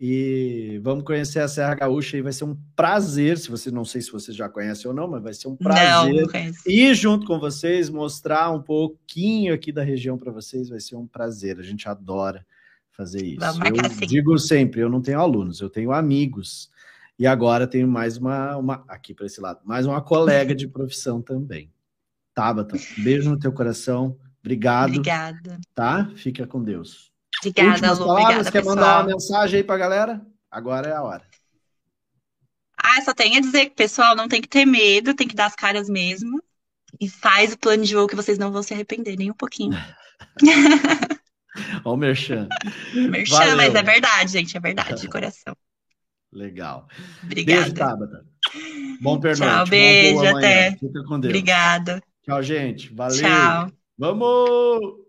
E 0.00 0.78
vamos 0.80 1.02
conhecer 1.02 1.40
a 1.40 1.48
Serra 1.48 1.74
Gaúcha 1.74 2.16
e 2.16 2.22
vai 2.22 2.32
ser 2.32 2.44
um 2.44 2.56
prazer, 2.76 3.36
se 3.36 3.50
você 3.50 3.68
não 3.68 3.84
sei 3.84 4.00
se 4.00 4.12
você 4.12 4.32
já 4.32 4.48
conhece 4.48 4.86
ou 4.86 4.94
não, 4.94 5.08
mas 5.08 5.20
vai 5.20 5.34
ser 5.34 5.48
um 5.48 5.56
prazer 5.56 6.14
não 6.14 6.52
ir 6.66 6.94
junto 6.94 7.26
com 7.26 7.40
vocês, 7.40 7.90
mostrar 7.90 8.52
um 8.52 8.62
pouquinho 8.62 9.52
aqui 9.52 9.72
da 9.72 9.82
região 9.82 10.16
para 10.16 10.30
vocês, 10.30 10.68
vai 10.68 10.78
ser 10.78 10.94
um 10.94 11.06
prazer. 11.06 11.58
A 11.58 11.62
gente 11.62 11.88
adora 11.88 12.46
fazer 12.92 13.24
isso. 13.24 13.44
Eu 13.44 13.90
sim. 13.90 14.06
digo 14.06 14.38
sempre, 14.38 14.80
eu 14.80 14.88
não 14.88 15.02
tenho 15.02 15.18
alunos, 15.18 15.60
eu 15.60 15.68
tenho 15.68 15.90
amigos. 15.90 16.70
E 17.18 17.26
agora 17.26 17.66
tenho 17.66 17.88
mais 17.88 18.16
uma, 18.16 18.56
uma 18.56 18.84
aqui 18.86 19.12
para 19.12 19.26
esse 19.26 19.40
lado, 19.40 19.60
mais 19.64 19.84
uma 19.84 20.00
colega 20.00 20.54
de 20.54 20.68
profissão 20.68 21.20
também. 21.20 21.72
Tabata, 22.32 22.76
beijo 22.98 23.28
no 23.28 23.38
teu 23.38 23.52
coração. 23.52 24.16
Obrigado, 24.38 24.90
Obrigada. 24.90 25.58
tá? 25.74 26.08
Fica 26.14 26.46
com 26.46 26.62
Deus. 26.62 27.07
Obrigada, 27.40 27.70
Últimas 27.70 27.98
Lu. 27.98 28.06
palavras, 28.06 28.28
Obrigada, 28.46 28.52
quer 28.52 28.64
mandar 28.64 28.82
pessoal. 28.82 29.00
uma 29.00 29.06
mensagem 29.08 29.56
aí 29.58 29.64
pra 29.64 29.76
galera? 29.76 30.26
Agora 30.50 30.88
é 30.88 30.92
a 30.94 31.02
hora. 31.02 31.22
Ah, 32.76 33.02
só 33.02 33.12
tenho 33.12 33.38
a 33.38 33.40
dizer 33.40 33.66
que, 33.66 33.74
pessoal, 33.76 34.14
não 34.16 34.28
tem 34.28 34.40
que 34.40 34.48
ter 34.48 34.64
medo, 34.64 35.14
tem 35.14 35.26
que 35.28 35.34
dar 35.34 35.46
as 35.46 35.54
caras 35.54 35.88
mesmo. 35.88 36.42
E 37.00 37.08
faz 37.08 37.52
o 37.52 37.58
plano 37.58 37.84
de 37.84 37.94
voo 37.94 38.06
que 38.06 38.16
vocês 38.16 38.38
não 38.38 38.50
vão 38.50 38.62
se 38.62 38.72
arrepender 38.72 39.16
nem 39.16 39.30
um 39.30 39.34
pouquinho. 39.34 39.76
Ó 41.84 41.94
o 41.94 41.96
Merchan. 41.96 42.48
Merchan, 42.94 43.36
Valeu. 43.36 43.56
mas 43.56 43.74
é 43.74 43.82
verdade, 43.82 44.32
gente, 44.32 44.56
é 44.56 44.60
verdade, 44.60 45.00
de 45.00 45.08
coração. 45.08 45.54
Legal. 46.32 46.86
Beijo, 47.22 47.42
Obrigada. 47.42 47.74
Tabata. 47.74 48.26
Bom 49.00 49.18
pernoite. 49.20 49.54
Tchau, 49.54 49.66
beijo, 49.66 50.26
até. 50.36 50.72
Fica 50.72 51.02
com 51.04 51.20
Deus. 51.20 51.30
Obrigada. 51.30 52.02
Tchau, 52.24 52.42
gente. 52.42 52.94
Valeu. 52.94 53.18
Tchau. 53.18 53.72
Vamos! 53.98 55.07